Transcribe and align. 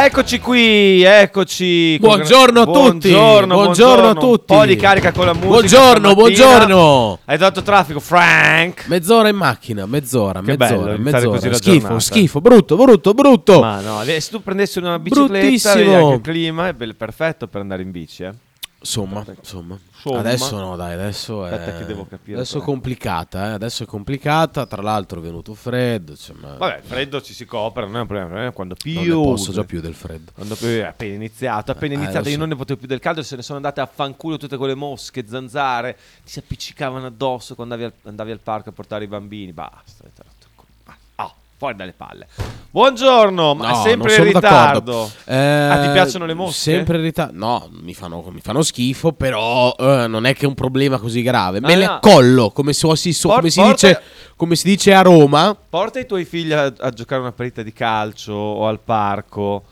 Eccoci 0.00 0.38
qui, 0.38 1.02
eccoci. 1.02 1.98
Buongiorno 1.98 2.60
a 2.60 2.64
tutti. 2.64 3.10
Buongiorno, 3.10 3.54
Buongiorno 3.54 4.08
a 4.10 4.14
tutti. 4.14 4.52
Un 4.52 4.58
po' 4.60 4.64
di 4.64 4.76
carica 4.76 5.10
con 5.10 5.26
la 5.26 5.32
musica. 5.32 5.48
Buongiorno, 5.48 6.14
buongiorno. 6.14 7.18
Hai 7.24 7.36
dato 7.36 7.62
traffico, 7.62 7.98
Frank. 7.98 8.84
Mezz'ora 8.86 9.28
in 9.28 9.34
macchina, 9.34 9.86
mezz'ora, 9.86 10.40
Che 10.40 10.56
mezz'ora, 10.56 10.92
bello 10.96 10.98
mezz'ora. 11.02 11.52
schifo, 11.52 11.78
giornata. 11.80 11.98
schifo, 11.98 12.40
brutto, 12.40 12.76
brutto, 12.76 13.12
brutto. 13.12 13.58
Ma 13.58 13.80
no, 13.80 14.00
se 14.04 14.30
tu 14.30 14.40
prendessi 14.40 14.78
una 14.78 15.00
bicicletta, 15.00 15.72
anche 15.72 16.14
il 16.14 16.20
clima 16.22 16.68
è 16.68 16.74
perfetto 16.74 17.48
per 17.48 17.60
andare 17.60 17.82
in 17.82 17.90
bici, 17.90 18.22
eh. 18.22 18.32
Insomma, 18.80 19.24
insomma. 19.36 19.76
Insomma. 19.92 20.18
Adesso 20.20 20.56
no, 20.56 20.76
dai, 20.76 20.92
adesso 20.94 21.44
è 21.44 21.84
capire 22.08 22.34
Adesso 22.36 22.58
è 22.58 22.62
complicata, 22.62 23.48
eh. 23.48 23.52
Adesso 23.54 23.82
è 23.82 23.86
complicata, 23.86 24.66
tra 24.66 24.80
l'altro 24.82 25.18
è 25.18 25.22
venuto 25.22 25.52
freddo, 25.54 26.16
cioè, 26.16 26.36
ma 26.38 26.54
Vabbè, 26.54 26.82
freddo 26.82 27.20
ci 27.20 27.34
si 27.34 27.44
copre, 27.44 27.86
non 27.86 27.96
è 27.96 28.00
un 28.02 28.06
problema, 28.06 28.52
quando 28.52 28.76
non 28.84 28.94
più 28.94 29.18
ne 29.18 29.22
posso 29.24 29.50
già 29.50 29.64
più 29.64 29.80
del 29.80 29.94
freddo. 29.94 30.30
Quando 30.32 30.54
più 30.54 30.68
è 30.68 30.84
appena 30.84 31.14
iniziato, 31.14 31.72
appena 31.72 31.94
Eh, 31.94 31.96
iniziato, 31.96 32.22
lo 32.22 32.28
io 32.28 32.34
so. 32.34 32.40
non 32.40 32.48
ne 32.50 32.56
potevo 32.56 32.78
più 32.78 32.88
del 32.88 33.00
caldo, 33.00 33.22
se 33.24 33.34
ne 33.34 33.42
sono 33.42 33.56
andate 33.56 33.80
a 33.80 33.86
fanculo 33.86 34.36
tutte 34.36 34.56
quelle 34.56 34.76
mosche, 34.76 35.26
zanzare, 35.26 35.96
ti 36.24 36.30
si 36.30 36.38
appiccicavano 36.38 37.06
addosso 37.06 37.56
quando 37.56 37.74
andavi 37.74 37.92
al, 37.92 38.08
andavi 38.08 38.30
al 38.30 38.40
parco 38.40 38.68
a 38.68 38.72
portare 38.72 39.04
i 39.04 39.08
bambini. 39.08 39.52
Basta, 39.52 40.04
avete 40.04 40.22
rotto 40.22 40.46
il 40.46 40.50
culo. 40.54 40.68
Basta. 40.84 41.24
Oh, 41.24 41.34
fuori 41.58 41.74
dalle 41.74 41.92
palle. 41.92 42.28
Buongiorno, 42.70 43.54
ma 43.54 43.70
No, 43.70 43.82
sempre 43.82 44.14
in 44.14 44.24
ritardo. 44.24 44.80
d'accordo. 44.80 45.02
Ah, 45.26 45.78
ti 45.82 45.88
Eh, 45.88 45.92
piacciono 45.92 46.24
le 46.24 46.34
mosche? 46.34 46.72
Sempre 46.72 46.96
in 46.98 47.02
ritardo. 47.02 47.36
No, 47.36 47.68
mi 47.82 47.94
fanno, 47.94 48.24
mi 48.30 48.40
fanno 48.40 48.62
schifo, 48.62 49.12
però 49.12 49.74
eh, 49.76 50.06
non 50.06 50.24
è 50.24 50.34
che 50.34 50.44
è 50.44 50.48
un 50.48 50.54
problema 50.54 50.98
così 50.98 51.20
grave. 51.22 51.60
Me 51.60 51.72
Ah, 51.72 51.76
le 51.76 51.84
accollo, 51.84 52.50
come, 52.50 52.72
so- 52.72 52.94
si, 52.94 53.12
so- 53.12 53.28
Por- 53.28 53.38
come 53.38 53.50
si 53.50 53.60
porta- 53.60 53.86
dice, 53.88 54.02
come 54.36 54.54
si 54.54 54.68
dice 54.68 54.94
a 54.94 55.02
Roma. 55.02 55.56
Porta 55.68 55.98
i 55.98 56.06
tuoi 56.06 56.24
figli 56.24 56.52
a, 56.52 56.72
a 56.78 56.90
giocare 56.90 57.20
una 57.20 57.32
partita 57.32 57.62
di 57.62 57.72
calcio 57.72 58.32
o 58.32 58.68
al 58.68 58.78
parco. 58.78 59.64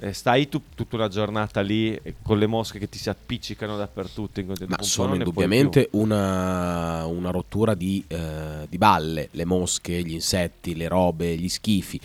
E 0.00 0.12
stai 0.12 0.48
tu 0.48 0.62
tutta 0.74 0.96
una 0.96 1.08
giornata 1.08 1.60
lì 1.60 1.94
e 1.94 2.14
con 2.22 2.38
le 2.38 2.46
mosche 2.46 2.78
che 2.78 2.88
ti 2.88 2.98
si 2.98 3.08
appiccicano 3.08 3.76
dappertutto. 3.76 4.40
in. 4.40 4.54
Ma 4.66 4.82
sono 4.82 5.14
indubbiamente 5.14 5.88
una, 5.92 7.04
una 7.06 7.30
rottura 7.30 7.74
di, 7.74 8.04
eh, 8.06 8.66
di 8.68 8.78
balle, 8.78 9.28
le 9.32 9.44
mosche, 9.44 10.02
gli 10.02 10.12
insetti, 10.12 10.76
le 10.76 10.88
robe, 10.88 11.36
gli 11.36 11.48
schifi. 11.48 12.00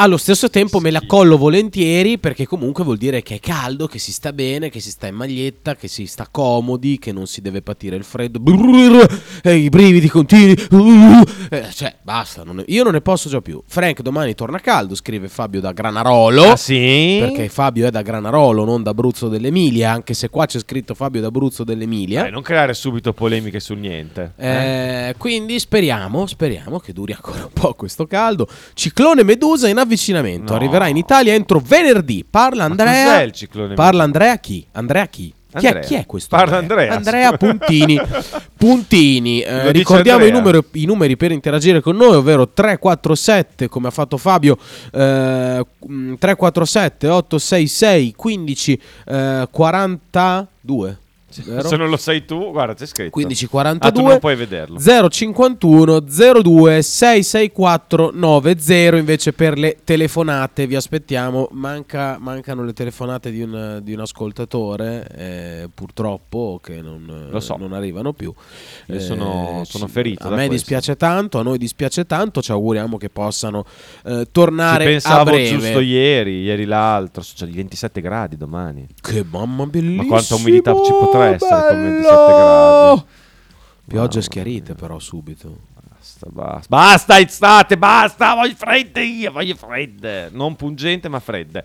Allo 0.00 0.16
stesso 0.16 0.48
tempo 0.48 0.78
me 0.78 0.92
le 0.92 0.98
accollo 0.98 1.36
volentieri 1.36 2.18
perché 2.18 2.46
comunque 2.46 2.84
vuol 2.84 2.98
dire 2.98 3.20
che 3.20 3.34
è 3.34 3.40
caldo, 3.40 3.88
che 3.88 3.98
si 3.98 4.12
sta 4.12 4.32
bene, 4.32 4.70
che 4.70 4.78
si 4.78 4.92
sta 4.92 5.08
in 5.08 5.16
maglietta, 5.16 5.74
che 5.74 5.88
si 5.88 6.06
sta 6.06 6.28
comodi, 6.30 7.00
che 7.00 7.10
non 7.10 7.26
si 7.26 7.40
deve 7.40 7.62
patire 7.62 7.96
il 7.96 8.04
freddo. 8.04 8.40
E 9.42 9.56
i 9.56 9.68
brividi 9.68 10.08
continui. 10.08 10.56
Uh, 10.70 11.22
eh, 11.50 11.66
cioè, 11.72 11.96
basta, 12.00 12.44
non 12.44 12.56
ne- 12.56 12.64
io 12.68 12.84
non 12.84 12.92
ne 12.92 13.00
posso 13.00 13.28
già 13.28 13.40
più. 13.40 13.60
Frank 13.66 14.00
domani 14.02 14.36
torna 14.36 14.60
caldo, 14.60 14.94
scrive 14.94 15.26
Fabio 15.26 15.60
da 15.60 15.72
Granarolo. 15.72 16.52
Ah 16.52 16.56
sì? 16.56 17.16
Perché 17.18 17.48
Fabio 17.48 17.88
è 17.88 17.90
da 17.90 18.02
Granarolo, 18.02 18.64
non 18.64 18.84
da 18.84 18.90
Abruzzo 18.90 19.28
dell'Emilia, 19.28 19.90
anche 19.90 20.14
se 20.14 20.28
qua 20.28 20.46
c'è 20.46 20.60
scritto 20.60 20.94
Fabio 20.94 21.20
da 21.20 21.26
Abruzzo 21.26 21.64
dell'Emilia. 21.64 22.22
Dai, 22.22 22.30
non 22.30 22.42
creare 22.42 22.72
subito 22.72 23.12
polemiche 23.12 23.58
sul 23.58 23.78
niente. 23.78 24.34
Eh, 24.36 25.16
quindi 25.18 25.58
speriamo, 25.58 26.24
speriamo 26.26 26.78
che 26.78 26.92
duri 26.92 27.14
ancora 27.14 27.42
un 27.42 27.52
po' 27.52 27.74
questo 27.74 28.06
caldo. 28.06 28.46
Ciclone 28.74 29.24
Medusa 29.24 29.66
in 29.66 29.86
avvicinamento. 29.88 30.52
No. 30.52 30.58
Arriverà 30.58 30.86
in 30.86 30.96
Italia 30.96 31.32
entro 31.32 31.60
venerdì. 31.64 32.24
Parla 32.28 32.64
Andrea. 32.64 33.04
cos'è 33.04 33.22
il 33.22 33.32
ciclone 33.32 33.74
Parla 33.74 34.04
Andrea 34.04 34.36
chi? 34.38 34.64
Andrea 34.72 35.06
chi? 35.06 35.32
Chi 35.50 35.64
è, 35.64 35.68
Andrea. 35.68 35.82
chi 35.82 35.94
è 35.94 36.06
questo? 36.06 36.36
Parla 36.36 36.58
Andrea. 36.58 36.94
Andrea 36.94 37.32
Puntini. 37.32 37.98
Puntini. 38.56 39.40
Eh, 39.40 39.60
dice 39.60 39.72
ricordiamo 39.72 40.26
i 40.26 40.30
numeri, 40.30 40.62
i 40.72 40.84
numeri 40.84 41.16
per 41.16 41.32
interagire 41.32 41.80
con 41.80 41.96
noi, 41.96 42.16
ovvero 42.16 42.48
347, 42.48 43.68
come 43.68 43.88
ha 43.88 43.90
fatto 43.90 44.18
Fabio, 44.18 44.58
eh, 44.92 45.64
mm, 45.90 46.14
347 46.18 47.08
866 47.08 48.14
15 48.14 48.80
eh, 49.06 49.48
42. 49.50 50.98
Vero? 51.44 51.68
Se 51.68 51.76
non 51.76 51.90
lo 51.90 51.96
sai 51.98 52.24
tu, 52.24 52.50
guarda, 52.52 52.72
c'è 52.74 52.86
scritto. 52.86 53.18
1542 53.18 53.88
Ah, 53.88 53.92
tu 53.92 54.02
non 54.08 54.18
puoi 54.18 54.34
vederlo. 54.34 54.78
051 54.78 56.00
02 56.00 56.80
664 56.82 58.10
90 58.14 58.96
invece 58.96 59.32
per 59.34 59.58
le 59.58 59.76
telefonate 59.84 60.66
vi 60.66 60.74
aspettiamo 60.74 61.48
Manca- 61.52 62.16
mancano 62.18 62.64
le 62.64 62.72
telefonate 62.72 63.30
di 63.30 63.42
un, 63.42 63.80
di 63.82 63.92
un 63.92 64.00
ascoltatore 64.00 65.06
eh, 65.16 65.68
purtroppo 65.72 66.58
che 66.62 66.80
non, 66.80 67.28
Lo 67.30 67.40
so. 67.40 67.56
non 67.56 67.72
arrivano 67.74 68.12
più 68.14 68.32
Eh, 68.86 68.98
sono- 69.00 69.62
sono 69.64 69.86
ci- 69.86 69.90
ferito 69.92 70.26
a 70.26 70.30
me 70.30 70.34
questo. 70.46 70.52
dispiace 70.54 70.96
tanto 70.96 71.38
a 71.38 71.42
noi 71.42 71.58
dispiace 71.58 72.06
tanto 72.06 72.40
ci 72.40 72.52
auguriamo 72.52 72.96
che 72.96 73.10
possano 73.10 73.64
eh, 74.04 74.22
Ci 74.24 74.28
tornare 74.32 74.84
a 74.84 74.86
pensavo 74.86 75.24
breve 75.24 75.48
giusto 75.48 75.80
ieri, 75.80 76.40
ieri 76.42 76.64
l'altro, 76.64 77.22
sono 77.22 77.50
27 77.52 78.00
gradi 78.00 78.36
domani. 78.36 78.86
che 79.00 79.24
mamma 79.28 79.66
bellissima 79.66 80.02
Ma 80.02 80.08
quanta 80.08 80.34
umidità 80.36 80.72
ci 80.82 80.90
potrà 80.92 81.17
essere 81.22 81.68
con 81.68 81.82
27 81.82 82.14
gradi? 82.14 83.04
piogge 83.86 84.22
schiarite 84.22 84.74
però 84.74 84.98
subito 84.98 85.68
Basta, 85.98 86.28
basta. 86.30 86.66
Basta, 86.68 87.18
estate, 87.18 87.76
basta, 87.76 88.34
voglio 88.34 88.54
fredde 88.54 89.02
io, 89.04 89.30
voglio 89.30 89.54
fredde. 89.54 90.30
Non 90.32 90.56
pungente, 90.56 91.08
ma 91.08 91.20
fredde. 91.20 91.64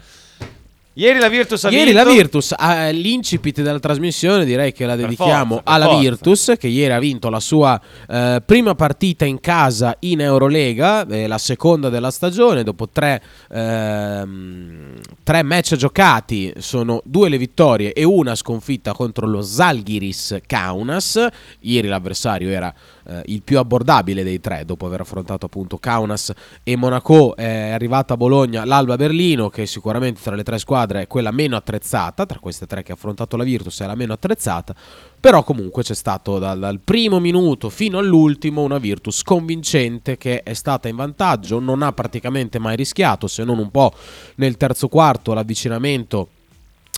Ieri 0.95 1.17
la 1.17 1.27
Virtus 1.27 1.63
ha 1.63 1.71
Ieri 1.71 1.91
vinto. 1.91 2.03
la 2.03 2.11
Virtus, 2.11 2.51
eh, 2.51 2.91
l'incipit 2.91 3.61
della 3.61 3.79
trasmissione 3.79 4.45
direi 4.45 4.71
che 4.73 4.85
la 4.85 4.95
dedichiamo 4.95 5.55
forza, 5.55 5.71
alla 5.71 5.85
forza. 5.85 5.99
Virtus 5.99 6.53
che 6.59 6.67
ieri 6.67 6.93
ha 6.93 6.99
vinto 6.99 7.31
la 7.31 7.39
sua 7.39 7.81
eh, 8.07 8.43
prima 8.45 8.75
partita 8.75 9.25
in 9.25 9.39
casa 9.39 9.95
in 10.01 10.21
Eurolega, 10.21 11.07
eh, 11.07 11.25
la 11.25 11.39
seconda 11.39 11.89
della 11.89 12.11
stagione, 12.11 12.61
dopo 12.61 12.89
tre, 12.89 13.23
ehm, 13.49 14.93
tre 15.23 15.41
match 15.41 15.75
giocati 15.75 16.53
sono 16.59 17.01
due 17.05 17.27
le 17.27 17.39
vittorie 17.39 17.93
e 17.93 18.03
una 18.03 18.35
sconfitta 18.35 18.93
contro 18.93 19.25
lo 19.25 19.41
Zalgiris 19.41 20.41
Kaunas. 20.45 21.27
Ieri 21.61 21.87
l'avversario 21.87 22.49
era 22.49 22.71
eh, 23.07 23.21
il 23.25 23.41
più 23.41 23.57
abbordabile 23.57 24.23
dei 24.23 24.39
tre 24.39 24.65
dopo 24.65 24.85
aver 24.85 25.01
affrontato 25.01 25.45
appunto 25.45 25.77
Kaunas 25.77 26.31
e 26.63 26.75
Monaco. 26.75 27.35
È 27.35 27.71
arrivata 27.71 28.13
a 28.13 28.17
Bologna 28.17 28.65
l'Alba 28.65 28.95
Berlino 28.95 29.49
che 29.49 29.65
sicuramente 29.65 30.21
tra 30.21 30.35
le 30.35 30.43
tre 30.43 30.57
squadre 30.59 31.01
è 31.01 31.07
quella 31.07 31.31
meno 31.31 31.55
attrezzata 31.55 32.25
tra 32.25 32.39
queste 32.39 32.65
tre 32.65 32.83
che 32.83 32.91
ha 32.91 32.95
affrontato 32.95 33.37
la 33.37 33.43
Virtus 33.43 33.81
è 33.81 33.85
la 33.85 33.95
meno 33.95 34.13
attrezzata 34.13 34.75
però 35.23 35.43
comunque 35.43 35.83
c'è 35.83 35.95
stato 35.95 36.37
dal, 36.37 36.59
dal 36.59 36.79
primo 36.83 37.19
minuto 37.19 37.69
fino 37.69 37.97
all'ultimo 37.97 38.61
una 38.61 38.77
Virtus 38.77 39.21
convincente 39.23 40.17
che 40.17 40.43
è 40.43 40.53
stata 40.53 40.89
in 40.89 40.97
vantaggio 40.97 41.59
non 41.59 41.81
ha 41.81 41.93
praticamente 41.93 42.59
mai 42.59 42.75
rischiato 42.75 43.27
se 43.27 43.43
non 43.43 43.57
un 43.57 43.71
po' 43.71 43.93
nel 44.35 44.57
terzo 44.57 44.89
quarto 44.89 45.33
l'avvicinamento 45.33 46.27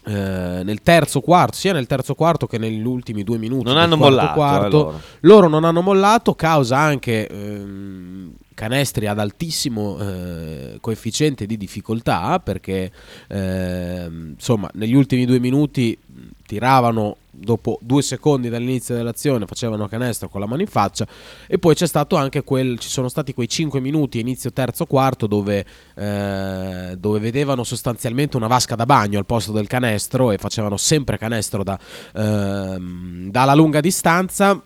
eh, 0.06 0.62
nel 0.64 0.82
terzo 0.82 1.20
quarto, 1.22 1.58
sia 1.58 1.74
nel 1.74 1.88
terzo 1.88 2.14
quarto 2.16 2.46
che 2.48 2.58
negli 2.58 2.86
ultimi 2.86 3.24
due 3.24 3.38
minuti. 3.38 3.64
Non 3.68 3.78
hanno 3.78 3.98
quarto 3.98 4.16
mollato, 4.16 4.34
quarto. 4.34 4.66
eh, 4.66 4.70
loro. 4.70 5.02
Loro 5.22 5.48
non 5.48 5.64
hanno 5.64 5.82
mollato, 5.82 6.36
causa 6.36 6.78
anche 6.78 7.28
ehm, 7.28 8.34
canestri 8.56 9.06
ad 9.06 9.20
altissimo 9.20 10.00
eh, 10.00 10.78
coefficiente 10.82 11.46
di 11.46 11.58
difficoltà, 11.58 12.40
perché 12.40 12.92
ehm, 13.28 14.32
insomma 14.36 14.70
negli 14.74 14.96
ultimi 14.96 15.26
due 15.26 15.40
minuti 15.40 15.96
tiravano 16.46 17.18
dopo 17.30 17.78
due 17.82 18.02
secondi 18.02 18.50
dall'inizio 18.50 18.96
dell'azione, 18.96 19.46
facevano 19.46 19.88
canestro 19.88 20.30
con 20.30 20.40
la 20.40 20.48
mano 20.48 20.62
in 20.62 20.68
faccia 20.68 21.06
e 21.48 21.58
poi 21.58 21.76
c'è 21.76 21.86
stato 21.86 22.16
anche 22.16 22.44
quel, 22.44 22.80
ci 22.80 22.88
sono 22.88 23.10
stati 23.10 23.34
quei 23.34 23.50
5 23.50 23.80
minuti 23.80 24.20
inizio 24.20 24.54
terzo 24.54 24.86
quarto 24.86 25.28
dove, 25.28 25.66
eh, 25.96 26.96
dove 26.98 27.20
vedevano 27.20 27.64
sostanzialmente 27.64 28.38
una 28.38 28.48
vasca 28.48 28.76
da 28.76 28.86
bagno 28.86 29.20
al 29.20 29.26
posto 29.26 29.52
del 29.52 29.68
canestro 29.68 30.32
e 30.32 30.38
facevano 30.38 30.78
sempre 30.78 31.18
canestro 31.18 31.64
da, 31.64 31.78
ehm, 32.14 33.30
dalla 33.32 33.54
lunga 33.54 33.82
distanza 33.82 34.62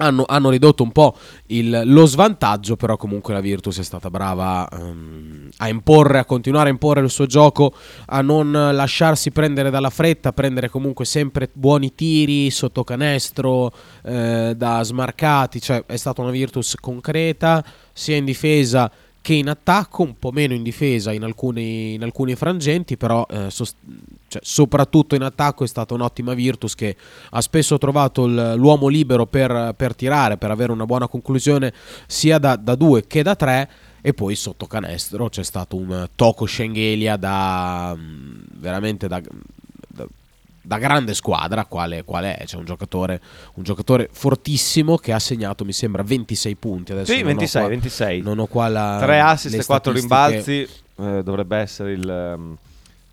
hanno, 0.00 0.24
hanno 0.26 0.50
ridotto 0.50 0.82
un 0.82 0.92
po' 0.92 1.16
il- 1.46 1.82
lo 1.84 2.06
svantaggio, 2.06 2.76
però 2.76 2.96
comunque 2.96 3.34
la 3.34 3.40
Virtus 3.40 3.78
è 3.78 3.82
stata 3.82 4.10
brava 4.10 4.68
ehm, 4.68 5.48
a 5.58 5.68
imporre, 5.68 6.18
a 6.18 6.24
continuare 6.24 6.68
a 6.68 6.72
imporre 6.72 7.00
il 7.00 7.10
suo 7.10 7.26
gioco, 7.26 7.72
a 8.06 8.20
non 8.22 8.50
lasciarsi 8.50 9.30
prendere 9.30 9.70
dalla 9.70 9.90
fretta, 9.90 10.30
a 10.30 10.32
prendere 10.32 10.68
comunque 10.68 11.04
sempre 11.04 11.50
buoni 11.52 11.94
tiri 11.94 12.50
sotto 12.50 12.84
canestro, 12.84 13.72
eh, 14.04 14.54
da 14.56 14.82
smarcati, 14.82 15.60
cioè 15.60 15.84
è 15.86 15.96
stata 15.96 16.22
una 16.22 16.30
Virtus 16.30 16.74
concreta, 16.80 17.62
sia 17.92 18.16
in 18.16 18.24
difesa 18.24 18.90
che 19.22 19.34
in 19.34 19.48
attacco, 19.48 20.02
un 20.02 20.18
po' 20.18 20.30
meno 20.30 20.54
in 20.54 20.62
difesa 20.62 21.12
in 21.12 21.24
alcuni, 21.24 21.94
in 21.94 22.02
alcuni 22.02 22.34
frangenti, 22.34 22.96
però 22.96 23.26
eh, 23.28 23.50
sost- 23.50 23.76
cioè, 24.28 24.40
soprattutto 24.44 25.14
in 25.14 25.22
attacco 25.22 25.64
è 25.64 25.66
stata 25.66 25.92
un'ottima 25.94 26.34
Virtus 26.34 26.74
che 26.74 26.96
ha 27.30 27.40
spesso 27.40 27.76
trovato 27.78 28.26
l- 28.26 28.54
l'uomo 28.56 28.88
libero 28.88 29.26
per, 29.26 29.74
per, 29.76 29.94
tirare, 29.94 30.36
per 30.36 30.50
avere 30.50 30.72
una 30.72 30.86
buona 30.86 31.08
conclusione 31.08 31.72
sia 32.06 32.38
da, 32.38 32.56
da 32.56 32.74
due 32.74 33.06
che 33.06 33.22
da 33.22 33.34
tre. 33.34 33.70
E 34.02 34.14
poi 34.14 34.34
sotto 34.34 34.66
canestro 34.66 35.28
c'è 35.28 35.42
stato 35.42 35.76
un 35.76 36.08
tocco 36.14 36.46
Schengelia 36.46 37.16
da 37.16 37.94
mm, 37.94 38.40
veramente 38.54 39.08
da, 39.08 39.20
da, 40.62 40.78
grande 40.78 41.14
squadra 41.14 41.64
quale, 41.64 42.04
quale 42.04 42.36
è 42.36 42.44
c'è 42.44 42.56
un 42.56 42.64
giocatore, 42.64 43.20
un 43.54 43.62
giocatore 43.62 44.08
fortissimo 44.12 44.96
che 44.96 45.12
ha 45.12 45.18
segnato 45.18 45.64
mi 45.64 45.72
sembra 45.72 46.02
26 46.02 46.56
punti 46.56 46.92
adesso 46.92 47.12
sì 47.12 47.22
26 47.22 47.60
qua, 47.60 47.70
26 47.70 48.20
non 48.22 48.38
ho 48.38 48.46
qua 48.46 48.68
la 48.68 48.98
3 49.00 49.20
assist 49.20 49.54
e 49.54 49.64
4 49.64 49.96
statistiche. 49.96 50.00
rimbalzi 50.00 50.68
eh, 50.96 51.22
dovrebbe 51.22 51.56
essere 51.56 51.92
il 51.92 52.34
um, 52.36 52.56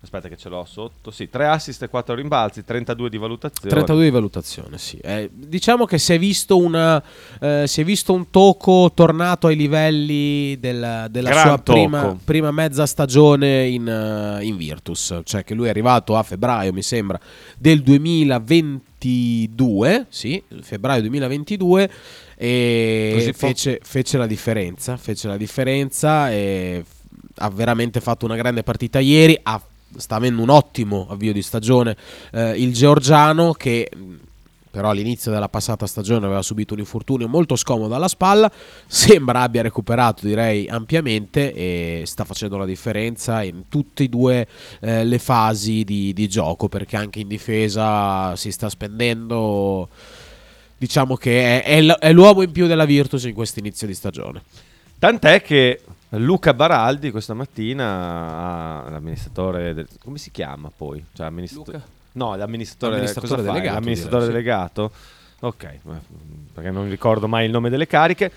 Aspetta 0.08 0.28
che 0.28 0.38
ce 0.38 0.48
l'ho 0.48 0.64
sotto. 0.64 1.10
Sì, 1.10 1.28
3 1.28 1.48
assist 1.48 1.82
e 1.82 1.88
4 1.88 2.14
rimbalzi, 2.14 2.64
32 2.64 3.10
di 3.10 3.18
valutazione. 3.18 3.68
32 3.68 4.04
di 4.04 4.10
valutazione, 4.10 4.78
sì. 4.78 4.96
Eh, 5.02 5.28
diciamo 5.30 5.84
che 5.84 5.98
si 5.98 6.14
è 6.14 6.18
visto, 6.18 6.56
una, 6.56 7.02
eh, 7.38 7.64
si 7.66 7.82
è 7.82 7.84
visto 7.84 8.14
un 8.14 8.30
tocco 8.30 8.90
tornato 8.94 9.48
ai 9.48 9.56
livelli 9.56 10.58
del, 10.58 11.08
della 11.10 11.28
Gran 11.28 11.46
sua 11.46 11.58
prima, 11.58 12.16
prima 12.24 12.50
mezza 12.50 12.86
stagione 12.86 13.66
in, 13.66 13.86
eh, 13.86 14.42
in 14.44 14.56
Virtus. 14.56 15.20
Cioè 15.24 15.44
che 15.44 15.52
lui 15.52 15.66
è 15.66 15.68
arrivato 15.68 16.16
a 16.16 16.22
febbraio, 16.22 16.72
mi 16.72 16.80
sembra, 16.80 17.20
del 17.58 17.82
2022, 17.82 20.06
sì, 20.08 20.42
febbraio 20.62 21.02
2022 21.02 21.90
e 22.34 23.34
fece, 23.36 23.78
fece 23.82 24.16
la 24.16 24.26
differenza, 24.26 24.96
fece 24.96 25.28
la 25.28 25.36
differenza 25.36 26.30
e 26.30 26.82
ha 27.40 27.50
veramente 27.50 28.00
fatto 28.00 28.24
una 28.24 28.36
grande 28.36 28.62
partita 28.62 28.98
ieri, 28.98 29.38
ha 29.42 29.60
sta 29.96 30.16
avendo 30.16 30.42
un 30.42 30.50
ottimo 30.50 31.06
avvio 31.10 31.32
di 31.32 31.42
stagione 31.42 31.96
eh, 32.32 32.60
il 32.60 32.72
georgiano 32.72 33.52
che 33.52 33.90
mh, 33.94 34.14
però 34.70 34.90
all'inizio 34.90 35.32
della 35.32 35.48
passata 35.48 35.86
stagione 35.86 36.26
aveva 36.26 36.42
subito 36.42 36.74
un 36.74 36.80
infortunio 36.80 37.26
molto 37.26 37.56
scomodo 37.56 37.94
alla 37.94 38.08
spalla 38.08 38.50
sembra 38.86 39.40
abbia 39.40 39.62
recuperato 39.62 40.26
direi 40.26 40.68
ampiamente 40.68 41.52
e 41.54 42.02
sta 42.04 42.24
facendo 42.24 42.56
la 42.56 42.66
differenza 42.66 43.42
in 43.42 43.64
tutte 43.68 44.04
e 44.04 44.08
due 44.08 44.46
eh, 44.80 45.04
le 45.04 45.18
fasi 45.18 45.84
di, 45.84 46.12
di 46.12 46.28
gioco 46.28 46.68
perché 46.68 46.96
anche 46.96 47.20
in 47.20 47.28
difesa 47.28 48.36
si 48.36 48.52
sta 48.52 48.68
spendendo 48.68 49.88
diciamo 50.78 51.16
che 51.16 51.62
è, 51.62 51.84
è 51.84 52.12
l'uomo 52.12 52.42
in 52.42 52.52
più 52.52 52.66
della 52.66 52.84
Virtus 52.84 53.24
in 53.24 53.34
questo 53.34 53.58
inizio 53.58 53.86
di 53.86 53.94
stagione. 53.94 54.42
Tant'è 54.98 55.42
che 55.42 55.80
Luca 56.12 56.54
Baraldi 56.54 57.10
questa 57.10 57.34
mattina 57.34 58.84
ha 58.86 58.90
l'amministratore 58.90 59.74
del- 59.74 59.88
come 60.02 60.16
si 60.18 60.30
chiama 60.30 60.70
poi? 60.74 61.04
Cioè, 61.12 61.26
amministrato- 61.26 61.72
Luca? 61.72 61.84
No, 62.12 62.34
l'amministratore, 62.34 62.94
Amministratore 62.94 63.34
cosa 63.34 63.44
fai? 63.44 63.52
delegato, 63.54 63.78
L'amministratore 63.78 64.26
direi, 64.26 64.40
sì. 64.40 64.44
delegato? 64.44 64.90
Ok, 65.40 65.78
ma- 65.82 66.00
perché 66.54 66.70
non 66.70 66.88
ricordo 66.88 67.28
mai 67.28 67.44
il 67.44 67.50
nome 67.50 67.68
delle 67.70 67.86
cariche. 67.86 68.32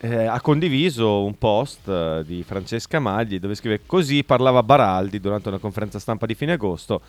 Eh, 0.00 0.24
ha 0.26 0.40
condiviso 0.40 1.24
un 1.24 1.36
post 1.38 1.88
eh, 1.88 2.22
di 2.24 2.44
Francesca 2.44 3.00
Magli 3.00 3.40
dove 3.40 3.54
scrive 3.56 3.80
così 3.86 4.22
parlava 4.22 4.62
Baraldi 4.62 5.18
durante 5.20 5.48
una 5.48 5.58
conferenza 5.58 5.98
stampa 5.98 6.24
di 6.26 6.34
fine 6.34 6.52
agosto 6.52 7.00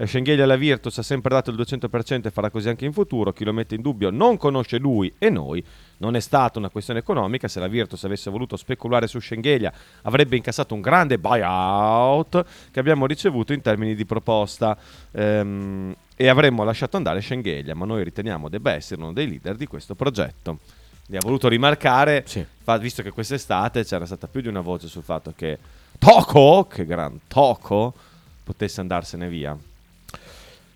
eh, 0.00 0.06
Schengelia 0.06 0.44
alla 0.44 0.54
Virtus 0.56 0.96
ha 0.98 1.02
sempre 1.02 1.30
dato 1.30 1.50
il 1.50 1.56
200% 1.56 2.26
e 2.26 2.30
farà 2.30 2.50
così 2.50 2.68
anche 2.68 2.84
in 2.84 2.92
futuro. 2.92 3.32
Chi 3.32 3.44
lo 3.44 3.52
mette 3.52 3.74
in 3.74 3.82
dubbio 3.82 4.10
non 4.10 4.36
conosce 4.36 4.78
lui 4.78 5.12
e 5.18 5.28
noi. 5.28 5.62
Non 5.98 6.14
è 6.14 6.20
stata 6.20 6.60
una 6.60 6.68
questione 6.68 7.00
economica. 7.00 7.48
Se 7.48 7.58
la 7.58 7.66
Virtus 7.66 8.04
avesse 8.04 8.30
voluto 8.30 8.56
speculare 8.56 9.08
su 9.08 9.18
Schengelia 9.18 9.72
avrebbe 10.02 10.36
incassato 10.36 10.72
un 10.74 10.80
grande 10.80 11.18
buyout 11.18 12.44
che 12.70 12.78
abbiamo 12.78 13.06
ricevuto 13.06 13.52
in 13.52 13.60
termini 13.60 13.96
di 13.96 14.04
proposta. 14.04 14.78
Ehm, 15.10 15.94
e 16.20 16.28
avremmo 16.28 16.64
lasciato 16.64 16.96
andare 16.96 17.20
Schengelia 17.20 17.76
ma 17.76 17.84
noi 17.84 18.02
riteniamo 18.02 18.48
debba 18.48 18.72
essere 18.72 19.00
uno 19.00 19.12
dei 19.12 19.28
leader 19.28 19.56
di 19.56 19.66
questo 19.66 19.94
progetto. 19.94 20.58
Mi 21.08 21.16
ha 21.16 21.20
voluto 21.22 21.48
rimarcare, 21.48 22.22
Sì. 22.26 22.44
visto 22.80 23.02
che 23.02 23.10
quest'estate 23.10 23.84
c'era 23.84 24.04
stata 24.04 24.26
più 24.26 24.40
di 24.42 24.48
una 24.48 24.60
voce 24.60 24.88
sul 24.88 25.02
fatto 25.02 25.32
che 25.34 25.58
Toco, 25.98 26.66
che 26.66 26.84
gran 26.84 27.20
Toco, 27.26 27.94
potesse 28.44 28.80
andarsene 28.80 29.28
via. 29.28 29.56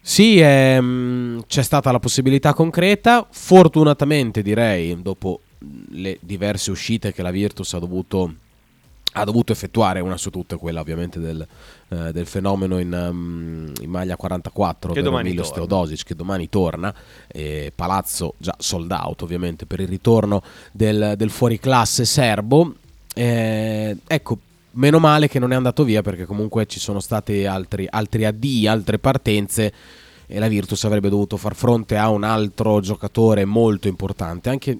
Sì, 0.04 0.40
ehm, 0.40 1.44
c'è 1.46 1.62
stata 1.62 1.92
la 1.92 2.00
possibilità 2.00 2.52
concreta. 2.54 3.24
Fortunatamente, 3.30 4.42
direi, 4.42 5.00
dopo 5.00 5.40
le 5.90 6.18
diverse 6.20 6.72
uscite 6.72 7.12
che 7.12 7.22
la 7.22 7.30
Virtus 7.30 7.74
ha 7.74 7.78
dovuto, 7.78 8.34
ha 9.12 9.24
dovuto 9.24 9.52
effettuare, 9.52 10.00
una 10.00 10.16
su 10.16 10.30
tutte, 10.30 10.56
quella 10.56 10.80
ovviamente 10.80 11.20
del, 11.20 11.46
eh, 11.88 12.10
del 12.12 12.26
fenomeno 12.26 12.80
in, 12.80 12.92
um, 12.92 13.72
in 13.80 13.90
maglia 13.90 14.16
44, 14.16 14.92
Che 14.92 15.02
domani. 15.02 15.34
Teodosic, 15.34 16.04
che 16.04 16.16
domani 16.16 16.48
torna. 16.48 16.92
E 17.28 17.72
Palazzo 17.72 18.34
già 18.38 18.56
sold 18.58 18.90
out, 18.90 19.22
ovviamente, 19.22 19.66
per 19.66 19.78
il 19.78 19.88
ritorno 19.88 20.42
del, 20.72 21.14
del 21.16 21.30
fuoriclasse 21.30 22.04
serbo. 22.04 22.74
Eh, 23.14 23.96
ecco, 24.04 24.38
meno 24.72 24.98
male 24.98 25.28
che 25.28 25.38
non 25.38 25.52
è 25.52 25.54
andato 25.54 25.84
via 25.84 26.02
perché 26.02 26.24
comunque 26.24 26.66
ci 26.66 26.78
sono 26.78 27.00
stati 27.00 27.44
altri, 27.44 27.86
altri 27.88 28.24
addii, 28.24 28.66
altre 28.66 28.98
partenze 28.98 29.72
e 30.26 30.38
la 30.38 30.48
Virtus 30.48 30.84
avrebbe 30.84 31.08
dovuto 31.08 31.36
far 31.36 31.54
fronte 31.54 31.96
a 31.96 32.08
un 32.08 32.24
altro 32.24 32.80
giocatore 32.80 33.44
molto 33.44 33.88
importante 33.88 34.48
anche 34.48 34.78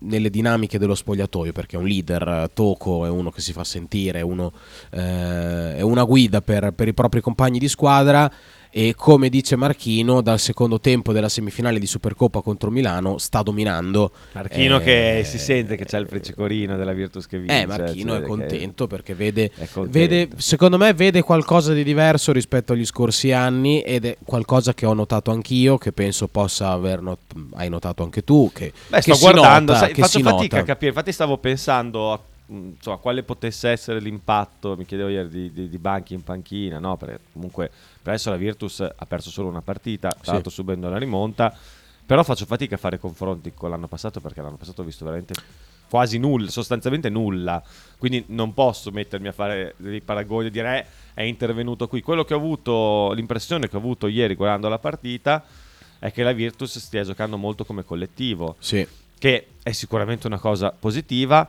nelle 0.00 0.30
dinamiche 0.30 0.78
dello 0.78 0.94
spogliatoio 0.94 1.52
perché 1.52 1.76
è 1.76 1.78
un 1.78 1.86
leader, 1.86 2.50
Toco 2.52 3.04
è 3.04 3.08
uno 3.08 3.30
che 3.30 3.40
si 3.40 3.52
fa 3.52 3.64
sentire, 3.64 4.22
uno, 4.22 4.52
eh, 4.90 5.76
è 5.76 5.80
una 5.80 6.04
guida 6.04 6.40
per, 6.40 6.72
per 6.72 6.88
i 6.88 6.94
propri 6.94 7.20
compagni 7.20 7.58
di 7.58 7.68
squadra 7.68 8.30
e 8.70 8.94
come 8.96 9.28
dice 9.28 9.56
Marchino 9.56 10.20
dal 10.20 10.38
secondo 10.38 10.78
tempo 10.80 11.12
della 11.12 11.28
semifinale 11.28 11.78
di 11.78 11.86
Supercoppa 11.86 12.40
contro 12.42 12.70
Milano 12.70 13.18
sta 13.18 13.42
dominando 13.42 14.12
Marchino 14.32 14.78
Eh, 14.78 14.82
che 14.82 15.22
si 15.24 15.38
sente 15.38 15.76
che 15.76 15.84
c'è 15.84 15.98
il 15.98 16.06
fricicorino 16.06 16.76
della 16.76 16.92
Virtus 16.92 17.26
che 17.26 17.38
vince. 17.38 17.60
eh, 17.62 17.66
Marchino 17.66 18.12
cioè, 18.14 18.22
è 18.22 18.26
contento 18.26 18.86
perché 18.86 19.14
vede, 19.14 19.50
contento. 19.72 19.88
vede, 19.90 20.28
secondo 20.36 20.76
me, 20.76 20.92
vede 20.94 21.22
qualcosa 21.22 21.72
di 21.72 21.82
diverso 21.84 22.32
rispetto 22.32 22.72
agli 22.72 22.84
scorsi 22.84 23.32
anni 23.32 23.80
ed 23.80 24.04
è 24.04 24.16
qualcosa 24.24 24.74
che 24.74 24.86
ho 24.86 24.92
notato 24.94 25.30
anch'io, 25.30 25.78
che 25.78 25.92
penso 25.92 26.28
possa 26.28 26.70
aver 26.70 27.00
not- 27.00 27.34
hai 27.54 27.68
notato 27.68 28.02
anche 28.02 28.22
tu. 28.22 28.50
Che, 28.52 28.72
Beh, 28.88 29.00
che 29.00 29.14
sto 29.14 29.18
guardando, 29.18 29.72
nota, 29.72 29.84
sai, 29.84 29.94
che 29.94 30.02
faccio 30.02 30.18
si 30.18 30.22
fatica 30.24 30.56
nota. 30.56 30.58
a 30.58 30.62
capire. 30.64 30.90
Infatti, 30.90 31.12
stavo 31.12 31.38
pensando 31.38 32.12
a 32.12 32.20
insomma, 32.48 32.96
quale 32.96 33.22
potesse 33.22 33.68
essere 33.68 34.00
l'impatto. 34.00 34.76
Mi 34.76 34.84
chiedevo 34.84 35.08
ieri 35.08 35.28
di, 35.28 35.52
di- 35.52 35.68
di 35.68 35.78
banchi 35.78 36.14
in 36.14 36.22
panchina, 36.22 36.78
no? 36.78 36.96
Perché 36.96 37.20
comunque 37.32 37.68
per 38.02 38.12
adesso 38.14 38.30
la 38.30 38.36
Virtus 38.36 38.80
ha 38.80 39.06
perso 39.06 39.30
solo 39.30 39.48
una 39.48 39.62
partita, 39.62 40.08
tra 40.10 40.18
Sì. 40.22 40.30
l'altro 40.32 40.50
subendo 40.50 40.88
la 40.88 40.98
rimonta. 40.98 41.54
Però 42.06 42.22
faccio 42.24 42.46
fatica 42.46 42.76
a 42.76 42.78
fare 42.78 42.98
confronti 42.98 43.52
con 43.52 43.68
l'anno 43.70 43.86
passato 43.86 44.20
perché 44.20 44.40
l'anno 44.40 44.56
passato 44.56 44.80
ho 44.80 44.84
visto 44.84 45.04
veramente 45.04 45.34
quasi 45.90 46.18
nulla, 46.18 46.48
sostanzialmente 46.48 47.10
nulla. 47.10 47.62
Quindi 47.98 48.24
non 48.28 48.54
posso 48.54 48.90
mettermi 48.90 49.28
a 49.28 49.32
fare 49.32 49.74
dei 49.76 50.00
paragoni 50.00 50.46
e 50.46 50.50
dire 50.50 50.78
"Eh, 50.78 50.86
è 51.14 51.22
intervenuto 51.22 51.86
qui. 51.86 52.00
Quello 52.00 52.24
che 52.24 52.32
ho 52.32 52.38
avuto, 52.38 53.12
l'impressione 53.12 53.68
che 53.68 53.76
ho 53.76 53.78
avuto 53.78 54.06
ieri 54.06 54.34
guardando 54.36 54.68
la 54.68 54.78
partita 54.78 55.44
è 55.98 56.10
che 56.12 56.22
la 56.22 56.32
Virtus 56.32 56.78
stia 56.78 57.04
giocando 57.04 57.36
molto 57.36 57.64
come 57.66 57.84
collettivo 57.84 58.56
Sì. 58.58 58.86
che 59.18 59.48
è 59.62 59.72
sicuramente 59.72 60.26
una 60.26 60.38
cosa 60.38 60.70
positiva. 60.70 61.46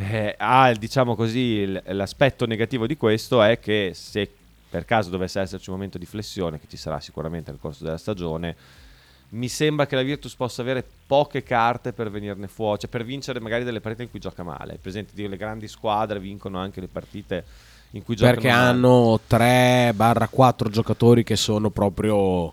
Eh, 0.00 0.34
ha, 0.38 0.72
diciamo 0.74 1.16
così, 1.16 1.66
l'aspetto 1.86 2.46
negativo 2.46 2.86
di 2.86 2.96
questo 2.96 3.42
è 3.42 3.58
che 3.58 3.90
se 3.94 4.30
per 4.70 4.84
caso 4.84 5.10
dovesse 5.10 5.40
esserci 5.40 5.70
un 5.70 5.74
momento 5.74 5.98
di 5.98 6.06
flessione, 6.06 6.60
che 6.60 6.66
ci 6.68 6.76
sarà 6.76 7.00
sicuramente 7.00 7.50
nel 7.50 7.58
corso 7.60 7.82
della 7.82 7.98
stagione, 7.98 8.54
mi 9.30 9.48
sembra 9.48 9.86
che 9.86 9.96
la 9.96 10.02
Virtus 10.02 10.34
possa 10.36 10.62
avere 10.62 10.84
poche 11.06 11.42
carte 11.42 11.92
per 11.92 12.10
venirne 12.10 12.46
fuori, 12.46 12.78
cioè 12.80 12.88
per 12.88 13.04
vincere 13.04 13.40
magari 13.40 13.64
delle 13.64 13.80
partite 13.80 14.04
in 14.04 14.10
cui 14.10 14.20
gioca 14.20 14.44
male. 14.44 14.78
Per 14.80 14.88
esempio, 14.88 15.28
le 15.28 15.36
grandi 15.36 15.66
squadre 15.66 16.20
vincono 16.20 16.58
anche 16.58 16.80
le 16.80 16.88
partite 16.88 17.44
in 17.92 18.04
cui 18.04 18.14
giocano 18.14 18.34
Perché 18.36 18.50
hanno 18.50 19.18
3-4 19.28 20.68
giocatori 20.68 21.24
che 21.24 21.36
sono 21.36 21.70
proprio 21.70 22.52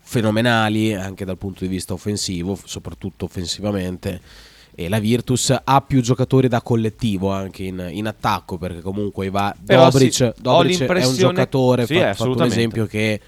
fenomenali 0.00 0.94
anche 0.94 1.24
dal 1.24 1.38
punto 1.38 1.64
di 1.64 1.68
vista 1.68 1.92
offensivo, 1.92 2.56
soprattutto 2.64 3.24
offensivamente. 3.24 4.20
E 4.80 4.88
la 4.88 5.00
Virtus 5.00 5.52
ha 5.64 5.80
più 5.80 6.00
giocatori 6.00 6.46
da 6.46 6.62
collettivo 6.62 7.32
anche 7.32 7.64
in, 7.64 7.88
in 7.90 8.06
attacco 8.06 8.58
perché 8.58 8.80
comunque 8.80 9.28
va 9.28 9.52
Però 9.66 9.90
Dobric, 9.90 10.12
sì, 10.12 10.32
Dobric 10.40 10.82
è 10.84 11.04
un 11.04 11.16
giocatore, 11.16 11.84
sì, 11.84 11.94
fa- 11.96 12.14
fatto 12.14 12.30
un 12.30 12.42
esempio 12.42 12.86
che 12.86 13.20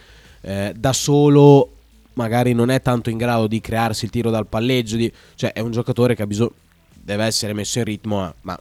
eh, 0.42 0.72
da 0.76 0.92
solo 0.92 1.72
magari 2.12 2.52
non 2.52 2.70
è 2.70 2.80
tanto 2.80 3.10
in 3.10 3.16
grado 3.16 3.48
di 3.48 3.60
crearsi 3.60 4.04
il 4.04 4.12
tiro 4.12 4.30
dal 4.30 4.46
palleggio, 4.46 4.94
di- 4.94 5.12
cioè 5.34 5.52
è 5.52 5.58
un 5.58 5.72
giocatore 5.72 6.14
che 6.14 6.22
ha 6.22 6.26
bisogno, 6.28 6.52
deve 6.88 7.24
essere 7.24 7.52
messo 7.52 7.78
in 7.78 7.84
ritmo, 7.84 8.32
ma 8.42 8.56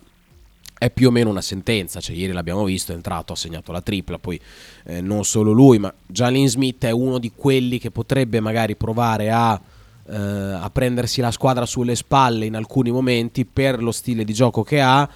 è 0.80 0.90
più 0.90 1.10
o 1.10 1.12
meno 1.12 1.30
una 1.30 1.42
sentenza, 1.42 2.00
cioè 2.00 2.16
ieri 2.16 2.32
l'abbiamo 2.32 2.64
visto, 2.64 2.92
è 2.92 2.96
entrato, 2.96 3.34
ha 3.34 3.36
segnato 3.36 3.72
la 3.72 3.82
tripla, 3.82 4.18
poi 4.18 4.40
eh, 4.86 5.00
non 5.00 5.26
solo 5.26 5.52
lui, 5.52 5.78
ma 5.78 5.94
Jalen 6.08 6.48
Smith 6.48 6.86
è 6.86 6.92
uno 6.92 7.20
di 7.20 7.34
quelli 7.36 7.78
che 7.78 7.92
potrebbe 7.92 8.40
magari 8.40 8.76
provare 8.76 9.30
a, 9.30 9.62
eh, 10.10 10.16
a 10.16 10.70
prendersi 10.72 11.22
la 11.22 11.32
squadra 11.32 11.66
sulle 11.66 11.96
spalle 11.96 12.46
in 12.46 12.56
alcuni 12.56 12.92
momenti 12.92 13.46
per 13.46 13.82
lo 13.82 13.92
stile 13.92 14.24
di 14.24 14.34
gioco 14.34 14.64
che 14.64 14.82
ha, 14.82 15.08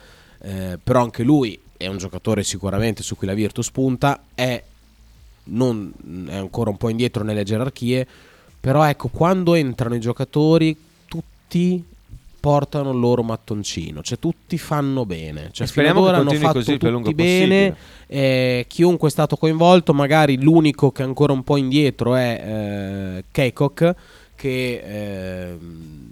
eh, 0.41 0.77
però 0.81 1.01
anche 1.01 1.23
lui 1.23 1.59
è 1.77 1.87
un 1.87 1.97
giocatore 1.97 2.43
sicuramente 2.43 3.03
su 3.03 3.15
cui 3.15 3.27
la 3.27 3.33
Virtus 3.33 3.71
punta, 3.71 4.23
è, 4.33 4.61
non, 5.45 5.91
è 6.27 6.35
ancora 6.35 6.69
un 6.69 6.77
po' 6.77 6.89
indietro 6.89 7.23
nelle 7.23 7.43
gerarchie, 7.43 8.07
però 8.59 8.83
ecco, 8.83 9.09
quando 9.09 9.55
entrano 9.55 9.95
i 9.95 9.99
giocatori 9.99 10.77
tutti 11.05 11.83
portano 12.39 12.91
il 12.91 12.99
loro 12.99 13.23
mattoncino, 13.23 14.01
cioè 14.01 14.19
tutti 14.19 14.57
fanno 14.57 15.05
bene, 15.05 15.49
cioè 15.51 15.65
speriamo 15.65 16.03
che 16.03 16.09
hanno 16.11 16.33
fatto 16.33 16.53
così 16.53 16.73
tutti 16.73 16.89
lungo 16.89 17.11
bene, 17.13 17.75
eh, 18.05 18.65
chiunque 18.67 19.07
è 19.07 19.11
stato 19.11 19.37
coinvolto, 19.37 19.93
magari 19.93 20.41
l'unico 20.41 20.91
che 20.91 21.03
è 21.03 21.05
ancora 21.05 21.31
un 21.33 21.43
po' 21.43 21.57
indietro 21.57 22.15
è 22.15 22.41
eh, 22.45 23.23
Keikok 23.31 23.95
che, 24.43 24.81
ehm, 25.51 26.11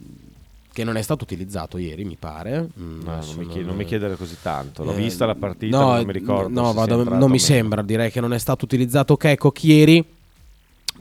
che 0.72 0.86
non 0.86 0.96
è 0.96 1.02
stato 1.02 1.26
utilizzato 1.26 1.78
ieri, 1.78 2.06
mi 2.06 2.16
pare. 2.18 2.66
Mm, 2.80 3.02
No, 3.04 3.14
adesso 3.16 3.36
non, 3.36 3.44
mi 3.46 3.52
chied- 3.52 3.66
non 3.66 3.76
mi 3.76 3.84
chiedere 3.84 4.16
così 4.16 4.38
tanto. 4.42 4.86
L'ho 4.86 4.94
eh, 4.94 4.96
vista 4.96 5.26
la 5.26 5.36
partita, 5.36 5.78
no, 5.78 5.96
non 5.96 6.06
mi 6.06 6.14
ricordo. 6.14 6.62
No, 6.62 6.72
vado- 6.72 7.04
non 7.04 7.18
mi 7.20 7.26
meno. 7.26 7.38
sembra, 7.38 7.82
direi 7.82 8.10
che 8.10 8.22
non 8.22 8.32
è 8.34 8.38
stato 8.40 8.64
utilizzato 8.64 9.18
Keikok 9.18 9.64
ieri. 9.66 10.06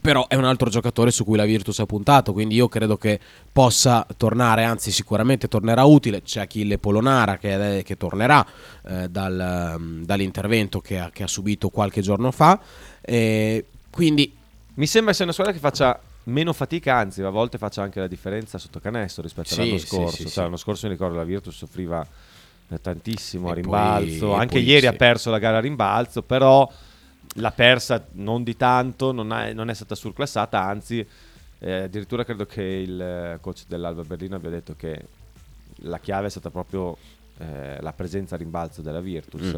Però 0.01 0.27
è 0.27 0.35
un 0.35 0.45
altro 0.45 0.69
giocatore 0.69 1.11
su 1.11 1.23
cui 1.23 1.37
la 1.37 1.45
Virtus 1.45 1.77
ha 1.79 1.85
puntato, 1.85 2.33
quindi 2.33 2.55
io 2.55 2.67
credo 2.67 2.97
che 2.97 3.19
possa 3.51 4.05
tornare, 4.17 4.63
anzi 4.63 4.89
sicuramente 4.91 5.47
tornerà 5.47 5.83
utile. 5.83 6.23
C'è 6.23 6.41
Achille 6.41 6.79
Polonara 6.79 7.37
che, 7.37 7.83
che 7.85 7.97
tornerà 7.97 8.43
eh, 8.87 9.09
dal, 9.09 9.75
um, 9.77 10.03
dall'intervento 10.03 10.79
che 10.81 10.97
ha, 10.97 11.11
che 11.13 11.21
ha 11.23 11.27
subito 11.27 11.69
qualche 11.69 12.01
giorno 12.01 12.31
fa. 12.31 12.59
E 12.99 13.63
quindi 13.91 14.33
Mi 14.73 14.87
sembra 14.87 15.13
sia 15.13 15.23
una 15.25 15.33
squadra 15.33 15.53
che 15.53 15.59
faccia 15.59 15.99
meno 16.25 16.53
fatica, 16.53 16.95
anzi, 16.95 17.21
a 17.21 17.29
volte 17.29 17.57
faccia 17.57 17.81
anche 17.81 17.99
la 17.99 18.07
differenza 18.07 18.57
sotto 18.57 18.79
canestro 18.79 19.23
rispetto 19.23 19.53
Sì, 19.53 19.61
all'anno 19.61 19.77
scorso. 19.77 20.15
sì, 20.15 20.21
Cioè, 20.23 20.31
sì. 20.31 20.39
L'anno 20.39 20.57
scorso 20.57 20.85
mi 20.87 20.93
ricordo 20.93 21.15
la 21.17 21.23
Virtus 21.23 21.55
soffriva 21.55 22.05
eh, 22.69 22.79
tantissimo 22.81 23.47
a 23.47 23.51
E 23.51 23.53
poi- 23.53 23.61
rimbalzo. 23.61 24.31
e 24.31 24.35
anche 24.35 24.55
poi 24.59 24.63
ieri 24.63 24.87
ha 24.87 24.93
perso 24.93 25.29
la 25.29 25.39
gara 25.39 25.57
a 25.57 25.61
rimbalzo, 25.61 26.21
però 26.21 26.69
l'ha 27.35 27.51
persa 27.51 28.05
non 28.13 28.43
di 28.43 28.55
tanto, 28.55 29.11
non, 29.11 29.31
ha- 29.31 29.51
non 29.53 29.69
è 29.69 29.73
stata 29.73 29.95
surclassata, 29.95 30.61
anzi, 30.61 31.05
eh, 31.59 31.73
addirittura 31.83 32.23
credo 32.23 32.45
che 32.45 32.61
il 32.63 33.01
eh, 33.01 33.37
coach 33.41 33.63
dell'Alba 33.67 34.03
Berlino 34.03 34.35
abbia 34.35 34.49
detto 34.49 34.75
che 34.77 34.99
la 35.83 35.99
chiave 35.99 36.27
è 36.27 36.29
stata 36.29 36.49
proprio 36.49 36.95
eh, 37.39 37.77
la 37.81 37.91
presenza 37.93 38.35
a 38.35 38.37
rimbalzo 38.37 38.81
della 38.81 39.01
Virtus. 39.01 39.55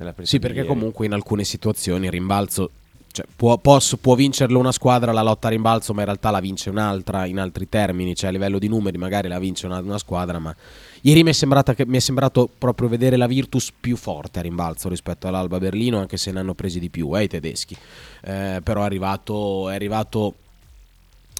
Mm. 0.00 0.08
Sì, 0.22 0.38
perché 0.38 0.56
ieri. 0.58 0.68
comunque 0.68 1.06
in 1.06 1.12
alcune 1.12 1.44
situazioni 1.44 2.06
il 2.06 2.10
rimbalzo 2.12 2.70
cioè, 3.14 3.26
può, 3.36 3.56
posso- 3.58 3.96
può 3.96 4.16
vincerlo 4.16 4.58
una 4.58 4.72
squadra 4.72 5.12
la 5.12 5.22
lotta 5.22 5.46
a 5.46 5.50
rimbalzo, 5.50 5.94
ma 5.94 6.00
in 6.00 6.06
realtà 6.06 6.32
la 6.32 6.40
vince 6.40 6.68
un'altra 6.68 7.26
in 7.26 7.38
altri 7.38 7.68
termini, 7.68 8.16
cioè 8.16 8.30
a 8.30 8.32
livello 8.32 8.58
di 8.58 8.66
numeri 8.66 8.98
magari 8.98 9.28
la 9.28 9.38
vince 9.38 9.66
una, 9.66 9.78
una 9.78 9.98
squadra, 9.98 10.40
ma 10.40 10.52
ieri 11.02 11.22
mi 11.22 11.30
è, 11.30 11.74
che- 11.76 11.86
mi 11.86 11.98
è 11.98 12.00
sembrato 12.00 12.48
proprio 12.58 12.88
vedere 12.88 13.16
la 13.16 13.28
Virtus 13.28 13.70
più 13.78 13.94
forte 13.94 14.40
a 14.40 14.42
rimbalzo 14.42 14.88
rispetto 14.88 15.28
all'Alba 15.28 15.58
Berlino, 15.60 16.00
anche 16.00 16.16
se 16.16 16.32
ne 16.32 16.40
hanno 16.40 16.54
presi 16.54 16.80
di 16.80 16.90
più, 16.90 17.16
eh, 17.16 17.22
i 17.22 17.28
tedeschi. 17.28 17.76
Eh, 18.24 18.60
però 18.64 18.82
è 18.82 18.84
arrivato, 18.84 19.68
è 19.68 19.76
arrivato 19.76 20.34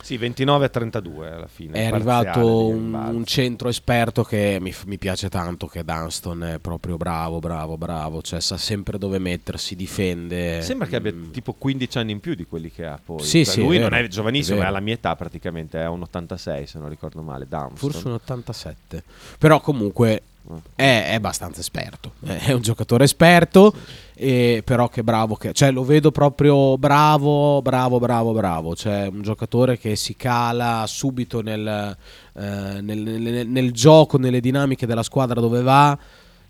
Sì, 0.04 0.18
29 0.18 0.66
a 0.66 0.68
32 0.68 1.30
alla 1.30 1.46
fine. 1.46 1.72
È 1.78 1.86
arrivato 1.86 2.66
un, 2.66 2.92
un 2.92 3.24
centro 3.24 3.70
esperto 3.70 4.22
che 4.22 4.58
mi, 4.60 4.70
mi 4.84 4.98
piace 4.98 5.30
tanto, 5.30 5.66
che 5.66 5.82
Dunston 5.82 6.44
è 6.44 6.58
proprio 6.58 6.98
bravo, 6.98 7.38
bravo, 7.38 7.78
bravo, 7.78 8.20
cioè 8.20 8.40
sa 8.40 8.58
sempre 8.58 8.98
dove 8.98 9.18
mettersi, 9.18 9.74
difende. 9.74 10.60
Sembra 10.60 10.86
che 10.86 10.96
abbia 10.96 11.12
Mm. 11.14 11.30
tipo 11.30 11.54
15 11.54 11.98
anni 11.98 12.12
in 12.12 12.20
più 12.20 12.34
di 12.34 12.44
quelli 12.44 12.70
che 12.70 12.84
ha 12.84 13.00
poi. 13.02 13.20
Sì, 13.22 13.44
Cioè, 13.44 13.54
sì, 13.54 13.60
lui 13.62 13.76
è 13.76 13.80
non 13.80 13.88
vero, 13.88 14.04
è 14.04 14.08
giovanissimo, 14.08 14.60
è 14.60 14.62
è 14.64 14.66
alla 14.66 14.80
mia 14.80 14.94
età 14.94 15.16
praticamente, 15.16 15.80
è 15.80 15.86
un 15.86 16.02
86 16.02 16.66
se 16.66 16.78
non 16.78 16.88
ricordo 16.90 17.22
male. 17.22 17.46
Dunston. 17.48 17.76
Forse 17.76 18.06
un 18.08 18.14
87. 18.14 19.02
Però 19.38 19.60
comunque 19.60 20.22
Ah. 20.46 20.60
è, 20.74 21.06
è 21.08 21.14
abbastanza 21.14 21.60
esperto. 21.60 22.12
È 22.22 22.52
un 22.52 22.60
giocatore 22.60 23.04
esperto, 23.04 23.74
e 24.14 24.62
però 24.64 24.88
che 24.88 25.02
bravo. 25.02 25.34
Che, 25.36 25.52
cioè 25.52 25.70
lo 25.70 25.84
vedo 25.84 26.10
proprio 26.10 26.78
bravo, 26.78 27.60
bravo, 27.62 27.98
bravo, 27.98 28.32
bravo. 28.32 28.74
Cioè 28.76 29.06
un 29.06 29.22
giocatore 29.22 29.78
che 29.78 29.96
si 29.96 30.16
cala 30.16 30.84
subito 30.86 31.40
nel, 31.42 31.96
eh, 32.34 32.80
nel, 32.80 32.98
nel- 33.00 33.48
nel 33.48 33.72
gioco, 33.72 34.18
nelle 34.18 34.40
dinamiche 34.40 34.86
della 34.86 35.02
squadra 35.02 35.40
dove 35.40 35.62
va. 35.62 35.98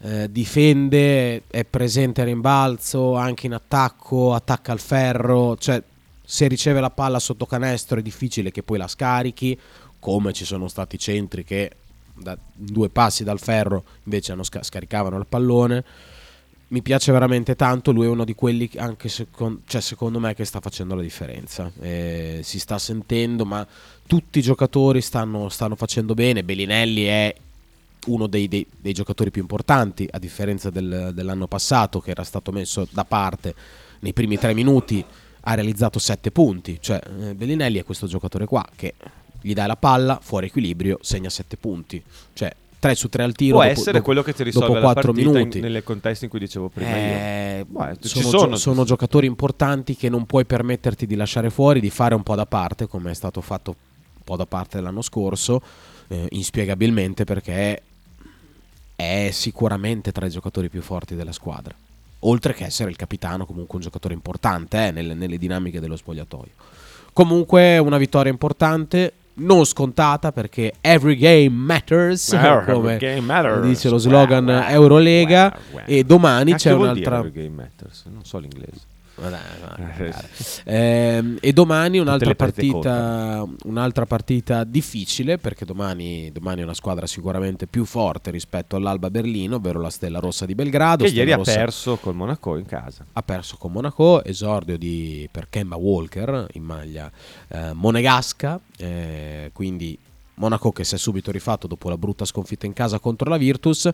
eh, 0.01 0.31
difende, 0.31 1.45
è 1.49 1.65
presente 1.65 2.21
a 2.21 2.25
rimbalzo, 2.25 3.15
anche 3.15 3.47
in 3.47 3.55
attacco, 3.55 4.35
attacca 4.35 4.73
al 4.73 4.81
ferro. 4.81 5.57
Cioè, 5.57 5.83
se 6.23 6.47
riceve 6.49 6.81
la 6.81 6.91
palla 6.91 7.19
sotto 7.19 7.47
canestro 7.47 7.99
è 7.99 8.03
difficile 8.03 8.51
che 8.51 8.63
poi 8.63 8.79
la 8.79 8.89
scarichi 8.89 9.59
come 9.99 10.33
ci 10.33 10.45
sono 10.45 10.69
stati 10.69 10.99
centri 10.99 11.45
che 11.45 11.71
da 12.15 12.37
due 12.53 12.89
passi 12.91 13.25
dal 13.25 13.41
ferro 13.41 13.83
invece 14.05 14.37
sca- 14.45 14.63
scaricavano 14.63 15.17
il 15.19 15.27
pallone. 15.27 15.85
Mi 16.75 16.83
piace 16.83 17.13
veramente 17.13 17.55
tanto, 17.55 17.93
lui 17.93 18.07
è 18.07 18.09
uno 18.09 18.25
di 18.25 18.35
quelli 18.35 18.69
che 18.69 18.81
anche 18.81 19.09
secon- 19.09 19.61
cioè, 19.65 19.81
secondo 19.81 20.19
me 20.19 20.35
che 20.35 20.45
sta 20.45 20.59
facendo 20.59 20.97
la 20.97 21.03
differenza. 21.03 21.71
Eh, 21.81 22.41
si 22.43 22.59
sta 22.59 22.81
sentendo, 22.81 23.45
ma 23.45 23.65
tutti 24.09 24.41
i 24.41 24.43
giocatori 24.43 25.01
stanno, 25.01 25.49
stanno 25.51 25.77
facendo 25.77 26.15
bene. 26.15 26.43
Bellinelli 26.43 27.05
è 27.05 27.33
uno 28.07 28.27
dei, 28.27 28.49
dei- 28.49 28.67
dei 28.77 28.93
giocatori 28.93 29.31
più 29.31 29.41
importanti, 29.41 30.09
a 30.11 30.19
differenza 30.19 30.69
del- 30.71 31.13
dell'anno 31.15 31.47
passato 31.47 32.01
che 32.01 32.11
era 32.11 32.25
stato 32.25 32.51
messo 32.51 32.89
da 32.91 33.05
parte 33.05 33.55
nei 34.01 34.13
primi 34.13 34.37
tre 34.37 34.53
minuti, 34.53 35.05
ha 35.43 35.55
realizzato 35.55 36.01
sette 36.01 36.33
punti. 36.33 36.79
Cioè, 36.81 37.01
eh, 37.21 37.35
Bellinelli 37.37 37.79
è 37.79 37.85
questo 37.85 38.09
giocatore 38.09 38.47
qua 38.47 38.67
che 38.75 38.95
gli 39.41 39.53
dai 39.53 39.69
la 39.69 39.77
palla, 39.77 40.19
fuori 40.21 40.47
equilibrio, 40.47 40.99
segna 41.03 41.31
sette 41.31 41.57
punti. 41.57 42.03
Cioè, 42.33 42.53
3 42.85 42.95
su 42.95 43.09
3 43.09 43.23
al 43.23 43.33
tiro. 43.35 43.55
Può 43.57 43.63
dopo- 43.65 43.73
essere 43.79 43.93
dopo- 43.93 44.05
quello 44.05 44.23
che 44.23 44.35
ti 44.35 44.43
risolve 44.43 44.67
dopo 44.67 44.79
la 44.79 44.85
4 44.93 45.13
partita 45.13 45.29
in- 45.31 45.35
minuti. 45.37 45.61
nelle 45.61 45.83
contesti 45.83 46.25
in 46.25 46.31
cui 46.31 46.39
dicevo 46.39 46.69
prima 46.69 46.91
io. 46.91 46.97
Eh, 46.97 47.65
Beh, 47.67 47.97
ci 48.01 48.09
sono, 48.09 48.29
sono- 48.29 48.49
gio- 48.53 48.57
sono 48.57 48.85
giocatori 48.85 49.27
importanti 49.27 49.97
che 49.97 50.09
non 50.09 50.27
puoi 50.27 50.45
permetterti 50.45 51.07
di 51.07 51.15
lasciare 51.15 51.51
fuori, 51.51 51.81
di 51.81 51.91
fare 51.91 52.15
un 52.15 52.23
po' 52.23 52.35
da 52.35 52.47
parte, 52.47 52.87
come 52.87 53.11
è 53.11 53.15
stato 53.15 53.41
fatto 53.41 53.71
un 53.71 54.23
po' 54.23 54.37
da 54.37 54.45
parte 54.47 54.81
l'anno 54.81 55.03
scorso, 55.03 55.63
eh, 56.09 56.27
inspiegabilmente 56.31 57.25
perché 57.25 57.83
è 58.97 59.31
sicuramente 59.33 60.13
tra 60.13 60.27
i 60.27 60.31
giocatori 60.31 60.69
più 60.69 60.83
forti 60.83 61.15
della 61.15 61.33
squadra. 61.33 61.75
Oltre 62.21 62.55
che 62.55 62.65
essere 62.65 62.91
il 62.91 62.97
capitano, 62.97 63.45
comunque 63.45 63.77
un 63.77 63.83
giocatore 63.83 64.15
importante 64.15 64.87
eh, 64.87 64.91
nelle, 64.93 65.15
nelle 65.15 65.37
dinamiche 65.37 65.81
dello 65.81 65.97
spogliatoio. 65.97 66.53
Comunque 67.13 67.79
una 67.79 67.99
vittoria 67.99 68.31
importante, 68.33 69.13
non 69.37 69.65
scontata 69.65 70.31
perché 70.33 70.75
every 70.81 71.17
game 71.17 71.49
matters, 71.51 72.33
Every 72.33 72.65
come 72.73 72.97
game 72.99 73.21
matters. 73.21 73.67
dice 73.67 73.89
lo 73.89 73.99
slogan 73.99 74.45
Wow, 74.47 74.55
wow, 74.61 74.69
Eurolega. 74.71 75.43
wow, 75.53 75.75
wow. 75.81 75.83
E 75.87 76.05
domani 76.05 76.53
Cacchio 76.53 76.71
c'è 76.71 76.77
un'altra. 76.77 77.19
Every 77.19 77.33
Game 77.33 77.55
Matters? 77.55 78.05
Non 78.11 78.25
so 78.25 78.39
l'inglese. 78.39 78.93
Cagare. 79.15 80.15
Ehm, 80.65 81.39
e 81.41 81.53
domani 81.53 81.99
un'altra 81.99 82.35
partita, 82.35 83.47
un'altra 83.65 84.07
partita 84.07 84.65
difficile 84.65 85.39
perché 85.39 85.65
domani, 85.65 86.31
domani 86.33 86.61
è 86.61 86.65
una 86.65 86.75
squadra 86.75 87.07
sicuramente 87.07 87.67
più 87.67 87.85
forte 87.85 88.31
rispetto 88.31 88.77
all'Alba 88.77 89.11
Berlino, 89.11 89.57
ovvero 89.57 89.81
la 89.81 89.91
Stella 89.91 90.19
Rossa 90.19 90.47
di 90.47 90.55
Belgrado. 90.55 91.05
Che 91.05 91.11
Stella 91.11 91.23
ieri 91.23 91.33
ha 91.33 91.37
Rossa 91.37 91.55
perso 91.55 91.97
col 91.97 92.15
Monaco 92.15 92.57
in 92.57 92.67
casa. 92.67 93.05
ha 93.13 93.23
perso 93.23 93.57
con 93.57 93.73
Monaco, 93.73 94.25
esordio 94.25 94.77
di, 94.77 95.29
per 95.31 95.49
Kemba 95.49 95.77
Walker 95.77 96.47
in 96.53 96.63
maglia 96.63 97.11
eh, 97.49 97.73
monegasca, 97.73 98.61
eh, 98.77 99.51
quindi 99.53 99.99
Monaco 100.37 100.73
che 100.73 100.85
si 100.85 100.97
è 100.97 100.99
subito 100.99 101.31
rifatto 101.31 101.67
dopo 101.67 101.89
la 101.89 101.97
brutta 101.97 102.25
sconfitta 102.25 102.67
in 102.67 102.73
casa 102.73 102.99
contro 102.99 103.31
la 103.31 103.37
Virtus. 103.37 103.89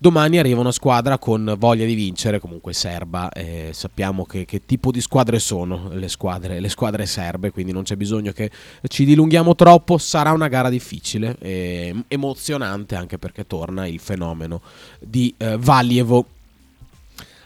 Domani 0.00 0.38
arriva 0.38 0.60
una 0.60 0.70
squadra 0.70 1.18
con 1.18 1.56
voglia 1.58 1.84
di 1.84 1.94
vincere, 1.94 2.38
comunque 2.38 2.72
serba, 2.72 3.30
eh, 3.30 3.70
sappiamo 3.72 4.24
che, 4.24 4.44
che 4.44 4.64
tipo 4.64 4.92
di 4.92 5.00
squadre 5.00 5.40
sono 5.40 5.88
le 5.92 6.06
squadre, 6.06 6.60
le 6.60 6.68
squadre 6.68 7.04
serbe, 7.04 7.50
quindi 7.50 7.72
non 7.72 7.82
c'è 7.82 7.96
bisogno 7.96 8.30
che 8.30 8.48
ci 8.86 9.04
dilunghiamo 9.04 9.56
troppo, 9.56 9.98
sarà 9.98 10.30
una 10.30 10.46
gara 10.46 10.68
difficile, 10.68 11.34
e 11.40 11.92
emozionante 12.06 12.94
anche 12.94 13.18
perché 13.18 13.44
torna 13.48 13.88
il 13.88 13.98
fenomeno 13.98 14.62
di 15.00 15.34
eh, 15.36 15.56
Valievo 15.58 16.26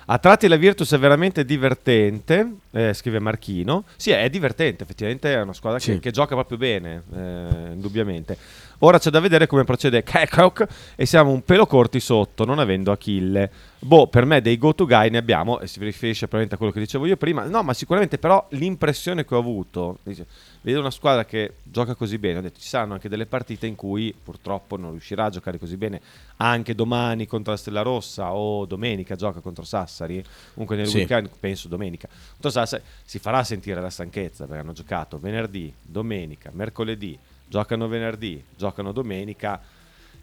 A 0.07 0.19
tratti 0.19 0.47
la 0.47 0.57
Virtus 0.57 0.93
è 0.93 0.99
veramente 0.99 1.47
divertente, 1.47 2.57
eh, 2.73 2.93
scrive 2.93 3.19
Marchino. 3.19 3.85
Sì, 3.97 4.11
è 4.11 4.29
divertente, 4.29 4.83
effettivamente 4.83 5.33
è 5.33 5.41
una 5.41 5.55
squadra 5.55 5.79
che, 5.79 5.95
Sì. 5.95 5.99
che 6.01 6.11
gioca 6.11 6.35
proprio 6.35 6.59
bene, 6.59 7.03
eh, 7.15 7.73
indubbiamente. 7.73 8.37
Ora 8.85 8.99
c'è 8.99 9.11
da 9.11 9.21
vedere 9.21 9.47
come 9.47 9.63
procede 9.63 10.03
Kekok 10.03 10.67
e 10.97 11.07
siamo 11.07 11.31
un 11.31 11.45
pelo 11.45 11.67
corti 11.67 12.01
sotto, 12.01 12.45
non 12.45 12.59
avendo 12.59 12.91
Achille. 12.91 13.49
Boh, 13.79 14.09
per 14.09 14.25
me 14.25 14.41
dei 14.41 14.59
go-to 14.59 14.87
guy 14.87 15.09
ne 15.09 15.19
abbiamo, 15.19 15.61
e 15.61 15.69
si 15.69 15.79
riferisce 15.79 16.27
probabilmente 16.27 16.55
a 16.55 16.59
quello 16.59 16.73
che 16.73 16.81
dicevo 16.81 17.07
io 17.07 17.17
prima. 17.17 17.45
No, 17.45 17.63
ma 17.63 17.75
sicuramente 17.75 18.19
però 18.19 18.45
l'impressione 18.51 19.25
che 19.25 19.37
ho 19.37 19.39
avuto, 19.39 19.99
dice, 20.03 20.27
vedo 20.63 20.81
una 20.81 20.91
squadra 20.91 21.25
che 21.25 21.55
gioca 21.63 21.95
così 21.95 22.19
bene, 22.19 22.39
ho 22.39 22.43
detto 22.43 22.59
ci 22.59 22.67
saranno 22.67 22.95
anche 22.95 23.09
delle 23.09 23.27
partite 23.27 23.69
in 23.69 23.77
cui 23.77 24.13
purtroppo 24.21 24.77
non 24.77 24.91
riuscirà 24.91 25.27
a 25.27 25.31
giocare 25.31 25.61
così 25.61 25.77
bene, 25.77 26.01
anche 26.39 26.75
domani 26.75 27.29
contro 27.29 27.53
la 27.53 27.59
Stella 27.59 27.83
Rossa 27.83 28.33
o 28.33 28.67
domenica 28.67 29.15
gioca 29.15 29.39
contro 29.39 29.63
Sassari, 29.63 30.25
comunque 30.55 30.75
nel 30.75 30.89
Sì. 30.89 30.97
weekend 30.97 31.31
penso 31.39 31.69
domenica. 31.69 32.09
Contro 32.33 32.51
Sassari 32.51 32.83
si 33.05 33.21
farà 33.21 33.45
sentire 33.45 33.81
la 33.81 33.91
stanchezza 33.91 34.45
perché 34.47 34.61
hanno 34.61 34.73
giocato 34.73 35.21
venerdì, 35.21 35.73
domenica, 35.81 36.51
mercoledì, 36.53 37.17
giocano 37.53 37.87
venerdì, 37.87 38.43
giocano 38.57 38.93
domenica. 38.93 39.61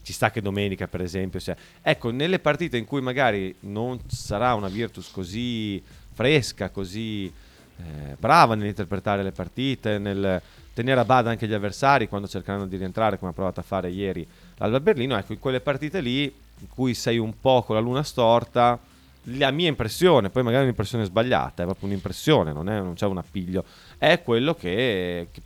Ci 0.01 0.13
sta 0.13 0.31
che 0.31 0.41
domenica, 0.41 0.87
per 0.87 1.01
esempio, 1.01 1.39
sia... 1.39 1.55
ecco, 1.83 2.09
nelle 2.09 2.39
partite 2.39 2.77
in 2.77 2.85
cui 2.85 3.01
magari 3.01 3.53
non 3.61 3.99
sarà 4.07 4.55
una 4.55 4.67
Virtus 4.67 5.11
così 5.11 5.81
fresca, 6.13 6.71
così 6.71 7.27
eh, 7.27 8.15
brava 8.17 8.55
nell'interpretare 8.55 9.21
le 9.21 9.31
partite, 9.31 9.99
nel 9.99 10.41
tenere 10.73 11.01
a 11.01 11.05
bada 11.05 11.29
anche 11.29 11.47
gli 11.47 11.53
avversari 11.53 12.07
quando 12.07 12.27
cercheranno 12.27 12.65
di 12.65 12.77
rientrare, 12.77 13.19
come 13.19 13.29
ha 13.29 13.33
provato 13.33 13.59
a 13.59 13.63
fare 13.63 13.91
ieri 13.91 14.27
l'Alba 14.57 14.79
Berlino, 14.79 15.15
ecco, 15.15 15.33
in 15.33 15.39
quelle 15.39 15.59
partite 15.59 16.01
lì 16.01 16.23
in 16.23 16.67
cui 16.67 16.95
sei 16.95 17.19
un 17.19 17.39
po' 17.39 17.61
con 17.61 17.75
la 17.75 17.81
luna 17.81 18.01
storta, 18.01 18.79
la 19.23 19.51
mia 19.51 19.67
impressione, 19.67 20.29
poi 20.29 20.41
magari 20.41 20.61
è 20.61 20.63
un'impressione 20.63 21.03
sbagliata, 21.05 21.61
è 21.61 21.65
proprio 21.65 21.89
un'impressione, 21.89 22.51
non, 22.51 22.69
è, 22.69 22.79
non 22.79 22.95
c'è 22.95 23.05
un 23.05 23.17
appiglio, 23.17 23.63
è 23.97 24.23
quello 24.23 24.55
che, 24.55 25.27
che 25.31 25.41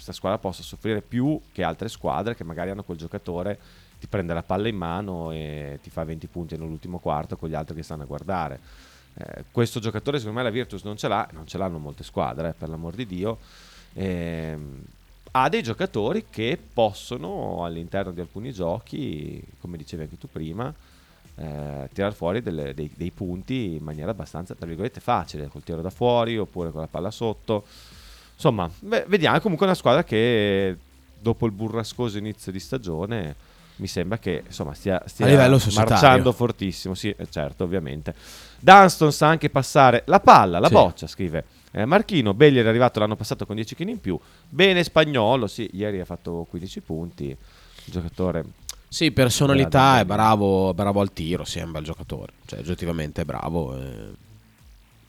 questa 0.00 0.12
squadra 0.12 0.38
possa 0.38 0.62
soffrire 0.62 1.02
più 1.02 1.38
che 1.52 1.62
altre 1.62 1.90
squadre 1.90 2.34
che 2.34 2.42
magari 2.42 2.70
hanno 2.70 2.82
quel 2.82 2.96
giocatore 2.96 3.58
ti 4.00 4.06
prende 4.06 4.32
la 4.32 4.42
palla 4.42 4.66
in 4.68 4.76
mano 4.76 5.30
e 5.30 5.78
ti 5.82 5.90
fa 5.90 6.04
20 6.04 6.26
punti 6.28 6.56
nell'ultimo 6.56 6.98
quarto 6.98 7.36
con 7.36 7.50
gli 7.50 7.54
altri 7.54 7.76
che 7.76 7.82
stanno 7.82 8.04
a 8.04 8.06
guardare. 8.06 8.58
Eh, 9.12 9.44
questo 9.52 9.78
giocatore 9.78 10.16
secondo 10.18 10.38
me 10.38 10.44
la 10.44 10.50
Virtus 10.50 10.84
non 10.84 10.96
ce 10.96 11.06
l'ha, 11.06 11.28
non 11.32 11.46
ce 11.46 11.58
l'hanno 11.58 11.76
molte 11.76 12.02
squadre, 12.02 12.48
eh, 12.48 12.52
per 12.54 12.70
l'amor 12.70 12.94
di 12.94 13.04
Dio. 13.04 13.38
Eh, 13.92 14.58
ha 15.32 15.48
dei 15.50 15.62
giocatori 15.62 16.26
che 16.30 16.58
possono 16.72 17.62
all'interno 17.62 18.10
di 18.10 18.20
alcuni 18.20 18.52
giochi, 18.52 19.42
come 19.60 19.76
dicevi 19.76 20.04
anche 20.04 20.16
tu 20.16 20.28
prima, 20.32 20.72
eh, 21.34 21.90
tirare 21.92 22.14
fuori 22.14 22.40
delle, 22.40 22.72
dei, 22.72 22.90
dei, 22.96 23.10
punti 23.10 23.74
in 23.74 23.82
maniera 23.82 24.12
abbastanza, 24.12 24.54
tra 24.54 24.66
virgolette, 24.66 25.00
facile, 25.00 25.48
col 25.48 25.62
tiro 25.62 25.82
da 25.82 25.90
fuori 25.90 26.38
oppure 26.38 26.70
con 26.70 26.80
la 26.80 26.88
palla 26.88 27.10
sotto. 27.10 27.64
Insomma, 28.40 28.70
beh, 28.78 29.04
vediamo, 29.06 29.36
è 29.36 29.40
comunque 29.40 29.66
una 29.66 29.74
squadra 29.74 30.02
che 30.02 30.74
dopo 31.20 31.44
il 31.44 31.52
burrascoso 31.52 32.16
inizio 32.16 32.50
di 32.50 32.58
stagione 32.58 33.36
mi 33.76 33.86
sembra 33.86 34.18
che 34.18 34.44
insomma 34.46 34.72
stia, 34.72 35.02
stia 35.04 35.26
marciando 35.74 36.32
fortissimo, 36.32 36.94
sì, 36.94 37.14
eh, 37.14 37.28
certo, 37.28 37.64
ovviamente. 37.64 38.14
Dunston 38.58 39.12
sa 39.12 39.26
anche 39.28 39.50
passare 39.50 40.04
la 40.06 40.20
palla, 40.20 40.58
la 40.58 40.68
sì. 40.68 40.72
boccia, 40.72 41.06
scrive 41.06 41.44
eh, 41.72 41.84
Marchino. 41.84 42.32
Belli 42.32 42.58
era 42.58 42.70
arrivato 42.70 42.98
l'anno 42.98 43.14
passato 43.14 43.44
con 43.44 43.56
10 43.56 43.74
kg 43.74 43.88
in 43.88 44.00
più. 44.00 44.18
Bene 44.48 44.84
spagnolo, 44.84 45.46
sì, 45.46 45.68
ieri 45.74 46.00
ha 46.00 46.06
fatto 46.06 46.46
15 46.48 46.80
punti. 46.80 47.36
Giocatore 47.84 48.44
sì, 48.88 49.12
personalità, 49.12 50.00
è 50.00 50.06
bravo, 50.06 50.72
bravo 50.72 51.02
al 51.02 51.12
tiro, 51.12 51.44
sì, 51.44 51.58
è 51.58 51.62
un 51.62 51.72
bel 51.72 51.84
giocatore. 51.84 52.32
Cioè, 52.46 52.60
oggettivamente 52.60 53.20
è 53.20 53.24
bravo. 53.26 53.76
Eh. 53.76 54.28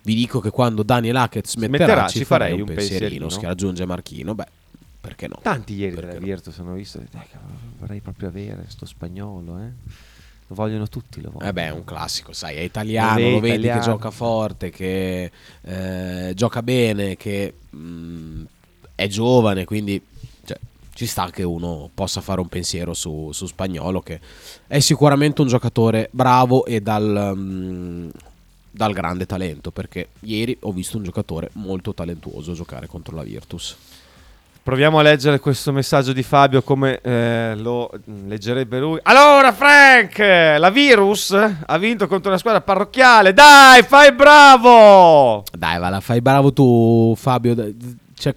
Vi 0.04 0.16
dico 0.16 0.40
che 0.40 0.50
quando 0.50 0.84
Daniel 0.84 1.16
Hackett 1.16 1.48
smetterà, 1.48 1.86
metterà, 1.86 2.08
ci, 2.08 2.26
farei 2.26 2.60
un 2.60 2.66
pensierino, 2.66 3.00
pensierino 3.00 3.28
che 3.28 3.46
raggiunge 3.46 3.86
Marchino. 3.86 4.36
Beh, 4.36 4.48
perché 5.00 5.28
no? 5.28 5.40
Tanti 5.42 5.76
ieri 5.76 5.96
perché 5.96 6.14
della 6.14 6.26
Virtus 6.26 6.58
no? 6.58 6.66
hanno 6.66 6.76
visto, 6.76 7.00
eh, 7.00 7.28
vorrei 7.80 8.00
proprio 8.00 8.30
avere 8.30 8.66
sto 8.68 8.86
spagnolo, 8.86 9.60
eh. 9.60 9.72
Lo 10.48 10.56
vogliono 10.56 10.88
tutti, 10.88 11.22
lo 11.22 11.32
vogliono. 11.32 11.50
Eh 11.50 11.54
beh, 11.54 11.66
è 11.68 11.70
un 11.70 11.86
classico, 11.86 12.34
sai, 12.34 12.58
è 12.58 12.60
italiano, 12.60 13.20
lo, 13.20 13.30
lo 13.30 13.40
vedi 13.40 13.56
italiano. 13.56 13.80
che 13.80 13.86
gioca 13.86 14.12
forte, 14.12 14.70
che 14.70 15.32
eh, 15.62 16.34
gioca 16.36 16.62
bene, 16.62 17.16
che 17.16 17.54
mh, 17.70 17.78
mm, 17.78 18.44
è 18.96 19.08
giovane, 19.08 19.66
quindi 19.66 20.02
ci 20.94 21.08
sta 21.08 21.30
che 21.32 21.44
uno 21.44 21.90
possa 21.94 22.22
fare 22.22 22.42
un 22.42 22.48
pensiero 22.48 22.94
su, 22.94 23.32
su 23.32 23.48
Spagnolo, 23.48 24.02
che 24.02 24.20
è 24.68 24.80
sicuramente 24.80 25.42
un 25.42 25.48
giocatore 25.48 26.10
bravo 26.12 26.66
e 26.66 26.82
dal, 26.82 27.32
um, 27.34 28.12
dal 28.72 28.94
grande 28.94 29.26
talento, 29.26 29.72
perché 29.72 30.10
ieri 30.22 30.58
ho 30.62 30.72
visto 30.72 30.98
un 30.98 31.04
giocatore 31.04 31.50
molto 31.54 31.94
talentuoso 31.94 32.54
giocare 32.54 32.88
contro 32.88 33.16
la 33.16 33.24
Virtus. 33.24 33.76
Proviamo 34.64 35.00
a 35.00 35.02
leggere 35.02 35.40
questo 35.40 35.72
messaggio 35.72 36.14
di 36.14 36.22
Fabio 36.22 36.62
come 36.62 37.00
eh, 37.02 37.56
lo 37.56 37.92
leggerebbe 38.28 38.80
lui. 38.80 39.00
Allora, 39.02 39.52
Frank, 39.54 40.20
la 40.20 40.70
Virus 40.70 41.32
ha 41.32 41.78
vinto 41.80 42.08
contro 42.08 42.30
una 42.30 42.38
squadra 42.38 42.62
parrocchiale. 42.62 43.34
Dai, 43.34 43.82
fai 43.82 44.14
bravo! 44.14 45.44
Dai, 45.52 45.80
va, 45.80 46.00
fai 46.00 46.22
bravo 46.22 46.54
tu, 46.54 47.16
Fabio. 47.18 47.56
C'è, 48.16 48.36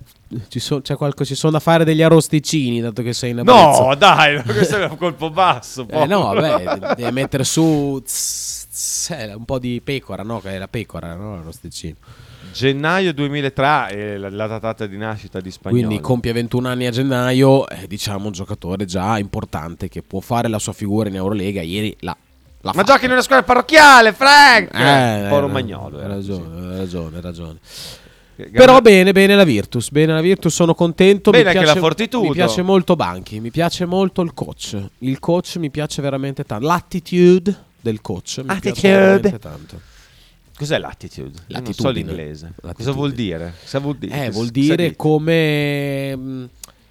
ci, 0.49 0.61
so, 0.61 0.81
c'è 0.81 0.97
qualcosa, 0.97 1.29
ci 1.29 1.35
sono 1.35 1.53
da 1.53 1.61
fare 1.61 1.85
degli 1.85 2.03
arrosticini, 2.03 2.81
dato 2.81 3.03
che 3.03 3.13
sei 3.13 3.33
in 3.33 3.41
Abruzzo. 3.41 3.89
No, 3.89 3.95
dai, 3.95 4.41
questo 4.45 4.79
è 4.79 4.87
un 4.87 4.97
colpo 4.97 5.29
basso. 5.29 5.87
Eh, 5.91 6.07
no, 6.07 6.33
vabbè, 6.33 6.95
devi 6.97 7.13
mettere 7.13 7.45
su 7.45 8.01
tss, 8.03 8.64
un 9.37 9.45
po' 9.45 9.59
di 9.59 9.81
pecora, 9.83 10.23
no? 10.23 10.41
Che 10.41 10.51
è 10.51 10.59
la 10.59 10.69
pecora, 10.69 11.15
no? 11.15 11.37
L'arrosticino. 11.37 11.95
Gennaio 12.53 13.13
2003 13.13 13.87
è 13.89 14.17
la, 14.17 14.31
la 14.31 14.59
data 14.59 14.87
di 14.87 14.97
nascita 14.97 15.41
di 15.41 15.51
Spagnolo. 15.51 15.87
Quindi 15.87 16.03
compie 16.03 16.33
21 16.33 16.69
anni 16.69 16.87
a 16.87 16.91
gennaio, 16.91 17.69
è 17.69 17.87
diciamo 17.87 18.27
un 18.27 18.33
giocatore 18.33 18.85
già 18.85 19.19
importante 19.19 19.89
che 19.89 20.03
può 20.03 20.21
fare 20.21 20.49
la 20.49 20.59
sua 20.59 20.73
figura 20.73 21.09
in 21.09 21.17
Eurolega. 21.17 21.63
Ieri 21.63 21.97
l'ha 22.01 22.17
ma 22.61 22.73
fatta. 22.73 22.93
giochi 22.93 23.05
in 23.05 23.13
una 23.13 23.23
squadra 23.23 23.45
parrocchiale, 23.45 24.13
Frank! 24.13 24.75
Eh, 24.75 25.29
Poro 25.29 25.49
Magnolo. 25.49 25.99
Hai 25.99 26.09
ragione, 26.09 26.71
hai 26.71 26.79
ragione, 26.79 27.17
hai 27.17 27.23
ragione. 27.23 27.59
Però 28.51 28.81
bene, 28.81 29.13
bene 29.13 29.37
la 29.37 29.45
Virtus, 29.45 29.91
bene 29.91 30.13
la 30.13 30.21
Virtus, 30.21 30.53
sono 30.53 30.75
contento. 30.75 31.31
Bene 31.31 31.45
mi 31.45 31.51
anche 31.51 31.63
piace, 31.63 31.75
la 31.75 31.81
Fortitudo. 31.81 32.29
Mi 32.29 32.33
piace 32.33 32.63
molto 32.63 32.97
Banchi, 32.97 33.39
mi 33.39 33.51
piace 33.51 33.85
molto 33.85 34.23
il 34.23 34.35
coach. 34.35 34.77
Il 34.99 35.19
coach 35.21 35.57
mi 35.57 35.71
piace 35.71 36.03
veramente 36.03 36.45
tanto. 36.45 36.67
L'attitude 36.67 37.73
del 37.85 38.01
coach 38.01 38.41
mi 38.43 38.51
Attitude. 38.51 39.39
tanto. 39.39 39.81
Cos'è 40.57 40.79
l'attitude? 40.79 41.41
Non 41.49 41.73
so 41.73 41.91
l'inglese. 41.91 42.55
Cosa 42.75 42.93
vuol 42.93 43.13
dire? 43.13 43.55
Cosa 43.61 43.79
vuol 43.81 43.97
dire? 43.97 44.25
Eh, 44.25 44.31
vuol 44.31 44.49
dire 44.49 44.97
come 44.97 46.17
mm, 46.17 46.45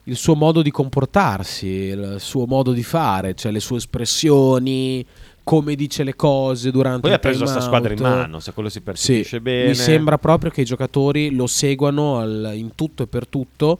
il 0.04 0.16
suo 0.16 0.36
modo 0.36 0.62
di 0.62 0.70
comportarsi, 0.70 1.68
il 1.68 2.18
suo 2.20 2.46
modo 2.46 2.74
di 2.74 2.84
fare, 2.84 3.34
cioè 3.36 3.52
le 3.52 3.62
sue 3.62 3.78
espressioni, 3.78 5.04
come 5.44 5.76
dice 5.76 6.04
le 6.04 6.16
cose 6.16 6.72
durante 6.72 7.02
Poi 7.02 7.10
il 7.12 7.16
ha 7.16 7.20
preso 7.20 7.44
questa 7.44 7.62
squadra 7.62 7.94
in 7.94 8.02
mano, 8.02 8.40
se 8.40 8.52
quello 8.52 8.70
si 8.70 8.82
percepisce 8.82 9.38
sì, 9.38 9.40
bene. 9.40 9.70
Mi 9.70 9.76
sembra 9.76 10.18
proprio 10.18 10.52
che 10.52 10.62
i 10.62 10.66
giocatori 10.66 11.34
lo 11.34 11.48
seguano 11.48 12.20
al, 12.20 12.52
in 12.54 12.76
tutto 12.76 13.04
e 13.04 13.08
per 13.08 13.28
tutto. 13.28 13.80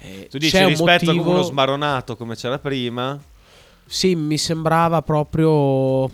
Eh, 0.00 0.28
tu 0.30 0.38
dici 0.38 0.56
rispetto 0.64 1.04
motivo... 1.04 1.30
a 1.30 1.34
uno 1.34 1.42
smaronato 1.42 2.16
come 2.16 2.34
c'era 2.34 2.58
prima? 2.58 3.20
Sì, 3.84 4.14
mi 4.14 4.38
sembrava 4.38 5.02
proprio 5.02 6.10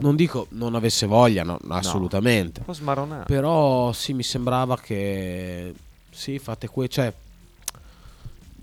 non 0.00 0.16
dico 0.16 0.46
non 0.50 0.74
avesse 0.74 1.06
voglia, 1.06 1.42
no, 1.42 1.58
assolutamente. 1.68 2.60
Un 2.60 2.66
po' 2.66 2.72
smaronato. 2.72 3.24
Però 3.26 3.92
sì, 3.92 4.12
mi 4.12 4.22
sembrava 4.22 4.76
che 4.78 5.74
sì, 6.10 6.38
fate 6.38 6.68
que 6.68 6.88
cioè 6.88 7.12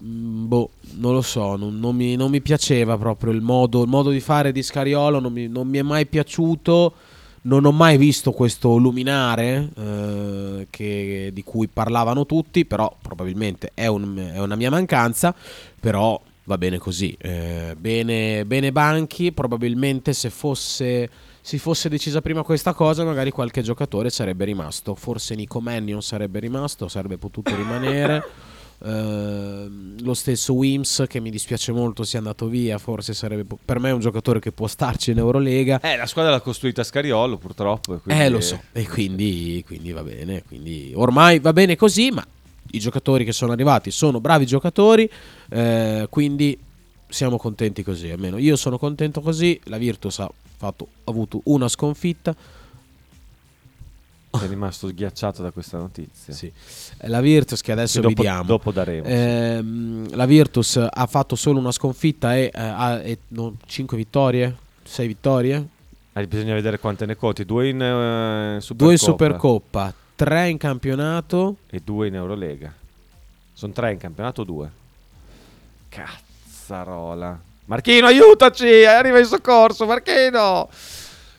Mm, 0.04 0.48
boh, 0.48 0.70
non 0.98 1.14
lo 1.14 1.22
so, 1.22 1.56
non, 1.56 1.80
non, 1.80 1.96
mi, 1.96 2.16
non, 2.16 2.30
mi, 2.30 2.42
piaceva 2.42 2.98
proprio 2.98 3.32
il 3.32 3.42
modo, 3.42 3.82
il 3.82 3.90
modo 3.90 4.12
di 4.12 4.20
fare 4.20 4.52
di 4.52 4.62
Scariolo, 4.62 5.20
non 5.20 5.34
mi, 5.34 5.48
non 5.48 5.68
mi, 5.68 5.80
è 5.80 5.82
mai 5.82 6.06
piaciuto, 6.06 6.94
non 7.44 7.66
ho 7.66 7.72
mai 7.72 7.98
visto 7.98 8.32
questo 8.32 8.78
luminare 8.78 9.70
eh, 9.76 10.68
che, 10.70 11.32
di 11.34 11.44
cui 11.44 11.68
parlavano 11.68 12.28
tutti, 12.28 12.66
però 12.66 12.96
probabilmente 13.02 13.72
è, 13.74 13.88
un, 13.88 14.32
è, 14.34 14.40
una 14.40 14.56
mia 14.56 14.70
mancanza, 14.70 15.34
però 15.80 16.22
va 16.44 16.58
bene 16.60 16.78
così, 16.78 17.16
eh, 17.20 17.76
bene, 17.78 18.46
bene 18.46 18.72
Banchi, 18.72 19.32
probabilmente 19.32 20.14
se 20.14 20.30
fosse 20.30 21.10
si 21.48 21.60
fosse 21.60 21.88
decisa 21.88 22.20
prima 22.20 22.44
questa 22.44 22.74
cosa, 22.74 23.06
magari 23.06 23.32
qualche 23.32 23.62
giocatore 23.62 24.10
sarebbe 24.10 24.44
rimasto. 24.44 24.96
Forse 24.96 25.34
Nico 25.34 25.62
Mannion 25.62 26.02
sarebbe 26.02 26.40
rimasto, 26.40 26.90
sarebbe 26.90 27.18
potuto 27.18 27.56
rimanere. 27.56 28.22
Uh, 28.80 29.96
lo 30.04 30.14
stesso 30.14 30.54
Wims 30.56 31.06
che 31.08 31.22
mi 31.22 31.30
dispiace 31.30 31.72
molto 31.72 32.04
sia 32.04 32.20
andato 32.20 32.48
via 32.48 32.78
forse 32.78 33.16
sarebbe 33.16 33.44
per 33.66 33.80
me 33.80 33.90
un 33.90 34.00
giocatore 34.00 34.40
che 34.40 34.52
può 34.52 34.68
starci 34.68 35.10
in 35.10 35.18
Eurolega 35.18 35.80
eh 35.80 35.96
la 35.96 36.06
squadra 36.06 36.30
l'ha 36.30 36.42
costruita 36.42 36.84
Scariolo 36.84 37.38
purtroppo 37.38 38.00
eh 38.06 38.30
lo 38.30 38.40
so 38.40 38.62
e 38.74 38.88
quindi, 38.88 39.64
quindi 39.66 39.92
va 39.94 40.04
bene 40.04 40.44
quindi 40.48 40.92
ormai 40.94 41.40
va 41.40 41.54
bene 41.54 41.76
così 41.76 42.12
ma 42.12 42.24
i 42.70 42.78
giocatori 42.78 43.26
che 43.26 43.32
sono 43.32 43.52
arrivati 43.52 43.90
sono 43.90 44.22
bravi 44.22 44.46
giocatori 44.46 45.10
eh, 45.50 46.06
quindi 46.12 46.56
siamo 47.08 47.38
contenti 47.38 47.84
così 47.84 48.10
almeno 48.10 48.38
io 48.38 48.56
sono 48.56 48.78
contento 48.78 49.22
così 49.22 49.60
la 49.66 49.78
Virtus 49.78 50.20
ha, 50.20 50.30
fatto, 50.58 50.88
ha 51.04 51.12
avuto 51.12 51.42
una 51.46 51.68
sconfitta 51.68 52.36
è 54.44 54.48
rimasto 54.48 54.88
sghiacciato 54.88 55.42
da 55.42 55.52
questa 55.52 55.78
notizia. 55.78 56.34
Sì. 56.34 56.52
La 57.02 57.22
Virtus 57.22 57.62
che 57.62 57.72
adesso 57.72 58.02
che 58.02 58.08
dopo, 58.08 58.22
vediamo. 58.22 58.44
Dopo 58.44 58.72
daremo. 58.72 59.08
Ehm, 59.08 60.16
la 60.16 60.26
Virtus 60.26 60.78
ha 60.78 61.06
fatto 61.08 61.36
solo 61.36 61.60
una 61.60 61.72
sconfitta 61.72 62.36
e 62.36 62.44
eh, 62.44 62.52
ha 62.54 63.02
5 63.66 63.98
vittorie, 63.98 64.56
6 64.84 65.08
vittorie. 65.08 65.68
Eh, 66.14 66.28
bisogna 66.28 66.54
vedere 66.54 66.80
quante 66.80 67.06
ne 67.06 67.16
coti. 67.16 67.46
Due 67.46 67.70
in 67.70 67.78
uh, 67.78 68.60
Supercoppa. 68.60 68.84
Due 68.84 68.92
in 68.92 68.98
Supercoppa, 68.98 69.94
tre 70.16 70.50
in 70.50 70.58
campionato. 70.58 71.58
E 71.70 71.82
due 71.84 72.08
in 72.08 72.16
Eurolega. 72.16 72.74
Sono 73.54 73.74
tre 73.74 73.92
in 73.92 73.98
campionato 73.98 74.44
due? 74.44 74.70
Cazzarola. 76.68 77.40
Marchino, 77.66 78.08
aiutaci! 78.08 78.84
Arriva 78.84 79.20
in 79.20 79.26
soccorso, 79.26 79.86
Marchino! 79.86 80.68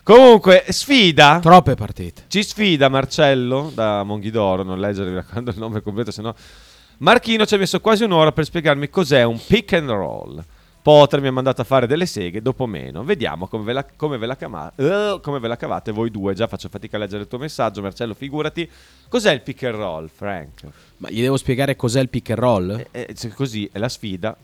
Comunque, 0.03 0.64
sfida. 0.69 1.38
Troppe 1.43 1.75
partite. 1.75 2.25
Ci 2.29 2.43
sfida 2.43 2.88
Marcello 2.88 3.71
da 3.75 4.05
Monghidoro. 4.05 4.62
Non 4.62 4.81
leggere 4.81 5.12
raccomando 5.12 5.51
il 5.51 5.59
nome 5.59 5.83
completo, 5.83 6.11
se 6.11 6.23
no. 6.23 6.35
Marchino 6.99 7.45
ci 7.45 7.55
ha 7.55 7.59
messo 7.59 7.79
quasi 7.81 8.05
un'ora 8.05 8.33
per 8.33 8.47
spiegarmi 8.47 8.88
cos'è 8.88 9.23
un 9.23 9.38
pick 9.47 9.75
and 9.75 9.91
roll. 9.91 10.43
Potter 10.81 11.21
mi 11.21 11.27
ha 11.27 11.33
mandato 11.33 11.61
a 11.61 11.64
fare 11.64 11.87
delle 11.87 12.07
seghe, 12.07 12.41
dopo 12.41 12.64
meno. 12.64 13.05
Vediamo 13.05 13.49
come 13.49 13.64
ve 13.64 13.73
la, 13.75 13.87
come 13.97 14.17
ve 14.17 14.25
la, 14.25 14.37
cama- 14.37 14.73
eh, 14.77 15.19
come 15.21 15.38
ve 15.41 15.49
la 15.49 15.57
cavate 15.57 15.93
voi 15.93 16.11
due. 16.11 16.33
Già 16.33 16.47
faccio 16.47 16.71
fatica 16.71 16.97
a 16.97 17.01
leggere 17.01 17.25
il 17.25 17.29
tuo 17.29 17.37
messaggio, 17.37 17.83
Marcello, 17.83 18.14
figurati. 18.14 18.67
Cos'è 19.09 19.33
il 19.33 19.43
pick 19.43 19.62
and 19.64 19.75
roll, 19.75 20.09
Frank? 20.09 20.62
Ma 20.97 21.11
gli 21.11 21.21
devo 21.21 21.37
spiegare 21.37 21.77
cos'è 21.77 22.01
il 22.01 22.09
pick 22.09 22.31
and 22.31 22.38
roll? 22.38 22.87
Eh, 22.93 23.14
eh, 23.14 23.33
così 23.35 23.69
è 23.71 23.79
la 23.79 23.91
sfida. 23.91 24.35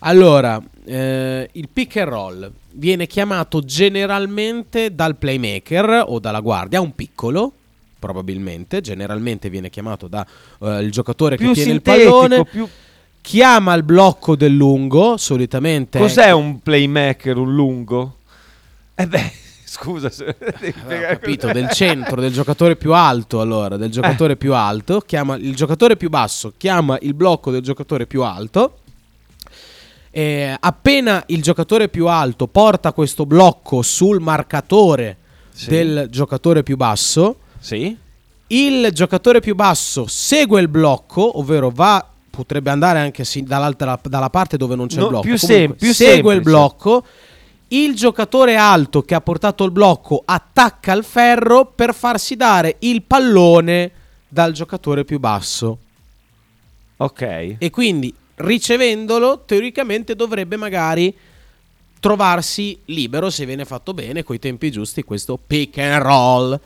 Allora, 0.00 0.60
eh, 0.84 1.48
il 1.52 1.68
pick 1.72 1.96
and 1.96 2.08
roll 2.08 2.52
viene 2.72 3.06
chiamato 3.06 3.60
generalmente 3.60 4.94
dal 4.94 5.16
playmaker 5.16 6.04
o 6.06 6.18
dalla 6.18 6.40
guardia, 6.40 6.80
un 6.80 6.94
piccolo, 6.94 7.52
probabilmente, 7.98 8.80
generalmente 8.80 9.50
viene 9.50 9.70
chiamato 9.70 10.08
dal 10.08 10.88
giocatore 10.90 11.36
Più 11.36 11.48
che 11.48 11.54
tiene 11.54 11.72
il 11.72 11.82
pallone, 11.82 12.44
più... 12.44 12.66
chiama 13.20 13.74
il 13.74 13.82
blocco 13.82 14.36
del 14.36 14.54
lungo, 14.54 15.16
solitamente... 15.16 15.98
Cos'è 15.98 16.30
un 16.30 16.60
playmaker, 16.60 17.36
un 17.36 17.54
lungo? 17.54 18.16
Eh 18.94 19.06
beh, 19.06 19.32
scusa. 19.64 20.10
se- 20.10 20.36
devi 20.38 20.74
Ho 20.84 20.88
capito, 21.08 21.52
del 21.52 21.68
centro, 21.70 22.20
del 22.20 22.32
giocatore 22.32 22.76
più 22.76 22.94
alto 22.94 23.40
allora, 23.40 23.76
del 23.76 23.90
giocatore 23.90 24.36
più 24.36 24.54
alto, 24.54 25.00
chiama 25.00 25.36
il 25.36 25.54
giocatore 25.54 25.96
più 25.96 26.08
basso, 26.08 26.52
chiama 26.56 26.98
il 27.02 27.14
blocco 27.14 27.50
del 27.50 27.62
giocatore 27.62 28.06
più 28.06 28.22
alto. 28.22 28.78
E 30.10 30.56
appena 30.58 31.22
il 31.26 31.42
giocatore 31.42 31.88
più 31.88 32.06
alto 32.06 32.46
porta 32.46 32.92
questo 32.92 33.26
blocco 33.26 33.82
sul 33.82 34.20
marcatore 34.20 35.16
Sì. 35.52 35.68
del 35.68 36.06
giocatore 36.10 36.62
più 36.62 36.76
basso, 36.76 37.36
Sì? 37.58 37.96
il 38.48 38.88
giocatore 38.92 39.40
più 39.40 39.54
basso 39.54 40.06
segue 40.06 40.60
il 40.60 40.68
blocco, 40.68 41.38
ovvero 41.38 41.70
va, 41.70 42.04
potrebbe 42.30 42.70
andare 42.70 43.00
anche 43.00 43.24
sì, 43.24 43.42
dall'altra, 43.42 43.98
dalla 44.02 44.30
parte 44.30 44.56
dove 44.56 44.74
non 44.76 44.86
c'è 44.86 44.96
No, 44.98 45.02
il 45.04 45.08
blocco. 45.08 45.24
più 45.26 45.36
Comunque, 45.38 45.76
sem- 45.78 45.92
segue 45.92 46.14
il 46.14 46.24
semplice. 46.24 46.40
blocco. 46.42 47.04
Il 47.70 47.94
giocatore 47.94 48.56
alto 48.56 49.02
che 49.02 49.14
ha 49.14 49.20
portato 49.20 49.62
il 49.64 49.72
blocco 49.72 50.22
attacca 50.24 50.92
il 50.94 51.04
ferro 51.04 51.66
per 51.66 51.92
farsi 51.94 52.34
dare 52.34 52.76
il 52.78 53.02
pallone 53.02 53.90
dal 54.26 54.52
giocatore 54.52 55.04
più 55.04 55.18
basso. 55.18 55.78
Ok. 56.96 57.56
E 57.58 57.70
quindi 57.70 58.14
ricevendolo, 58.38 59.44
teoricamente 59.44 60.14
dovrebbe 60.16 60.56
magari 60.56 61.14
trovarsi 62.00 62.78
libero 62.86 63.30
se 63.30 63.44
viene 63.44 63.64
fatto 63.64 63.94
bene, 63.94 64.22
coi 64.22 64.38
tempi 64.38 64.70
giusti, 64.70 65.02
questo 65.02 65.38
pick 65.44 65.78
and 65.78 66.02
roll. 66.02 66.60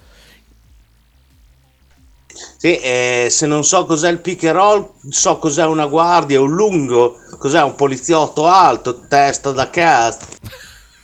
Sì, 2.56 2.78
eh, 2.78 3.28
se 3.30 3.46
non 3.46 3.64
so 3.64 3.84
cos'è 3.84 4.10
il 4.10 4.18
pick 4.18 4.44
and 4.44 4.54
roll, 4.54 4.90
so 5.08 5.36
cos'è 5.38 5.64
una 5.66 5.86
guardia, 5.86 6.40
un 6.40 6.52
lungo, 6.54 7.16
cos'è 7.38 7.62
un 7.62 7.74
poliziotto 7.74 8.46
alto, 8.46 9.00
testa 9.06 9.52
da 9.52 9.68
cast. 9.68 10.38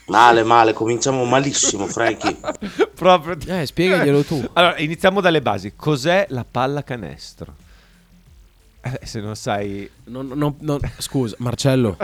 Male, 0.07 0.43
male, 0.43 0.73
cominciamo 0.73 1.25
malissimo, 1.25 1.87
Frankie. 1.87 2.37
Proprio. 2.95 3.37
Eh, 3.47 3.67
spiegaglielo 3.67 4.25
tu. 4.25 4.43
Allora, 4.55 4.79
iniziamo 4.79 5.21
dalle 5.21 5.43
basi. 5.43 5.75
Cos'è 5.77 6.27
la 6.31 6.47
pallacanestro? 6.51 7.55
Eh, 9.01 9.07
se 9.07 9.21
non 9.21 9.35
sai... 9.37 9.89
Non- 10.05 10.31
non- 10.35 10.55
non- 10.61 10.81
scusa, 10.99 11.35
Marcello, 11.39 11.97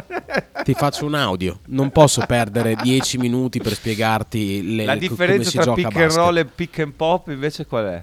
ti 0.65 0.75
faccio 0.75 1.05
un 1.07 1.15
audio. 1.15 1.61
Non 1.67 1.91
posso 1.91 2.23
perdere 2.27 2.77
10 2.83 3.19
minuti 3.19 3.61
per 3.61 3.75
spiegarti 3.75 4.75
le, 4.75 4.85
la 4.85 4.97
differenza 4.97 5.63
tra 5.63 5.73
pick 5.73 5.97
and 5.97 6.13
roll 6.13 6.37
e 6.39 6.45
pick 6.45 6.79
and 6.81 6.93
pop 6.93 7.29
invece 7.29 7.67
qual 7.67 7.85
è? 7.87 8.03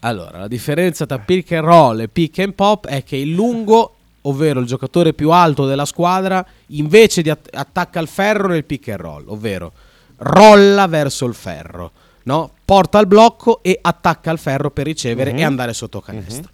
Allora, 0.00 0.38
la 0.38 0.48
differenza 0.48 1.06
tra 1.06 1.18
pick 1.18 1.52
and 1.52 1.64
roll 1.64 2.00
e 2.00 2.08
pick 2.08 2.38
and 2.38 2.52
pop 2.54 2.86
è 2.86 3.02
che 3.02 3.16
il 3.16 3.32
lungo, 3.32 3.94
ovvero 4.22 4.60
il 4.60 4.66
giocatore 4.66 5.12
più 5.12 5.30
alto 5.30 5.66
della 5.66 5.84
squadra, 5.84 6.44
invece 6.68 7.22
di 7.22 7.30
att- 7.30 7.48
attacca 7.52 7.98
il 8.00 8.08
ferro 8.08 8.48
nel 8.48 8.64
pick 8.64 8.88
and 8.88 9.00
roll, 9.00 9.24
ovvero 9.28 9.72
rolla 10.18 10.86
verso 10.86 11.26
il 11.26 11.34
ferro, 11.34 11.92
no? 12.24 12.50
porta 12.64 12.98
il 12.98 13.06
blocco 13.06 13.60
e 13.62 13.78
attacca 13.80 14.30
il 14.30 14.38
ferro 14.38 14.70
per 14.70 14.84
ricevere 14.84 15.32
Mhm. 15.32 15.38
e 15.38 15.42
andare 15.44 15.72
sotto 15.72 16.00
canestro. 16.00 16.50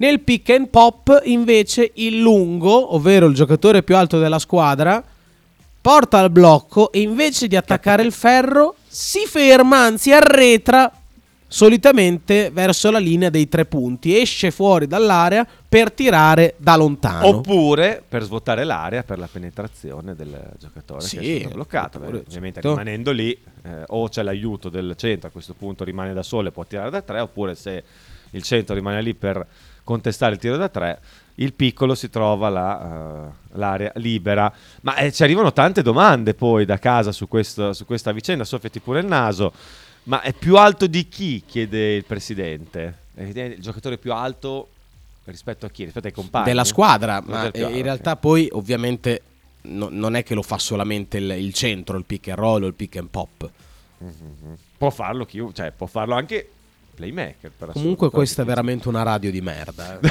Nel 0.00 0.20
pick 0.20 0.50
and 0.50 0.68
pop, 0.68 1.22
invece, 1.24 1.90
il 1.94 2.20
lungo, 2.20 2.94
ovvero 2.94 3.26
il 3.26 3.34
giocatore 3.34 3.82
più 3.82 3.96
alto 3.96 4.18
della 4.18 4.38
squadra, 4.38 5.02
porta 5.80 6.20
il 6.22 6.30
blocco 6.30 6.92
e 6.92 7.00
invece 7.00 7.48
di 7.48 7.56
attaccare 7.56 8.02
il 8.02 8.12
ferro 8.12 8.76
si 8.86 9.26
ferma, 9.26 9.78
anzi 9.78 10.12
arretra 10.12 10.92
solitamente 11.50 12.50
verso 12.52 12.90
la 12.90 12.98
linea 12.98 13.30
dei 13.30 13.48
tre 13.48 13.64
punti, 13.64 14.16
esce 14.16 14.50
fuori 14.50 14.86
dall'area 14.86 15.46
per 15.68 15.90
tirare 15.90 16.54
da 16.58 16.76
lontano. 16.76 17.26
Oppure 17.26 18.02
per 18.06 18.22
svuotare 18.22 18.64
l'area 18.64 19.02
per 19.02 19.18
la 19.18 19.28
penetrazione 19.30 20.14
del 20.14 20.38
giocatore 20.60 21.00
Sì, 21.00 21.18
che 21.18 21.36
è 21.36 21.38
stato 21.40 21.54
bloccato. 21.54 21.98
Oppure, 21.98 22.18
ovviamente 22.18 22.60
certo. 22.60 22.70
rimanendo 22.78 23.10
lì 23.10 23.32
eh, 23.64 23.82
o 23.88 24.08
c'è 24.08 24.22
l'aiuto 24.22 24.68
del 24.68 24.94
centro, 24.96 25.28
a 25.28 25.30
questo 25.32 25.54
punto 25.54 25.84
rimane 25.84 26.12
da 26.12 26.22
solo 26.22 26.48
e 26.48 26.52
può 26.52 26.64
tirare 26.64 26.90
da 26.90 27.00
tre, 27.02 27.20
oppure 27.20 27.54
se 27.54 27.82
il 28.30 28.42
centro 28.42 28.74
rimane 28.74 29.02
lì 29.02 29.14
per 29.14 29.46
contestare 29.84 30.34
il 30.34 30.38
tiro 30.38 30.56
da 30.56 30.68
tre, 30.68 31.00
il 31.36 31.52
piccolo 31.54 31.94
si 31.94 32.10
trova 32.10 32.48
la, 32.48 33.28
eh, 33.28 33.56
l'area 33.58 33.92
libera. 33.96 34.52
Ma 34.82 34.96
eh, 34.96 35.12
ci 35.12 35.22
arrivano 35.22 35.52
tante 35.52 35.82
domande 35.82 36.34
poi 36.34 36.64
da 36.64 36.78
casa 36.78 37.12
su, 37.12 37.28
questo- 37.28 37.72
su 37.72 37.84
questa 37.84 38.12
vicenda, 38.12 38.44
soffiati 38.44 38.80
pure 38.80 39.00
il 39.00 39.06
naso. 39.06 39.52
Ma 40.04 40.20
è 40.20 40.32
più 40.32 40.56
alto 40.56 40.86
di 40.86 41.08
chi? 41.08 41.42
chiede 41.46 41.94
il 41.94 42.04
presidente. 42.04 43.06
Eh, 43.14 43.28
Il 43.28 43.60
giocatore 43.60 43.98
più 43.98 44.12
alto 44.12 44.68
rispetto 45.24 45.66
a 45.66 45.70
chi? 45.70 45.84
Rispetto 45.84 46.06
ai 46.06 46.12
compagni? 46.12 46.44
della 46.46 46.64
squadra, 46.64 47.22
ma 47.24 47.42
eh, 47.42 47.46
alto, 47.46 47.58
in 47.58 47.64
ok. 47.76 47.82
realtà 47.82 48.16
poi 48.16 48.48
ovviamente 48.52 49.22
no- 49.62 49.88
non 49.90 50.16
è 50.16 50.22
che 50.22 50.34
lo 50.34 50.42
fa 50.42 50.58
solamente 50.58 51.18
il, 51.18 51.30
il 51.30 51.52
centro, 51.52 51.96
il 51.98 52.04
pick 52.04 52.28
and 52.28 52.38
roll 52.38 52.62
o 52.62 52.66
il 52.66 52.74
pick 52.74 52.96
and 52.96 53.08
pop. 53.08 53.50
Può 54.76 54.90
farlo 54.90 55.24
chiunque, 55.24 55.54
cioè 55.54 55.72
può 55.72 55.86
farlo 55.86 56.14
anche 56.14 56.50
playmaker. 56.98 57.52
Comunque 57.72 58.10
questa 58.10 58.42
è 58.42 58.44
veramente 58.44 58.88
una 58.88 59.02
radio 59.02 59.30
di 59.30 59.40
merda. 59.40 59.98
eh. 60.00 60.08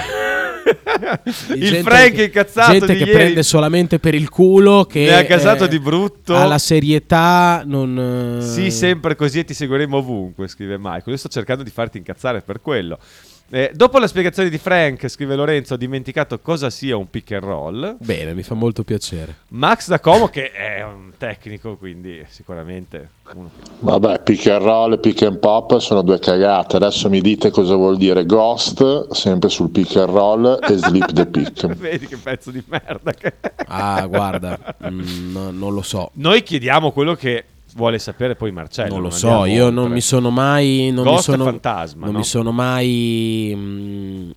Il 1.55 1.77
Frank 1.83 2.11
che- 2.13 2.23
incazzato 2.25 2.71
gente 2.71 2.93
che 2.93 2.99
ieri. 3.03 3.11
prende 3.11 3.43
solamente 3.43 3.99
per 3.99 4.13
il 4.15 4.27
culo 4.27 4.83
che 4.85 5.01
Ne 5.05 5.13
ha 5.15 5.21
gasato 5.23 5.63
eh, 5.65 5.67
di 5.69 5.79
brutto. 5.79 6.35
alla 6.35 6.57
serietà 6.57 7.63
non 7.65 8.39
eh, 8.39 8.45
Sì, 8.45 8.69
sempre 8.71 9.15
così 9.15 9.39
e 9.39 9.43
ti 9.45 9.53
seguiremo 9.53 9.95
ovunque, 9.97 10.47
scrive 10.47 10.77
Michael. 10.77 11.03
Io 11.05 11.17
sto 11.17 11.29
cercando 11.29 11.63
di 11.63 11.69
farti 11.69 11.97
incazzare 11.99 12.41
per 12.41 12.59
quello. 12.61 12.99
Eh, 13.49 13.71
dopo 13.73 13.97
la 13.97 14.07
spiegazione 14.07 14.49
di 14.49 14.57
Frank, 14.57 15.07
scrive 15.07 15.35
Lorenzo, 15.35 15.75
ho 15.75 15.77
dimenticato 15.77 16.39
cosa 16.39 16.69
sia 16.69 16.97
un 16.97 17.09
pick 17.09 17.31
and 17.31 17.43
roll. 17.43 17.95
Bene, 17.99 18.33
mi 18.33 18.43
fa 18.43 18.55
molto 18.55 18.83
piacere. 18.83 19.35
Max 19.49 19.87
da 19.87 20.01
Como, 20.01 20.27
che 20.27 20.51
è 20.51 20.83
un 20.83 21.11
tecnico, 21.17 21.77
quindi 21.77 22.25
sicuramente 22.27 23.09
uno 23.33 23.49
Vabbè, 23.79 24.21
pick 24.23 24.47
and 24.47 24.63
roll 24.63 24.93
e 24.93 24.99
pick 24.99 25.21
and 25.21 25.39
pop 25.39 25.77
sono 25.77 26.01
due 26.01 26.19
cagate. 26.19 26.75
Adesso 26.75 27.09
mi 27.09 27.21
dite 27.21 27.49
cosa 27.49 27.75
vuol 27.75 27.95
dire 27.95 28.25
ghost, 28.25 29.11
sempre 29.11 29.47
sul 29.47 29.69
pick 29.69 29.95
and 29.95 30.09
roll, 30.09 30.59
e 30.61 30.75
slip 30.75 31.13
the 31.13 31.25
pick. 31.25 31.65
Vedi 31.73 32.05
che 32.07 32.17
pezzo 32.17 32.51
di 32.51 32.61
merda 32.67 33.13
che 33.13 33.33
Ah, 33.67 34.05
guarda, 34.07 34.59
mm, 34.89 35.31
no- 35.31 35.51
non 35.51 35.73
lo 35.73 35.81
so. 35.81 36.09
Noi 36.15 36.43
chiediamo 36.43 36.91
quello 36.91 37.15
che 37.15 37.45
vuole 37.77 37.99
sapere 37.99 38.35
poi 38.35 38.51
Marcello. 38.51 38.95
non 38.95 39.03
lo 39.03 39.09
non 39.09 39.17
so, 39.17 39.45
io 39.45 39.69
non 39.69 39.77
oltre. 39.83 39.93
mi 39.93 40.01
sono 40.01 40.29
mai. 40.31 40.89
Non 40.91 41.05
mi 41.05 41.11
Ghost 41.11 41.29
e 41.29 41.31
sono, 41.31 41.43
fantasma, 41.45 42.03
non 42.05 42.13
no? 42.13 42.17
mi 42.19 42.25
sono 42.25 42.51
mai 42.51 43.53
mm, 43.55 44.29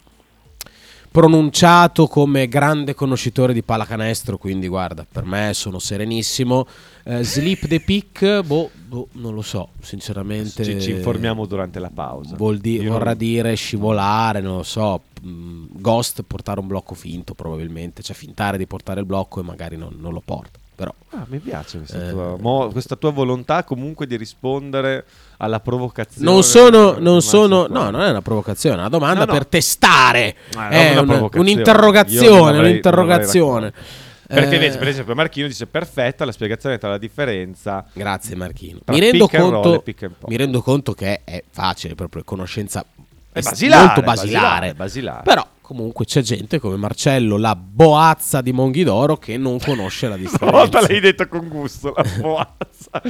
pronunciato 1.11 2.07
come 2.07 2.47
grande 2.47 2.95
conoscitore 2.95 3.53
di 3.53 3.63
pallacanestro. 3.63 4.37
Quindi, 4.37 4.69
guarda, 4.69 5.07
per 5.11 5.25
me 5.25 5.53
sono 5.55 5.79
serenissimo. 5.79 6.67
Eh, 7.05 7.25
slip 7.25 7.67
the 7.67 7.81
pick, 7.81 8.43
boh, 8.43 8.71
boh, 8.87 9.09
non 9.13 9.35
lo 9.35 9.43
so, 9.43 9.71
sinceramente. 9.81 10.63
Ci, 10.63 10.81
ci 10.81 10.91
informiamo 10.91 11.47
durante 11.47 11.81
la 11.81 11.91
pausa. 11.93 12.37
Vuol 12.37 12.59
di- 12.59 12.87
vorrà 12.87 13.11
non- 13.11 13.17
dire 13.19 13.55
scivolare, 13.55 14.41
non 14.41 14.57
lo 14.59 14.63
so. 14.63 15.01
mm, 15.25 15.65
Ghost 15.73 16.23
portare 16.27 16.61
un 16.61 16.67
blocco 16.67 16.95
finto, 16.95 17.35
probabilmente. 17.35 18.03
Cioè, 18.03 18.15
fintare 18.15 18.59
di 18.59 18.67
portare 18.67 19.01
il 19.01 19.07
blocco 19.07 19.41
e 19.41 19.43
magari 19.43 19.77
non, 19.79 19.97
non 19.99 20.13
lo 20.13 20.23
porta. 20.23 20.59
Però. 20.81 20.95
Ah, 21.11 21.27
mi 21.29 21.39
piace 21.41 21.77
questa, 21.77 22.07
Eh. 22.07 22.11
tua, 22.11 22.37
mo- 22.41 22.69
questa 22.71 22.97
tua 22.97 23.11
volontà 23.11 23.65
comunque 23.65 24.07
di 24.07 24.17
rispondere 24.17 25.05
alla 25.37 25.61
provocazione. 25.61 26.25
Non 26.31 26.43
sono, 26.43 26.97
non 26.99 27.21
sono, 27.21 27.67
no, 27.69 27.91
non 27.91 28.01
è 28.01 28.09
una 28.09 28.23
provocazione, 28.23 28.77
è 28.77 28.79
una 28.79 28.89
domanda 28.89 29.27
No, 29.27 29.33
no. 29.33 29.33
per 29.35 29.47
testare. 29.47 30.35
Non 30.55 30.73
è 30.73 30.99
una 30.99 31.21
un- 31.21 31.29
un'interrogazione, 31.35 32.49
avrei- 32.57 32.71
un'interrogazione. 32.71 33.73
Perché 34.27 34.53
Eh, 34.53 34.55
invece, 34.55 34.79
per 34.79 34.89
esempio, 34.89 35.15
Marchino 35.15 35.49
dice 35.49 35.67
perfetta 35.67 36.25
la 36.25 36.33
spiegazione 36.33 36.79
tra 36.79 36.89
la 36.89 36.97
differenza. 36.99 37.85
Grazie 37.93 38.35
Marchino. 38.37 38.79
Mi 38.87 39.01
rendo, 39.01 39.29
conto, 39.29 39.85
mi 40.29 40.37
rendo 40.37 40.63
conto 40.63 40.95
che 40.95 41.21
è 41.25 41.43
facile, 41.51 41.95
proprio 41.95 42.23
conoscenza 42.25 42.83
È 43.33 43.41
basilare, 43.43 43.85
molto 43.85 44.01
basilare. 44.01 44.73
basilare, 44.73 44.75
basilare. 44.75 45.23
Però 45.25 45.47
comunque 45.71 46.05
c'è 46.05 46.21
gente 46.21 46.59
come 46.59 46.75
Marcello, 46.77 47.37
la 47.37 47.55
boazza 47.55 48.41
di 48.41 48.53
Monghidoro, 48.53 49.17
che 49.17 49.37
non 49.37 49.61
conosce 49.61 50.09
la 50.09 50.15
Una 50.19 50.23
differenza. 50.25 50.51
volta 50.59 50.81
l'hai 50.81 50.99
detto 50.99 51.29
con 51.29 51.47
gusto, 51.49 51.93
la 51.95 52.05
boazza. 52.21 53.03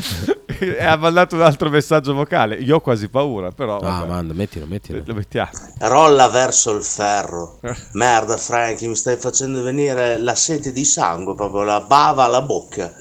e 0.59 0.85
ha 0.85 0.97
mandato 0.97 1.37
un 1.37 1.41
altro 1.43 1.71
messaggio 1.71 2.13
vocale. 2.13 2.57
Io 2.57 2.77
ho 2.77 2.81
quasi 2.81 3.09
paura, 3.09 3.51
però. 3.51 3.77
Ah, 3.79 4.01
vabbè. 4.01 4.07
manda, 4.09 4.35
mettilo, 4.35 4.67
mettilo. 4.67 5.03
Lo 5.07 5.15
mettiamo. 5.15 5.51
Rolla 5.79 6.29
verso 6.29 6.77
il 6.77 6.83
ferro. 6.83 7.61
Merda, 7.93 8.37
Frankie, 8.37 8.89
mi 8.89 8.95
stai 8.97 9.17
facendo 9.17 9.63
venire 9.63 10.19
la 10.19 10.35
sete 10.35 10.71
di 10.73 10.85
sangue, 10.85 11.35
proprio 11.35 11.63
la 11.63 11.81
bava 11.81 12.25
alla 12.25 12.43
bocca. 12.43 12.93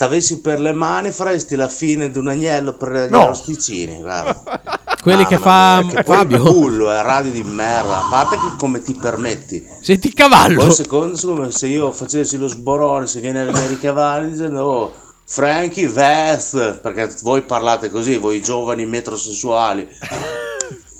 T'avessi 0.00 0.40
per 0.40 0.58
le 0.60 0.72
mani, 0.72 1.10
faresti 1.10 1.56
la 1.56 1.68
fine 1.68 2.10
di 2.10 2.16
un 2.16 2.28
agnello 2.28 2.72
per 2.72 2.90
gli 2.90 3.10
No. 3.10 3.24
arrosticini. 3.24 4.00
Quelli 5.02 5.26
che 5.26 5.36
fa 5.36 5.82
mia, 5.84 5.96
che 5.96 6.04
Fabio. 6.04 6.36
il 6.38 6.42
cullo, 6.42 6.90
è 6.90 7.02
radio 7.02 7.30
di 7.30 7.42
merda. 7.42 8.06
A 8.06 8.08
parte 8.08 8.36
che 8.36 8.56
come 8.56 8.80
ti 8.80 8.94
permetti. 8.94 9.62
Senti 9.82 10.06
il 10.06 10.14
cavallo. 10.14 10.64
Poi 10.64 10.72
secondo 10.72 11.16
secondo 11.18 11.42
me, 11.42 11.50
se 11.50 11.66
io 11.66 11.92
facessi 11.92 12.38
lo 12.38 12.48
sborone, 12.48 13.06
se 13.06 13.20
viene 13.20 13.42
a 13.42 13.44
vedere 13.44 13.74
i 13.74 13.78
cavalli 13.78 14.30
dicendo 14.30 14.62
oh, 14.64 14.92
Frankie 15.26 15.88
Vest, 15.88 16.78
perché 16.78 17.14
voi 17.20 17.42
parlate 17.42 17.90
così, 17.90 18.16
voi 18.16 18.40
giovani 18.40 18.86
metrosessuali. 18.86 19.86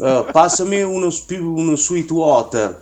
Eh, 0.02 0.24
passami 0.32 0.80
uno, 0.80 1.10
spi- 1.10 1.36
uno 1.36 1.76
sweet 1.76 2.10
water. 2.10 2.80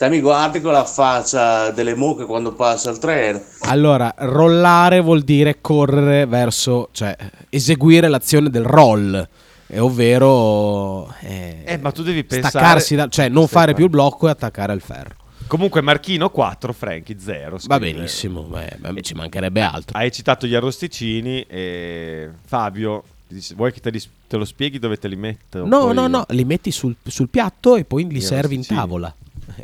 Te 0.00 0.08
mi 0.08 0.20
guardi 0.22 0.62
con 0.62 0.72
la 0.72 0.86
faccia 0.86 1.72
delle 1.72 1.94
mucche 1.94 2.24
quando 2.24 2.54
passa 2.54 2.88
il 2.88 2.96
treno. 2.96 3.38
Allora, 3.64 4.14
rollare 4.16 4.98
vuol 5.00 5.20
dire 5.20 5.58
correre 5.60 6.24
verso, 6.24 6.88
cioè 6.92 7.14
eseguire 7.50 8.08
l'azione 8.08 8.48
del 8.48 8.64
roll, 8.64 9.28
eh, 9.66 9.78
ovvero 9.78 11.14
eh, 11.20 11.64
Eh, 11.66 11.76
ma 11.76 11.92
tu 11.92 12.02
devi 12.02 12.24
pensare- 12.24 12.48
staccarsi, 12.48 12.94
da, 12.94 13.08
cioè 13.08 13.28
non 13.28 13.46
fare 13.46 13.74
più 13.74 13.84
il 13.84 13.90
blocco 13.90 14.26
e 14.26 14.30
attaccare 14.30 14.72
al 14.72 14.80
ferro. 14.80 15.16
Comunque, 15.46 15.82
Marchino 15.82 16.30
4, 16.30 16.72
Frankie 16.72 17.16
0. 17.20 17.58
Va 17.66 17.78
benissimo, 17.78 18.40
beh, 18.44 18.76
beh, 18.78 19.02
ci 19.02 19.12
mancherebbe 19.12 19.60
altro. 19.60 19.98
Hai 19.98 20.10
citato 20.10 20.46
gli 20.46 20.54
arrosticini 20.54 21.42
e 21.42 22.30
Fabio, 22.46 23.04
vuoi 23.54 23.70
che 23.70 23.80
te, 23.80 23.90
li- 23.90 24.02
te 24.26 24.38
lo 24.38 24.46
spieghi 24.46 24.78
dove 24.78 24.96
te 24.96 25.08
li 25.08 25.16
metto? 25.16 25.66
No, 25.66 25.80
Poi- 25.80 25.94
no, 25.94 26.06
no, 26.06 26.24
li 26.30 26.46
metti 26.46 26.70
sul, 26.70 26.96
sul 27.06 27.28
piatto 27.28 27.76
e 27.76 27.84
poi 27.84 28.06
li 28.06 28.14
Gli 28.14 28.20
servi 28.22 28.54
in 28.54 28.64
tavola. 28.64 29.14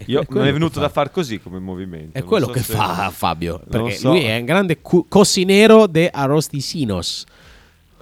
Io, 0.07 0.25
non 0.29 0.47
è 0.47 0.53
venuto 0.53 0.79
da 0.81 0.87
fa. 0.89 0.93
far 0.93 1.11
così 1.11 1.41
come 1.41 1.59
movimento. 1.59 2.17
È 2.17 2.23
quello 2.25 2.47
so 2.47 2.53
che 2.53 2.63
se- 2.63 2.75
fa 2.75 3.11
Fabio, 3.15 3.61
perché 3.69 3.95
so. 3.97 4.11
lui 4.11 4.25
è 4.25 4.39
un 4.39 4.45
grande 4.45 4.81
cu- 4.81 5.07
cocinero 5.09 5.87
de 5.87 6.09
arrosticinos. 6.13 7.25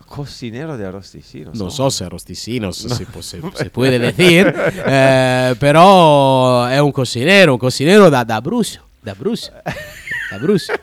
Cocinero 0.07 0.77
de 0.77 0.85
arrosticino. 0.85 1.51
Non 1.55 1.71
so 1.71 1.89
se 1.91 2.05
arrosticinos 2.05 2.87
si, 2.87 3.05
può, 3.05 3.21
se, 3.21 3.41
se 3.55 3.71
puede 3.71 3.99
decir, 3.99 4.47
eh, 4.47 5.57
però 5.59 6.65
è 6.67 6.79
un 6.79 6.93
cocinero, 6.93 7.53
un 7.53 7.59
cocinero 7.59 8.09
da, 8.09 8.23
da 8.23 8.37
Abruzzo, 8.37 8.81
da 9.01 9.11
Abruzzo, 9.13 9.51
da 9.51 10.37
Abruzzo. 10.37 10.73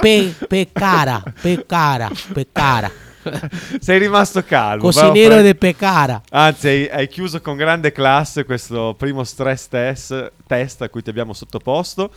Pe, 0.00 0.34
pecara, 0.48 1.22
pecara, 1.40 2.10
pecara. 2.32 2.90
Sei 3.80 3.98
rimasto 3.98 4.42
calmo. 4.44 4.82
Cocinero 4.84 5.32
Frank. 5.32 5.42
de 5.42 5.54
pecara. 5.54 6.22
Anzi, 6.30 6.68
hai, 6.68 6.88
hai 6.90 7.08
chiuso 7.08 7.40
con 7.40 7.56
grande 7.56 7.92
classe 7.92 8.44
questo 8.44 8.94
primo 8.98 9.24
stress 9.24 9.68
test, 9.68 10.32
test 10.46 10.82
a 10.82 10.88
cui 10.88 11.02
ti 11.02 11.10
abbiamo 11.10 11.32
sottoposto. 11.32 12.10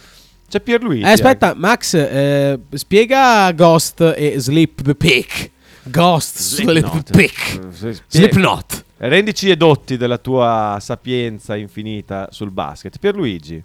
C'è 0.49 0.61
Pierluigi. 0.61 1.03
Eh, 1.03 1.11
aspetta, 1.11 1.53
Max, 1.55 1.93
eh, 1.93 2.57
spiega 2.73 3.51
Ghost 3.51 4.13
e 4.15 4.39
Sleep 4.39 4.81
the 4.81 4.95
Pig. 4.95 5.51
Ghost, 5.83 6.37
Sleep. 6.37 6.85
Eh, 6.85 7.71
spie- 7.73 7.97
Slipknot. 8.07 8.85
Rendici 8.99 9.49
edotti 9.49 9.95
della 9.97 10.17
tua 10.17 10.77
sapienza 10.81 11.55
infinita 11.55 12.27
sul 12.31 12.49
basket. 12.51 12.97
Pierluigi. 12.97 13.61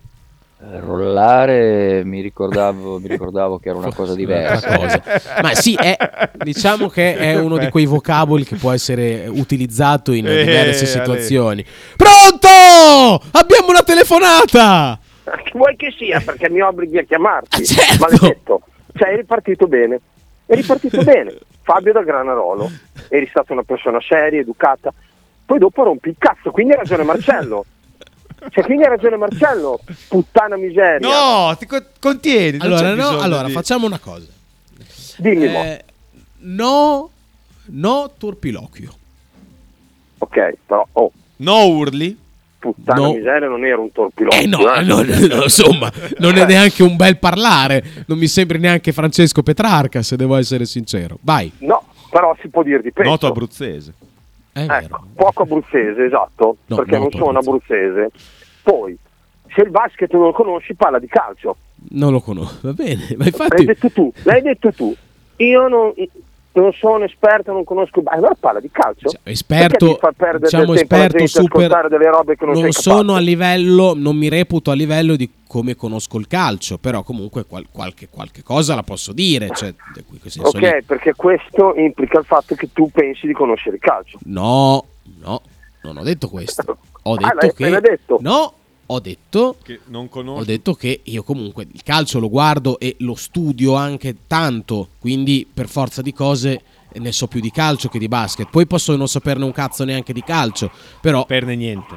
Eh, 0.65 0.79
Rollare 0.79 2.05
mi 2.05 2.21
ricordavo, 2.21 3.01
mi 3.01 3.09
ricordavo 3.09 3.59
che 3.59 3.71
era 3.71 3.79
una 3.79 3.93
cosa 3.95 4.15
diversa. 4.15 4.77
Cosa. 4.77 5.03
Ma 5.43 5.55
sì, 5.55 5.75
è, 5.75 5.97
diciamo 6.37 6.89
che 6.89 7.17
è 7.17 7.35
uno 7.37 7.59
di 7.59 7.69
quei 7.69 7.87
vocaboli 7.87 8.45
che 8.45 8.55
può 8.57 8.71
essere 8.71 9.27
utilizzato 9.27 10.13
in 10.13 10.27
Eh, 10.27 10.45
diverse 10.45 10.87
situazioni. 10.87 11.65
Pronto! 11.97 13.25
Abbiamo 13.33 13.69
una 13.71 13.83
telefonata! 13.83 14.99
Che 15.25 15.51
vuoi 15.55 15.75
che 15.77 15.93
sia 15.97 16.21
perché 16.21 16.49
mi 16.51 16.61
obblighi 16.61 16.99
a 16.99 17.05
chiamarti? 17.05 17.63
Ah, 17.63 17.65
certo. 17.65 17.99
Maledetto. 18.05 18.61
Cioè, 18.95 19.09
eri 19.11 19.25
partito 19.25 19.67
bene. 19.67 20.01
Eri 20.47 20.63
partito 20.63 21.03
bene. 21.05 21.35
Fabio 21.63 21.93
da 21.93 22.03
Granarolo. 22.03 22.71
Eri 23.09 23.27
stata 23.29 23.53
una 23.53 23.63
persona 23.63 23.99
seria, 24.01 24.41
educata. 24.41 24.93
Poi 25.45 25.59
dopo 25.59 25.83
rompi 25.83 26.09
il 26.11 26.17
cazzo, 26.19 26.51
quindi 26.51 26.73
ha 26.73 26.77
ragione 26.77 27.03
Marcello. 27.05 27.65
Cioè, 28.51 28.65
quindi 28.65 28.85
ha 28.85 28.89
ragione 28.89 29.17
Marcello. 29.17 29.81
Puttana 30.09 30.57
miseria. 30.57 30.99
No, 31.09 31.57
ti 31.57 31.67
co- 31.67 31.85
contieni. 32.01 32.59
Allora, 32.61 32.95
no, 32.95 33.19
allora 33.21 33.47
di- 33.47 33.53
facciamo 33.53 33.87
una 33.87 33.99
cosa. 33.99 34.27
Dimmi. 35.19 35.45
Eh, 35.47 35.85
no, 36.41 37.11
no 37.67 38.11
turpiloquio. 38.19 38.93
Ok, 40.19 40.55
però, 40.67 40.87
oh, 40.93 41.13
No 41.37 41.67
urli. 41.67 42.17
puttana 42.59 43.01
No. 43.01 43.13
miseria 43.15 43.49
non 43.49 43.65
era 43.65 43.79
un 43.81 43.91
torpilotto. 43.91 44.37
Eh 44.37 44.47
no, 44.47 44.73
eh. 44.75 44.83
no, 44.85 45.03
no, 45.03 45.43
insomma, 45.43 45.91
non 46.19 46.37
è 46.37 46.47
neanche 46.47 46.83
un 46.85 46.95
bel 46.97 47.19
parlare. 47.19 48.05
Non 48.07 48.19
mi 48.19 48.29
sembri 48.29 48.59
neanche 48.59 48.93
Francesco 48.93 49.43
Petrarca, 49.43 50.03
se 50.03 50.17
devo 50.17 50.37
essere 50.37 50.65
sincero. 50.65 51.19
Vai. 51.23 51.51
No, 51.59 51.85
però 52.11 52.37
si 52.41 52.49
può 52.49 52.63
dire 52.63 52.81
di 52.83 52.93
peggio. 52.93 53.09
Noto 53.09 53.27
abruzzese. 53.27 53.93
Ecco, 54.55 55.07
poco 55.15 55.43
abruzzese, 55.43 56.05
esatto, 56.05 56.57
No, 56.67 56.77
perché 56.77 56.99
non 56.99 57.11
sono 57.11 57.39
abruzzese. 57.39 58.11
Poi, 58.63 58.97
se 59.55 59.63
il 59.63 59.71
basket 59.71 60.13
non 60.13 60.25
lo 60.25 60.33
conosci, 60.33 60.75
parla 60.75 60.99
di 60.99 61.07
calcio. 61.07 61.57
Non 61.91 62.13
lo 62.13 62.21
conosco, 62.21 62.59
va 62.63 62.73
bene. 62.73 63.07
Ma 63.17 63.25
L'hai 63.25 63.27
infatti, 63.29 63.65
detto 63.65 63.91
tu, 63.91 64.13
l'hai 64.25 64.43
detto 64.43 64.73
tu. 64.73 64.95
Io 65.37 65.69
non, 65.69 65.93
non 66.61 66.73
sono 66.73 67.05
esperto, 67.05 67.53
non 67.53 67.65
conosco. 67.65 68.03
Allora 68.05 68.35
parla 68.39 68.61
di 68.61 68.71
calcio. 68.71 69.09
Cioè, 69.09 69.21
esperto, 69.25 69.99
diciamo 70.39 70.75
esperto 70.75 71.27
super. 71.27 71.89
delle 71.89 72.11
robe 72.11 72.37
che 72.37 72.45
non, 72.45 72.55
sei 72.57 72.73
sono 72.73 73.15
a 73.15 73.21
livello, 73.21 73.95
non 73.95 74.17
mi 74.17 74.29
reputo 74.29 74.71
a 74.71 74.75
livello 74.75 75.17
di 75.17 75.31
come 75.47 75.75
conosco 75.77 76.19
il 76.19 76.27
calcio, 76.27 76.79
però 76.79 77.03
comunque 77.03 77.45
qual- 77.45 77.67
qualche, 77.71 78.09
qualche 78.09 78.43
cosa 78.43 78.75
la 78.75 78.83
posso 78.83 79.13
dire. 79.13 79.49
Cioè, 79.53 79.75
senso 80.31 80.57
lì. 80.59 80.67
Ok, 80.67 80.83
perché 80.85 81.15
questo 81.15 81.75
implica 81.77 82.19
il 82.19 82.25
fatto 82.25 82.55
che 82.55 82.71
tu 82.73 82.91
pensi 82.91 83.27
di 83.27 83.33
conoscere 83.33 83.77
il 83.77 83.83
calcio. 83.83 84.19
No, 84.25 84.85
no, 85.21 85.41
non 85.83 85.97
ho 85.99 86.03
detto 86.03 86.29
questo. 86.29 86.77
Ho 87.05 87.15
Ah, 87.15 87.35
detto 87.35 87.55
l'hai 87.59 87.73
che. 87.73 87.81
detto. 87.81 88.19
No, 88.21 88.53
ho 88.93 89.01
detto. 89.01 89.57
Che 89.63 89.81
non 89.87 90.09
conosco. 90.09 90.41
Ho 90.41 90.45
detto 90.45 90.75
che 90.75 91.01
io 91.05 91.23
comunque 91.23 91.67
il 91.71 91.83
calcio 91.83 92.19
lo 92.19 92.29
guardo 92.29 92.79
e 92.79 92.97
lo 92.99 93.15
studio 93.15 93.75
anche 93.75 94.15
tanto, 94.27 94.89
quindi 94.99 95.47
per 95.53 95.69
forza 95.69 96.03
di 96.03 96.13
cose 96.13 96.63
ne 96.95 97.13
so 97.13 97.27
più 97.27 97.41
di 97.41 97.51
calcio 97.51 97.89
che 97.89 97.99
di 97.99 98.09
basket. 98.09 98.49
Poi 98.51 98.67
posso 98.67 98.97
non 98.97 99.09
saperne 99.09 99.45
un 99.45 99.53
cazzo 99.53 99.85
neanche 99.85 100.13
di 100.13 100.23
calcio, 100.23 100.71
però 101.01 101.25
Perne 101.25 101.57
niente. 101.57 101.97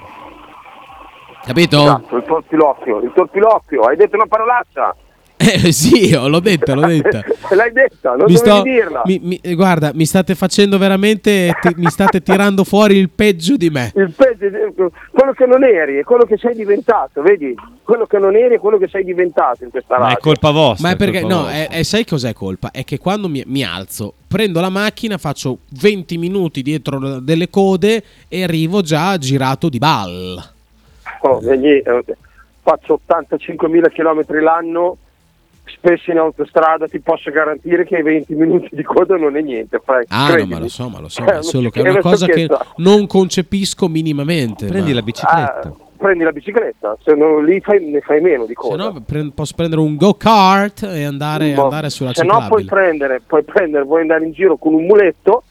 capito? 1.43 1.81
Esatto, 1.81 2.15
il 2.17 2.23
torpilocchio, 2.23 2.99
il 3.01 3.11
torpilocchio, 3.13 3.81
hai 3.81 3.95
detto 3.95 4.15
una 4.15 4.27
parolaccia. 4.27 4.95
Eh, 5.37 5.71
sì, 5.73 6.13
oh, 6.13 6.27
l'ho 6.29 6.39
detta, 6.39 6.73
l'ho 6.75 6.87
detta. 6.87 7.21
l'hai 7.55 7.71
detta, 7.71 8.15
non 8.15 8.25
Mi 8.27 8.33
dovevi 8.33 8.37
sto, 8.37 8.61
dirla. 8.61 9.01
mi- 9.05 9.19
mi- 9.21 9.39
eh, 9.41 9.53
guarda, 9.53 9.91
mi 9.93 10.05
state 10.05 10.33
facendo 10.33 10.77
veramente, 10.77 11.53
ti- 11.61 11.73
mi 11.75 11.89
state 11.89 12.21
tirando 12.21 12.63
fuori 12.63 12.95
il 12.97 13.09
peggio 13.09 13.57
di 13.57 13.69
me. 13.69 13.91
Il 13.95 14.11
peggio, 14.15 14.47
quello 15.11 15.33
che 15.33 15.45
non 15.45 15.63
eri 15.63 15.97
è 15.99 16.03
quello 16.03 16.23
che 16.23 16.37
sei 16.37 16.55
diventato, 16.55 17.21
vedi? 17.21 17.53
Quello 17.83 18.05
che 18.05 18.17
non 18.17 18.35
eri 18.35 18.55
è 18.55 18.59
quello 18.59 18.77
che 18.77 18.87
sei 18.87 19.03
diventato 19.03 19.63
in 19.65 19.69
questa 19.71 19.95
Ma 19.97 20.03
radio. 20.03 20.17
è 20.17 20.21
colpa 20.21 20.51
vostra. 20.51 20.87
Ma 20.87 20.93
è 20.93 20.97
perché, 20.97 21.19
colpa 21.21 21.35
no, 21.35 21.47
è, 21.49 21.67
è- 21.69 21.83
sai 21.83 22.05
cos'è 22.05 22.33
colpa? 22.33 22.71
È 22.71 22.83
che 22.85 22.97
quando 22.97 23.27
mi, 23.27 23.43
mi 23.45 23.63
alzo, 23.63 24.13
prendo 24.27 24.61
la 24.61 24.69
macchina, 24.69 25.17
faccio 25.17 25.59
20 25.81 26.17
minuti 26.17 26.61
dietro 26.61 27.19
delle 27.19 27.49
code 27.49 28.03
e 28.29 28.43
arrivo 28.43 28.81
già 28.81 29.17
girato 29.17 29.67
di 29.69 29.77
ball. 29.79 30.41
Oh, 31.21 31.39
vedi, 31.39 31.67
eh, 31.79 32.03
faccio 32.61 32.99
85.000 33.07 33.91
km 33.91 34.41
l'anno, 34.41 34.97
spesso 35.65 36.11
in 36.11 36.17
autostrada 36.17 36.87
ti 36.87 36.99
posso 36.99 37.31
garantire 37.31 37.85
che 37.85 37.97
i 37.97 38.01
20 38.03 38.33
minuti 38.35 38.69
di 38.71 38.83
coda 38.83 39.15
non 39.17 39.35
è 39.37 39.41
niente. 39.41 39.81
Fai, 39.83 40.05
Ah, 40.09 40.35
no, 40.35 40.45
ma 40.45 40.59
lo 40.59 40.67
so, 40.67 40.89
ma 40.89 40.99
lo 40.99 41.09
so, 41.09 41.23
ma 41.23 41.39
è 41.39 41.43
solo 41.43 41.69
che 41.69 41.81
è 41.81 41.89
una 41.89 41.99
cosa 42.01 42.25
che 42.27 42.47
non 42.77 43.07
concepisco 43.07 43.87
minimamente. 43.87 44.65
Prendi 44.67 44.89
ma- 44.89 44.95
la 44.95 45.01
bicicletta. 45.01 45.59
Ah, 45.67 45.73
prendi 45.97 46.23
la 46.23 46.31
bicicletta, 46.31 46.97
se 47.03 47.15
non 47.15 47.43
lì 47.45 47.59
fai, 47.61 47.83
ne 47.89 48.01
fai 48.01 48.21
meno 48.21 48.43
di 48.43 48.49
Se 48.49 48.67
coda. 48.67 48.83
no, 48.91 49.01
pre- 49.05 49.31
posso 49.33 49.53
prendere 49.55 49.81
un 49.81 49.95
go-kart 49.95 50.83
e 50.83 51.03
andare, 51.03 51.53
Ma- 51.55 51.63
andare 51.63 51.89
sulla 51.89 52.13
se 52.13 52.23
no 52.23 52.45
puoi 52.47 52.61
ciclabile. 52.63 52.69
prendere, 52.69 53.21
puoi 53.25 53.43
prendere, 53.43 53.83
vuoi 53.85 54.01
andare 54.01 54.25
in 54.25 54.31
giro 54.33 54.57
con 54.57 54.73
un 54.73 54.85
muletto, 54.85 55.43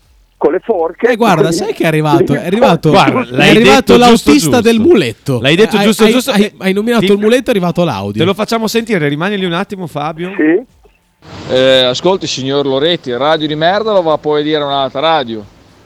con 0.45 0.53
le 0.53 0.61
forche. 0.63 1.09
Eh, 1.09 1.17
guarda, 1.17 1.51
sai 1.53 1.73
che 1.73 1.85
è 1.85 1.87
arrivato? 1.87 2.35
È 2.35 2.45
arrivato, 2.45 2.91
Guarda, 2.91 3.23
è 3.23 3.31
l'hai 3.31 3.51
arrivato 3.51 3.95
giusto, 3.95 3.97
l'autista 3.97 4.33
giusto. 4.33 4.61
del 4.61 4.79
muletto. 4.79 5.41
L'hai 5.41 5.57
detto 5.57 5.77
Hai- 5.79 5.85
giusto, 5.87 6.05
hai, 6.05 6.13
giusto. 6.13 6.31
Hai, 6.33 6.53
hai 6.59 6.73
nominato 6.75 7.07
Ti- 7.07 7.13
il 7.13 7.19
muletto, 7.19 7.47
è 7.47 7.51
arrivato 7.51 7.83
l'audio. 7.83 8.21
Te 8.21 8.27
lo 8.27 8.35
facciamo 8.35 8.67
sentire, 8.69 9.09
rimani 9.09 9.39
lì 9.39 9.47
un 9.47 9.55
attimo, 9.55 9.87
Fabio. 9.87 10.33
Sì? 10.37 11.53
Eh, 11.55 11.85
ascolti 11.85 12.27
signor 12.27 12.67
Loretti, 12.67 13.11
radio 13.17 13.47
di 13.47 13.55
merda 13.55 13.93
lo 13.93 14.03
va 14.03 14.19
poi 14.19 14.43
a 14.43 14.45
dire 14.45 14.63
un'altra 14.63 15.01
radio. 15.01 15.43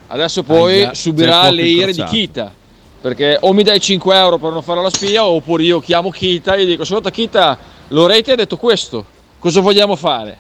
Adesso 0.09 0.43
poi 0.43 0.81
il 0.81 0.91
subirà 0.95 1.49
le 1.51 1.63
ire 1.63 1.93
di. 1.93 2.03
Kita. 2.03 2.53
Perché 3.01 3.37
o 3.41 3.53
mi 3.53 3.63
dai 3.63 3.79
5 3.79 4.17
euro 4.17 4.39
per 4.39 4.51
non 4.51 4.63
fare 4.63 4.83
la 4.83 4.91
spia, 4.91 5.25
oppure 5.25 5.63
io 5.63 5.79
chiamo 5.79 6.11
Kita 6.11 6.55
e 6.55 6.65
gli 6.65 6.71
dico: 6.71 6.83
Ascolta, 6.83 7.11
Kita, 7.11 7.57
Loretti 7.89 8.33
ha 8.33 8.35
detto 8.35 8.57
questo. 8.57 9.05
Cosa 9.39 9.61
vogliamo 9.61 9.95
fare? 9.95 10.37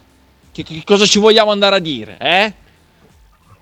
Che, 0.50 0.64
che 0.64 0.83
cosa 0.85 1.04
ci 1.07 1.20
vogliamo 1.20 1.52
andare 1.52 1.76
a 1.76 1.78
dire? 1.78 2.16
Eh? 2.18 2.52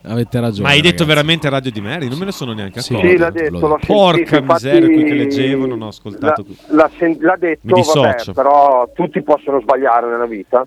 Avete 0.09 0.41
ragione. 0.41 0.63
Ma 0.63 0.69
hai 0.71 0.81
detto 0.81 1.03
ragazzi. 1.03 1.09
veramente 1.09 1.51
Radio 1.51 1.71
di 1.71 1.81
Mary? 1.81 2.09
Non 2.09 2.19
me 2.19 2.27
ne 2.27 2.33
sono 2.33 2.53
neanche 2.53 2.79
accorto. 2.79 3.07
Sì, 3.09 3.17
l'ha 3.17 3.31
detto, 3.31 3.67
l'ho 3.67 3.79
Porca 3.85 4.27
sentito, 4.27 4.53
miseria, 4.53 4.87
qui 4.87 5.05
che 5.05 5.15
leggevo, 5.15 5.67
non 5.67 5.83
ho 5.83 5.89
ascoltato. 5.89 6.45
L'ha, 6.69 6.77
l'ha 6.77 6.91
sen- 6.97 7.17
l'ha 7.21 7.37
detto, 7.37 7.83
vabbè, 7.83 8.33
però 8.33 8.89
tutti 8.95 9.23
possono 9.23 9.61
sbagliare 9.61 10.09
nella 10.09 10.27
vita. 10.27 10.67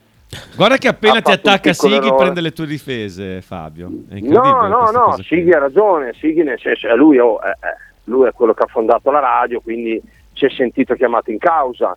Guarda 0.55 0.77
che 0.77 0.87
appena 0.87 1.17
Ha 1.17 1.21
ti 1.21 1.31
attacca 1.31 1.73
Sighi 1.73 1.95
errore. 1.95 2.15
prende 2.15 2.41
le 2.41 2.51
tue 2.51 2.67
difese, 2.67 3.41
Fabio. 3.41 3.89
No, 4.09 4.67
no, 4.67 4.91
no. 4.91 5.17
Sighi 5.23 5.51
ha 5.51 5.59
ragione, 5.59 6.13
Sighi 6.13 6.43
nel 6.43 6.59
senso, 6.59 6.87
è 6.87 6.93
lui, 6.95 7.17
oh, 7.17 7.39
eh, 7.43 7.57
lui 8.05 8.27
è 8.27 8.31
quello 8.31 8.53
che 8.53 8.63
ha 8.63 8.67
fondato 8.67 9.09
la 9.09 9.19
radio, 9.19 9.59
quindi 9.61 9.99
si 10.33 10.45
è 10.45 10.49
sentito 10.49 10.93
chiamato 10.93 11.31
in 11.31 11.39
causa. 11.39 11.95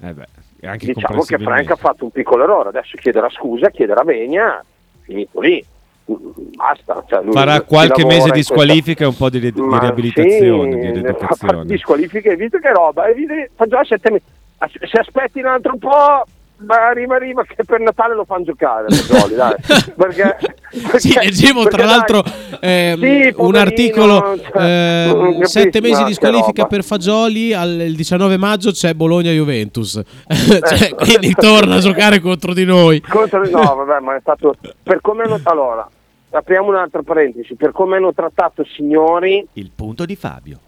Eh 0.00 0.12
beh, 0.14 0.76
Diciamo 0.78 1.22
che. 1.22 1.38
Frank 1.38 1.70
ha 1.70 1.76
fatto 1.76 2.04
un 2.04 2.10
piccolo 2.10 2.44
errore, 2.44 2.70
adesso 2.70 2.96
chiederà 2.96 3.28
scusa, 3.28 3.68
chiederà 3.70 4.02
vegna, 4.04 4.64
finito 5.02 5.40
lì. 5.40 5.64
Basta. 6.06 7.04
cioè, 7.08 7.22
Farà 7.30 7.60
qualche 7.62 8.04
mese 8.04 8.30
di 8.30 8.42
squalifica 8.42 9.04
e 9.04 9.08
un 9.08 9.16
po' 9.16 9.28
di, 9.28 9.38
ri- 9.38 9.52
di 9.52 9.60
riabilitazione, 9.60 10.72
sì, 10.72 10.78
di 10.78 10.90
rieducazione. 10.92 11.64
di 11.64 11.78
squalifiche, 11.78 12.36
visto 12.36 12.58
che 12.58 12.72
roba? 12.72 13.04
Fa 13.54 13.66
già 13.66 13.84
sette 13.84 14.10
mesi. 14.10 14.24
Se 14.86 14.98
aspetti 14.98 15.40
un 15.40 15.46
altro 15.46 15.76
po', 15.76 16.24
ma 16.58 16.86
arriva, 16.88 17.16
arriva 17.16 17.44
che 17.44 17.64
per 17.64 17.80
Natale 17.80 18.14
lo 18.14 18.24
fanno 18.24 18.44
giocare. 18.44 18.88
Fagioli, 18.88 19.34
dai. 19.34 19.54
Perché, 19.96 20.36
Sì, 20.98 21.12
perché- 21.12 21.24
leggevo 21.24 21.62
perché, 21.62 21.76
tra 21.76 21.86
dai, 21.86 21.94
l'altro 21.94 22.22
ehm, 22.60 23.00
Sì, 23.00 23.34
un 23.36 23.54
articolo, 23.56 24.38
cioè, 24.52 25.08
ehm, 25.08 25.42
sette 25.42 25.80
mesi 25.80 26.04
di 26.04 26.14
squalifica 26.14 26.66
per 26.66 26.82
Fagioli, 26.84 27.52
al, 27.52 27.70
il 27.80 27.94
19 27.96 28.36
maggio 28.36 28.70
c'è 28.72 28.94
Bologna-Juventus, 28.94 30.00
Cioè, 30.28 30.94
quindi 30.94 31.32
torna 31.34 31.76
a 31.76 31.80
giocare 31.80 32.20
contro 32.20 32.52
di 32.52 32.64
noi. 32.64 33.00
Contro- 33.00 33.48
no, 33.48 33.74
vabbè, 33.84 34.00
ma 34.00 34.16
è 34.16 34.20
stato 34.20 34.54
per 34.82 35.00
come 35.00 35.22
hanno 35.24 35.38
allora 35.44 35.88
apriamo 36.28 36.68
un'altra 36.68 37.02
parentesi 37.02 37.54
per 37.54 37.72
come 37.72 37.96
hanno 37.96 38.12
trattato 38.12 38.62
signori 38.64 39.46
Il 39.54 39.70
punto 39.74 40.04
di 40.04 40.16
Fabio. 40.16 40.58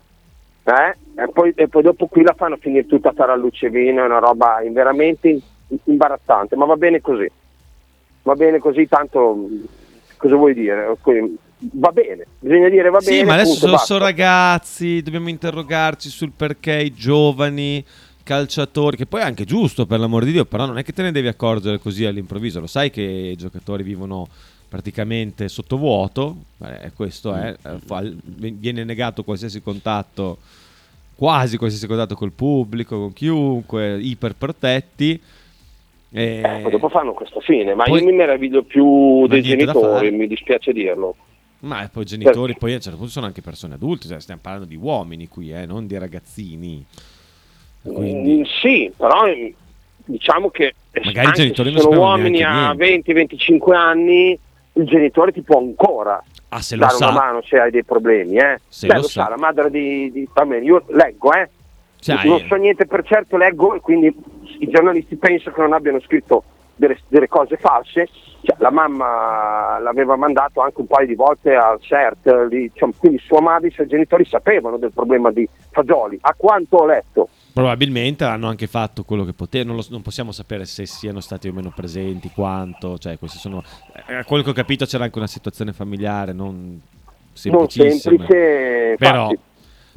eh, 0.64 0.96
e, 1.22 1.28
poi, 1.30 1.52
e 1.54 1.68
poi 1.68 1.82
dopo 1.82 2.06
qui 2.06 2.22
la 2.22 2.32
fanno 2.34 2.56
finire 2.58 2.86
tutta 2.86 3.10
a 3.10 3.12
tarallucce 3.12 3.66
e 3.66 3.70
vino 3.70 4.02
è 4.02 4.06
una 4.06 4.18
roba 4.18 4.60
veramente 4.72 5.38
imbarazzante 5.84 6.56
ma 6.56 6.64
va 6.64 6.76
bene 6.76 7.00
così. 7.00 7.30
Va 8.22 8.34
bene 8.34 8.58
così 8.58 8.86
tanto 8.86 9.48
cosa 10.16 10.36
vuoi 10.36 10.54
dire? 10.54 10.94
Va 11.72 11.90
bene 11.90 12.26
bisogna 12.38 12.68
dire 12.68 12.90
va 12.90 12.98
bene 12.98 13.18
Sì, 13.18 13.24
ma 13.24 13.34
adesso 13.34 13.52
punto, 13.52 13.66
sono, 13.66 13.78
sono 13.78 14.04
ragazzi, 14.04 15.02
dobbiamo 15.02 15.28
interrogarci 15.28 16.08
sul 16.08 16.32
perché 16.36 16.74
i 16.74 16.92
giovani 16.92 17.84
calciatori, 18.28 18.98
che 18.98 19.06
poi 19.06 19.22
è 19.22 19.24
anche 19.24 19.44
giusto 19.44 19.86
per 19.86 19.98
l'amor 19.98 20.24
di 20.24 20.32
Dio, 20.32 20.44
però 20.44 20.66
non 20.66 20.76
è 20.76 20.84
che 20.84 20.92
te 20.92 21.00
ne 21.00 21.12
devi 21.12 21.28
accorgere 21.28 21.78
così 21.78 22.04
all'improvviso, 22.04 22.60
lo 22.60 22.66
sai 22.66 22.90
che 22.90 23.00
i 23.00 23.36
giocatori 23.36 23.82
vivono 23.82 24.28
praticamente 24.68 25.48
sottovuoto, 25.48 26.36
eh, 26.62 26.92
questo 26.94 27.32
è, 27.34 27.56
eh, 27.60 27.78
fa- 27.82 28.04
viene 28.04 28.84
negato 28.84 29.24
qualsiasi 29.24 29.62
contatto, 29.62 30.36
quasi 31.14 31.56
qualsiasi 31.56 31.86
contatto 31.86 32.14
col 32.14 32.32
pubblico, 32.32 32.98
con 32.98 33.12
chiunque, 33.14 33.98
iperprotetti. 33.98 35.22
Eh, 36.10 36.60
poi 36.62 36.70
dopo 36.70 36.88
fanno 36.88 37.12
questa 37.12 37.40
fine 37.40 37.74
ma 37.74 37.84
Poi- 37.84 37.98
io 38.00 38.06
mi 38.06 38.12
meraviglio 38.12 38.62
più 38.62 39.26
dei 39.26 39.42
genitori 39.42 40.10
mi 40.10 40.26
dispiace 40.26 40.72
dirlo 40.72 41.14
Ma 41.60 41.86
poi 41.92 42.04
i 42.04 42.06
genitori, 42.06 42.56
poi 42.56 42.72
a 42.72 42.74
un 42.76 42.80
certo 42.80 42.96
punto 42.96 43.12
sono 43.12 43.26
anche 43.26 43.42
persone 43.42 43.74
adulte, 43.74 44.08
cioè 44.08 44.20
stiamo 44.20 44.40
parlando 44.42 44.66
di 44.66 44.76
uomini 44.76 45.28
qui, 45.28 45.52
eh, 45.52 45.66
non 45.66 45.86
di 45.86 45.98
ragazzini. 45.98 46.84
Quindi, 47.82 48.38
Mm, 48.38 48.42
sì, 48.60 48.92
però 48.96 49.26
eh, 49.26 49.54
diciamo 50.04 50.50
che 50.50 50.74
Magari 51.04 51.52
sono 51.54 51.98
uomini 51.98 52.42
a 52.42 52.72
niente. 52.72 53.12
20-25 53.12 53.74
anni, 53.74 54.38
il 54.74 54.84
genitore 54.86 55.32
ti 55.32 55.42
può 55.42 55.58
ancora 55.58 56.22
ah, 56.50 56.60
se 56.60 56.76
dare 56.76 56.94
sa, 56.94 57.08
una 57.08 57.18
mano 57.18 57.42
se 57.42 57.58
hai 57.58 57.70
dei 57.70 57.84
problemi. 57.84 58.36
Eh. 58.36 58.58
Se 58.68 58.86
Beh, 58.86 58.94
lo 58.94 59.00
lo 59.00 59.08
sa. 59.08 59.24
sa, 59.24 59.28
la 59.30 59.36
madre 59.36 59.70
di, 59.70 60.10
di 60.12 60.28
almeno 60.34 60.64
io 60.64 60.84
leggo, 60.88 61.32
eh. 61.32 61.48
Cioè, 62.00 62.24
non 62.24 62.44
so 62.46 62.54
niente 62.54 62.86
per 62.86 63.04
certo, 63.04 63.36
leggo 63.36 63.74
e 63.74 63.80
quindi 63.80 64.14
i 64.60 64.68
giornalisti 64.68 65.16
penso 65.16 65.50
che 65.50 65.60
non 65.60 65.72
abbiano 65.72 66.00
scritto 66.00 66.44
delle, 66.74 66.98
delle 67.08 67.28
cose 67.28 67.56
false. 67.56 68.08
Cioè, 68.40 68.56
la 68.60 68.70
mamma 68.70 69.78
l'aveva 69.80 70.14
mandato 70.16 70.60
anche 70.60 70.80
un 70.80 70.86
paio 70.86 71.08
di 71.08 71.16
volte 71.16 71.54
al 71.54 71.80
CERT, 71.80 72.46
lì, 72.48 72.70
diciamo, 72.70 72.92
quindi 72.96 73.18
sua 73.18 73.40
madre 73.40 73.66
e 73.66 73.70
i 73.70 73.72
suoi 73.72 73.88
genitori 73.88 74.24
sapevano 74.24 74.76
del 74.76 74.92
problema 74.92 75.32
di 75.32 75.46
Fagioli, 75.70 76.18
a 76.20 76.34
quanto 76.36 76.76
ho 76.76 76.86
letto. 76.86 77.28
probabilmente 77.52 78.22
hanno 78.22 78.46
anche 78.46 78.68
fatto 78.68 79.02
quello 79.02 79.24
che 79.24 79.32
potevano, 79.32 79.74
non, 79.74 79.84
non 79.90 80.02
possiamo 80.02 80.30
sapere 80.30 80.66
se 80.66 80.86
siano 80.86 81.18
stati 81.20 81.48
o 81.48 81.52
meno 81.52 81.72
presenti, 81.74 82.30
quanto, 82.32 82.96
cioè 82.98 83.18
questi 83.18 83.38
sono, 83.38 83.62
eh, 84.06 84.14
a 84.14 84.24
quello 84.24 84.44
che 84.44 84.50
ho 84.50 84.54
capito 84.54 84.84
c'era 84.86 85.02
anche 85.02 85.18
una 85.18 85.26
situazione 85.26 85.72
familiare 85.72 86.32
non 86.32 86.80
Non 87.44 87.68
semplice, 87.68 88.94
Però, 88.98 89.30
infatti. 89.30 89.38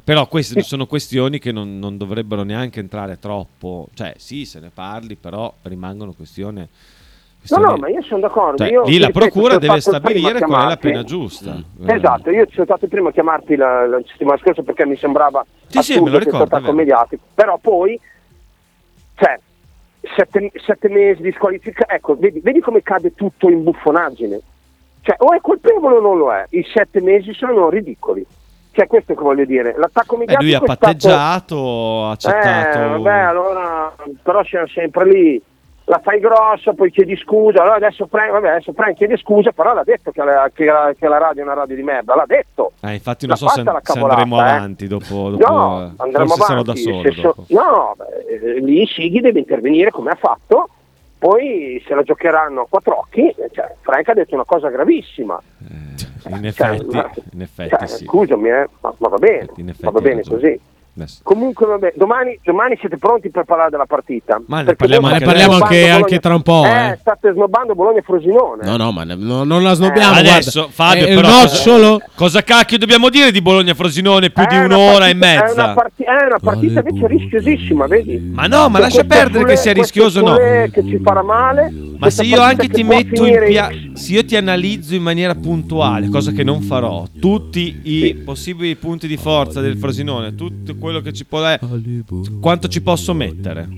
Però 0.04 0.26
queste 0.26 0.62
sono 0.62 0.86
questioni 0.86 1.38
che 1.38 1.52
non, 1.52 1.78
non 1.78 1.96
dovrebbero 1.96 2.42
neanche 2.42 2.80
entrare 2.80 3.18
troppo, 3.18 3.88
cioè 3.94 4.14
sì, 4.16 4.44
se 4.44 4.58
ne 4.60 4.70
parli, 4.72 5.14
però 5.16 5.52
rimangono 5.62 6.12
questioni... 6.12 6.60
No, 6.60 6.68
questioni- 7.38 7.64
no, 7.64 7.76
ma 7.76 7.88
io 7.88 8.02
sono 8.02 8.20
d'accordo. 8.20 8.56
Cioè, 8.56 8.72
io, 8.72 8.82
lì 8.82 8.98
la 8.98 9.10
procura 9.10 9.58
deve 9.58 9.80
stabilire 9.80 10.40
qual 10.40 10.64
è 10.64 10.68
la 10.68 10.76
pena 10.76 11.02
giusta. 11.02 11.60
Esatto, 11.86 12.30
io 12.30 12.46
sono 12.50 12.64
stato 12.64 12.84
il 12.84 12.90
primo 12.90 13.08
a 13.08 13.12
chiamarti 13.12 13.56
la, 13.56 13.86
la 13.86 14.00
settimana 14.06 14.38
scorsa 14.38 14.62
perché 14.62 14.86
mi 14.86 14.96
sembrava 14.96 15.44
Sì, 15.66 15.82
sì, 15.82 16.00
me 16.00 16.10
lo 16.10 16.18
ricordo, 16.18 16.44
attacco 16.44 16.72
mediatico. 16.72 17.24
Però 17.34 17.58
poi, 17.58 17.98
cioè, 19.16 19.38
sette, 20.16 20.52
sette 20.64 20.88
mesi 20.88 21.22
di 21.22 21.32
squalifica, 21.32 21.86
ecco, 21.88 22.16
vedi, 22.16 22.40
vedi 22.40 22.60
come 22.60 22.82
cade 22.82 23.14
tutto 23.14 23.48
in 23.48 23.62
buffonaggine. 23.62 24.40
Cioè, 25.00 25.16
o 25.18 25.32
è 25.32 25.40
colpevole 25.40 25.96
o 25.96 26.00
non 26.00 26.18
lo 26.18 26.32
è. 26.32 26.44
I 26.50 26.64
sette 26.72 27.00
mesi 27.00 27.32
sono 27.34 27.68
ridicoli. 27.68 28.24
Cioè, 28.72 28.86
questo 28.86 29.14
che 29.14 29.20
voglio 29.22 29.44
dire. 29.44 29.74
L'attacco 29.76 30.14
Eh, 30.14 30.18
mediatico 30.18 30.42
lui 30.44 30.54
ha 30.54 30.58
è 30.58 30.62
stato- 30.64 30.78
patteggiato, 30.80 32.04
ha 32.06 32.10
accettato... 32.12 32.78
eh, 32.78 32.88
vabbè, 32.88 33.18
allora, 33.18 33.94
però 34.22 34.42
siamo 34.44 34.66
sempre 34.68 35.04
lì. 35.10 35.42
La 35.86 35.98
fai 36.02 36.20
grossa, 36.20 36.72
poi 36.74 36.90
chiedi 36.92 37.16
scusa. 37.16 37.60
Allora 37.60 37.74
adesso 37.76 38.06
Frank, 38.06 38.30
vabbè, 38.30 38.48
adesso 38.50 38.72
Frank 38.72 38.94
chiede 38.96 39.16
scusa, 39.18 39.50
però 39.50 39.74
l'ha 39.74 39.82
detto 39.82 40.10
che 40.12 40.22
la, 40.24 40.48
che 40.54 40.64
la- 40.64 40.94
che 40.96 41.08
la 41.08 41.18
radio 41.18 41.42
è 41.42 41.44
una 41.44 41.54
radio 41.54 41.74
di 41.74 41.82
merda. 41.82 42.14
L'ha 42.14 42.24
detto. 42.26 42.72
Eh, 42.80 42.94
infatti 42.94 43.26
L'ha 43.26 43.34
non 43.38 43.48
so 43.48 43.54
se, 43.54 43.62
se 43.82 43.98
andremo 43.98 44.38
eh. 44.38 44.40
avanti 44.40 44.86
dopo, 44.86 45.30
dopo 45.30 45.46
no, 45.52 45.82
eh, 45.82 45.90
andremo 45.96 46.34
avanti. 46.34 46.80
solo 46.80 47.12
so- 47.12 47.44
no, 47.48 47.94
beh, 47.96 48.54
eh, 48.56 48.60
lì 48.60 48.86
Sighi 48.86 49.20
deve 49.20 49.40
intervenire 49.40 49.90
come 49.90 50.12
ha 50.12 50.16
fatto. 50.16 50.68
Poi 51.18 51.82
se 51.86 51.94
la 51.94 52.02
giocheranno 52.02 52.62
a 52.62 52.66
quattro 52.68 52.98
occhi, 52.98 53.28
eh, 53.28 53.48
cioè, 53.52 53.74
Frank 53.80 54.08
ha 54.08 54.14
detto 54.14 54.34
una 54.34 54.44
cosa 54.44 54.68
gravissima. 54.70 55.38
Eh, 55.68 56.10
in 56.28 56.52
Cioè, 56.52 56.70
effetti, 56.70 56.96
ma- 56.96 57.10
in 57.32 57.40
effetti 57.42 57.76
cioè, 57.76 57.86
sì. 57.86 58.04
Scusami, 58.04 58.48
eh, 58.48 58.68
ma, 58.80 58.94
ma 58.98 59.08
va 59.08 59.16
bene, 59.18 59.48
In 59.56 59.68
effetti 59.68 59.84
ma 59.84 59.90
va 59.90 60.00
bene 60.00 60.22
così. 60.22 60.60
Adesso- 60.94 61.20
Comunque, 61.22 61.64
vabbè, 61.66 61.94
domani, 61.96 62.38
domani 62.44 62.76
siete 62.78 62.98
pronti 62.98 63.30
per 63.30 63.44
parlare 63.44 63.70
della 63.70 63.86
partita? 63.86 64.40
Ma 64.46 64.60
ne 64.60 64.74
parliamo 64.74 65.08
ne 65.08 65.20
parliamo 65.20 65.54
adesso. 65.54 65.64
anche, 65.64 65.88
anche 65.88 66.18
tra 66.18 66.34
un 66.34 66.42
po'. 66.42 66.52
Bologna- 66.60 66.88
Eh. 66.90 66.92
Eh, 66.92 66.96
state 67.00 67.32
snobbando 67.32 67.74
Bologna-Frosinone. 67.74 68.64
No, 68.64 68.76
no, 68.76 68.92
ma 68.92 69.04
ne- 69.04 69.14
no, 69.14 69.42
non 69.44 69.62
la 69.62 69.72
snobbiamo. 69.72 70.16
Adesso, 70.16 70.68
guarda. 70.68 70.72
Fabio, 70.74 71.06
È 71.06 71.08
il 71.10 71.14
però, 71.16 71.28
nocciolo. 71.28 71.90
cosa, 71.92 72.06
cosa 72.14 72.42
cacchio 72.42 72.76
dobbiamo 72.76 73.08
dire 73.08 73.30
di 73.32 73.40
Bologna-Frosinone 73.40 74.30
più 74.30 74.44
di 74.46 74.54
È 74.54 74.64
una 74.64 74.76
un'ora 74.76 75.06
e 75.08 75.16
partita- 75.16 75.26
È 75.26 75.46
mezza? 75.46 75.64
una, 75.64 75.72
parti- 75.74 76.02
è 76.02 76.24
una 76.26 76.38
partita 76.38 76.80
invece 76.86 77.06
rischiosissima, 77.06 77.86
vedi? 77.86 78.18
Ma 78.34 78.46
no, 78.46 78.68
ma 78.68 78.78
lascia 78.78 79.04
perdere 79.04 79.44
che 79.46 79.56
sia 79.56 79.72
rischioso 79.72 80.20
o 80.20 80.28
no. 80.28 80.36
che 80.36 80.84
ci 80.86 80.98
farà 81.02 81.22
male. 81.22 81.72
Ma 81.98 82.10
se 82.10 82.24
io 82.24 82.40
anche 82.40 82.66
che 82.66 82.74
ti 82.74 82.82
metto 82.82 83.24
in 83.24 83.44
pia- 83.46 83.70
se 83.94 84.12
io 84.12 84.24
ti 84.26 84.36
analizzo 84.36 84.94
in 84.94 85.02
maniera 85.02 85.34
puntuale, 85.34 86.08
cosa 86.08 86.32
che 86.32 86.42
non 86.44 86.60
farò, 86.60 87.04
tutti 87.18 87.80
i 87.84 88.14
possibili 88.16 88.74
punti 88.76 89.06
di 89.06 89.16
forza 89.16 89.60
del 89.62 89.76
Frosinone, 89.78 90.34
tutto 90.34 90.74
quello 90.82 91.00
che 91.00 91.12
ci 91.12 91.24
può 91.24 91.40
dare, 91.40 91.60
quanto 92.40 92.68
ci 92.68 92.82
posso 92.82 93.14
mettere? 93.14 93.68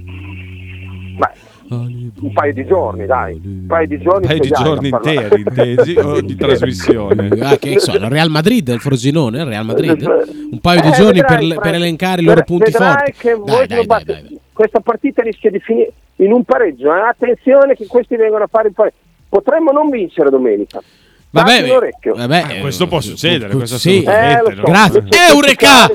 Beh, 1.16 1.52
un 1.68 2.32
paio 2.32 2.52
di 2.52 2.66
giorni, 2.66 3.06
dai. 3.06 3.40
Un 3.44 3.64
paio 3.66 3.86
di 3.86 3.98
giorni, 3.98 4.26
paio 4.26 4.40
di 4.40 4.48
giorni 4.50 4.88
interi, 4.88 5.40
intesi, 5.46 5.94
o 5.98 6.20
di 6.20 6.34
trasmissione? 6.36 7.28
Ah, 7.40 7.56
che 7.56 7.78
so, 7.78 7.92
il 7.94 8.00
Real 8.08 8.30
Madrid, 8.30 8.68
il 8.68 8.80
Frosinone, 8.80 9.38
il 9.40 9.46
Real 9.46 9.64
Madrid. 9.64 10.02
Un 10.50 10.58
paio 10.60 10.80
di 10.80 10.88
Eh, 10.88 10.92
giorni 10.92 11.20
vedrai, 11.20 11.48
per, 11.48 11.58
per 11.60 11.74
elencare 11.74 12.22
i 12.22 12.24
loro 12.24 12.42
punti 12.44 12.70
forti. 12.70 13.12
Che 13.12 13.38
Dai, 13.44 13.66
dai, 13.66 13.86
dai. 13.86 14.38
Questa 14.52 14.80
partita 14.80 15.22
rischia 15.22 15.50
di 15.50 15.58
finire 15.60 15.92
in 16.16 16.32
un 16.32 16.44
pareggio. 16.44 16.94
eh. 16.94 17.00
Attenzione 17.00 17.74
che 17.74 17.86
questi 17.86 18.16
vengono 18.16 18.44
a 18.44 18.48
fare 18.48 18.68
il 18.68 18.74
pareggio. 18.74 18.96
Potremmo 19.28 19.70
non 19.72 19.88
vincere 19.90 20.30
domenica. 20.30 20.80
Vabbè, 21.34 21.66
vabbè, 22.14 22.44
Eh, 22.48 22.60
questo 22.60 22.86
può 22.86 23.00
succedere, 23.00 23.52
eh, 23.52 23.56
questo 23.56 23.76
sì. 23.76 24.04
Eh, 24.04 24.40
so. 24.44 24.62
Grazie. 24.62 25.02
Cose 25.02 25.32
Eureka! 25.32 25.90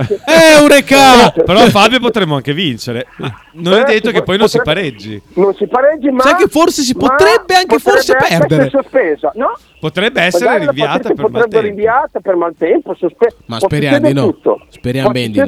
Eureka! 0.60 1.32
Però 1.32 1.60
Fabio 1.70 2.00
potremmo 2.02 2.36
anche 2.36 2.54
vincere. 2.54 3.08
Non 3.54 3.74
è 3.76 3.82
Eh, 3.84 3.94
detto 3.94 4.08
che 4.10 4.18
può- 4.18 4.24
poi 4.26 4.38
non 4.38 4.50
si 4.50 4.60
pareggi. 4.62 5.22
Non 5.36 5.56
si 5.56 5.66
pareggi, 5.66 6.10
ma... 6.10 6.24
Sai 6.24 6.36
che 6.36 6.48
forse 6.50 6.82
si 6.82 6.94
potrebbe 6.94 7.54
anche 7.56 7.80
forse 7.80 8.14
potrebbe 8.14 8.38
perdere. 8.38 8.66
essere 8.66 8.82
sospesa, 8.84 9.32
no? 9.36 9.58
Potrebbe 9.80 10.22
essere 10.24 10.58
rinviata 10.60 11.00
per 11.00 11.16
potrebbe 11.16 11.38
maltempo. 11.40 11.66
rinviata 11.66 12.20
per 12.20 12.36
maltempo, 12.36 12.96
sospe- 12.96 13.36
Ma 13.46 13.60
speriamo 13.60 14.08
di 14.08 14.14
no. 14.14 14.38
Speriamo 14.70 15.12
bene 15.12 15.30
di 15.30 15.38
no. 15.40 15.46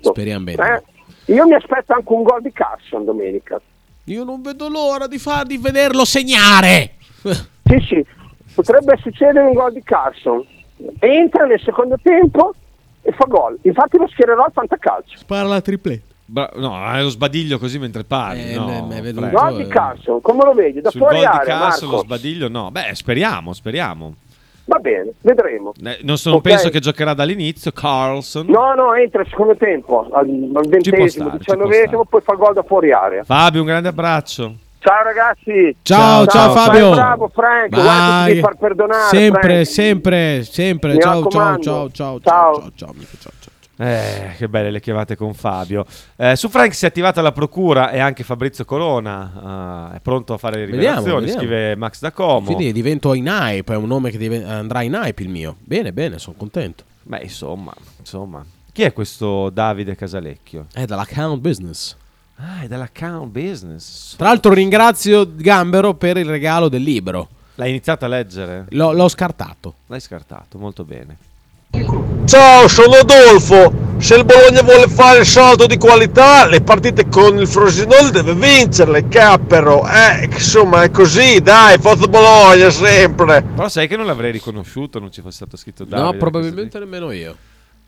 Speriamo 0.00 0.44
bene 0.44 0.56
di 0.56 0.62
Eh? 1.28 1.34
Io 1.34 1.46
mi 1.46 1.54
aspetto 1.54 1.92
anche 1.92 2.10
un 2.12 2.22
gol 2.22 2.40
di 2.40 2.52
Carson 2.52 3.04
domenica. 3.04 3.60
Io 4.04 4.24
non 4.24 4.40
vedo 4.40 4.68
l'ora 4.70 5.06
di, 5.06 5.18
far, 5.18 5.44
di 5.44 5.58
vederlo 5.58 6.06
segnare. 6.06 6.92
Sì, 7.22 7.84
sì, 7.88 8.06
potrebbe 8.56 8.98
succedere 9.02 9.46
un 9.46 9.52
gol 9.52 9.72
di 9.72 9.82
Carson. 9.84 10.44
Entra 10.98 11.44
nel 11.44 11.60
secondo 11.60 11.96
tempo 12.02 12.54
e 13.02 13.12
fa 13.12 13.24
gol. 13.28 13.58
Infatti 13.62 13.98
lo 13.98 14.08
schiererò 14.08 14.44
al 14.44 14.52
fantacalcio. 14.52 15.16
Spara 15.18 15.46
la 15.46 15.60
tripletta. 15.60 16.14
Bra- 16.28 16.50
no, 16.56 16.92
è 16.92 17.02
lo 17.02 17.08
sbadiglio 17.08 17.58
così 17.58 17.78
mentre 17.78 18.02
parli. 18.02 18.50
Eh, 18.50 18.56
no, 18.56 18.86
ne 18.88 19.00
vedo 19.00 19.28
Gol 19.28 19.58
di 19.58 19.68
Carson, 19.68 20.20
come 20.20 20.44
lo 20.44 20.54
vedi? 20.54 20.80
Da 20.80 20.90
Sul 20.90 20.98
gol 21.00 21.10
fuori 21.10 21.24
di 21.24 21.32
area, 21.32 21.58
Carson 21.58 21.88
lo 21.88 21.98
sbadiglio 21.98 22.48
no. 22.48 22.72
Beh, 22.72 22.94
speriamo, 22.94 23.52
speriamo. 23.52 24.14
Va 24.64 24.78
bene, 24.78 25.12
vedremo. 25.20 25.72
Eh, 25.84 26.00
non, 26.02 26.18
so- 26.18 26.30
non 26.30 26.38
Ok. 26.38 26.44
penso 26.44 26.68
che 26.70 26.80
giocherà 26.80 27.14
dall'inizio 27.14 27.70
Carlson. 27.70 28.46
No, 28.48 28.74
no, 28.74 28.92
entra 28.94 29.20
al 29.20 29.28
secondo 29.28 29.54
tempo, 29.54 30.08
al, 30.10 30.26
al 30.52 30.66
ventesimo, 30.66 31.08
stare, 31.26 31.38
diciannovesimo, 31.38 32.04
poi 32.06 32.20
fa 32.20 32.34
gol 32.34 32.54
da 32.54 32.64
fuori 32.64 32.90
area. 32.90 33.22
Fabio, 33.22 33.60
un 33.60 33.66
grande 33.68 33.88
abbraccio. 33.90 34.54
Ciao 34.86 35.02
ragazzi. 35.02 35.76
Ciao, 35.82 36.26
ciao, 36.26 36.52
Fai 36.52 36.64
Fabio. 36.66 36.90
bravo 36.92 37.28
Frank, 37.34 37.70
ti 37.70 38.28
devi 38.28 38.40
far 38.40 38.56
perdonare. 38.56 39.08
Sempre, 39.16 39.40
Frank. 39.40 39.66
sempre, 39.66 40.44
sempre. 40.44 40.92
Mi 40.92 41.00
Ciao, 41.00 41.26
ciao, 41.26 41.30
ciao, 41.30 41.58
ciao, 41.58 41.90
ciao, 41.90 42.20
Ciao. 42.20 42.54
ciao, 42.60 42.70
ciao, 42.76 42.90
amico, 42.90 43.16
ciao, 43.18 43.32
ciao. 43.40 43.54
Eh, 43.84 44.34
che 44.36 44.48
belle 44.48 44.70
le 44.70 44.78
chiamate 44.78 45.16
con 45.16 45.34
Fabio. 45.34 45.84
Eh, 46.14 46.36
su 46.36 46.48
Frank 46.48 46.72
si 46.72 46.84
è 46.84 46.88
attivata 46.88 47.20
la 47.20 47.32
procura 47.32 47.90
e 47.90 47.98
anche 47.98 48.22
Fabrizio 48.22 48.64
Corona 48.64 49.90
eh, 49.92 49.96
è 49.96 50.00
pronto 50.00 50.34
a 50.34 50.38
fare 50.38 50.60
le 50.60 50.66
Vediamo, 50.66 50.98
rivelazioni. 51.00 51.20
vediamo. 51.24 51.40
Scrive 51.40 51.74
Max 51.76 51.98
da 52.00 52.12
Como. 52.12 52.46
Quindi 52.46 52.70
divento 52.72 53.12
in 53.14 53.26
hype, 53.26 53.72
è 53.72 53.76
un 53.76 53.88
nome 53.88 54.10
che 54.12 54.18
diven- 54.18 54.46
andrà 54.48 54.82
in 54.82 54.92
hype 54.94 55.20
il 55.20 55.28
mio. 55.28 55.56
Bene, 55.64 55.92
bene, 55.92 56.18
sono 56.20 56.36
contento. 56.38 56.84
Beh, 57.02 57.22
insomma, 57.22 57.72
insomma. 57.98 58.44
Chi 58.72 58.82
è 58.82 58.92
questo 58.92 59.50
Davide 59.50 59.96
Casalecchio? 59.96 60.66
È 60.72 60.84
dall'account 60.84 61.40
business. 61.40 61.96
Ah, 62.38 62.62
è 62.62 62.66
dall'account 62.68 63.30
business. 63.30 64.16
Tra 64.16 64.28
l'altro 64.28 64.52
ringrazio 64.52 65.26
Gambero 65.34 65.94
per 65.94 66.18
il 66.18 66.26
regalo 66.26 66.68
del 66.68 66.82
libro. 66.82 67.28
L'hai 67.54 67.70
iniziato 67.70 68.04
a 68.04 68.08
leggere? 68.08 68.66
L'ho, 68.70 68.92
l'ho 68.92 69.08
scartato. 69.08 69.74
L'hai 69.86 70.00
scartato, 70.00 70.58
molto 70.58 70.84
bene. 70.84 71.16
Ciao, 72.26 72.68
sono 72.68 72.96
Adolfo. 72.96 73.84
Se 73.98 74.14
il 74.14 74.24
Bologna 74.24 74.62
vuole 74.62 74.88
fare 74.88 75.20
il 75.20 75.26
salto 75.26 75.66
di 75.66 75.78
qualità, 75.78 76.46
le 76.46 76.60
partite 76.60 77.08
con 77.08 77.38
il 77.38 77.46
Frosinone 77.46 78.10
deve 78.10 78.34
vincerle, 78.34 79.08
cappero. 79.08 79.86
Eh, 79.88 80.24
insomma, 80.24 80.82
è 80.82 80.90
così, 80.90 81.40
dai, 81.40 81.78
forza 81.78 82.06
Bologna 82.06 82.68
sempre. 82.68 83.42
Però 83.42 83.68
sai 83.68 83.88
che 83.88 83.96
non 83.96 84.04
l'avrei 84.04 84.32
riconosciuto, 84.32 84.98
non 84.98 85.10
ci 85.10 85.22
fosse 85.22 85.36
stato 85.36 85.56
scritto 85.56 85.84
Davide. 85.84 86.12
no, 86.12 86.16
probabilmente 86.18 86.78
nemmeno 86.78 87.10
io. 87.10 87.36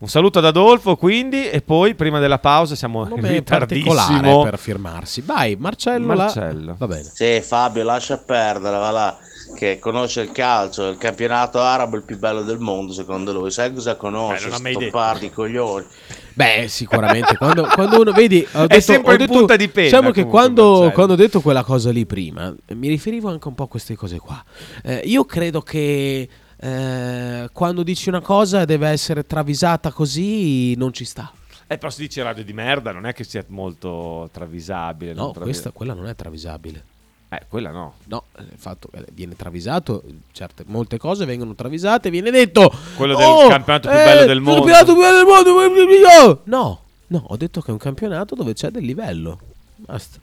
Un 0.01 0.07
saluto 0.07 0.39
ad 0.39 0.45
Adolfo, 0.45 0.95
quindi, 0.95 1.49
e 1.49 1.61
poi 1.61 1.93
prima 1.93 2.19
della 2.19 2.39
pausa 2.39 2.73
siamo 2.73 3.05
in 3.13 3.21
ritardissimo. 3.27 4.43
per 4.43 4.57
firmarsi. 4.57 5.19
Vai, 5.19 5.57
Marcello. 5.59 6.05
Marcello. 6.15 6.75
Va 6.77 6.87
bene. 6.87 7.03
Sì, 7.13 7.41
Fabio, 7.41 7.83
lascia 7.83 8.17
perdere, 8.17 8.77
va 8.77 8.91
là, 8.91 9.17
che 9.57 9.77
conosce 9.77 10.21
il 10.21 10.31
calcio, 10.31 10.87
il 10.87 10.97
campionato 10.97 11.59
arabo 11.59 11.95
è 11.95 11.99
il 11.99 12.05
più 12.05 12.17
bello 12.17 12.43
del 12.43 12.59
mondo, 12.59 12.93
secondo 12.93 13.33
lui. 13.33 13.51
Sai 13.51 13.73
cosa 13.73 13.97
conosce? 13.97 14.45
Eh, 14.45 14.49
non 14.51 14.57
ha 14.59 14.61
mai 14.61 14.71
Sto 14.71 14.79
detto. 14.79 14.97
par 14.97 15.19
di 15.19 15.29
coglioni. 15.31 15.85
Beh, 16.33 16.67
sicuramente. 16.69 17.35
quando, 17.35 17.63
quando 17.73 17.99
uno 17.99 18.13
vedi. 18.13 18.47
Ho 18.53 18.67
detto, 18.67 18.79
sempre 18.79 19.09
ho 19.09 19.13
in 19.15 19.17
detto- 19.19 19.33
punta 19.37 19.57
di 19.57 19.67
penna, 19.67 19.87
Diciamo 19.89 20.11
che 20.11 20.23
quando, 20.23 20.91
quando 20.93 21.11
ho 21.11 21.17
detto 21.17 21.41
quella 21.41 21.63
cosa 21.65 21.91
lì 21.91 22.05
prima, 22.05 22.55
mi 22.69 22.87
riferivo 22.87 23.27
anche 23.29 23.49
un 23.49 23.53
po' 23.55 23.63
a 23.63 23.67
queste 23.67 23.97
cose 23.97 24.17
qua. 24.17 24.41
Eh, 24.81 25.01
io 25.03 25.25
credo 25.25 25.59
che 25.59 26.29
eh, 26.61 27.49
quando 27.51 27.83
dici 27.83 28.09
una 28.09 28.21
cosa 28.21 28.65
deve 28.65 28.89
essere 28.89 29.25
travisata 29.25 29.91
così, 29.91 30.75
non 30.75 30.91
ci 30.93 31.05
sta. 31.05 31.31
Eh, 31.67 31.77
però 31.77 31.89
si 31.91 32.01
dice 32.01 32.23
radio 32.23 32.43
di 32.43 32.51
merda, 32.53 32.91
non 32.91 33.05
è 33.05 33.13
che 33.13 33.23
sia 33.23 33.43
molto 33.49 34.27
travisabile. 34.33 35.13
No, 35.13 35.23
non 35.25 35.31
travi- 35.33 35.49
questa, 35.49 35.71
quella 35.71 35.93
non 35.93 36.07
è 36.07 36.15
travisabile. 36.15 36.83
Eh, 37.29 37.41
quella 37.47 37.69
no. 37.69 37.93
No, 38.05 38.23
eh, 38.37 38.41
il 38.41 38.57
fatto 38.57 38.89
eh, 38.91 39.05
viene 39.13 39.35
travisato, 39.35 40.03
certe, 40.31 40.63
molte 40.65 40.97
cose 40.97 41.25
vengono 41.25 41.53
travisate, 41.53 42.09
viene 42.09 42.31
detto 42.31 42.73
Quello 42.95 43.15
del 43.15 43.23
"Oh, 43.25 43.47
campionato 43.47 43.87
più 43.87 43.97
eh, 43.99 44.03
bello 44.03 44.25
del 44.25 44.35
il 44.37 44.41
mondo." 44.41 44.61
campionato 44.63 44.93
più 44.93 45.01
bello 45.01 45.17
del 45.17 45.25
mondo. 45.25 45.53
bla, 45.53 45.69
bla, 45.69 45.85
bla, 45.85 46.25
bla". 46.25 46.41
No, 46.45 46.81
no, 47.07 47.23
ho 47.27 47.37
detto 47.37 47.61
che 47.61 47.67
è 47.67 47.71
un 47.71 47.77
campionato 47.77 48.33
dove 48.33 48.53
c'è 48.53 48.69
del 48.71 48.83
livello. 48.83 49.39
Basta. 49.75 50.19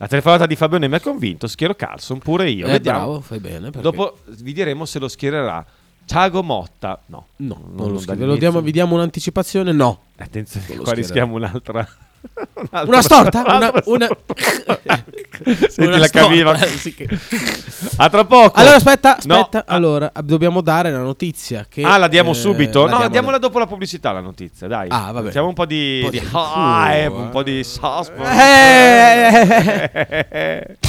La 0.00 0.06
telefonata 0.08 0.46
di 0.46 0.56
Fabio 0.56 0.78
mi 0.78 0.94
ha 0.94 1.00
convinto, 1.00 1.46
schiero 1.46 1.74
Carlson, 1.74 2.20
pure 2.20 2.48
io. 2.48 2.66
Eh, 2.66 2.70
Vediamo. 2.70 2.98
bravo, 2.98 3.20
fai 3.20 3.38
bene. 3.38 3.64
perché- 3.70 3.80
Dopo 3.82 4.16
vi 4.38 4.54
diremo 4.54 4.86
se 4.86 4.98
lo 4.98 5.08
schiererà 5.08 5.62
Thiago 6.06 6.42
Motta. 6.42 6.98
No, 7.08 7.26
No, 7.36 7.60
non 7.74 7.76
non 7.92 8.02
lo. 8.06 8.24
Lo 8.26 8.36
diamo, 8.36 8.62
vi 8.62 8.72
diamo 8.72 8.94
un'anticipazione? 8.94 9.72
No. 9.72 10.00
Attenzione, 10.16 10.64
qua 10.66 10.74
schiererà. 10.76 10.94
rischiamo 10.96 11.34
un'altra. 11.34 11.86
Un'altra- 12.54 12.82
Una 12.86 13.02
storta? 13.02 13.42
Una, 13.56 13.72
una... 13.86 14.08
Senti 15.42 15.80
una 15.82 15.96
la 15.98 16.06
storta, 16.06 16.26
caviva. 16.28 16.54
eh, 16.58 16.66
sì 16.68 16.94
che- 16.94 17.08
A 17.96 18.08
tra 18.10 18.24
poco. 18.24 18.58
Allora 18.60 18.74
aspetta, 18.76 19.16
No, 19.24 19.36
aspetta. 19.36 19.64
ah. 19.66 19.74
Allora, 19.74 20.12
dobbiamo 20.22 20.60
dare 20.60 20.90
la 20.90 20.98
notizia. 20.98 21.64
Che, 21.68 21.82
Ah, 21.82 21.96
la 21.96 22.08
diamo 22.08 22.32
eh, 22.32 22.34
subito? 22.34 22.80
la 22.84 22.90
no, 22.90 22.96
diamo- 22.98 23.10
diamola 23.12 23.38
dopo 23.38 23.58
la 23.58 23.66
pubblicità 23.66 24.12
la 24.12 24.20
notizia, 24.20 24.66
dai. 24.68 24.88
Ah, 24.90 25.10
vabbè. 25.12 25.24
Mettiamo 25.26 25.48
un 25.48 25.54
po' 25.54 25.64
di, 25.66 26.00
Un 26.04 26.10
po' 26.10 26.10
di 26.10 26.20
di- 26.20 26.26
hype, 26.32 27.06
Uh, 27.06 27.14
un 27.20 27.28
po' 27.30 27.42
di 27.42 27.64
suspense. 27.64 28.30
Eh. 30.30 30.76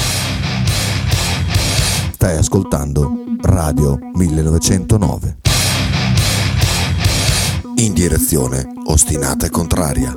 Stai 2.12 2.36
ascoltando 2.36 3.10
Radio 3.42 3.98
1909. 4.14 5.36
In 7.76 7.92
direzione 7.94 8.64
ostinata 8.86 9.46
e 9.46 9.50
contraria. 9.50 10.16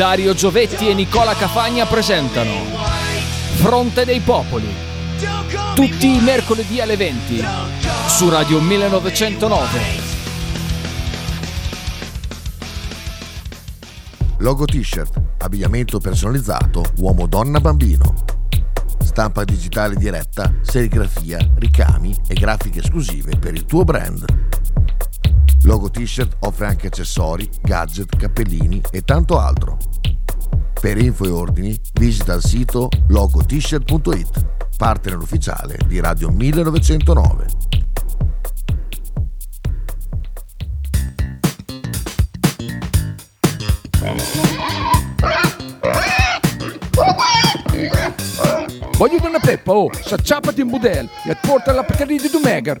Dario 0.00 0.32
Giovetti 0.32 0.88
e 0.88 0.94
Nicola 0.94 1.34
Cafagna 1.34 1.84
presentano 1.84 2.50
Fronte 3.56 4.06
dei 4.06 4.20
Popoli. 4.20 4.66
Tutti 5.74 6.16
i 6.16 6.20
mercoledì 6.22 6.80
alle 6.80 6.96
20 6.96 7.44
su 8.06 8.30
Radio 8.30 8.62
1909. 8.62 9.80
Logo 14.38 14.64
t-shirt, 14.64 15.20
abbigliamento 15.40 15.98
personalizzato 15.98 16.82
uomo 16.96 17.26
donna 17.26 17.60
bambino. 17.60 18.14
Stampa 19.04 19.44
digitale 19.44 19.96
diretta, 19.96 20.50
serigrafia, 20.62 21.46
ricami 21.56 22.16
e 22.26 22.32
grafiche 22.32 22.78
esclusive 22.78 23.36
per 23.36 23.52
il 23.52 23.66
tuo 23.66 23.84
brand. 23.84 24.49
Logo 25.64 25.90
t-shirt 25.90 26.36
offre 26.40 26.66
anche 26.66 26.86
accessori, 26.86 27.48
gadget, 27.60 28.16
cappellini 28.16 28.80
e 28.90 29.02
tanto 29.02 29.38
altro. 29.38 29.76
Per 30.80 30.96
info 30.96 31.26
e 31.26 31.30
ordini 31.30 31.78
visita 31.94 32.32
il 32.32 32.42
sito 32.42 32.88
logotshirt.it, 33.08 34.46
partner 34.78 35.18
ufficiale 35.18 35.76
di 35.86 36.00
Radio 36.00 36.30
1909. 36.30 37.46
Voglio 48.96 49.26
una 49.26 49.38
peppa, 49.38 49.72
oh, 49.72 49.90
s'acciappati 49.92 50.62
in 50.62 50.68
budel 50.68 51.08
e 51.26 51.36
porta 51.40 51.72
la 51.72 51.82
Pcaridi 51.82 52.22
di 52.22 52.30
Dumegar. 52.30 52.80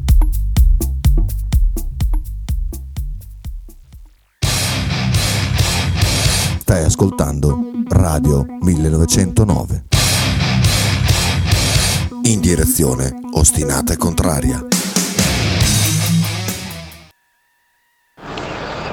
Stai 6.71 6.85
ascoltando 6.85 7.59
Radio 7.89 8.45
1909. 8.61 9.83
In 12.23 12.39
direzione 12.39 13.11
ostinata 13.33 13.91
e 13.91 13.97
contraria. 13.97 14.65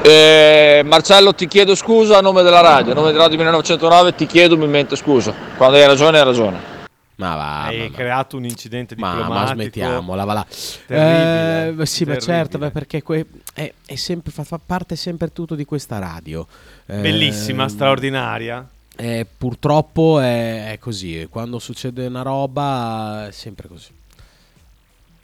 Eh, 0.03 0.83
Marcello 0.85 1.33
ti 1.37 1.47
chiedo 1.47 1.77
scusa 1.77 2.19
a 2.19 2.21
nome 2.21 2.43
della 2.43 2.63
radio, 2.63 2.91
a 2.91 2.95
nome 2.97 3.13
della 3.13 3.23
radio 3.23 3.37
1909 3.37 4.15
ti 4.17 4.27
chiedo 4.27 4.57
umilmente 4.57 4.97
scusa. 4.97 5.33
Quando 5.57 5.77
hai 5.77 5.87
ragione 5.87 6.19
hai 6.19 6.25
ragione. 6.25 6.78
Ma 7.19 7.35
va. 7.35 7.65
Hai 7.65 7.91
creato 7.91 8.37
un 8.37 8.45
incidente 8.45 8.95
Ma, 8.97 9.11
diplomatico. 9.15 9.47
ma 9.47 9.53
smettiamola, 9.53 10.25
va 10.25 10.33
là. 10.35 10.47
Terribile, 10.87 11.83
Eh, 11.83 11.87
sì, 11.87 12.05
ma 12.05 12.13
terribile. 12.13 12.21
certo, 12.21 12.59
beh, 12.59 12.71
perché 12.71 13.03
que- 13.03 13.27
è, 13.55 13.73
è 13.87 13.95
sempre, 13.97 14.31
fa, 14.31 14.45
fa 14.45 14.61
parte 14.65 14.95
sempre 14.95 15.33
tutto 15.33 15.55
di 15.57 15.65
questa 15.65 15.99
radio. 15.99 16.47
Eh, 16.87 17.01
Bellissima, 17.01 17.69
straordinaria. 17.69 18.69
eh, 18.95 19.27
purtroppo 19.37 20.21
è, 20.21 20.71
è 20.73 20.79
così. 20.79 21.27
Quando 21.29 21.59
succede 21.59 22.07
una 22.07 22.23
roba 22.23 23.27
è 23.27 23.33
sempre 23.33 23.67
così. 23.67 23.91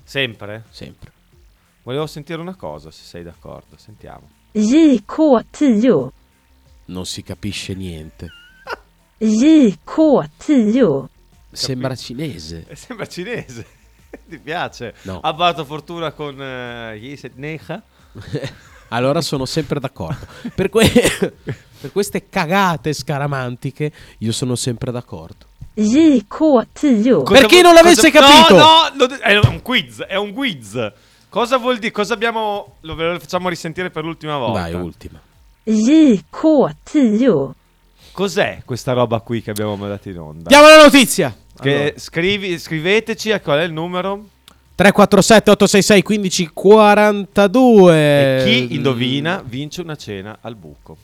Sempre? 0.03 0.65
Sempre. 0.71 1.13
Volevo 1.85 2.07
sentire 2.07 2.41
una 2.41 2.55
cosa, 2.57 2.91
se 2.91 3.03
sei 3.05 3.23
d'accordo. 3.23 3.77
Sentiamo. 3.77 4.29
JK10. 4.53 6.09
Non 6.87 7.07
si 7.07 7.23
capisce 7.23 7.75
niente. 7.75 8.29
JK10. 9.21 11.05
Sembra 11.55 11.95
cinese. 11.97 12.65
Eh, 12.69 12.77
Sembra 12.77 13.07
cinese. 13.07 13.67
Ti 14.29 14.39
piace? 14.39 14.95
No. 15.03 15.21
Ha 15.21 15.35
fatto 15.35 15.65
fortuna 15.65 16.13
con 16.13 16.39
uh, 16.39 16.95
Yeset 16.95 17.33
Necha. 17.37 17.83
Allora 18.89 19.21
sono 19.23 19.45
sempre 19.45 19.81
d'accordo. 19.81 20.27
Per, 20.55 20.69
que- 20.69 21.33
per 21.81 21.91
queste 21.91 22.29
cagate 22.29 22.93
scaramantiche 22.93 23.91
io 24.19 24.31
sono 24.31 24.55
sempre 24.55 24.93
d'accordo. 24.93 25.47
JK10. 25.77 27.23
Per 27.25 27.47
chi 27.47 27.61
non 27.61 27.75
l'avesse 27.75 28.11
capito. 28.11 28.55
No, 28.57 28.91
no, 28.95 29.07
è 29.17 29.37
un 29.37 29.63
quiz, 29.63 30.03
è 30.03 30.15
un 30.17 30.33
quiz. 30.33 30.93
Cosa 31.29 31.57
vuol 31.57 31.79
dire? 31.79 31.91
Cosa 31.91 32.15
abbiamo... 32.15 32.77
Lo, 32.83 32.95
lo 32.95 33.19
facciamo 33.19 33.49
risentire 33.49 33.91
per 33.91 34.05
l'ultima 34.05 34.39
volta. 34.39 34.61
Vai, 34.61 34.75
ultima. 34.75 35.21
JK10. 35.67 37.51
Cos'è 38.13 38.63
questa 38.65 38.93
roba 38.93 39.19
qui 39.19 39.43
che 39.43 39.51
abbiamo 39.51 39.75
mandato 39.75 40.09
in 40.09 40.19
onda? 40.21 40.49
Diamo 40.49 40.69
la 40.69 40.85
notizia. 40.85 41.37
Allora. 41.59 41.93
scrivi, 41.97 42.59
scriveteci 42.59 43.31
a 43.33 43.41
qual 43.41 43.61
è 43.61 43.63
il 43.63 43.73
numero 43.73 44.29
347 44.75 45.51
866 45.53 46.03
1542. 46.07 47.95
e 47.97 48.45
chi 48.45 48.75
indovina 48.75 49.43
vince 49.45 49.81
una 49.81 49.97
cena 49.97 50.39
al 50.41 50.57
buco. 50.57 50.97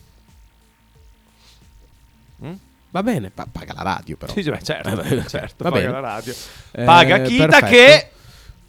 Mm? 2.45 2.53
Va 2.91 3.03
bene, 3.03 3.31
pa- 3.31 3.47
paga 3.51 3.73
la 3.75 3.83
radio 3.83 4.17
però. 4.17 4.33
Sì, 4.33 4.43
beh, 4.43 4.63
certo, 4.63 4.91
certo, 5.29 5.63
paga 5.65 5.77
bene. 5.77 5.91
la 5.93 6.01
radio. 6.01 6.35
Eh, 6.73 6.85
Paga 6.85 7.21
Kita 7.23 7.47
perfetto. 7.47 7.67
che- 7.67 8.11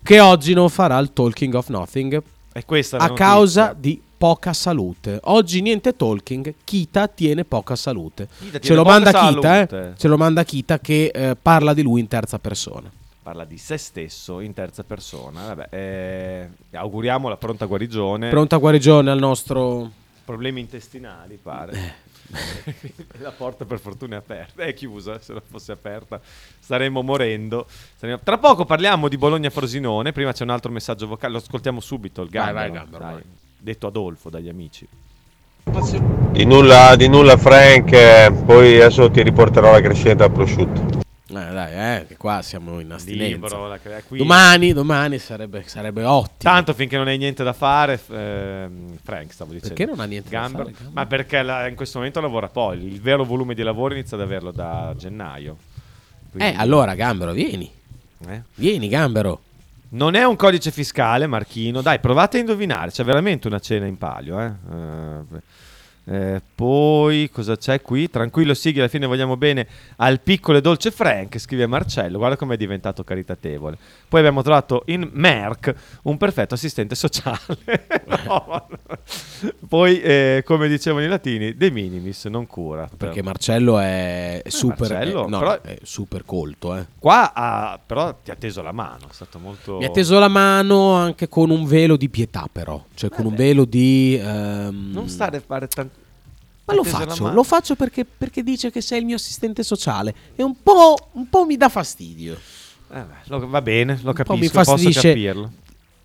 che 0.04 0.20
oggi 0.20 0.54
non 0.54 0.70
farà 0.70 0.98
il 1.00 1.14
Talking 1.14 1.54
of 1.54 1.68
Nothing 1.70 2.22
E 2.54 2.66
questa 2.66 2.98
a 2.98 3.08
notizia. 3.08 3.26
causa 3.26 3.76
di 3.78 4.02
poca 4.22 4.54
salute. 4.54 5.18
Oggi 5.24 5.62
niente 5.62 5.96
talking, 5.96 6.54
Kita 6.64 7.08
tiene 7.08 7.44
poca 7.44 7.76
salute. 7.76 8.28
Kita 8.38 8.60
Ce 8.60 8.76
lo 8.76 8.84
poca 8.84 9.00
manda 9.00 9.12
Kita, 9.12 9.62
eh. 9.62 9.94
Ce 9.98 10.08
lo 10.08 10.16
manda 10.16 10.44
Kita 10.44 10.78
che 10.78 11.10
eh, 11.12 11.36
parla 11.36 11.74
di 11.74 11.82
lui 11.82 12.02
in 12.02 12.08
terza 12.08 12.38
persona. 12.38 12.92
Parla 13.24 13.46
di 13.46 13.58
se 13.58 13.78
stesso 13.78 14.40
in 14.40 14.54
terza 14.54 14.84
persona. 14.84 15.56
Vabbè, 15.56 15.70
eh, 15.72 16.50
auguriamo 16.78 17.30
la 17.30 17.38
pronta 17.38 17.66
guarigione. 17.66 18.30
Pronta 18.30 18.58
guarigione 18.58 19.10
al 19.10 19.18
nostro 19.18 19.90
Problemi 20.24 20.60
intestinali, 20.60 21.40
pare. 21.42 22.10
la 23.22 23.32
porta 23.32 23.66
per 23.66 23.80
fortuna 23.80 24.18
è 24.18 24.18
aperta. 24.20 24.62
È 24.62 24.74
chiusa, 24.76 25.20
se 25.20 25.34
non 25.34 25.42
fosse 25.50 25.72
aperta 25.72 26.22
staremmo 26.60 27.02
morendo. 27.02 27.66
Saremmo- 27.98 28.22
Tra 28.24 28.38
poco 28.38 28.66
parliamo 28.66 29.08
di 29.08 29.18
Bologna-Frosinone. 29.18 30.12
Prima 30.12 30.32
c'è 30.32 30.44
un 30.44 30.52
altro 30.52 30.72
messaggio 30.72 31.08
vocale, 31.08 31.34
lo 31.34 31.40
ascoltiamo 31.40 31.80
subito. 31.80 32.22
Il 32.22 32.30
Vai, 32.30 32.54
Gambero, 32.54 32.72
vai, 32.72 32.72
Gambero, 32.72 33.04
dai. 33.04 33.14
vai. 33.14 33.24
Detto 33.64 33.86
Adolfo 33.88 34.32
dagli 34.32 34.50
amici. 34.50 34.88
Di 36.32 36.46
nulla, 36.46 36.96
di 36.96 37.08
nulla 37.08 37.38
Frank, 37.38 37.92
eh, 37.92 38.32
poi 38.44 38.82
adesso 38.82 39.12
ti 39.12 39.22
riporterò 39.22 39.72
la 39.72 39.82
crescenta 39.82 40.24
al 40.24 40.32
prosciutto. 40.32 41.00
Eh, 41.28 41.34
dai, 41.34 42.00
eh, 42.02 42.06
che 42.08 42.18
qua 42.18 42.42
siamo 42.42 42.80
in 42.80 42.92
astinenza. 42.92 43.28
Libro, 43.36 43.68
la 43.68 43.78
crea- 43.78 44.02
qui- 44.02 44.18
Domani, 44.18 44.74
domani 44.74 45.20
sarebbe, 45.20 45.62
sarebbe 45.68 46.04
ottimo. 46.04 46.52
Tanto 46.52 46.74
finché 46.74 46.98
non 46.98 47.08
hai 47.08 47.20
niente 47.20 47.44
da 47.44 47.54
fare, 47.54 48.00
ehm, 48.10 48.98
Frank 49.04 49.32
stavo 49.32 49.52
dicendo. 49.54 49.76
Perché 49.76 49.92
non 49.92 50.00
ha 50.00 50.06
niente 50.08 50.30
da 50.32 50.40
Gambero- 50.40 50.64
fare, 50.64 50.76
Gambero? 50.76 50.92
Ma 51.00 51.06
perché 51.06 51.42
la- 51.44 51.68
in 51.68 51.76
questo 51.76 52.00
momento 52.00 52.20
lavora 52.20 52.48
poi. 52.50 52.84
Il 52.84 53.00
vero 53.00 53.24
volume 53.24 53.54
di 53.54 53.62
lavoro 53.62 53.94
inizia 53.94 54.18
ad 54.18 54.24
averlo 54.24 54.52
da 54.52 54.96
gennaio. 54.98 55.56
Eh, 56.36 56.54
allora 56.58 56.96
Gambero, 56.96 57.32
vieni. 57.32 57.72
Eh? 58.28 58.42
Vieni, 58.56 58.88
Gambero. 58.90 59.42
Non 59.94 60.16
è 60.16 60.24
un 60.24 60.36
codice 60.36 60.72
fiscale, 60.72 61.28
Marchino. 61.28 61.82
Dai, 61.82 62.00
provate 62.00 62.38
a 62.38 62.40
indovinare. 62.40 62.92
C'è 62.92 63.04
veramente 63.04 63.48
una 63.48 63.60
cena 63.60 63.86
in 63.86 63.98
palio. 63.98 64.40
Eh? 64.40 64.46
Eh, 64.46 65.42
eh, 66.06 66.42
poi 66.56 67.30
cosa 67.32 67.56
c'è 67.58 67.82
qui? 67.82 68.10
Tranquillo 68.10 68.54
Sighi, 68.54 68.80
alla 68.80 68.88
fine 68.88 69.06
vogliamo 69.06 69.38
bene 69.38 69.68
al 69.98 70.20
piccolo 70.20 70.58
e 70.58 70.62
dolce 70.62 70.92
Frank, 70.92 71.38
scrive 71.40 71.68
Marcello. 71.68 72.18
Guarda 72.18 72.36
com'è 72.38 72.58
diventato 72.58 73.04
caritatevole. 73.04 73.78
Poi 74.08 74.20
abbiamo 74.20 74.42
trovato 74.42 74.84
in 74.88 75.08
Merck 75.14 75.74
un 76.04 76.18
perfetto 76.18 76.54
assistente 76.56 76.96
sociale. 76.96 77.40
No. 78.24 78.68
Poi, 79.68 80.00
eh, 80.02 80.44
come 80.46 80.68
dicevano 80.68 81.04
i 81.06 81.08
latini, 81.08 81.56
de 81.56 81.72
minimis, 81.72 82.26
non 82.26 82.46
cura. 82.46 82.88
Perché 82.96 83.24
Marcello 83.24 83.80
è 83.80 84.44
super, 84.48 84.90
Marcello, 84.92 85.26
eh, 85.26 85.30
no, 85.30 85.40
però- 85.40 85.62
è 85.62 85.78
super 85.82 86.24
colto. 86.26 86.76
Eh. 86.76 86.86
Qua 87.00 87.34
ha- 87.34 87.80
però 87.84 88.14
ti 88.24 88.30
ha 88.32 88.36
teso 88.36 88.62
la 88.62 88.72
mano, 88.72 89.08
è 89.10 89.14
stato 89.14 89.40
molto... 89.40 89.78
Mi 89.78 89.86
ha 89.86 89.90
teso 89.90 90.20
la 90.20 90.28
mano 90.28 90.94
anche 90.94 91.28
con 91.30 91.50
un 91.50 91.66
velo 91.66 91.96
di 91.96 92.10
pietà, 92.10 92.48
però. 92.52 92.84
Cioè, 92.94 93.10
con 93.10 93.26
un 93.26 93.34
velo 93.36 93.66
di. 93.66 94.20
ehm, 94.22 94.90
Non 94.92 95.08
stare 95.10 95.38
a 95.38 95.42
fare 95.46 95.68
tanto... 95.68 96.00
Ma 96.72 96.78
lo 96.78 96.84
faccio, 96.84 97.32
lo 97.32 97.44
faccio 97.44 97.76
perché, 97.76 98.06
perché 98.06 98.44
dice 98.44 98.72
che 98.72 98.82
sei 98.82 99.00
il 99.00 99.06
mio 99.06 99.16
assistente 99.16 99.64
sociale. 99.64 100.14
E 100.36 100.44
un 100.44 100.56
po', 100.62 100.96
un 101.14 101.30
po' 101.30 101.46
mi 101.46 101.58
dà 101.58 101.70
fastidio. 101.70 102.38
Eh 102.94 103.04
lo- 103.26 103.48
va 103.48 103.62
bene, 103.62 104.00
lo 104.04 104.14
po' 104.14 104.34
mi 104.34 104.40
capisco, 104.40 104.54
posso 104.58 104.72
fastidisce. 104.72 105.08
capirlo. 105.10 105.52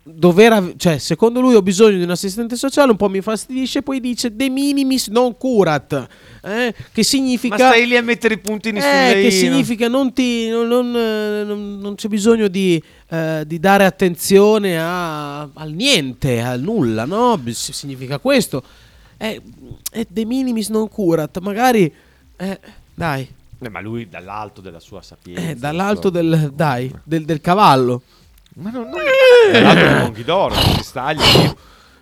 Dover 0.09 0.53
av- 0.53 0.73
cioè, 0.77 0.99
secondo 0.99 1.41
lui 1.41 1.53
ho 1.55 1.61
bisogno 1.61 1.97
di 1.97 2.03
un 2.03 2.09
assistente 2.11 2.55
sociale, 2.55 2.91
un 2.91 2.95
po' 2.95 3.09
mi 3.09 3.19
fastidisce, 3.19 3.81
poi 3.81 3.99
dice 3.99 4.33
de 4.33 4.49
minimis 4.49 5.07
non 5.09 5.35
curat. 5.35 6.07
eh, 6.43 6.73
che 6.93 7.03
significa. 7.03 7.57
Ma 7.57 7.71
stai 7.71 7.85
lì 7.85 7.97
a 7.97 8.01
mettere 8.01 8.35
i 8.35 8.37
puntini 8.37 8.79
sulle 8.79 9.17
Eh, 9.19 9.21
che 9.23 9.31
significa 9.31 9.89
non, 9.89 10.13
ti, 10.13 10.47
non, 10.47 10.65
non, 10.65 11.77
non- 11.81 11.95
c'è 11.95 12.07
bisogno 12.07 12.47
di, 12.47 12.81
eh, 13.09 13.43
di 13.45 13.59
dare 13.59 13.83
attenzione 13.83 14.79
a- 14.79 15.41
al 15.41 15.71
niente, 15.73 16.39
al 16.39 16.61
nulla, 16.61 17.03
no? 17.03 17.37
Significa 17.51 18.17
questo. 18.19 18.63
Eh, 19.17 19.41
eh, 19.91 20.07
de 20.09 20.25
minimis 20.25 20.69
non 20.69 20.87
curat, 20.89 21.37
magari... 21.39 21.91
eh, 22.37 22.59
dai, 22.93 23.27
Eh, 23.59 23.69
ma 23.69 23.81
lui 23.81 24.07
dall'alto 24.07 24.61
della 24.61 24.79
sua 24.79 25.01
sapienza. 25.01 25.41
eh, 25.49 25.55
dall'alto 25.55 26.09
del, 26.09 26.51
dai, 26.53 26.93
del, 27.03 27.25
del 27.25 27.41
cavallo. 27.41 28.01
Ma 28.55 28.69
non, 28.69 28.89
non... 28.89 28.99
Dall'alto 29.51 29.83
del 29.83 30.01
Monghidoro, 30.03 30.53
si 30.55 30.83
staglia 30.83 31.23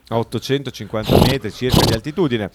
a 0.09 0.17
850 0.17 1.17
metri 1.21 1.51
circa 1.51 1.83
di 1.85 1.93
altitudine. 1.93 2.51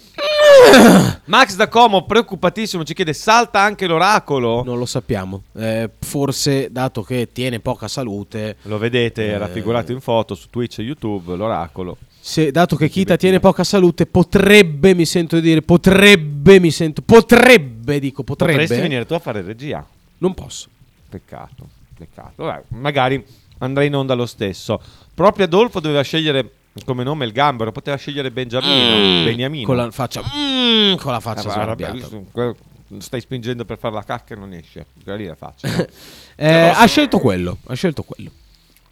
Max 1.27 1.55
da 1.57 1.69
Como, 1.69 2.05
preoccupatissimo, 2.05 2.85
ci 2.85 2.93
chiede: 2.95 3.13
salta 3.13 3.61
anche 3.61 3.87
l'oracolo? 3.87 4.63
Non 4.65 4.79
lo 4.79 4.87
sappiamo. 4.87 5.43
Eh, 5.55 5.89
forse, 5.99 6.71
dato 6.71 7.03
che 7.03 7.29
tiene 7.33 7.61
poca 7.61 7.89
salute... 7.89 8.57
Lo 8.63 8.79
vedete 8.79 9.29
Eh. 9.29 9.39
raffigurato 9.39 9.93
in 9.93 10.01
foto 10.01 10.35
su 10.35 10.49
Twitch 10.51 10.79
e 10.79 10.83
YouTube, 10.83 11.35
l'oracolo. 11.37 11.97
Se, 12.23 12.51
dato 12.51 12.77
che 12.77 12.89
Kita 12.89 13.17
tiene 13.17 13.41
poca 13.41 13.65
salute, 13.65 14.07
potrebbe, 14.07 14.95
mi 14.95 15.07
sento 15.07 15.37
di 15.37 15.43
dire, 15.43 15.63
potrebbe, 15.63 16.61
mi 16.61 16.71
sento, 16.71 17.03
potrebbe, 17.03 17.99
dico, 17.99 18.23
potrebbe. 18.23 18.61
Potresti 18.61 18.81
venire 18.83 19.07
tu 19.07 19.15
a 19.15 19.19
fare 19.19 19.41
regia. 19.43 19.85
Non 20.19 20.35
posso. 20.35 20.69
Peccato, 21.09 21.67
peccato. 21.97 22.45
Vabbè, 22.45 22.63
magari 22.69 23.25
andrei 23.59 23.87
in 23.89 23.95
onda 23.97 24.15
lo 24.15 24.27
stesso. 24.27 24.81
Proprio 25.15 25.47
Adolfo 25.47 25.81
doveva 25.81 26.03
scegliere 26.03 26.51
come 26.85 27.03
nome 27.03 27.25
il 27.25 27.33
gambero, 27.33 27.73
poteva 27.73 27.97
scegliere 27.97 28.31
Benjamino, 28.31 29.25
Beniamino. 29.25 29.67
Con 29.67 29.77
la 29.77 29.91
faccia, 29.91 30.21
mm, 30.23 30.95
con 30.97 31.13
la 31.13 31.21
faccia 31.21 31.49
Eh, 31.49 31.53
sbarbiata. 31.53 32.09
lui- 32.11 32.27
que- 32.31 32.55
Stai 32.99 33.21
spingendo 33.21 33.65
per 33.65 33.79
fare 33.79 33.95
la 33.95 34.03
cacca 34.03 34.35
e 34.35 34.37
non 34.37 34.53
esce. 34.53 34.85
Quella 35.05 35.17
lì 35.17 35.25
la 35.27 35.37
faccia. 35.37 35.69
Eh, 36.35 36.49
ha 36.75 36.87
scelto 36.87 37.19
quello, 37.19 37.59
ha 37.67 37.75
scelto 37.75 38.03
quello. 38.03 38.31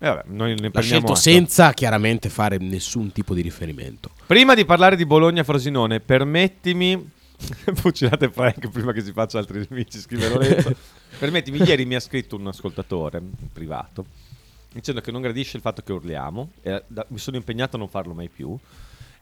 E 0.00 0.06
vabbè, 0.06 0.70
L'ha 0.70 0.80
scelto 0.80 1.06
atto. 1.06 1.14
senza 1.16 1.72
chiaramente 1.72 2.28
fare 2.28 2.58
nessun 2.58 3.10
tipo 3.10 3.34
di 3.34 3.40
riferimento. 3.42 4.10
Prima 4.26 4.54
di 4.54 4.64
parlare 4.64 4.94
di 4.96 5.04
Bologna-Frosinone, 5.04 6.00
permettimi. 6.00 7.10
Fucilate 7.74 8.30
Frank 8.30 8.68
prima 8.68 8.92
che 8.92 9.00
si 9.02 9.12
faccia 9.12 9.38
altri 9.38 9.64
nemici, 9.68 9.98
scrive 9.98 10.28
Lorenzo. 10.28 10.74
permettimi, 11.18 11.60
ieri 11.62 11.84
mi 11.84 11.94
ha 11.94 12.00
scritto 12.00 12.36
un 12.36 12.46
ascoltatore 12.46 13.20
privato 13.52 14.04
dicendo 14.70 15.00
che 15.00 15.10
non 15.10 15.22
gradisce 15.22 15.56
il 15.56 15.62
fatto 15.62 15.82
che 15.82 15.92
urliamo. 15.92 16.50
e 16.62 16.82
da- 16.86 17.06
mi 17.08 17.18
sono 17.18 17.36
impegnato 17.36 17.76
a 17.76 17.78
non 17.78 17.88
farlo 17.88 18.14
mai 18.14 18.28
più. 18.28 18.56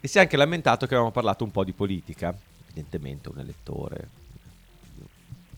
E 0.00 0.08
si 0.08 0.18
è 0.18 0.20
anche 0.20 0.36
lamentato 0.36 0.86
che 0.86 0.92
avevamo 0.92 1.12
parlato 1.12 1.44
un 1.44 1.50
po' 1.50 1.64
di 1.64 1.72
politica. 1.72 2.34
Evidentemente, 2.68 3.30
un 3.30 3.38
elettore 3.38 4.08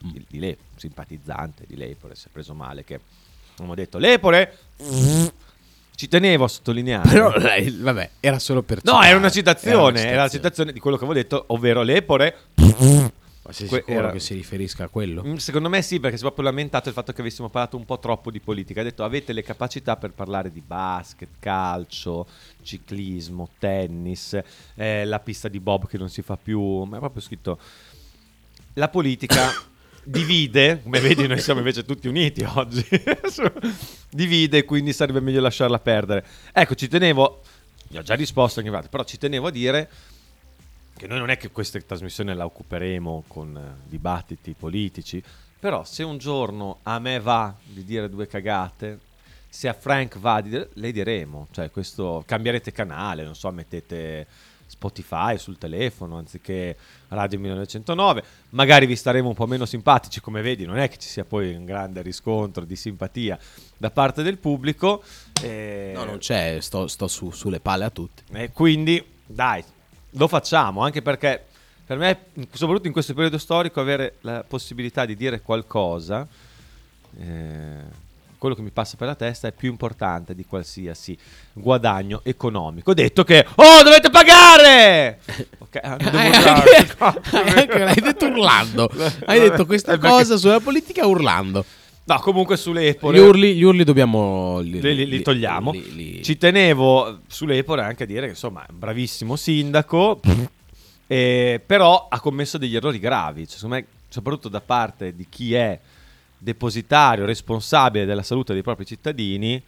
di, 0.01 0.25
di 0.27 0.39
lei, 0.39 0.55
simpatizzante 0.75 1.65
di 1.67 1.75
Lepore, 1.75 2.15
si 2.15 2.27
è 2.27 2.29
preso 2.31 2.53
male. 2.53 2.83
Che 2.85 2.99
abbiamo 3.63 3.75
detto 3.75 3.97
Lepore. 3.97 4.57
Ci 5.95 6.07
tenevo 6.07 6.45
a 6.45 6.47
sottolineare. 6.47 7.09
Però, 7.09 7.35
lei, 7.37 7.69
vabbè, 7.71 8.09
era 8.21 8.39
solo 8.39 8.61
per 8.61 8.77
No, 8.83 8.91
citare. 8.93 9.07
era 9.09 9.17
una 9.17 9.29
citazione, 9.29 9.99
Era 9.99 10.07
era, 10.07 10.13
una 10.15 10.23
la 10.23 10.29
citazione 10.29 10.71
di 10.71 10.79
quello 10.79 10.95
che 10.97 11.03
avevo 11.03 11.19
detto, 11.19 11.43
ovvero 11.47 11.81
l'Epore. 11.81 12.35
Ma 12.55 13.55
sei 13.55 13.67
sicuro 13.67 13.97
era- 13.97 14.11
che 14.11 14.19
si 14.19 14.33
riferisca 14.35 14.85
a 14.85 14.87
quello? 14.87 15.23
Mm, 15.25 15.35
Secondo 15.35 15.67
me 15.69 15.81
sì, 15.81 15.99
perché 15.99 16.15
si 16.15 16.21
è 16.23 16.25
proprio 16.25 16.45
lamentato 16.45 16.87
il 16.87 16.93
fatto 16.93 17.11
che 17.11 17.19
avessimo 17.21 17.49
parlato 17.49 17.75
un 17.75 17.83
po' 17.83 17.99
troppo 17.99 18.31
di 18.31 18.39
politica. 18.39 18.79
Ha 18.79 18.83
detto 18.83 19.03
avete 19.03 19.33
le 19.33 19.41
capacità 19.43 19.97
per 19.97 20.11
parlare 20.11 20.51
di 20.51 20.61
basket, 20.65 21.27
calcio, 21.39 22.27
ciclismo, 22.61 23.49
tennis, 23.57 24.39
eh, 24.75 25.03
la 25.03 25.19
pista 25.19 25.47
di 25.49 25.59
Bob 25.59 25.87
che 25.87 25.97
non 25.97 26.09
si 26.09 26.21
fa 26.21 26.37
più. 26.41 26.61
Ma 26.83 26.95
è 26.97 26.99
proprio 26.99 27.21
scritto 27.21 27.57
la 28.75 28.87
politica 28.87 29.51
divide, 30.09 30.81
come 30.81 30.99
vedi 30.99 31.27
noi 31.27 31.39
siamo 31.39 31.59
invece 31.59 31.85
tutti 31.85 32.07
uniti 32.07 32.43
oggi, 32.43 32.83
divide 34.09 34.65
quindi 34.65 34.91
sarebbe 34.91 35.19
meglio 35.19 35.39
lasciarla 35.39 35.79
perdere. 35.79 36.25
Ecco, 36.51 36.73
ci 36.73 36.87
tenevo, 36.87 37.41
gli 37.87 37.97
ho 37.97 38.01
già 38.01 38.15
risposto 38.15 38.59
anche 38.59 38.87
però 38.89 39.03
ci 39.03 39.19
tenevo 39.19 39.47
a 39.47 39.51
dire 39.51 39.89
che 40.97 41.07
noi 41.07 41.19
non 41.19 41.29
è 41.29 41.37
che 41.37 41.49
questa 41.51 41.79
trasmissione 41.79 42.33
la 42.33 42.45
occuperemo 42.45 43.25
con 43.27 43.55
eh, 43.55 43.87
dibattiti 43.87 44.55
politici, 44.57 45.23
però 45.59 45.83
se 45.85 46.03
un 46.03 46.17
giorno 46.17 46.79
a 46.83 46.99
me 46.99 47.19
va 47.19 47.55
di 47.63 47.85
dire 47.85 48.09
due 48.09 48.27
cagate, 48.27 48.99
se 49.47 49.67
a 49.67 49.73
Frank 49.73 50.17
va 50.17 50.41
di 50.41 50.49
dire, 50.49 50.69
le 50.73 50.91
diremo, 50.91 51.47
cioè 51.51 51.69
questo 51.69 52.23
cambierete 52.25 52.71
canale, 52.71 53.23
non 53.23 53.35
so, 53.35 53.51
mettete 53.51 54.25
Spotify 54.69 55.37
sul 55.37 55.57
telefono 55.57 56.17
anziché 56.17 56.77
Radio 57.09 57.39
1909, 57.39 58.23
magari 58.51 58.85
vi 58.85 58.95
staremo 58.95 59.27
un 59.27 59.33
po' 59.33 59.47
meno 59.47 59.65
simpatici, 59.65 60.21
come 60.21 60.41
vedi, 60.41 60.65
non 60.65 60.77
è 60.77 60.87
che 60.87 60.97
ci 60.97 61.09
sia 61.09 61.25
poi 61.25 61.53
un 61.55 61.65
grande 61.65 62.01
riscontro 62.03 62.63
di 62.65 62.75
simpatia 62.75 63.37
da 63.75 63.89
parte 63.89 64.21
del 64.23 64.37
pubblico. 64.37 65.01
eh, 65.41 65.91
No, 65.95 66.03
non 66.03 66.19
c'è, 66.19 66.57
sto, 66.61 66.87
sto 66.87 67.07
su- 67.07 67.31
sulle 67.31 67.59
palle 67.59 67.85
a 67.85 67.89
tutti. 67.89 68.23
e 68.31 68.51
quindi, 68.51 69.03
dai, 69.25 69.63
lo 70.11 70.27
facciamo, 70.27 70.81
anche 70.83 71.01
perché 71.01 71.45
per 71.85 71.97
me, 71.97 72.19
soprattutto 72.51 72.85
in 72.87 72.93
questo 72.93 73.15
periodo 73.15 73.39
storico, 73.39 73.81
avere 73.81 74.17
la 74.21 74.43
possibilità 74.47 75.05
di 75.05 75.15
dire 75.15 75.41
qualcosa, 75.41 76.27
eh, 77.19 78.07
quello 78.39 78.55
che 78.55 78.61
mi 78.61 78.71
passa 78.71 78.95
per 78.97 79.05
la 79.07 79.15
testa 79.15 79.47
è 79.49 79.51
più 79.51 79.69
importante 79.69 80.33
di 80.33 80.45
qualsiasi 80.45 81.15
guadagno 81.53 82.21
economico. 82.23 82.93
Detto 82.95 83.23
che, 83.23 83.45
oh, 83.55 83.83
dovete 83.83 84.09
pagare! 84.09 85.19
Ok, 85.69 85.79
urlare. 85.83 86.95
Anche 86.97 87.77
l'hai 87.77 88.01
detto 88.01 88.25
urlando. 88.25 88.89
Hai 89.27 89.39
detto 89.39 89.67
questa 89.67 89.93
Eh, 89.93 89.97
cosa 89.99 90.35
sulla 90.37 90.59
politica 90.59 91.05
urlando. 91.05 91.63
No, 92.05 92.19
comunque 92.21 92.57
sull'Epore... 92.57 93.15
Gli 93.15 93.19
urli, 93.21 93.53
gli 93.55 93.61
urli 93.61 93.83
dobbiamo. 93.83 94.61
Li, 94.61 94.81
li, 94.81 94.95
li- 94.95 95.05
li 95.05 95.21
togliamo. 95.21 95.71
li- 95.71 95.93
li- 95.93 96.23
Ci 96.23 96.37
tenevo 96.39 97.19
sull'Epore 97.27 97.83
anche 97.83 98.03
a 98.03 98.05
dire 98.07 98.21
che 98.21 98.29
insomma 98.31 98.61
è 98.65 98.71
un 98.71 98.79
bravissimo 98.79 99.35
sindaco, 99.35 100.19
eh, 101.05 101.61
però 101.63 102.07
ha 102.09 102.19
commesso 102.19 102.57
degli 102.57 102.75
errori 102.75 102.97
gravi, 102.97 103.45
cioè, 103.47 103.55
secondo 103.57 103.75
me, 103.75 103.85
soprattutto 104.07 104.49
da 104.49 104.61
parte 104.61 105.15
di 105.15 105.27
chi 105.29 105.53
è 105.53 105.77
depositario, 106.39 107.25
responsabile 107.25 108.05
della 108.05 108.23
salute 108.23 108.53
dei 108.53 108.63
propri 108.63 108.85
cittadini. 108.85 109.61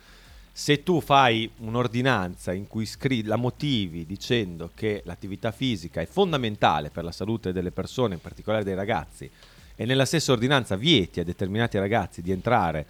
Se 0.54 0.84
tu 0.84 1.00
fai 1.00 1.50
un'ordinanza 1.58 2.52
in 2.52 2.68
cui 2.68 2.86
scrivi, 2.86 3.28
la 3.28 3.36
motivi 3.36 4.06
dicendo 4.06 4.72
che 4.74 5.02
l'attività 5.06 5.52
fisica 5.52 6.02
è 6.02 6.06
fondamentale 6.06 6.90
per 6.90 7.04
la 7.04 7.12
salute 7.12 7.54
delle 7.54 7.72
persone, 7.72 8.16
in 8.16 8.22
particolare 8.22 8.64
dei 8.64 8.76
ragazzi, 8.76 9.30
e 9.76 9.86
nella 9.86 10.06
stessa 10.06 10.32
ordinanza 10.32 10.76
vieti 10.76 11.20
a 11.20 11.24
determinati 11.24 11.78
ragazzi 11.78 12.22
di 12.22 12.32
entrare 12.32 12.86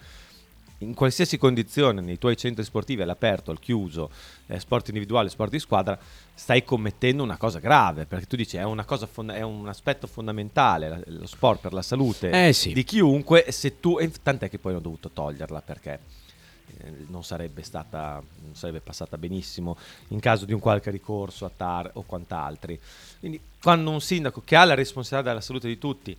in 0.82 0.94
qualsiasi 0.94 1.38
condizione 1.38 2.02
nei 2.02 2.18
tuoi 2.18 2.36
centri 2.38 2.64
sportivi 2.64 3.02
all'aperto, 3.02 3.52
al 3.52 3.60
chiuso, 3.60 4.10
eh, 4.48 4.60
sport 4.60 4.88
individuale, 4.90 5.30
sport 5.30 5.52
di 5.52 5.60
squadra, 5.60 5.98
stai 6.34 6.64
commettendo 6.64 7.22
una 7.24 7.38
cosa 7.38 7.60
grave, 7.60 8.06
perché 8.06 8.26
tu 8.26 8.36
dici 8.36 8.58
è, 8.58 8.64
una 8.64 8.84
cosa 8.86 9.06
fonda- 9.06 9.36
è 9.36 9.42
un 9.42 9.68
aspetto 9.68 10.08
fondamentale 10.08 10.90
la- 10.90 11.00
lo 11.06 11.28
sport 11.28 11.62
per 11.62 11.74
la 11.74 11.82
salute 11.84 12.48
Eh, 12.48 12.54
sì. 12.54 12.74
di 12.74 12.84
chiunque, 12.84 13.46
se 13.52 13.80
tu, 13.80 14.00
e 14.00 14.12
tant'è 14.22 14.50
che 14.50 14.58
poi 14.58 14.72
hanno 14.74 14.82
dovuto 14.82 15.10
toglierla 15.12 15.62
perché 15.62 16.00
eh, 16.84 17.06
non 17.10 17.24
sarebbe 17.24 17.62
stata 17.64 18.24
non 18.44 18.56
sarebbe 18.56 18.80
passata 18.80 19.18
benissimo 19.18 19.78
in 20.10 20.20
caso 20.20 20.46
di 20.46 20.54
un 20.54 20.60
qualche 20.60 20.90
ricorso 20.90 21.46
a 21.46 21.52
TAR 21.56 21.92
o 21.94 22.02
quant'altri. 22.04 22.80
Quindi 23.20 23.40
quando 23.62 23.92
un 23.92 24.02
sindaco 24.02 24.42
che 24.44 24.56
ha 24.56 24.64
la 24.66 24.74
responsabilità 24.74 25.30
della 25.30 25.42
salute 25.44 25.68
di 25.68 25.78
tutti 25.78 26.18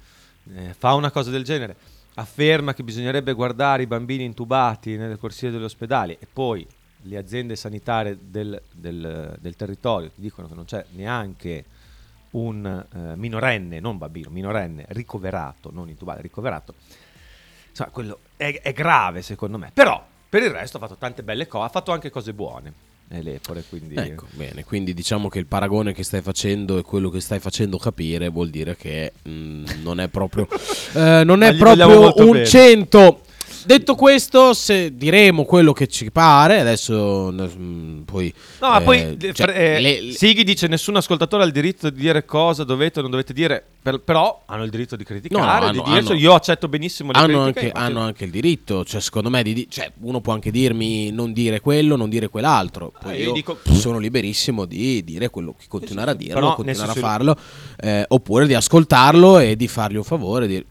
eh, 0.55 0.75
fa 0.79 0.93
una 0.95 1.11
cosa 1.11 1.31
del 1.31 1.43
genere, 1.43 1.75
afferma 2.15 2.75
che 2.75 2.83
bisognerebbe 2.83 3.33
guardare 3.33 3.83
i 3.83 3.87
bambini 3.87 4.25
intubati 4.25 4.97
nelle 4.97 5.17
corsie 5.17 5.51
degli 5.51 5.63
ospedali 5.63 6.17
e 6.19 6.27
poi 6.31 6.67
le 7.05 7.17
aziende 7.17 7.57
sanitarie 7.57 8.19
del, 8.21 8.61
del- 8.73 9.37
del 9.41 9.57
territorio 9.57 10.11
ti 10.11 10.21
dicono 10.21 10.47
che 10.47 10.55
non 10.55 10.65
c'è 10.65 10.85
neanche 10.93 11.65
un 12.33 12.65
eh, 12.65 13.17
minorenne, 13.17 13.81
non 13.81 13.99
bambino, 13.99 14.31
minorenne 14.31 14.85
ricoverato, 14.89 15.71
non 15.73 15.89
intubato, 15.89 16.21
ricoverato, 16.23 16.75
insomma, 17.69 17.91
quello 17.91 18.21
è, 18.37 18.61
è 18.63 18.73
grave 18.73 19.21
secondo 19.23 19.59
me. 19.59 19.71
Però 19.75 20.03
per 20.29 20.43
il 20.43 20.51
resto 20.51 20.77
ha 20.77 20.81
fatto 20.81 20.97
tante 20.97 21.23
belle 21.23 21.47
cose, 21.47 21.67
ha 21.67 21.69
fatto 21.71 21.93
anche 21.93 22.09
cose 22.11 22.33
buone. 22.33 22.91
Eh, 23.09 23.23
L'Epore, 23.23 23.63
quindi 23.69 23.95
Ecco, 23.95 24.27
bene, 24.33 24.65
quindi 24.65 24.95
diciamo 24.95 25.29
che 25.29 25.39
il 25.39 25.47
paragone 25.47 25.93
che 25.93 26.03
stai 26.03 26.23
facendo 26.23 26.79
e 26.79 26.83
quello 26.83 27.11
che 27.11 27.21
stai 27.21 27.41
facendo 27.41 27.77
capire 27.77 28.29
vuol 28.29 28.51
dire 28.51 28.77
che 28.77 29.13
mm, 29.29 29.65
non 29.83 30.01
è 30.01 30.09
proprio 30.09 30.47
eh, 30.95 31.23
non 31.25 31.43
è 31.43 31.55
proprio 31.57 32.13
un 32.25 32.31
bene. 32.33 32.47
100. 32.47 33.21
Detto 33.65 33.95
questo, 33.95 34.55
se 34.55 34.97
diremo 34.97 35.45
quello 35.45 35.73
che 35.73 35.87
ci 35.87 36.11
pare, 36.11 36.61
adesso 36.61 37.31
mm, 37.33 38.01
poi 38.03 38.33
No, 38.61 38.79
eh, 38.79 38.83
poi 38.83 39.17
cioè, 39.21 39.33
fre- 39.33 39.55
eh, 39.77 39.81
le- 39.81 40.01
le- 40.01 40.13
Sighi 40.13 40.45
dice 40.45 40.67
nessun 40.67 40.97
ascoltatore 40.97 41.43
ha 41.43 41.47
il 41.47 41.53
diritto 41.53 41.89
di 41.91 42.01
dire 42.01 42.25
cosa 42.25 42.65
dovete 42.65 42.99
o 42.99 43.03
non 43.03 43.11
dovete 43.11 43.33
dire, 43.33 43.65
per- 43.83 44.01
però 44.01 44.43
hanno 44.47 44.65
il 44.65 44.71
diritto 44.71 44.97
di 44.97 45.05
criticare, 45.05 45.61
No, 45.61 45.67
no, 45.67 45.73
di 45.73 45.79
hanno- 45.79 45.97
hanno- 45.97 46.15
Io 46.15 46.35
accetto 46.35 46.69
benissimo 46.69 47.13
le 47.13 47.19
hanno 47.19 47.43
critiche. 47.45 47.67
anche, 47.73 47.79
hanno 47.79 48.01
anche 48.01 48.25
il 48.25 48.31
diritto, 48.31 48.85
cioè 48.85 49.01
secondo 49.01 49.31
me 49.31 49.43
di 49.43 49.67
cioè, 49.71 49.91
uno 50.01 50.21
può 50.21 50.33
anche 50.33 50.51
dirmi 50.51 51.11
non 51.11 51.33
dire 51.33 51.61
quello, 51.61 51.97
non 51.97 52.09
dire 52.09 52.29
quell'altro, 52.29 52.93
poi 53.01 53.13
Ah, 53.13 53.17
io 53.17 53.25
io 53.27 53.33
dico- 53.33 53.59
sono 53.73 53.99
liberissimo 53.99 54.65
di 54.65 55.03
dire 55.05 55.31
quello 55.31 55.55
che 55.59 55.67
continuare 55.69 56.11
a 56.11 56.15
dirlo, 56.15 56.35
Però, 56.35 56.55
continuare 56.55 56.91
a 56.91 56.95
farlo, 56.95 57.37
eh, 57.81 58.05
oppure 58.09 58.47
di 58.47 58.55
ascoltarlo 58.55 59.39
e 59.39 59.57
di 59.57 59.69
fargli 59.69 59.97
un 59.97 60.05
favore. 60.05 60.47
di- 60.47 60.65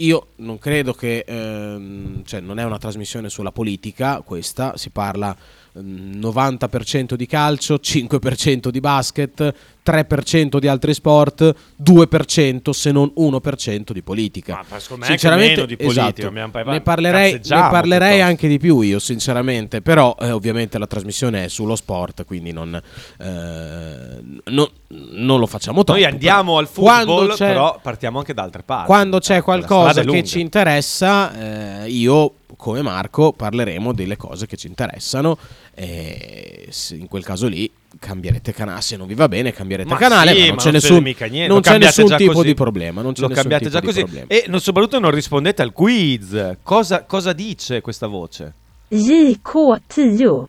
Io 0.00 0.28
non 0.36 0.58
credo 0.58 0.92
che, 0.92 1.24
ehm, 1.26 2.22
cioè 2.24 2.38
non 2.38 2.60
è 2.60 2.64
una 2.64 2.78
trasmissione 2.78 3.28
sulla 3.28 3.50
politica, 3.50 4.20
questa 4.20 4.76
si 4.76 4.90
parla 4.90 5.36
90% 5.82 7.14
di 7.14 7.26
calcio, 7.26 7.76
5% 7.76 8.68
di 8.68 8.80
basket, 8.80 9.54
3% 9.84 10.58
di 10.58 10.68
altri 10.68 10.92
sport, 10.92 11.54
2% 11.82 12.70
se 12.70 12.92
non 12.92 13.12
1% 13.16 13.92
di 13.92 14.02
politica. 14.02 14.64
Ma 14.70 15.36
meno 15.36 15.64
di 15.64 15.76
politica, 15.76 16.08
esatto. 16.08 16.70
ne 16.70 16.80
parlerei, 16.80 17.32
ne 17.32 17.40
parlerei 17.70 18.20
anche 18.20 18.48
di 18.48 18.58
più 18.58 18.80
io 18.80 18.98
sinceramente, 18.98 19.80
però 19.80 20.14
eh, 20.20 20.30
ovviamente 20.30 20.78
la 20.78 20.86
trasmissione 20.86 21.44
è 21.44 21.48
sullo 21.48 21.74
sport, 21.76 22.24
quindi 22.24 22.52
non, 22.52 22.74
eh, 23.18 24.22
non- 24.44 24.70
non 24.88 25.38
lo 25.38 25.46
facciamo 25.46 25.84
troppo. 25.84 26.00
Noi 26.00 26.10
andiamo 26.10 26.58
al 26.58 26.68
football, 26.68 27.36
però 27.36 27.78
partiamo 27.82 28.18
anche 28.18 28.34
da 28.34 28.42
altre 28.42 28.62
parti. 28.62 28.86
quando 28.86 29.18
c'è 29.18 29.42
qualcosa 29.42 30.02
che 30.02 30.24
ci 30.24 30.40
interessa, 30.40 31.84
eh, 31.84 31.88
io 31.88 32.34
come 32.58 32.82
Marco 32.82 33.32
parleremo 33.32 33.92
delle 33.94 34.16
cose 34.16 34.46
che 34.46 34.56
ci 34.56 34.66
interessano 34.66 35.38
e 35.74 36.68
in 36.90 37.06
quel 37.08 37.22
caso 37.24 37.46
lì 37.46 37.70
cambierete 38.00 38.52
canale, 38.52 38.80
se 38.82 38.96
non 38.96 39.06
vi 39.06 39.14
va 39.14 39.28
bene 39.28 39.52
cambierete 39.52 39.88
Ma 39.88 39.96
canale, 39.96 40.32
sì, 40.34 40.40
ma 40.40 40.46
non 40.46 40.54
ma 40.56 40.60
c'è 40.60 40.64
non 40.64 40.72
nessun, 40.74 41.02
mica 41.02 41.26
niente, 41.26 41.52
non 41.52 41.60
c'è 41.62 41.70
cambiate 41.70 41.94
nessun 42.00 42.06
già 42.10 42.16
tipo 42.16 42.32
così. 42.32 42.46
di 42.48 42.54
problema, 42.54 43.00
non 43.00 43.12
c'è 43.12 43.20
Lo 43.22 43.28
nessun 43.28 43.42
cambiate 43.48 43.64
tipo 43.70 43.74
già 43.76 43.80
di 43.80 43.86
così. 43.86 44.00
problema. 44.02 44.26
E 44.28 44.44
non- 44.48 44.60
soprattutto 44.60 44.98
non 44.98 45.10
rispondete 45.12 45.62
al 45.62 45.72
quiz. 45.72 46.56
Cosa, 46.62 47.04
cosa 47.04 47.32
dice 47.32 47.80
questa 47.80 48.06
voce? 48.08 48.52
JK10. 48.90 50.44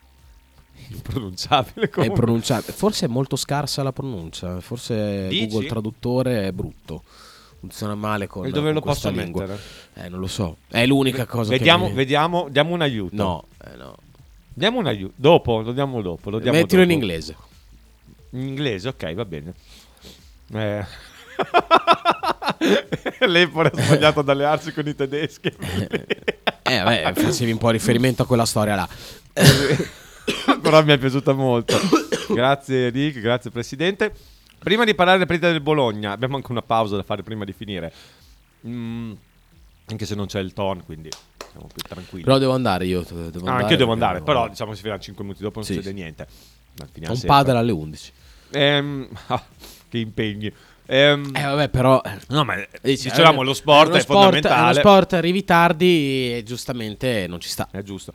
Impronunciabile 0.91 1.86
È 1.86 1.89
comunque. 1.89 2.18
pronunciabile. 2.20 2.74
Forse 2.74 3.05
è 3.05 3.07
molto 3.10 3.36
scarsa 3.36 3.84
la 3.84 3.91
pronuncia, 3.91 4.60
forse 4.60 5.28
Dici? 5.28 5.47
Google 5.47 5.68
Traduttore 5.68 6.47
è 6.47 6.51
brutto. 6.51 7.03
Funziona 7.60 7.95
male 7.95 8.28
con, 8.28 8.45
E 8.45 8.51
dove 8.51 8.68
con 8.68 8.74
lo 8.76 8.82
posso 8.82 9.10
lingua. 9.10 9.41
mettere? 9.45 9.60
Eh, 9.95 10.10
non 10.10 10.20
lo 10.20 10.28
so. 10.28 10.57
È 10.70 10.86
l'unica 10.86 11.26
cosa 11.26 11.49
Vediamo, 11.49 11.86
che 11.86 11.89
mi- 11.91 11.95
vediamo, 11.97 12.47
diamo 12.49 12.74
un 12.74 12.82
aiuto. 12.82 13.16
No, 13.16 13.43
eh, 13.66 13.76
no. 13.76 13.95
Diamo 14.53 14.80
un 14.80 14.88
aiuto. 14.88 15.14
Dopo, 15.18 15.62
lo 15.62 15.72
diamo 15.74 16.01
dopo. 16.01 16.30
Lo 16.30 16.39
diamo 16.39 16.57
Mettilo 16.57 16.82
in 16.84 16.88
dopo. 16.89 16.99
inglese. 17.01 17.36
In 18.32 18.41
inglese, 18.47 18.88
ok, 18.89 19.14
va 19.14 19.26
bene. 19.26 19.53
Eh. 20.53 20.86
L'Empore 23.28 23.72
ha 23.74 23.82
sbagliato 23.82 24.20
ad 24.22 24.30
allearsi 24.30 24.72
con 24.74 24.88
i 24.88 24.95
tedeschi. 24.95 25.47
Eh, 26.64 26.78
vabbè, 26.80 27.14
facevi 27.14 27.51
un 27.51 27.57
po' 27.57 27.70
riferimento 27.70 28.22
a 28.24 28.26
quella 28.26 28.45
storia 28.45 28.76
là. 28.76 28.88
Però 30.62 30.84
mi 30.84 30.91
è 30.93 30.97
piaciuta 30.97 31.34
molto. 31.34 31.78
Grazie 32.30 32.89
Rick, 32.89 33.20
grazie 33.20 33.49
Presidente. 33.51 34.14
Prima 34.60 34.84
di 34.84 34.93
parlare 34.93 35.18
della 35.18 35.28
partita 35.30 35.51
del 35.51 35.62
Bologna, 35.62 36.12
abbiamo 36.12 36.36
anche 36.36 36.51
una 36.51 36.62
pausa 36.62 36.95
da 36.95 37.03
fare 37.03 37.24
prima 37.24 37.45
di 37.45 37.53
finire. 37.53 37.91
Mm, 38.68 39.12
anche 39.88 40.05
se 40.05 40.16
non 40.16 40.26
c'è 40.28 40.39
il 40.39 40.53
ton, 40.53 40.84
quindi 40.86 41.10
siamo 41.51 41.68
più 41.74 41.82
tranquilli. 41.88 42.24
Però 42.26 42.38
devo 42.38 42.53
andare 42.53 42.86
io. 42.86 43.01
Devo 43.01 43.20
Ah, 43.22 43.26
andare 43.26 43.62
anche 43.62 43.72
io 43.74 43.78
devo 43.78 43.91
andare, 43.93 44.22
però 44.22 44.47
diciamo 44.49 44.72
che 44.72 44.76
si 44.76 44.82
finirà 44.84 44.99
5 45.01 45.24
minuti 45.24 45.41
dopo, 45.41 45.55
non 45.60 45.66
Sì, 45.66 45.74
succede 45.74 45.95
sì. 45.95 46.01
niente. 46.01 46.28
Un 46.80 46.88
sempre. 47.03 47.28
padre 47.28 47.57
alle 47.57 47.72
11. 47.72 48.12
Ehm, 48.51 49.07
ah, 49.28 49.43
che 49.89 49.97
impegni. 49.97 50.53
Ehm, 50.86 51.32
Eh 51.36 51.43
vabbè 51.43 51.70
però 51.70 52.01
No, 52.30 52.43
ma 52.43 52.55
dici, 52.82 53.10
dicevamo 53.10 53.41
eh, 53.41 53.45
lo 53.45 53.53
sport 53.53 53.89
uno 53.89 53.97
è 53.97 54.01
sport- 54.01 54.22
fondamentale. 54.22 54.74
Lo 54.74 54.80
sport 54.80 55.14
arrivi 55.14 55.43
tardi 55.43 56.36
e 56.36 56.43
giustamente 56.43 57.28
non 57.28 57.39
ci 57.39 57.49
sta. 57.49 57.68
È 57.72 57.82
giusto. 57.84 58.14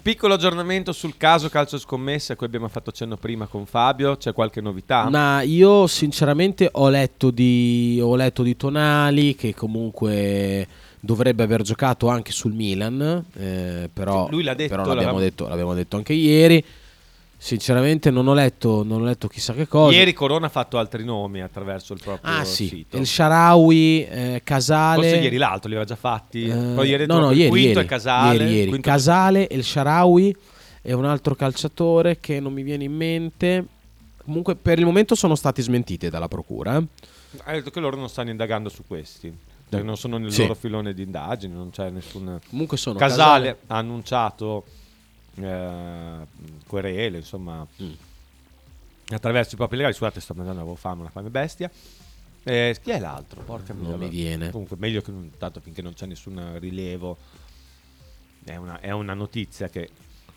Piccolo 0.00 0.34
aggiornamento 0.34 0.92
sul 0.92 1.16
caso 1.16 1.48
calcio 1.48 1.78
scommesse 1.78 2.32
a 2.32 2.36
cui 2.36 2.46
abbiamo 2.46 2.68
fatto 2.68 2.92
cenno 2.92 3.16
prima 3.16 3.46
con 3.46 3.66
Fabio, 3.66 4.16
c'è 4.16 4.32
qualche 4.32 4.60
novità? 4.60 5.08
Ma 5.10 5.42
io 5.42 5.88
sinceramente 5.88 6.68
ho 6.70 6.88
letto 6.88 7.32
di, 7.32 7.98
ho 8.00 8.14
letto 8.14 8.44
di 8.44 8.56
Tonali 8.56 9.34
che 9.34 9.52
comunque 9.52 10.68
dovrebbe 11.00 11.42
aver 11.42 11.62
giocato 11.62 12.08
anche 12.08 12.30
sul 12.30 12.52
Milan, 12.52 13.24
eh, 13.36 13.90
però, 13.92 14.28
lui 14.30 14.44
l'ha 14.44 14.54
detto, 14.54 14.70
però 14.70 14.82
l'abbiamo, 14.82 14.94
l'avevamo- 14.94 15.18
detto, 15.18 15.48
l'abbiamo 15.48 15.74
detto 15.74 15.96
anche 15.96 16.12
ieri. 16.12 16.64
Sinceramente 17.44 18.10
non 18.10 18.26
ho 18.26 18.32
letto, 18.32 18.82
non 18.82 19.02
ho 19.02 19.04
letto 19.04 19.28
chissà 19.28 19.52
che 19.52 19.68
cosa. 19.68 19.94
Ieri 19.94 20.14
Corona 20.14 20.46
ha 20.46 20.48
fatto 20.48 20.78
altri 20.78 21.04
nomi 21.04 21.42
attraverso 21.42 21.92
il 21.92 22.00
proprio 22.02 22.32
ah 22.32 22.42
sì, 22.42 22.68
sito. 22.68 22.96
il 22.96 23.06
Sharawi, 23.06 24.06
eh, 24.06 24.40
Casale. 24.42 25.02
Forse 25.10 25.22
ieri 25.22 25.36
l'altro 25.36 25.68
li 25.68 25.74
aveva 25.74 25.86
già 25.86 25.94
fatti. 25.94 26.46
Poi 26.46 26.88
ieri 26.88 27.04
no, 27.04 27.18
no, 27.18 27.32
il 27.32 27.36
ieri, 27.40 27.50
quinto 27.50 27.68
ieri, 27.68 27.80
è 27.84 27.84
Casale. 27.84 28.44
ieri, 28.44 28.70
ieri. 28.70 28.80
Casale, 28.80 29.46
il 29.50 29.62
Sharawi 29.62 30.34
e 30.80 30.92
un 30.94 31.04
altro 31.04 31.34
calciatore 31.34 32.18
che 32.18 32.40
non 32.40 32.54
mi 32.54 32.62
viene 32.62 32.84
in 32.84 32.94
mente. 32.94 33.66
Comunque, 34.24 34.54
per 34.56 34.78
il 34.78 34.86
momento 34.86 35.14
sono 35.14 35.34
stati 35.34 35.60
smentiti 35.60 36.08
dalla 36.08 36.28
procura. 36.28 36.78
eh. 36.78 36.86
Ha 37.44 37.52
detto 37.52 37.68
che 37.68 37.78
loro 37.80 37.98
non 37.98 38.08
stanno 38.08 38.30
indagando 38.30 38.70
su 38.70 38.84
questi. 38.86 39.30
Cioè, 39.68 39.82
non 39.82 39.98
sono 39.98 40.16
nel 40.16 40.32
Sì. 40.32 40.40
loro 40.40 40.54
filone 40.54 40.94
di 40.94 41.02
indagini, 41.02 41.52
non 41.52 41.68
c'è 41.68 41.90
nessun. 41.90 42.38
Comunque 42.48 42.78
sono 42.78 42.98
Casale, 42.98 43.18
Casale- 43.48 43.58
ha 43.66 43.76
annunciato 43.76 44.64
eh, 45.36 46.26
querele, 46.66 47.18
insomma, 47.18 47.66
Mm. 47.82 47.92
attraverso 49.10 49.54
i 49.54 49.56
propri 49.56 49.76
legali. 49.76 49.94
Scusate, 49.94 50.20
sto 50.20 50.34
mangiando, 50.34 50.60
avevo 50.60 50.76
fame, 50.76 51.00
una 51.02 51.10
fame 51.10 51.30
bestia. 51.30 51.70
Eh, 52.46 52.76
chi 52.82 52.90
è 52.90 52.98
l'altro? 52.98 53.40
Porca 53.42 53.72
Non 53.72 53.82
miseria. 53.84 54.04
mi 54.06 54.10
viene. 54.10 54.50
Comunque, 54.50 54.76
meglio 54.78 55.00
che 55.00 55.10
non, 55.10 55.30
tanto 55.38 55.60
finché 55.60 55.80
non 55.82 55.94
c'è 55.94 56.06
nessun 56.06 56.58
rilievo. 56.58 57.16
È 58.44 58.56
una, 58.56 58.80
è 58.80 58.90
una 58.90 59.14
notizia 59.14 59.68
che 59.70 59.88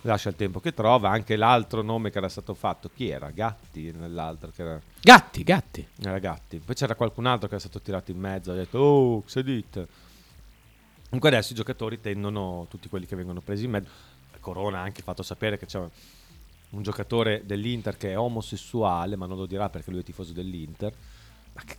lascia 0.03 0.29
il 0.29 0.35
tempo 0.37 0.61
che 0.61 0.73
trova. 0.73 1.09
Anche 1.09 1.35
l'altro 1.35 1.81
nome 1.81 2.09
che 2.09 2.17
era 2.19 2.29
stato 2.29 2.53
fatto, 2.53 2.89
chi 2.93 3.09
era? 3.09 3.29
Gatti 3.31 3.91
nell'altro 3.91 4.51
che 4.55 4.61
era. 4.61 4.81
Gatti, 5.01 5.43
Gatti. 5.43 5.85
Era 6.01 6.17
Gatti. 6.19 6.59
Poi 6.59 6.75
c'era 6.75 6.95
qualcun 6.95 7.25
altro 7.25 7.49
che 7.49 7.57
è 7.57 7.59
stato 7.59 7.81
tirato 7.81 8.11
in 8.11 8.19
mezzo. 8.19 8.51
Ha 8.51 8.55
detto, 8.55 8.77
oh, 8.79 9.23
che 9.25 9.43
dite? 9.43 9.87
Comunque 11.09 11.29
adesso 11.29 11.51
i 11.51 11.55
giocatori 11.55 11.99
tendono, 11.99 12.67
tutti 12.69 12.87
quelli 12.89 13.05
che 13.05 13.15
vengono 13.17 13.41
presi 13.41 13.65
in 13.65 13.71
mezzo. 13.71 13.89
Corona 14.47 14.79
ha 14.79 14.83
anche 14.83 15.01
fatto 15.01 15.23
sapere 15.23 15.57
che 15.57 15.65
c'è 15.65 15.77
un 16.69 16.81
giocatore 16.83 17.41
dell'Inter 17.45 17.97
che 17.97 18.11
è 18.11 18.17
omosessuale, 18.17 19.17
ma 19.17 19.25
non 19.25 19.37
lo 19.37 19.45
dirà 19.45 19.67
perché 19.67 19.91
lui 19.91 19.99
è 19.99 20.03
tifoso 20.03 20.31
dell'Inter. 20.31 20.93
Ma, 21.53 21.61
che- 21.65 21.75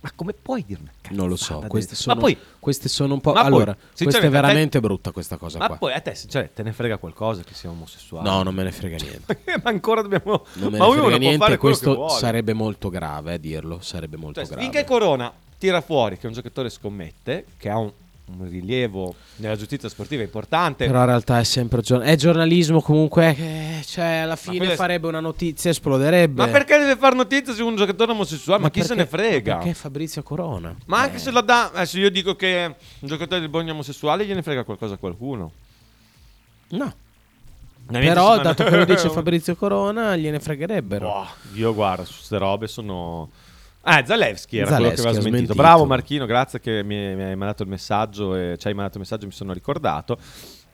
ma 0.00 0.10
come 0.14 0.32
puoi 0.32 0.64
dire 0.64 0.80
una 0.80 0.90
cazzata 1.00 1.20
Non 1.20 1.28
lo 1.28 1.36
so, 1.36 1.64
queste 1.68 1.92
Ma 1.94 1.98
sono, 2.00 2.20
poi- 2.20 2.38
queste 2.58 2.88
sono 2.88 3.14
un 3.14 3.20
po'. 3.20 3.32
ma 3.32 3.40
poi, 3.40 3.46
allora, 3.46 3.74
questa 3.74 3.84
è 3.84 3.96
sinceramente, 3.96 4.36
a 4.36 4.40
te- 4.40 4.46
veramente 4.46 4.80
brutta 4.80 5.10
questa 5.12 5.36
cosa 5.36 5.58
Ma 5.58 5.66
qua. 5.68 5.76
poi 5.76 5.92
a 5.92 6.00
te, 6.00 6.16
cioè, 6.16 6.50
te 6.52 6.62
ne 6.64 6.72
frega 6.72 6.96
qualcosa 6.98 7.42
che 7.42 7.54
sia 7.54 7.70
omosessuale? 7.70 8.28
No, 8.28 8.42
non 8.42 8.54
me 8.54 8.62
ne 8.64 8.72
frega 8.72 8.96
niente. 8.96 9.40
ma 9.62 9.70
ancora 9.70 10.02
dobbiamo... 10.02 10.44
Non 10.54 10.72
me 10.72 10.78
ma 10.78 10.84
ne 10.84 10.90
ognuno 10.90 11.02
frega 11.08 11.16
niente. 11.18 11.56
Questo 11.58 12.08
sarebbe 12.08 12.52
molto 12.54 12.88
grave, 12.90 13.34
eh, 13.34 13.40
dirlo. 13.40 13.80
Sarebbe 13.80 14.16
molto 14.16 14.40
Cioè, 14.40 14.48
grave. 14.48 14.62
finché 14.62 14.84
Corona 14.84 15.32
tira 15.58 15.80
fuori 15.80 16.18
che 16.18 16.26
un 16.26 16.32
giocatore 16.32 16.70
scommette, 16.70 17.44
che 17.56 17.68
ha 17.68 17.78
un, 17.78 17.90
un 18.30 18.48
rilievo 18.48 19.14
nella 19.36 19.56
giustizia 19.56 19.88
sportiva 19.88 20.22
importante, 20.22 20.86
Però 20.86 21.00
in 21.00 21.06
realtà 21.06 21.38
è 21.40 21.44
sempre 21.44 21.80
gior- 21.80 22.02
è 22.02 22.14
giornalismo 22.16 22.80
comunque. 22.82 23.34
eh, 23.36 23.82
cioè, 23.84 24.04
alla 24.18 24.36
fine 24.36 24.74
farebbe 24.76 25.06
una 25.06 25.20
notizia, 25.20 25.70
esploderebbe. 25.70 26.42
ma 26.44 26.48
perché 26.48 26.76
deve 26.78 26.96
fare 26.96 27.14
notizia 27.16 27.52
su 27.54 27.66
un 27.66 27.76
giocatore 27.76 28.12
omosessuale? 28.12 28.62
Ma, 28.62 28.70
chi 28.70 28.82
se 28.82 28.94
perché- 28.94 29.02
ne 29.02 29.08
frega? 29.08 29.52
ma 29.56 29.58
Perché 29.62 29.74
Fabrizio 29.74 30.22
Corona? 30.22 30.74
Ma 30.86 31.00
anche 31.00 31.18
se 31.18 31.30
lo 31.30 31.40
dà, 31.40 31.70
adesso 31.72 31.98
io 31.98 32.10
dico 32.10 32.36
che 32.36 32.74
un 33.00 33.08
giocatore 33.08 33.40
del 33.40 33.48
Bologna 33.48 33.72
omosessuale 33.72 34.26
gliene 34.26 34.42
frega 34.42 34.64
qualcosa 34.64 34.94
a 34.94 34.98
qualcuno. 34.98 35.52
No. 36.70 36.92
Però, 37.90 38.36
se- 38.36 38.42
dato 38.42 38.64
che 38.64 38.76
lo 38.76 38.84
dice 38.84 39.08
Fabrizio 39.10 39.56
Corona, 39.56 40.14
gliene 40.16 40.40
fregherebbero. 40.40 41.06
Boh, 41.08 41.26
io 41.54 41.72
guarda, 41.72 42.04
su 42.04 42.12
queste 42.16 42.36
robe 42.36 42.66
sono 42.66 43.30
Ah, 43.82 44.04
Zalewski 44.04 44.58
era 44.58 44.70
Zalewski 44.70 44.94
quello 44.96 45.10
che 45.10 45.16
aveva 45.16 45.30
smentito. 45.30 45.54
Bravo 45.54 45.84
Marchino, 45.86 46.26
grazie 46.26 46.60
che 46.60 46.82
mi, 46.82 47.14
mi 47.14 47.22
hai 47.22 47.36
mandato 47.36 47.62
il 47.62 47.68
messaggio 47.68 48.34
e 48.34 48.56
ci 48.58 48.66
hai 48.66 48.74
mandato 48.74 48.98
il 48.98 49.02
messaggio, 49.04 49.26
mi 49.26 49.32
sono 49.32 49.52
ricordato. 49.52 50.18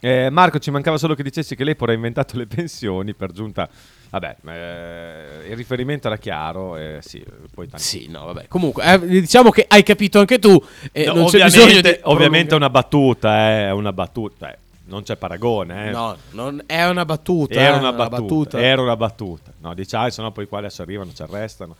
Eh, 0.01 0.29
Marco, 0.31 0.59
ci 0.59 0.71
mancava 0.71 0.99
solo 0.99 1.15
che 1.15 1.23
dicessi 1.23 1.55
che 1.57 1.65
lei 1.65 1.77
poi 1.77 1.91
ha 1.91 1.93
inventato 1.95 2.37
le 2.37 2.47
pensioni, 2.47 3.15
per 3.15 3.33
giunta... 3.33 3.69
Vabbè, 4.11 4.37
eh, 4.47 5.49
il 5.51 5.57
riferimento 5.57 6.07
era 6.07 6.19
chiaro, 6.19 6.77
eh, 6.77 6.99
sì, 7.01 7.25
poi 7.53 7.69
tanti- 7.69 7.85
Sì, 7.85 8.07
no, 8.09 8.27
vabbè. 8.27 8.47
Comunque, 8.47 8.85
eh, 8.85 8.99
diciamo 9.01 9.51
che 9.51 9.65
hai 9.67 9.83
capito 9.83 10.21
anche 10.21 10.39
tu. 10.39 10.63
E 10.93 11.07
No, 11.07 11.15
non 11.15 11.25
c'è 11.25 11.43
ovviamente, 11.43 11.59
bisogno 11.59 11.81
di. 11.81 11.99
ovviamente 12.03 12.53
è 12.55 12.57
una 12.57 12.71
battuta, 12.71 13.37
eh, 13.39 13.67
è 13.67 13.73
una 13.73 13.93
battuta, 13.93 14.53
eh, 14.53 14.59
non 14.85 15.03
c'è 15.03 15.17
paragone. 15.17 15.89
Eh. 15.89 15.91
No, 15.91 16.17
non 16.31 16.63
è 16.65 16.85
una 16.87 17.05
battuta. 17.05 17.55
Era 17.59 17.75
eh, 17.75 17.79
una 17.79 17.93
battuta, 17.93 18.61
era 18.61 18.83
una 18.83 18.97
battuta. 18.97 19.53
No, 19.63 19.75
dice, 19.75 19.97
ah, 19.97 20.09
sennò 20.11 20.31
poi 20.31 20.47
qua 20.47 20.59
adesso 20.59 20.83
arrivano, 20.83 21.11
ci 21.13 21.23
arrestano. 21.23 21.75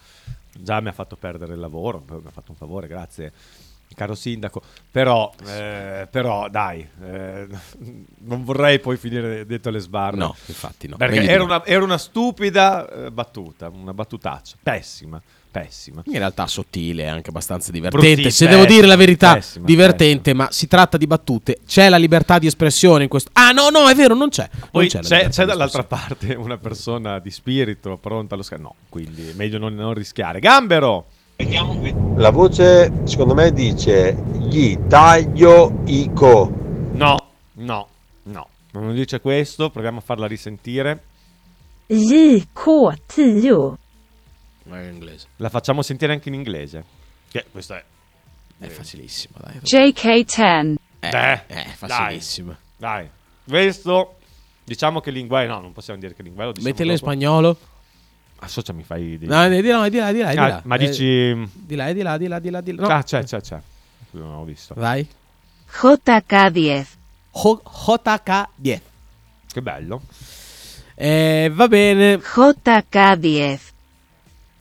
Già 0.59 0.81
mi 0.81 0.89
ha 0.89 0.93
fatto 0.93 1.17
perdere 1.17 1.55
il 1.55 1.61
lavoro, 1.61 2.05
mi 2.07 2.21
ha 2.27 2.31
fatto 2.31 2.51
un 2.51 2.57
favore, 2.57 2.87
grazie, 2.87 3.33
caro 3.95 4.15
sindaco. 4.15 4.63
Però, 4.91 5.33
eh, 5.47 6.07
però 6.11 6.49
dai, 6.49 6.89
eh, 7.03 7.47
non 8.21 8.45
vorrei 8.45 8.79
poi 8.81 8.97
finire 8.97 9.47
dentro 9.47 9.71
le 9.71 9.81
sbarre. 9.81 10.17
No, 10.17 10.35
infatti 10.47 10.89
no. 10.89 10.97
Perché 10.97 11.27
era 11.27 11.43
una, 11.43 11.65
era 11.65 11.83
una 11.83 11.99
stupida 11.99 12.89
eh, 12.89 13.11
battuta, 13.11 13.69
una 13.69 13.95
battutaccia, 13.95 14.57
pessima, 14.63 15.21
pessima. 15.55 16.03
In 16.07 16.19
realtà 16.19 16.49
sottile, 16.49 17.07
anche 17.07 17.31
abbastanza 17.31 17.71
divertente. 17.71 18.15
Brutti, 18.15 18.31
Se 18.33 18.49
devo 18.49 18.65
dire 18.65 18.89
la 18.89 18.97
verità, 18.97 19.35
pessima, 19.35 19.65
divertente, 19.65 20.35
ma 20.35 20.49
si 20.51 20.67
tratta 20.67 20.97
di 20.97 21.07
battute. 21.07 21.61
C'è 21.65 21.89
la 21.89 21.97
libertà 21.97 22.41
di 22.41 22.49
espressione 22.49 23.05
in 23.05 23.09
questo. 23.09 23.31
Ah, 23.35 23.53
no, 23.53 23.69
no, 23.69 23.89
è 23.89 23.95
vero, 23.95 24.17
non 24.17 24.31
c'è. 24.31 24.49
Non 24.53 24.69
Poi 24.73 24.89
c'è, 24.89 24.99
c'è, 24.99 25.29
c'è 25.29 25.45
dall'altra 25.45 25.85
parte 25.85 26.35
una 26.35 26.57
persona 26.59 27.21
di 27.21 27.31
spirito 27.31 27.97
pronta 27.99 28.35
allo 28.35 28.43
scambio. 28.43 28.67
No, 28.69 28.75
quindi 28.89 29.33
meglio 29.37 29.59
non, 29.59 29.75
non 29.75 29.95
rischiare. 29.95 30.41
Gambero! 30.41 31.07
La 32.17 32.31
voce, 32.31 32.91
secondo 33.05 33.35
me, 33.35 33.53
dice 33.53 34.17
gli 34.39 34.77
taglio 34.89 35.83
i 35.85 36.11
co. 36.13 36.51
No, 36.93 37.29
no, 37.53 37.89
no. 38.25 38.49
Non 38.73 38.93
dice 38.93 39.21
questo, 39.21 39.71
proviamo 39.71 39.99
a 39.99 40.03
farla 40.03 40.27
risentire. 40.27 41.03
JK10. 41.89 43.83
La 45.37 45.49
facciamo 45.49 45.83
sentire 45.83 46.13
anche 46.13 46.29
in 46.29 46.35
inglese. 46.35 46.85
Che 47.31 47.45
questo 47.51 47.75
è... 47.75 47.85
È 48.59 48.67
facilissimo, 48.69 49.35
dai. 49.41 49.59
JK10. 49.63 50.75
Eh, 51.01 51.47
è 51.47 51.67
facilissimo. 51.77 52.57
Dai, 52.77 53.03
dai. 53.05 53.11
Questo, 53.47 54.19
diciamo 54.65 55.01
che 55.01 55.11
linguaggio... 55.11 55.53
No, 55.53 55.61
non 55.61 55.73
possiamo 55.73 55.99
dire 56.01 56.15
che 56.15 56.23
linguaggio. 56.23 56.49
lo 56.51 56.55
diciamo 56.55 56.73
Mettila 56.73 56.93
in 56.93 56.99
spagnolo. 56.99 57.59
Associa, 58.39 58.73
mi 58.73 58.85
fai... 58.85 59.19
di- 59.19 59.27
No, 59.27 59.49
di 59.49 59.61
di 59.61 59.69
là, 59.69 59.89
di 59.89 59.97
là, 59.99 60.13
di 60.13 60.19
là. 60.21 60.31
Di 60.31 60.37
Ah, 60.39 60.49
là. 60.49 60.61
ma 60.65 60.77
Eh, 60.77 60.79
dici... 60.87 61.49
Di 61.53 61.75
là, 61.75 61.93
di 61.93 62.03
là, 62.03 62.17
di 62.17 62.27
là, 62.29 62.39
di 62.39 62.51
là. 62.51 62.61
Di 62.61 62.73
là. 62.75 62.83
No. 62.83 62.89
Ah, 62.89 63.03
c'è, 63.03 63.23
c'è, 63.25 63.41
c'è. 63.41 63.61
Non 64.13 64.35
ho 64.35 64.45
visto. 64.45 64.75
Vai. 64.77 65.07
JK10. 65.73 66.87
Ho- 67.33 67.63
JK10. 67.65 68.81
Che 69.53 69.63
bello. 69.63 70.03
Eh, 70.95 71.51
va 71.53 71.69
bene. 71.69 72.17
JK10. 72.17 73.73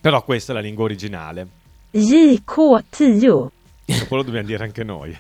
Però 0.04 0.22
questa 0.22 0.52
è 0.52 0.56
la 0.56 0.60
lingua 0.60 0.84
originale. 0.84 1.48
JK10. 1.94 3.48
E 3.86 4.06
quello 4.06 4.24
dobbiamo 4.24 4.46
dire 4.46 4.66
anche 4.66 4.84
noi. 4.84 5.16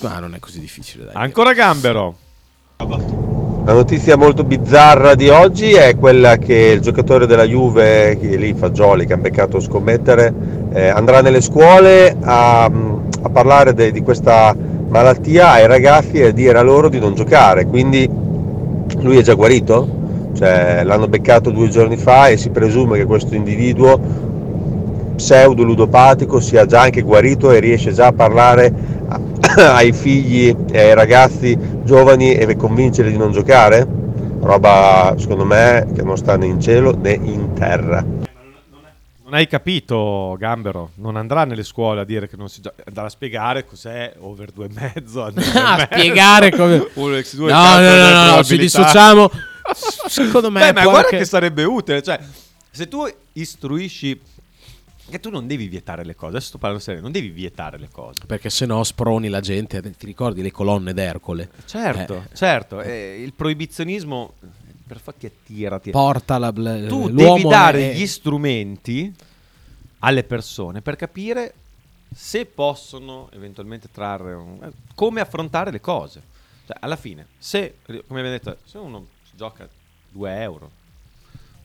Ma 0.00 0.18
non 0.18 0.34
è 0.34 0.38
così 0.38 0.60
difficile, 0.60 1.04
dai. 1.04 1.12
Ancora 1.14 1.52
Gambero. 1.52 2.16
La 2.78 3.74
notizia 3.74 4.16
molto 4.16 4.44
bizzarra 4.44 5.14
di 5.14 5.28
oggi 5.28 5.74
è 5.74 5.94
quella 5.94 6.38
che 6.38 6.54
il 6.54 6.80
giocatore 6.80 7.26
della 7.26 7.44
Juve, 7.44 8.16
che 8.18 8.34
lì 8.36 8.54
Fagioli, 8.54 9.04
che 9.04 9.12
ha 9.12 9.18
beccato 9.18 9.60
scommettere, 9.60 10.32
eh, 10.72 10.88
andrà 10.88 11.20
nelle 11.20 11.42
scuole 11.42 12.16
a, 12.18 12.64
a 12.64 13.28
parlare 13.30 13.74
de- 13.74 13.92
di 13.92 14.00
questa 14.00 14.56
malattia 14.88 15.50
ai 15.50 15.66
ragazzi 15.66 16.18
e 16.18 16.32
dire 16.32 16.56
a 16.56 16.62
loro 16.62 16.88
di 16.88 16.98
non 16.98 17.14
giocare. 17.14 17.66
Quindi 17.66 18.08
lui 18.08 19.18
è 19.18 19.22
già 19.22 19.34
guarito? 19.34 20.00
Cioè, 20.34 20.82
l'hanno 20.84 21.08
beccato 21.08 21.50
due 21.50 21.68
giorni 21.68 21.96
fa 21.96 22.28
e 22.28 22.36
si 22.36 22.50
presume 22.50 22.98
che 22.98 23.04
questo 23.04 23.34
individuo 23.34 24.00
pseudo 25.16 25.62
ludopatico 25.62 26.40
sia 26.40 26.66
già 26.66 26.82
anche 26.82 27.02
guarito 27.02 27.50
e 27.50 27.60
riesce 27.60 27.92
già 27.92 28.06
a 28.06 28.12
parlare 28.12 28.72
a- 29.08 29.20
ai 29.76 29.92
figli 29.92 30.54
e 30.70 30.80
ai 30.80 30.94
ragazzi 30.94 31.56
giovani 31.84 32.34
e 32.34 32.56
convincerli 32.56 33.10
di 33.12 33.18
non 33.18 33.32
giocare? 33.32 33.86
Roba 34.40 35.14
secondo 35.18 35.44
me 35.44 35.86
che 35.94 36.02
non 36.02 36.16
sta 36.16 36.36
né 36.36 36.46
in 36.46 36.60
cielo 36.60 36.96
né 36.96 37.12
in 37.12 37.52
terra. 37.54 38.04
Non 39.24 39.40
hai 39.40 39.46
capito, 39.46 40.36
Gambero. 40.38 40.90
Non 40.96 41.16
andrà 41.16 41.44
nelle 41.44 41.62
scuole 41.62 42.00
a 42.00 42.04
dire 42.04 42.28
che 42.28 42.36
non 42.36 42.50
si 42.50 42.60
gioca. 42.60 42.82
Andrà 42.84 43.04
a 43.04 43.08
spiegare 43.08 43.64
cos'è 43.64 44.12
over 44.18 44.50
2,5. 44.54 45.56
Ah, 45.58 45.88
spiegare 45.90 46.50
come. 46.50 46.76
1x2. 46.94 47.38
No, 47.46 47.78
no, 47.78 47.96
no, 47.96 48.36
no, 48.36 48.42
ci 48.44 48.58
dissociamo. 48.58 49.30
Secondo 50.08 50.50
me. 50.50 50.60
Beh, 50.60 50.72
ma 50.72 50.84
guarda 50.84 51.08
che 51.16 51.24
sarebbe 51.24 51.64
utile. 51.64 52.02
Cioè, 52.02 52.18
se 52.70 52.88
tu 52.88 53.06
istruisci. 53.32 54.20
Che 55.10 55.20
tu 55.20 55.30
non 55.30 55.46
devi 55.46 55.66
vietare 55.66 56.04
le 56.04 56.14
cose. 56.14 56.30
Adesso 56.30 56.46
sto 56.48 56.58
parlando 56.58 56.82
serio. 56.82 57.02
Non 57.02 57.10
devi 57.12 57.28
vietare 57.28 57.76
le 57.78 57.88
cose. 57.90 58.20
Perché 58.26 58.48
se 58.50 58.64
no 58.66 58.82
sproni 58.84 59.28
la 59.28 59.40
gente. 59.40 59.80
Ti 59.82 60.06
ricordi 60.06 60.40
le 60.42 60.50
colonne 60.50 60.94
d'Ercole? 60.94 61.50
Certo, 61.66 62.24
Eh, 62.30 62.34
certo. 62.36 62.80
eh, 62.80 63.20
il 63.22 63.32
proibizionismo. 63.34 64.34
Per 64.86 65.00
fa 65.00 65.12
che 65.16 65.26
attirati. 65.28 65.90
Porta 65.90 66.38
la, 66.38 66.52
la- 66.54 66.86
tu 66.86 67.08
devi 67.08 67.42
dare 67.44 67.92
è- 67.92 67.94
gli 67.94 68.06
strumenti 68.06 69.12
alle 70.00 70.22
persone 70.24 70.82
per 70.82 70.96
capire 70.96 71.54
se 72.14 72.44
possono 72.44 73.28
eventualmente 73.32 73.88
trarre 73.90 74.34
un- 74.34 74.58
eh, 74.62 74.70
come 74.94 75.20
affrontare 75.22 75.70
le 75.70 75.80
cose. 75.80 76.22
Cioè, 76.66 76.76
alla 76.80 76.96
fine, 76.96 77.26
se, 77.38 77.76
come 77.86 78.02
abbiamo 78.20 78.28
detto, 78.30 78.58
se 78.64 78.76
uno 78.78 79.06
gioca 79.42 79.68
2 80.10 80.40
euro, 80.40 80.70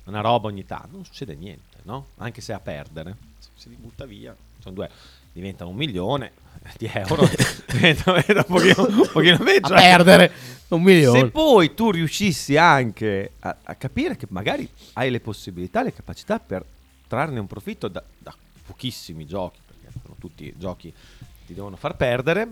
una 0.05 0.21
roba 0.21 0.47
ogni 0.47 0.65
tanto, 0.65 0.95
non 0.95 1.05
succede 1.05 1.35
niente, 1.35 1.77
no? 1.83 2.07
Anche 2.17 2.41
se 2.41 2.53
a 2.53 2.59
perdere, 2.59 3.15
se 3.37 3.49
si 3.53 3.69
li 3.69 3.75
butta 3.75 4.05
via, 4.05 4.35
sono 4.59 4.73
2 4.73 4.89
diventa 5.31 5.65
un 5.65 5.75
milione 5.75 6.31
di 6.77 6.89
euro, 6.91 7.29
diventa, 7.71 8.13
un 8.13 8.43
pochino, 8.47 8.87
un 8.87 9.09
pochino 9.11 9.37
peggio. 9.37 9.73
A 9.75 9.77
perdere 9.77 10.31
un 10.69 10.81
milione. 10.81 11.19
Se 11.19 11.29
poi 11.29 11.75
tu 11.75 11.91
riuscissi 11.91 12.57
anche 12.57 13.33
a, 13.39 13.55
a 13.61 13.75
capire 13.75 14.15
che 14.17 14.25
magari 14.29 14.67
hai 14.93 15.11
le 15.11 15.19
possibilità, 15.19 15.83
le 15.83 15.93
capacità 15.93 16.39
per 16.39 16.65
trarne 17.07 17.39
un 17.39 17.45
profitto 17.45 17.87
da, 17.87 18.03
da 18.17 18.33
pochissimi 18.65 19.27
giochi, 19.27 19.59
perché 19.67 19.99
sono 20.01 20.15
tutti 20.17 20.51
giochi 20.57 20.91
che 20.91 21.45
ti 21.45 21.53
devono 21.53 21.75
far 21.75 21.95
perdere, 21.95 22.47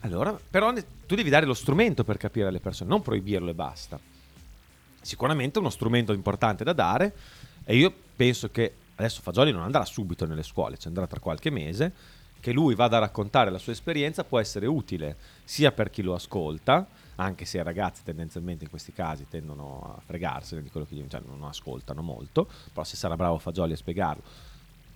allora 0.00 0.38
però 0.50 0.70
ne- 0.70 0.84
tu 1.06 1.14
devi 1.14 1.28
dare 1.28 1.44
lo 1.44 1.54
strumento 1.54 2.04
per 2.04 2.16
capire 2.16 2.48
alle 2.48 2.60
persone, 2.60 2.88
non 2.88 3.02
proibirlo 3.02 3.50
e 3.50 3.54
basta. 3.54 4.12
Sicuramente 5.04 5.58
uno 5.58 5.68
strumento 5.68 6.14
importante 6.14 6.64
da 6.64 6.72
dare 6.72 7.14
e 7.64 7.76
io 7.76 7.92
penso 8.16 8.50
che 8.50 8.72
adesso 8.94 9.20
Fagioli 9.20 9.52
non 9.52 9.62
andrà 9.62 9.84
subito 9.84 10.24
nelle 10.24 10.42
scuole, 10.42 10.78
ci 10.78 10.88
andrà 10.88 11.06
tra 11.06 11.20
qualche 11.20 11.50
mese, 11.50 11.92
che 12.40 12.52
lui 12.52 12.74
vada 12.74 12.96
a 12.96 13.00
raccontare 13.00 13.50
la 13.50 13.58
sua 13.58 13.72
esperienza 13.72 14.24
può 14.24 14.38
essere 14.38 14.66
utile 14.66 15.16
sia 15.44 15.72
per 15.72 15.90
chi 15.90 16.02
lo 16.02 16.14
ascolta, 16.14 16.86
anche 17.16 17.44
se 17.44 17.58
i 17.58 17.62
ragazzi 17.62 18.02
tendenzialmente 18.02 18.64
in 18.64 18.70
questi 18.70 18.92
casi 18.92 19.26
tendono 19.28 19.96
a 19.96 20.02
fregarsene 20.04 20.62
di 20.62 20.70
quello 20.70 20.86
che 20.86 20.94
gli- 20.94 21.06
cioè 21.08 21.20
non 21.26 21.42
ascoltano 21.44 22.02
molto, 22.02 22.48
però 22.72 22.84
se 22.84 22.96
sarà 22.96 23.16
bravo 23.16 23.38
Fagioli 23.38 23.74
a 23.74 23.76
spiegarlo, 23.76 24.22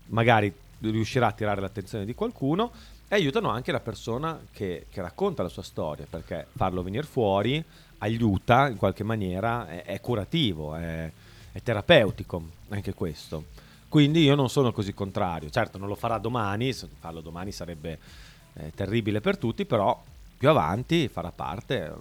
magari 0.07 0.53
riuscirà 0.81 1.27
a 1.27 1.29
attirare 1.31 1.61
l'attenzione 1.61 2.05
di 2.05 2.15
qualcuno 2.15 2.71
e 3.09 3.15
aiutano 3.15 3.49
anche 3.49 3.73
la 3.73 3.81
persona 3.81 4.39
che, 4.51 4.87
che 4.91 5.01
racconta 5.01 5.43
la 5.43 5.49
sua 5.49 5.63
storia, 5.63 6.07
perché 6.09 6.47
farlo 6.55 6.83
venire 6.83 7.05
fuori 7.05 7.65
aiuta 7.99 8.69
in 8.69 8.77
qualche 8.77 9.05
maniera, 9.05 9.69
è, 9.69 9.83
è 9.83 10.01
curativo, 10.01 10.75
è, 10.75 11.11
è 11.53 11.63
terapeutico 11.63 12.43
anche 12.71 12.95
questo. 12.95 13.45
Quindi 13.89 14.23
io 14.23 14.35
non 14.35 14.51
sono 14.51 14.73
così 14.73 14.93
contrario. 14.93 15.49
Certo, 15.51 15.79
non 15.79 15.89
lo 15.89 15.95
farà 15.95 16.19
domani, 16.19 16.73
se 16.73 16.89
farlo 17.01 17.21
domani 17.21 17.53
sarebbe 17.53 17.99
eh, 18.55 18.73
terribile 18.75 19.21
per 19.21 19.39
tutti, 19.39 19.65
però 19.65 20.03
più 20.37 20.49
avanti 20.49 21.09
farà 21.09 21.33
parte. 21.33 21.93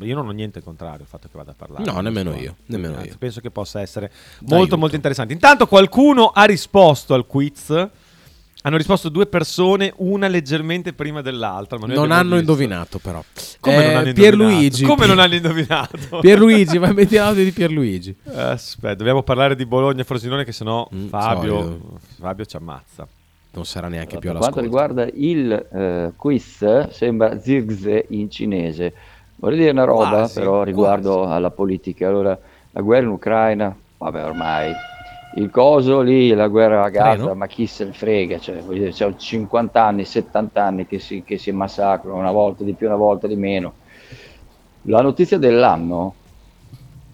Io 0.00 0.14
non 0.14 0.28
ho 0.28 0.30
niente 0.30 0.62
contrario 0.62 1.00
al 1.00 1.06
fatto 1.06 1.28
che 1.28 1.36
vada 1.36 1.52
a 1.52 1.54
parlare. 1.54 1.84
No, 1.84 2.00
nemmeno 2.00 2.36
io, 2.36 2.56
nemmeno 2.66 2.96
anzi, 2.96 3.08
io. 3.08 3.16
Penso 3.18 3.40
che 3.40 3.50
possa 3.50 3.80
essere 3.80 4.10
D'aiuto. 4.38 4.54
molto 4.54 4.78
molto 4.78 4.94
interessante. 4.96 5.32
Intanto 5.32 5.66
qualcuno 5.66 6.28
ha 6.28 6.44
risposto 6.44 7.14
al 7.14 7.26
quiz. 7.26 7.88
Hanno 8.62 8.76
risposto 8.76 9.08
due 9.08 9.26
persone, 9.26 9.92
una 9.96 10.28
leggermente 10.28 10.92
prima 10.92 11.22
dell'altra. 11.22 11.78
Ma 11.78 11.86
noi 11.86 11.96
Non 11.96 12.10
hanno 12.10 12.36
visto. 12.36 12.38
indovinato, 12.40 12.98
però. 12.98 13.22
Come 13.58 13.74
Eh, 13.76 13.86
non 13.86 13.96
hanno 13.96 14.12
Pierluigi. 14.12 14.82
indovinato? 14.82 14.94
Come 14.94 15.06
non 15.06 15.18
hanno 15.18 15.34
indovinato? 15.34 16.18
Pierluigi, 16.20 16.78
vai 16.78 16.92
metti 16.92 17.14
l'audio 17.16 17.42
di 17.44 17.52
Pierluigi. 17.52 18.14
Aspetta, 18.34 18.94
dobbiamo 18.96 19.22
parlare 19.22 19.56
di 19.56 19.64
Bologna 19.64 20.02
e 20.02 20.04
Frosinone 20.04 20.44
che 20.44 20.52
sennò 20.52 20.86
Fabio, 21.08 21.54
Mm, 21.54 21.58
solito. 21.62 21.98
Fabio 22.20 22.44
ci 22.44 22.56
ammazza. 22.56 23.08
Non 23.52 23.64
sarà 23.64 23.88
neanche 23.88 24.18
Per 24.18 24.36
quanto 24.36 24.60
riguarda 24.60 25.08
il 25.12 25.50
eh, 25.52 26.12
quiz, 26.14 26.88
sembra 26.90 27.40
Zirgze 27.40 28.04
in 28.10 28.30
cinese. 28.30 28.92
Vorrei 29.36 29.56
dire 29.58 29.70
una 29.70 29.84
roba 29.84 30.08
Quasi, 30.10 30.34
però 30.38 30.62
riguardo 30.62 31.24
alla 31.26 31.50
politica. 31.50 32.06
Allora, 32.06 32.38
la 32.72 32.80
guerra 32.82 33.04
in 33.06 33.10
Ucraina, 33.10 33.74
vabbè 33.96 34.22
ormai, 34.24 34.70
il 35.34 35.50
coso 35.50 36.00
lì, 36.00 36.32
la 36.32 36.48
guerra 36.48 36.84
a 36.84 36.88
Gaza, 36.88 37.16
Treno? 37.16 37.34
ma 37.34 37.46
chi 37.46 37.66
se 37.66 37.84
ne 37.84 37.92
frega, 37.92 38.38
cioè, 38.38 38.62
dire, 38.62 38.90
c'è 38.90 39.14
50 39.14 39.82
anni, 39.82 40.04
70 40.04 40.64
anni 40.64 40.86
che 40.86 40.98
si, 40.98 41.22
che 41.24 41.38
si 41.38 41.52
massacrano, 41.52 42.16
una 42.16 42.32
volta 42.32 42.64
di 42.64 42.72
più, 42.72 42.86
una 42.86 42.96
volta 42.96 43.26
di 43.26 43.36
meno. 43.36 43.74
La 44.82 45.02
notizia 45.02 45.38
dell'anno 45.38 46.14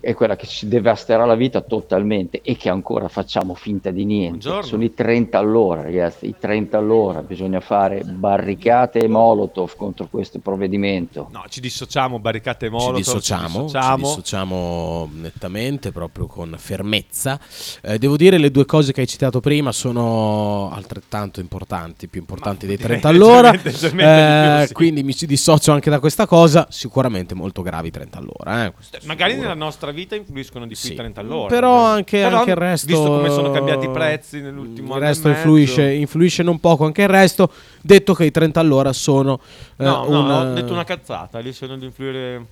è 0.07 0.14
quella 0.14 0.36
che 0.36 0.46
ci 0.46 0.68
devasterà 0.68 1.24
la 1.24 1.34
vita 1.34 1.61
totalmente 1.62 2.40
e 2.40 2.57
che 2.57 2.68
ancora 2.68 3.09
facciamo 3.09 3.54
finta 3.54 3.90
di 3.90 4.04
niente. 4.04 4.38
Buongiorno. 4.38 4.62
Sono 4.62 4.84
i 4.84 4.94
30 4.94 5.36
all'ora, 5.36 5.82
ragazzi, 5.82 6.28
i 6.28 6.34
30 6.38 6.78
all'ora. 6.78 7.22
Bisogna 7.22 7.59
fare 7.59 8.02
barricate 8.04 9.00
e 9.00 9.09
molotov 9.09 9.74
contro 9.74 10.07
questo 10.09 10.38
provvedimento. 10.38 11.26
No, 11.32 11.42
ci 11.48 11.61
dissociamo, 11.61 12.20
barricate 12.20 12.66
e 12.66 12.70
molotov. 12.70 12.94
ci 12.98 13.02
dissociamo, 13.02 13.48
ci 13.48 13.62
dissociamo. 13.64 13.96
dissociamo 14.07 15.11
nettamente, 15.14 15.90
proprio 15.90 16.28
con 16.28 16.54
fermezza. 16.57 17.40
Eh, 17.82 17.98
devo 17.98 18.16
dire, 18.16 18.38
le 18.38 18.52
due 18.52 18.64
cose 18.64 18.92
che 18.92 19.00
hai 19.00 19.09
citato 19.09 19.40
prima 19.40 19.72
sono 19.72 20.70
altrettanto 20.70 21.40
importanti, 21.40 22.07
più 22.07 22.20
importanti 22.20 22.66
dei 22.68 22.76
direi 22.76 23.00
30 23.00 23.09
all'ora. 23.11 23.50
più, 23.50 23.72
sì. 23.72 24.72
Quindi 24.72 25.02
mi 25.02 25.16
ci 25.16 25.26
dissocio 25.26 25.72
anche 25.72 25.90
da 25.90 25.98
questa 25.98 26.26
cosa. 26.28 26.68
Sicuramente 26.70 27.34
molto 27.34 27.62
gravi 27.62 27.90
30 27.90 28.18
all'ora. 28.18 28.66
eh, 28.66 28.72
Magari 29.02 29.32
sicuro. 29.32 29.48
nella 29.48 29.59
nostra 29.59 29.94
vita 29.97 30.14
influiscono 30.14 30.64
di 30.66 30.74
più 30.74 30.82
Sì. 30.84 30.92
i 30.92 30.94
30 30.97 31.20
all'ora. 31.20 31.49
Però 31.49 31.82
anche, 31.84 32.20
Però, 32.20 32.38
anche 32.38 32.51
il 32.51 32.57
resto. 32.57 32.86
Visto 32.86 33.03
come 33.03 33.30
sono 33.30 33.51
cambiati 33.51 33.86
i 33.86 33.90
prezzi 33.90 34.40
nell'ultimo 34.40 34.86
Il 34.86 34.92
anno 34.92 35.05
e 35.05 35.09
resto 35.09 35.28
influisce, 35.28 35.92
influisce 35.92 36.42
non 36.44 36.61
poco 36.61 36.84
anche 36.84 37.03
il 37.03 37.09
resto. 37.09 37.51
Detto 37.80 38.14
che 38.14 38.24
i 38.26 38.30
30 38.30 38.61
all'ora 38.61 38.92
sono. 38.92 39.40
eh, 39.76 39.82
No, 39.84 40.05
no, 40.09 40.20
una- 40.20 40.40
ho 40.42 40.55
detto 40.55 40.72
una 40.72 40.84
cazzata. 40.84 41.40
Rischiano 41.40 41.76
di 41.76 41.84
influire 41.86 42.47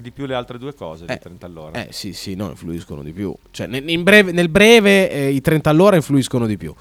di 0.00 0.10
più 0.10 0.26
le 0.26 0.34
altre 0.34 0.58
due 0.58 0.74
cose 0.74 1.06
di 1.06 1.18
30 1.18 1.46
all'ora. 1.46 1.84
Eh 1.84 1.88
sì, 1.92 2.12
sì, 2.12 2.34
no, 2.34 2.48
influiscono 2.50 3.02
di 3.02 3.12
più. 3.12 3.34
Cioè, 3.50 3.66
ne- 3.66 3.82
in 3.86 4.02
breve- 4.02 4.32
nel 4.32 4.48
breve 4.48 5.10
eh, 5.10 5.28
i 5.30 5.40
30 5.40 5.70
all'ora 5.70 5.96
influiscono 5.96 6.46
di 6.46 6.56
più. 6.56 6.74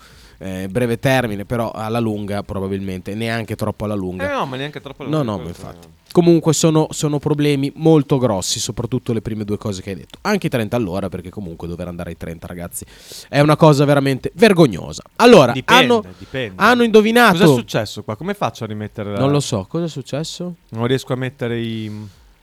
Eh, 0.46 0.68
breve 0.68 1.00
termine, 1.00 1.46
però 1.46 1.72
alla 1.72 2.00
lunga 2.00 2.44
probabilmente, 2.44 3.16
neanche 3.16 3.56
troppo 3.56 3.86
alla 3.86 3.94
lunga. 3.96 4.30
Eh 4.30 4.34
no, 4.34 4.46
ma 4.46 4.58
neanche 4.58 4.82
troppo 4.82 5.04
No, 5.04 5.10
lunga, 5.24 5.24
no, 5.24 5.40
questo- 5.40 5.66
infatti. 5.66 5.88
Comunque 6.12 6.54
sono, 6.54 6.88
sono 6.92 7.18
problemi 7.18 7.72
molto 7.78 8.20
grossi, 8.20 8.60
soprattutto 8.60 9.14
le 9.14 9.22
prime 9.22 9.46
due 9.46 9.58
cose 9.58 9.82
che 9.82 9.92
hai 9.92 9.96
detto. 9.96 10.20
Anche 10.22 10.46
i 10.46 10.50
30 10.50 10.76
all'ora, 10.76 11.10
perché 11.10 11.30
comunque 11.32 11.68
dover 11.68 11.88
andare 11.88 12.12
ai 12.12 12.18
30, 12.18 12.46
ragazzi, 12.46 12.86
è 13.30 13.40
una 13.40 13.56
cosa 13.56 13.84
veramente 13.86 14.32
vergognosa. 14.36 15.02
Allora, 15.16 15.54
Dipende, 15.54 15.82
hanno, 15.84 16.04
dipende. 16.20 16.62
hanno 16.62 16.84
indovinato... 16.84 17.38
Cosa 17.40 17.52
è 17.52 17.56
successo 17.56 18.04
qua? 18.04 18.16
Come 18.16 18.34
faccio 18.36 18.64
a 18.66 18.68
rimettere 18.68 19.12
la... 19.14 19.18
Non 19.20 19.32
lo 19.32 19.40
so, 19.40 19.66
cosa 19.68 19.86
è 19.86 19.90
successo? 19.90 20.54
Non 20.70 20.86
riesco 20.86 21.14
a 21.14 21.16
mettere 21.16 21.60
i... 21.60 21.90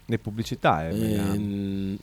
le 0.04 0.18
pubblicità. 0.18 0.88
eh, 0.88 0.92
me, 0.92 1.06
le 1.08 1.18
ha... 1.18 1.32
Ehm, 1.34 1.96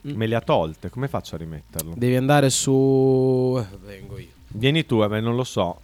me 0.00 0.26
le 0.26 0.34
ha 0.36 0.40
tolte. 0.40 0.88
Come 0.88 1.08
faccio 1.08 1.34
a 1.34 1.38
rimetterlo? 1.38 1.92
Devi 1.96 2.16
andare 2.16 2.48
su... 2.48 3.62
Vengo 3.84 4.18
io. 4.18 4.28
Vieni 4.56 4.86
tu, 4.86 5.04
beh, 5.04 5.20
non 5.20 5.34
lo 5.34 5.42
so. 5.42 5.80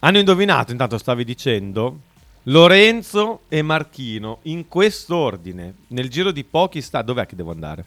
Hanno 0.00 0.18
indovinato, 0.18 0.72
intanto 0.72 0.96
stavi 0.96 1.22
dicendo, 1.22 2.00
Lorenzo 2.44 3.40
e 3.48 3.60
Marchino, 3.60 4.38
in 4.42 4.68
quest'ordine, 4.68 5.74
nel 5.88 6.08
giro 6.08 6.30
di 6.30 6.44
pochi 6.44 6.80
sta... 6.80 7.02
Dov'è 7.02 7.26
che 7.26 7.36
devo 7.36 7.50
andare? 7.50 7.84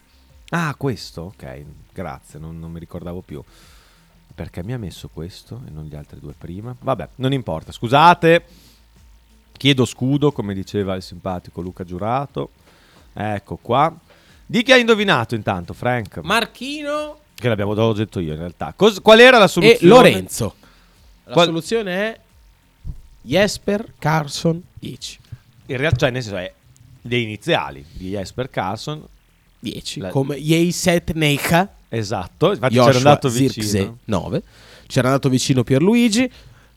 Ah, 0.49 0.75
questo? 0.77 1.33
Ok, 1.35 1.63
grazie, 1.91 2.37
non, 2.37 2.59
non 2.59 2.71
mi 2.71 2.77
ricordavo 2.77 3.21
più. 3.21 3.43
Perché 4.35 4.63
mi 4.63 4.73
ha 4.73 4.77
messo 4.77 5.09
questo 5.11 5.61
e 5.65 5.71
non 5.71 5.85
gli 5.85 5.95
altri 5.95 6.19
due 6.19 6.33
prima? 6.37 6.75
Vabbè, 6.79 7.09
non 7.15 7.33
importa, 7.33 7.71
scusate. 7.71 8.45
Chiedo 9.53 9.85
scudo, 9.85 10.31
come 10.31 10.53
diceva 10.53 10.93
il 10.93 11.01
simpatico 11.01 11.61
Luca 11.61 11.83
Giurato. 11.83 12.51
Ecco 13.13 13.55
qua. 13.55 13.91
Di 14.45 14.61
chi 14.61 14.73
ha 14.73 14.77
indovinato 14.77 15.33
intanto, 15.33 15.73
Frank? 15.73 16.17
Marchino 16.17 17.17
Che 17.41 17.47
l'abbiamo 17.47 17.73
già 17.73 17.91
detto 17.93 18.19
io 18.19 18.33
in 18.33 18.37
realtà. 18.37 18.71
Cos- 18.75 19.01
qual 19.01 19.19
era 19.19 19.39
la 19.39 19.47
soluzione? 19.47 19.79
e 19.83 19.87
Lorenzo. 19.87 20.55
La 21.25 21.33
Qual- 21.33 21.45
soluzione 21.47 21.91
è 21.93 22.19
Jesper 23.21 23.93
Carson 23.97 24.61
10. 24.75 25.19
In 25.67 25.77
realtà, 25.77 25.97
cioè, 25.97 26.11
nel 26.11 26.21
senso, 26.21 26.37
è 26.37 26.53
le 27.01 27.17
iniziali 27.17 27.83
di 27.93 28.09
Jesper 28.09 28.49
Carson. 28.49 29.03
10. 29.59 29.99
La- 30.01 30.09
Come 30.09 30.39
Jeiset 30.39 31.13
Neika. 31.13 31.67
Esatto, 31.89 32.51
infatti 32.51 32.73
Joshua 32.75 32.91
c'era 32.91 33.09
andato 33.09 33.29
vicino. 33.29 33.97
9. 34.05 34.43
C'era 34.87 35.07
andato 35.07 35.29
vicino 35.29 35.63
Pierluigi, 35.63 36.29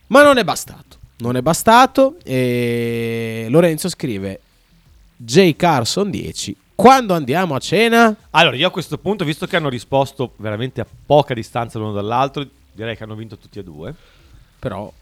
ma 0.09 0.23
non 0.23 0.39
è 0.39 0.45
bastato. 0.45 0.97
Non 1.19 1.37
è 1.37 1.43
bastato 1.43 2.17
e 2.25 3.47
Lorenzo 3.49 3.89
scrive 3.89 4.41
J. 5.17 5.55
Carson 5.57 6.11
10. 6.11 6.57
Quando 6.75 7.15
andiamo 7.15 7.55
a 7.55 7.59
cena? 7.59 8.15
Allora, 8.31 8.57
io 8.57 8.67
a 8.67 8.71
questo 8.71 8.99
punto, 8.99 9.25
visto 9.25 9.47
che 9.47 9.57
hanno 9.57 9.69
risposto 9.69 10.33
veramente 10.37 10.81
a 10.81 10.87
poca 11.07 11.33
distanza 11.35 11.79
l'uno 11.79 11.93
dall'altro, 11.93 12.45
direi 12.73 12.97
che 12.97 13.05
hanno 13.05 13.15
vinto 13.15 13.37
tutti 13.39 13.59
e 13.59 13.63
due. 13.65 13.95
Però 14.59 14.93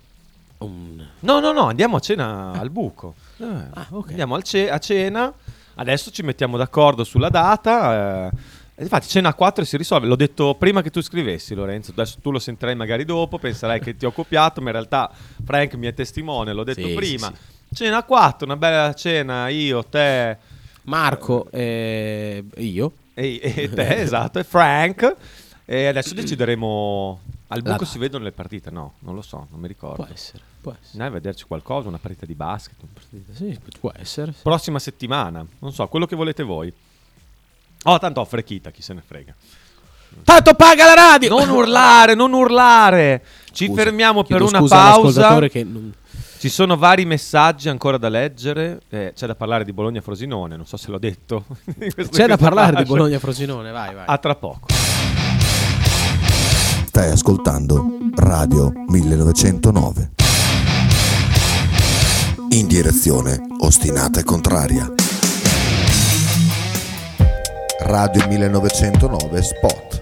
un- 0.58 1.06
No, 1.20 1.40
no, 1.40 1.52
no, 1.52 1.62
andiamo 1.68 1.96
a 1.96 2.00
cena 2.00 2.52
al 2.52 2.70
buco. 2.70 3.14
Eh, 3.38 3.44
Ah, 3.72 3.86
ok. 3.90 4.10
Andiamo 4.10 4.40
ce- 4.42 4.70
a 4.70 4.78
cena. 4.78 5.32
Adesso 5.74 6.10
ci 6.10 6.22
mettiamo 6.22 6.56
d'accordo 6.58 7.04
sulla 7.04 7.30
data. 7.30 8.28
eh, 8.28 8.82
infatti, 8.82 9.08
cena 9.08 9.30
a 9.30 9.34
4 9.34 9.64
si 9.64 9.76
risolve. 9.78 10.06
L'ho 10.06 10.16
detto 10.16 10.54
prima 10.54 10.82
che 10.82 10.90
tu 10.90 11.00
scrivessi, 11.00 11.54
Lorenzo. 11.54 11.92
Adesso 11.92 12.18
tu 12.20 12.30
lo 12.30 12.38
sentirai 12.38 12.74
magari 12.76 13.06
dopo. 13.06 13.38
Penserai 13.38 13.80
che 13.80 13.96
ti 13.96 14.04
ho 14.04 14.12
copiato, 14.12 14.60
ma 14.60 14.66
in 14.68 14.72
realtà 14.74 15.10
Frank 15.42 15.72
mi 15.74 15.86
è 15.86 15.94
testimone. 15.94 16.52
L'ho 16.52 16.64
detto 16.64 16.86
Sì, 16.86 16.92
prima. 16.94 17.28
sì, 17.28 17.50
Cena 17.74 17.96
a 17.98 18.02
4, 18.02 18.44
una 18.44 18.56
bella 18.56 18.92
cena. 18.92 19.48
Io, 19.48 19.82
te 19.84 20.36
Marco 20.84 21.48
e 21.50 22.44
io. 22.56 22.92
e, 23.14 23.40
e 23.42 23.70
te, 23.70 23.96
esatto, 24.02 24.38
e 24.38 24.44
Frank. 24.44 25.16
E 25.64 25.86
adesso 25.86 26.14
decideremo. 26.14 27.20
Al 27.48 27.62
buco 27.62 27.84
si 27.84 27.98
vedono 27.98 28.24
le 28.24 28.32
partite? 28.32 28.70
No, 28.70 28.94
non 29.00 29.14
lo 29.14 29.22
so, 29.22 29.46
non 29.50 29.60
mi 29.60 29.68
ricordo. 29.68 29.96
Può 30.04 30.08
essere, 30.12 30.42
può 30.60 30.72
essere. 30.72 30.98
Dai, 30.98 31.06
a 31.06 31.10
vederci 31.10 31.44
qualcosa, 31.46 31.88
una 31.88 31.98
partita 31.98 32.24
di 32.26 32.34
basket. 32.34 32.76
partita- 32.92 33.32
Sì, 33.34 33.58
può 33.78 33.92
essere. 33.94 34.32
Prossima 34.42 34.78
settimana, 34.78 35.44
non 35.58 35.72
so, 35.72 35.86
quello 35.88 36.06
che 36.06 36.16
volete 36.16 36.42
voi. 36.42 36.72
Oh, 37.84 37.98
tanto 37.98 38.20
offre 38.20 38.42
Kita, 38.42 38.70
chi 38.70 38.80
se 38.80 38.94
ne 38.94 39.02
frega. 39.06 39.34
Tanto 40.24 40.54
paga 40.54 40.84
la 40.86 40.94
radio! 40.94 41.28
Non 41.30 41.48
urlare, 41.50 42.14
non 42.14 42.32
urlare. 42.32 43.24
Ci 43.50 43.66
Scusa, 43.66 43.82
fermiamo 43.82 44.24
per 44.24 44.42
una 44.42 44.58
scusa 44.58 44.76
pausa. 44.76 45.48
che 45.48 45.64
non- 45.64 45.92
Ci 46.42 46.48
sono 46.48 46.76
vari 46.76 47.04
messaggi 47.04 47.68
ancora 47.68 47.98
da 47.98 48.08
leggere. 48.08 48.80
Eh, 48.88 49.12
c'è 49.14 49.28
da 49.28 49.36
parlare 49.36 49.62
di 49.62 49.72
Bologna-Frosinone, 49.72 50.56
non 50.56 50.66
so 50.66 50.76
se 50.76 50.90
l'ho 50.90 50.98
detto. 50.98 51.44
C'è 52.10 52.26
da 52.26 52.36
parlare 52.36 52.70
di 52.70 52.76
fascia. 52.82 52.88
Bologna-Frosinone, 52.88 53.70
vai, 53.70 53.94
vai. 53.94 54.04
A 54.08 54.18
tra 54.18 54.34
poco. 54.34 54.66
Stai 56.86 57.12
ascoltando 57.12 57.86
Radio 58.16 58.72
1909. 58.88 60.10
In 62.48 62.66
direzione 62.66 63.40
ostinata 63.60 64.18
e 64.18 64.24
contraria. 64.24 64.92
Radio 67.82 68.26
1909 68.26 69.42
Spot. 69.42 70.01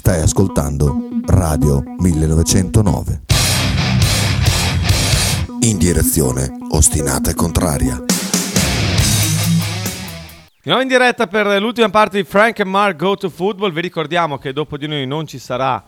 Stai 0.00 0.22
ascoltando 0.22 0.96
Radio 1.26 1.82
1909. 1.98 3.20
In 5.60 5.76
direzione 5.76 6.56
ostinata 6.70 7.30
e 7.30 7.34
contraria. 7.34 8.02
Di 10.62 10.70
in 10.70 10.88
diretta 10.88 11.26
per 11.26 11.60
l'ultima 11.60 11.90
parte 11.90 12.16
di 12.16 12.24
Frank 12.24 12.60
and 12.60 12.70
Mark 12.70 12.96
Go 12.96 13.14
to 13.14 13.28
Football. 13.28 13.72
Vi 13.72 13.82
ricordiamo 13.82 14.38
che 14.38 14.54
dopo 14.54 14.78
di 14.78 14.86
noi 14.86 15.06
non 15.06 15.26
ci 15.26 15.38
sarà 15.38 15.84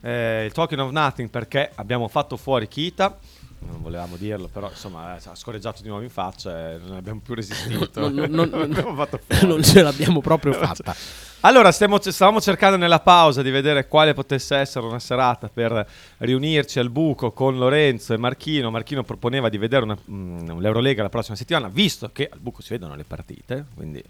eh, 0.00 0.46
il 0.46 0.52
Talking 0.52 0.80
of 0.80 0.90
Nothing 0.90 1.28
perché 1.28 1.70
abbiamo 1.74 2.08
fatto 2.08 2.38
fuori 2.38 2.66
Kita. 2.66 3.18
Non 3.62 3.82
volevamo 3.82 4.16
dirlo, 4.16 4.48
però 4.48 4.68
insomma 4.70 5.16
eh, 5.16 5.20
ha 5.24 5.34
scorreggiato 5.34 5.82
di 5.82 5.88
nuovo 5.88 6.02
in 6.02 6.08
faccia 6.10 6.70
e 6.72 6.78
non 6.78 6.96
abbiamo 6.96 7.20
più 7.22 7.34
resistito. 7.34 8.00
Non- 8.10 8.14
non- 8.30 8.48
non- 8.48 9.08
non 9.42 9.62
ce 9.62 9.82
l'abbiamo 9.82 10.20
proprio 10.20 10.52
fatta. 10.54 10.94
Allora, 11.40 11.70
stiamo, 11.70 12.00
stavamo 12.00 12.40
cercando 12.40 12.76
nella 12.76 13.00
pausa 13.00 13.42
di 13.42 13.50
vedere 13.50 13.86
quale 13.86 14.12
potesse 14.14 14.56
essere 14.56 14.86
una 14.86 14.98
serata 14.98 15.48
per 15.48 15.86
riunirci 16.18 16.78
al 16.78 16.90
buco 16.90 17.32
con 17.32 17.58
Lorenzo 17.58 18.14
e 18.14 18.18
Marchino. 18.18 18.70
Marchino 18.70 19.02
proponeva 19.04 19.48
di 19.48 19.58
vedere 19.58 19.84
una- 19.84 19.96
mm, 20.10 20.58
l'Eurolega 20.58 21.02
la 21.02 21.08
prossima 21.10 21.36
settimana, 21.36 21.68
visto 21.68 22.10
che 22.12 22.28
al 22.32 22.40
buco 22.40 22.62
si 22.62 22.70
vedono 22.70 22.94
le 22.94 23.04
partite. 23.04 23.66
Quindi... 23.74 24.02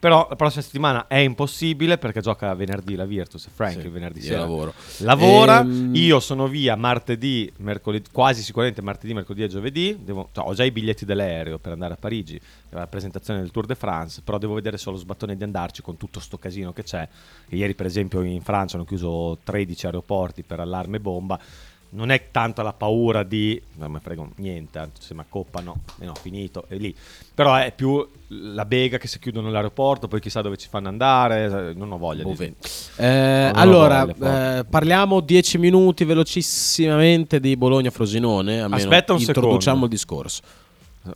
Però 0.00 0.26
la 0.30 0.34
prossima 0.34 0.62
settimana 0.62 1.06
è 1.08 1.16
impossibile 1.18 1.98
perché 1.98 2.22
gioca 2.22 2.54
venerdì 2.54 2.94
la 2.94 3.04
Virtus 3.04 3.46
Frank 3.52 3.80
Sì, 3.80 3.86
il 3.86 3.90
venerdì 3.90 4.22
sera 4.22 4.40
lavoro. 4.40 4.72
lavora. 5.00 5.60
Ehm, 5.60 5.94
Io 5.94 6.20
sono 6.20 6.48
via 6.48 6.74
martedì, 6.74 7.52
mercoledì, 7.58 8.08
quasi 8.10 8.42
sicuramente 8.42 8.80
martedì, 8.80 9.12
mercoledì 9.12 9.42
e 9.44 9.48
giovedì. 9.48 9.98
Devo- 10.02 10.30
cioè, 10.32 10.46
ho 10.48 10.54
già 10.54 10.64
i 10.64 10.70
biglietti 10.70 11.04
dell'aereo 11.04 11.58
per 11.58 11.72
andare 11.72 11.92
a 11.92 11.96
Parigi 11.98 12.40
alla 12.70 12.86
presentazione 12.86 13.40
del 13.40 13.50
Tour 13.50 13.66
de 13.66 13.74
France, 13.74 14.22
però 14.24 14.38
devo 14.38 14.54
vedere 14.54 14.78
solo 14.78 14.96
sbattone 14.96 15.36
di 15.36 15.44
andarci 15.44 15.82
con 15.82 15.98
tutto 15.98 16.18
sto 16.18 16.38
casino 16.38 16.72
che 16.72 16.82
c'è. 16.82 17.06
Ieri, 17.50 17.74
per 17.74 17.84
esempio, 17.84 18.22
in 18.22 18.40
Francia 18.40 18.76
hanno 18.76 18.86
chiuso 18.86 19.36
13 19.44 19.84
aeroporti 19.84 20.42
per 20.44 20.60
allarme 20.60 20.98
bomba. 20.98 21.38
Non 21.92 22.10
è 22.10 22.30
tanto 22.30 22.62
la 22.62 22.72
paura 22.72 23.22
di 23.24 23.60
non 23.76 23.90
mi 23.90 23.98
frega 24.00 24.24
niente, 24.36 24.90
se 24.98 25.12
mi 25.14 25.20
accoppano, 25.20 25.80
e 25.98 26.04
no, 26.04 26.14
finito, 26.14 26.64
è 26.68 26.76
lì. 26.76 26.94
Però 27.34 27.54
è 27.56 27.72
più 27.74 28.06
la 28.28 28.64
bega 28.64 28.96
che 28.98 29.08
se 29.08 29.18
chiudono 29.18 29.50
l'aeroporto, 29.50 30.06
poi 30.06 30.20
chissà 30.20 30.40
dove 30.40 30.56
ci 30.56 30.68
fanno 30.68 30.88
andare. 30.88 31.72
Non 31.74 31.90
ho 31.90 31.98
voglia 31.98 32.22
di. 32.22 32.54
Eh, 32.96 33.50
Non 33.52 33.52
ho 33.56 33.58
allora, 33.58 34.04
voglia, 34.04 34.58
eh, 34.58 34.64
parliamo 34.64 35.20
10 35.20 35.58
minuti 35.58 36.04
velocissimamente 36.04 37.40
di 37.40 37.56
Bologna-Frosinone. 37.56 38.60
almeno 38.60 38.76
Aspetta 38.76 39.12
un 39.12 39.18
introduciamo 39.20 39.58
secondo. 39.58 39.84
il 39.86 39.90
discorso. 39.90 40.42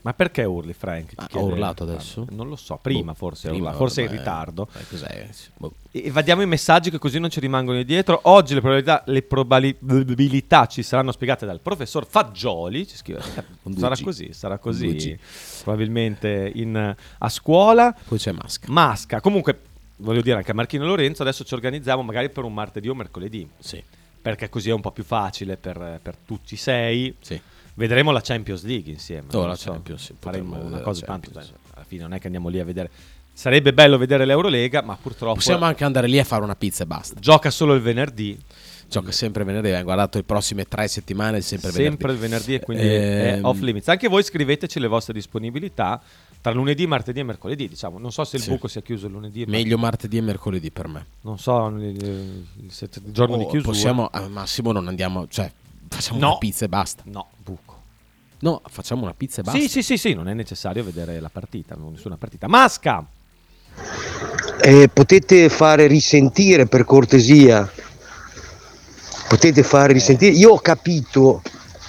Ma 0.01 0.15
perché 0.15 0.45
urli, 0.45 0.73
Frank? 0.73 1.09
Ti 1.11 1.15
Ah, 1.17 1.29
ho 1.41 1.45
urlato 1.45 1.83
adesso? 1.83 2.27
Non 2.31 2.49
lo 2.49 2.57
so, 2.57 2.79
prima 2.81 3.13
Boh, 3.13 3.19
forse, 3.19 3.49
prima, 3.51 3.73
forse 3.75 4.01
in 4.03 4.11
ritardo. 4.11 4.67
eh? 4.73 5.29
Boh. 5.59 5.75
E 5.91 6.11
vadiamo 6.11 6.41
i 6.41 6.47
messaggi 6.47 6.91
che 6.91 6.99
così 6.99 7.19
non 7.19 7.29
ci 7.29 7.39
rimangono 7.39 7.83
dietro. 7.83 8.19
Oggi 8.25 8.55
le 8.55 8.61
probabilità, 8.61 9.03
le 9.07 9.23
probabilità 9.23 10.67
ci 10.67 10.83
saranno 10.83 11.13
spiegate 11.13 11.45
dal 11.47 11.61
professor 11.61 12.07
Fagioli. 12.07 12.87
Ci 12.87 12.97
scrive, 12.97 13.21
sarà 13.77 13.97
così, 14.03 14.33
sarà 14.33 14.59
così. 14.59 15.19
Probabilmente 15.63 16.51
in- 16.55 16.95
a 17.19 17.29
scuola. 17.29 17.95
Poi 18.07 18.19
c'è 18.19 18.33
Masca. 18.33 18.67
Masca. 18.71 19.21
Comunque, 19.21 19.59
voglio 19.97 20.23
dire 20.23 20.37
anche 20.37 20.51
a 20.51 20.55
Marchino 20.55 20.85
e 20.85 20.87
Lorenzo, 20.87 21.23
adesso 21.23 21.45
ci 21.45 21.53
organizziamo 21.55 22.03
magari 22.03 22.31
per 22.31 22.45
un 22.45 22.55
martedì 22.55 22.89
o 22.89 22.95
mercoledì. 22.95 23.49
Sì. 23.59 23.83
Perché 24.23 24.49
così 24.49 24.71
è 24.71 24.73
un 24.73 24.81
po' 24.81 24.91
più 24.93 25.05
facile 25.05 25.57
per, 25.59 26.01
per 26.03 26.17
tutti 26.25 26.55
i 26.55 26.57
sei. 26.57 27.15
Sì. 27.21 27.39
Vedremo 27.75 28.11
la 28.13 28.21
Champions 28.21 28.63
League 28.65 28.91
insieme. 28.93 29.27
Oh, 29.33 29.41
non 29.41 29.49
la 29.49 29.57
so. 29.57 29.71
Champions, 29.73 30.13
faremo 30.19 30.57
una 30.63 30.81
cosa 30.81 31.05
tanto. 31.07 31.31
Alla 31.35 31.85
fine 31.87 32.03
non 32.03 32.15
è 32.15 32.19
che 32.19 32.27
andiamo 32.27 32.49
lì 32.49 32.61
a 32.61 32.65
vedere. 32.65 32.91
Sarebbe 33.33 33.73
bello 33.73 33.99
vedere 33.99 34.25
l'Eurolega, 34.25 34.81
ma 34.83 34.97
purtroppo 35.01 35.35
Possiamo 35.35 35.65
anche 35.65 35.83
andare 35.83 36.07
lì 36.07 36.19
a 36.21 36.25
fare 36.25 36.45
una 36.45 36.55
pizza 36.55 36.85
e 36.85 36.87
basta. 36.87 37.19
gioca 37.19 37.51
solo 37.51 37.75
il 37.75 37.81
venerdì. 37.83 38.39
Gioca 38.89 39.11
sempre 39.11 39.43
venerdì. 39.43 39.69
Abbiamo 39.69 39.85
guardato 39.87 40.19
le 40.19 40.25
prossime 40.25 40.67
tre 40.69 40.87
settimane. 40.87 41.41
Sempre, 41.41 41.73
Sempre 41.73 42.13
il 42.13 42.19
venerdì. 42.19 42.45
venerdì 42.47 42.55
e 42.55 42.61
quindi 42.65 42.85
è 42.87 43.33
Ehm, 43.39 43.45
off 43.45 43.59
limits. 43.61 43.89
Anche 43.89 44.07
voi 44.07 44.23
scriveteci 44.23 44.79
le 44.79 44.87
vostre 44.87 45.13
disponibilità 45.13 46.01
tra 46.41 46.53
lunedì, 46.53 46.87
martedì 46.87 47.19
e 47.19 47.23
mercoledì. 47.25 47.67
Diciamo. 47.67 47.99
Non 47.99 48.13
so 48.13 48.23
se 48.23 48.37
il 48.37 48.43
Sì. 48.43 48.51
buco 48.51 48.69
sia 48.69 48.83
chiuso 48.83 49.07
il 49.07 49.13
lunedì. 49.13 49.45
Meglio 49.47 49.79
martedì 49.79 50.19
e 50.19 50.21
mercoledì 50.21 50.71
per 50.71 50.87
me. 50.87 51.07
Non 51.23 51.39
so 51.41 51.67
il, 51.77 52.45
giorno 53.07 53.37
di 53.39 53.45
O 53.45 53.49
chiusura. 53.49 53.73
Possiamo, 53.73 54.09
al 54.13 54.31
massimo 54.31 54.71
non 54.71 54.87
andiamo, 54.87 55.27
cioè 55.27 55.51
facciamo 55.95 56.19
No. 56.21 56.27
una 56.29 56.39
pizza 56.39 56.65
e 56.65 56.69
basta. 56.69 57.03
No, 57.07 57.29
buco. 57.43 57.73
No, 58.41 58.61
facciamo 58.69 59.03
una 59.03 59.15
pizza 59.17 59.41
e 59.41 59.45
basta. 59.45 59.59
Sì, 59.61 59.69
sì, 59.69 59.83
sì, 59.83 59.97
sì, 59.97 60.13
non 60.15 60.29
è 60.29 60.35
necessario 60.35 60.85
vedere 60.85 61.19
la 61.21 61.31
partita, 61.33 61.75
non 61.79 61.93
nessuna 61.93 62.17
partita. 62.17 62.47
Masca! 62.49 63.05
Eh, 64.61 64.89
potete 64.93 65.49
fare 65.49 65.87
risentire 65.87 66.67
per 66.67 66.85
cortesia. 66.85 67.69
Potete 69.29 69.63
fare 69.63 69.93
risentire. 69.95 70.33
Io 70.33 70.53
ho 70.53 70.59
capito. 70.59 71.43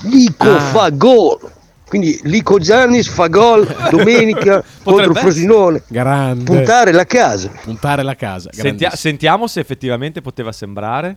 Lico 0.03 0.49
Ah. 0.49 0.59
fa 0.59 0.89
gol. 0.89 1.51
Quindi 1.87 2.19
Lico 2.23 2.57
Giannis 2.57 3.07
fa 3.07 3.27
gol 3.27 3.65
domenica 3.91 4.63
contro 4.83 5.13
Frosinone. 5.13 5.83
Grande. 5.87 6.43
Puntare 6.43 6.91
la 6.91 7.05
casa. 7.05 7.49
Puntare 7.63 8.01
la 8.01 8.15
casa. 8.15 8.49
Sentia- 8.51 8.95
sentiamo 8.95 9.45
se 9.47 9.59
effettivamente 9.59 10.21
poteva 10.21 10.51
sembrare. 10.51 11.15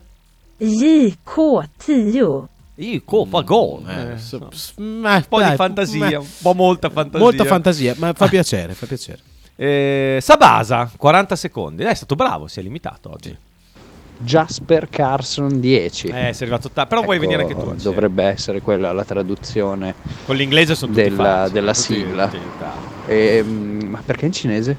JK10. 0.60 2.44
Io 2.80 3.02
fa 3.26 3.40
gol. 3.42 3.82
Eh, 3.88 4.12
Eh, 4.12 4.18
so- 4.18 4.38
no. 4.38 4.48
s- 4.52 4.74
ma 4.76 5.16
un 5.16 5.24
po' 5.28 5.38
dai, 5.40 5.50
di 5.50 5.56
fantasia, 5.56 6.20
un 6.20 6.26
po' 6.42 6.55
molta 6.55 6.88
fantasia. 6.90 7.18
Molta 7.24 7.44
fantasia, 7.44 7.94
ma 7.98 8.12
fa 8.12 8.28
piacere, 8.28 8.74
fa 8.74 8.86
piacere. 8.86 9.18
Eh, 9.56 10.18
Sabasa, 10.22 10.88
40 10.96 11.34
secondi. 11.34 11.82
Eh, 11.82 11.88
è 11.90 11.94
stato 11.94 12.14
bravo, 12.14 12.46
si 12.46 12.60
è 12.60 12.62
limitato 12.62 13.10
oggi. 13.10 13.36
Jasper 14.20 14.88
Carson 14.88 15.60
10. 15.60 16.09
Eh, 16.09 16.32
sei 16.32 16.42
arrivato 16.48 16.70
tardi, 16.70 16.90
però 16.90 17.02
puoi 17.02 17.18
venire 17.18 17.42
anche 17.42 17.55
tu. 17.55 17.72
sì. 17.76 17.84
Dovrebbe 17.84 18.24
essere 18.24 18.60
quella 18.60 18.92
la 18.92 19.05
traduzione 19.05 19.94
Con 20.24 20.34
l'inglese 20.36 20.74
sono 20.74 20.92
tutti 20.92 21.05
della, 21.05 21.24
facili, 21.24 21.52
della 21.52 21.72
tutti- 21.72 21.84
sigla. 21.94 22.28
tutti. 22.28 23.12
Ehm, 23.12 23.86
ma 23.88 24.02
perché 24.05 24.26
in 24.26 24.32
cinese? 24.32 24.76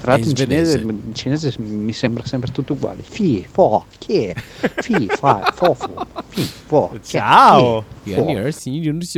Tra 0.00 0.12
l'altro 0.12 0.30
in 0.30 0.36
in 0.36 0.36
cinese, 0.36 0.70
svedese. 0.78 1.06
in 1.06 1.14
cinese 1.14 1.54
mi 1.58 1.92
sembra 1.92 2.24
sempre 2.24 2.50
tutto 2.50 2.72
uguale. 2.72 3.02
Fi, 3.02 3.46
fo, 3.50 3.84
chi 3.98 4.24
è? 4.24 4.34
Fi, 4.34 5.06
fa, 5.08 5.52
fo, 5.54 5.74
fo, 5.74 6.06
fi, 6.28 6.42
fo. 6.42 6.98
Ciao. 7.02 7.84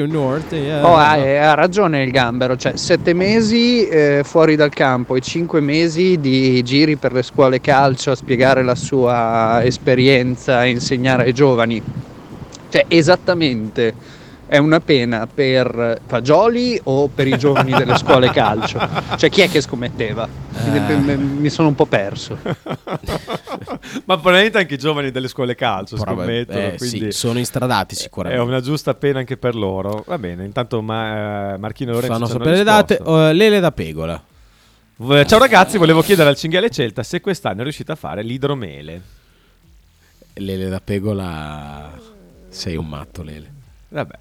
Nord. 0.06 0.52
Oh, 0.82 0.96
ha, 0.96 1.12
ha 1.12 1.54
ragione 1.54 2.02
il 2.02 2.10
gambero, 2.10 2.56
cioè 2.56 2.76
sette 2.76 3.12
mesi 3.12 3.86
eh, 3.86 4.22
fuori 4.24 4.56
dal 4.56 4.70
campo 4.70 5.14
e 5.14 5.20
cinque 5.20 5.60
mesi 5.60 6.18
di 6.18 6.60
giri 6.64 6.96
per 6.96 7.12
le 7.12 7.22
scuole 7.22 7.60
calcio 7.60 8.10
a 8.10 8.16
spiegare 8.16 8.64
la 8.64 8.74
sua 8.74 9.60
esperienza, 9.62 10.58
a 10.58 10.66
insegnare 10.66 11.24
ai 11.24 11.32
giovani. 11.32 11.80
Cioè, 12.70 12.86
esattamente 12.88 13.94
è 14.52 14.58
una 14.58 14.80
pena 14.80 15.26
per 15.26 15.98
Fagioli 16.06 16.78
o 16.84 17.08
per 17.08 17.26
i 17.26 17.38
giovani 17.38 17.72
delle 17.72 17.96
scuole 17.96 18.30
calcio? 18.30 18.78
Cioè, 19.16 19.30
chi 19.30 19.40
è 19.40 19.48
che 19.48 19.62
scommetteva? 19.62 20.28
Mi- 20.70 20.76
Eh. 21.10 21.16
mi- 21.16 21.48
sono 21.48 21.68
un 21.68 21.74
po' 21.74 21.86
perso. 21.86 22.36
Ma 22.44 24.14
probabilmente 24.18 24.58
anche 24.58 24.74
i 24.74 24.78
giovani 24.78 25.10
delle 25.10 25.28
scuole 25.28 25.54
calcio, 25.54 25.96
Probab- 25.96 26.18
scommettono. 26.18 26.58
eh, 26.58 26.74
quindi 26.76 26.98
sì, 26.98 27.18
sono 27.18 27.38
instradati 27.38 27.94
È 27.94 27.98
sicuramente. 27.98 28.44
una 28.44 28.60
giusta 28.60 28.92
pena 28.92 29.20
anche 29.20 29.38
per 29.38 29.54
loro. 29.54 30.04
Va 30.06 30.18
bene, 30.18 30.44
intanto 30.44 30.82
ma, 30.82 31.54
eh, 31.54 31.56
Marchino 31.56 31.92
Lorenzo 31.92 32.12
Fanno 32.12 32.26
sapere 32.26 32.56
le 32.58 32.62
date. 32.64 32.98
oh, 33.02 33.32
Lele 33.32 33.58
da 33.58 33.72
Pegola. 33.72 34.22
Ciao 35.24 35.38
ragazzi, 35.38 35.78
volevo 35.78 36.02
chiedere 36.02 36.28
al 36.28 36.36
cinghiale 36.36 36.68
Celta 36.68 37.02
se 37.02 37.20
quest'anno 37.22 37.60
è 37.60 37.62
riuscito 37.62 37.90
a 37.92 37.96
fare 37.96 38.22
l'idromele. 38.22 39.00
Lele 40.34 40.68
da 40.68 40.80
Pegola. 40.84 41.90
Sei 42.48 42.76
un 42.76 42.86
matto, 42.86 43.22
Lele. 43.22 43.50
Vabbè. 43.88 44.18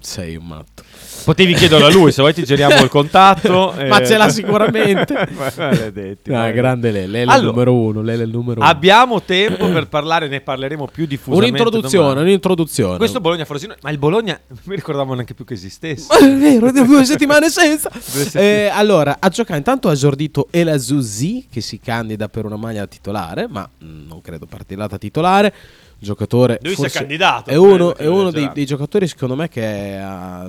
Sei 0.00 0.36
un 0.36 0.46
matto. 0.46 0.84
Potevi 1.24 1.54
chiederlo 1.54 1.86
a 1.86 1.90
lui, 1.90 2.12
se 2.12 2.22
vuoi 2.22 2.32
ti 2.32 2.44
giriamo 2.44 2.80
il 2.82 2.88
contatto. 2.88 3.74
Ma 3.88 4.00
eh. 4.00 4.06
ce 4.06 4.16
l'ha 4.16 4.28
sicuramente. 4.30 5.12
Ma- 5.36 5.52
maledetti, 5.56 6.30
Ah, 6.30 6.36
maledetti. 6.36 6.56
grande 6.56 6.90
Lele. 6.90 7.06
Lele 7.06 7.18
è 7.18 7.22
il 7.24 7.28
Allora, 7.30 7.46
numero 7.50 7.74
uno. 7.74 8.02
Lele 8.02 8.24
numero 8.24 8.60
uno. 8.60 8.68
Abbiamo 8.68 9.20
tempo 9.26 9.68
per 9.68 9.88
parlare, 9.88 10.28
ne 10.28 10.40
parleremo 10.40 10.86
più 10.86 11.06
diffusamente. 11.06 11.60
Un'introduzione, 11.60 12.08
domani. 12.08 12.26
un'introduzione. 12.28 12.96
Questo 12.96 13.20
Bologna 13.20 13.44
Frosinone, 13.44 13.78
ma 13.82 13.90
il 13.90 13.98
Bologna 13.98 14.38
non 14.48 14.58
mi 14.64 14.74
ricordavo 14.76 15.12
neanche 15.14 15.34
più 15.34 15.44
che 15.44 15.54
esistesse. 15.54 16.06
Ma 16.08 16.18
è 16.26 16.36
vero, 16.36 16.70
due 16.70 17.04
settimane 17.04 17.50
senza. 17.50 17.90
Due 17.90 18.00
settimane. 18.00 18.64
Eh, 18.64 18.68
allora, 18.68 19.16
a 19.18 19.28
giocare 19.28 19.58
intanto 19.58 19.88
ha 19.88 19.92
esordito 19.92 20.46
El 20.50 20.68
Azuzi 20.68 21.46
che 21.50 21.60
si 21.60 21.78
candida 21.80 22.28
per 22.28 22.44
una 22.44 22.56
maglia 22.56 22.86
titolare, 22.86 23.46
ma 23.48 23.68
mm, 23.84 24.06
non 24.06 24.20
credo 24.22 24.46
partirà 24.46 24.86
da 24.86 24.96
titolare. 24.96 25.52
Giocatore 26.00 26.60
Lui 26.62 26.76
si 26.76 26.84
è 26.84 26.90
candidato, 26.90 27.50
È 27.50 27.56
uno, 27.56 27.96
è 27.96 28.06
uno 28.06 28.30
dei, 28.30 28.48
dei 28.54 28.64
giocatori, 28.64 29.08
secondo 29.08 29.34
me, 29.34 29.48
che 29.48 29.62
è, 29.62 29.94
ah, 29.96 30.48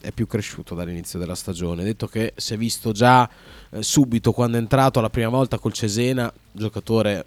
è 0.00 0.12
più 0.12 0.28
cresciuto 0.28 0.76
dall'inizio 0.76 1.18
della 1.18 1.34
stagione. 1.34 1.82
Detto 1.82 2.06
che 2.06 2.32
si 2.36 2.54
è 2.54 2.56
visto 2.56 2.92
già 2.92 3.28
eh, 3.70 3.82
subito 3.82 4.32
quando 4.32 4.56
è 4.56 4.60
entrato 4.60 5.00
la 5.00 5.10
prima 5.10 5.30
volta 5.30 5.58
col 5.58 5.72
Cesena, 5.72 6.32
giocatore 6.52 7.24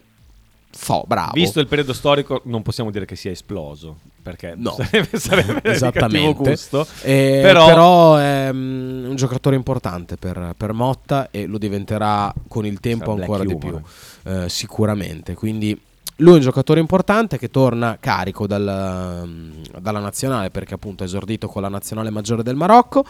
fo, 0.69 1.03
bravo. 1.05 1.31
Visto 1.33 1.59
il 1.59 1.67
periodo 1.67 1.91
storico, 1.91 2.41
non 2.45 2.61
possiamo 2.61 2.89
dire 2.89 3.05
che 3.05 3.17
sia 3.17 3.31
esploso. 3.31 3.97
Perché 4.21 4.53
No, 4.55 4.71
sarebbe, 4.79 5.19
sarebbe 5.19 5.61
esattamente. 5.63 6.49
gusto. 6.49 6.87
Eh, 7.01 7.39
però, 7.41 7.65
però, 7.65 8.15
è 8.15 8.49
mm, 8.51 9.09
un 9.09 9.15
giocatore 9.15 9.57
importante 9.57 10.15
per, 10.15 10.53
per 10.55 10.71
Motta 10.71 11.29
e 11.31 11.45
lo 11.47 11.57
diventerà 11.57 12.33
con 12.47 12.65
il 12.65 12.79
tempo 12.79 13.11
Sarà 13.11 13.21
ancora 13.21 13.43
di 13.43 13.57
più, 13.57 13.77
eh, 14.23 14.47
sicuramente. 14.47 15.33
Quindi 15.33 15.77
lui 16.19 16.33
è 16.33 16.35
un 16.37 16.41
giocatore 16.41 16.79
importante 16.79 17.37
che 17.37 17.49
torna 17.49 17.97
carico 17.99 18.47
dal, 18.47 19.23
mm, 19.25 19.51
dalla 19.79 19.99
nazionale 19.99 20.49
perché 20.49 20.73
appunto 20.73 21.03
ha 21.03 21.05
esordito 21.05 21.47
con 21.47 21.61
la 21.61 21.69
nazionale 21.69 22.09
maggiore 22.09 22.41
del 22.43 22.55
Marocco. 22.55 23.05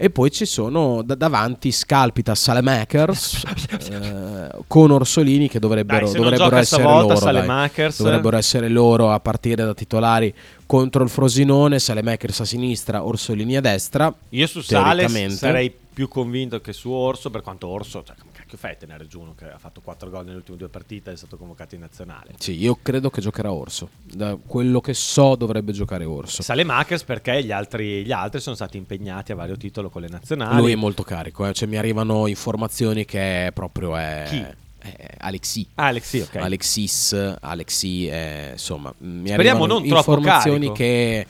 E 0.00 0.10
poi 0.10 0.30
ci 0.30 0.44
sono 0.46 1.02
da- 1.02 1.16
davanti 1.16 1.72
Scalpita 1.72 2.34
Salemakers 2.34 3.42
eh, 3.90 4.48
con 4.68 4.90
Orsolini 4.92 5.48
che 5.48 5.58
dovrebbero, 5.58 6.06
Dai, 6.10 6.20
dovrebbero 6.20 6.56
essere 6.56 6.82
loro. 6.84 7.06
dai. 7.08 7.16
Salemakers- 7.16 8.02
Dovrebbero 8.02 8.36
essere 8.36 8.68
loro 8.68 9.10
a 9.10 9.18
partire 9.20 9.64
da 9.64 9.74
titolari 9.74 10.32
contro 10.66 11.02
il 11.02 11.08
Frosinone, 11.10 11.78
Salemakers 11.80 12.40
a 12.40 12.44
sinistra, 12.44 13.04
Orsolini 13.04 13.56
a 13.56 13.60
destra. 13.60 14.12
io 14.30 14.46
su 14.46 14.62
teoricamente. 14.62 15.34
sarei 15.34 15.72
più 15.92 16.06
convinto 16.08 16.60
che 16.60 16.72
su 16.72 16.90
Orso, 16.90 17.28
per 17.30 17.42
quanto 17.42 17.66
Orso, 17.66 18.04
cioè, 18.06 18.14
cacchio 18.48 18.56
fai 18.56 18.72
a 18.72 18.74
tenere 18.76 19.06
giù 19.06 19.20
uno 19.20 19.34
che 19.34 19.44
ha 19.44 19.58
fatto 19.58 19.82
4 19.82 20.08
gol 20.08 20.24
nelle 20.24 20.38
ultime 20.38 20.56
due 20.56 20.68
partite 20.68 21.10
e 21.10 21.12
è 21.12 21.16
stato 21.16 21.36
convocato 21.36 21.74
in 21.74 21.82
nazionale? 21.82 22.32
Sì, 22.38 22.58
io 22.58 22.78
credo 22.82 23.10
che 23.10 23.20
giocherà 23.20 23.52
Orso. 23.52 23.90
Da 24.02 24.36
quello 24.44 24.80
che 24.80 24.94
so 24.94 25.36
dovrebbe 25.36 25.72
giocare 25.72 26.04
Orso. 26.04 26.42
Salemakers 26.42 27.04
perché 27.04 27.44
gli 27.44 27.52
altri, 27.52 28.04
gli 28.04 28.12
altri 28.12 28.40
sono 28.40 28.56
stati 28.56 28.78
impegnati 28.78 29.32
a 29.32 29.34
vario 29.34 29.56
titolo 29.56 29.90
con 29.90 30.00
le 30.00 30.08
nazionali. 30.08 30.56
Lui 30.56 30.72
è 30.72 30.76
molto 30.76 31.02
carico, 31.02 31.46
eh. 31.46 31.52
cioè, 31.52 31.68
mi 31.68 31.76
arrivano 31.76 32.26
informazioni 32.26 33.04
che 33.04 33.50
proprio 33.52 33.96
è... 33.96 34.24
Chi? 34.28 34.46
è 34.78 35.08
Alexi. 35.18 35.66
Ah, 35.74 35.86
Alexi, 35.86 36.20
ok. 36.20 36.36
Alexis, 36.36 37.36
Alexi, 37.40 38.06
è, 38.06 38.50
insomma, 38.52 38.92
mi 38.98 39.28
Speriamo 39.28 39.66
non 39.66 39.86
troppo 39.86 40.12
informazioni 40.12 40.66
carico. 40.66 40.72
che, 40.72 41.26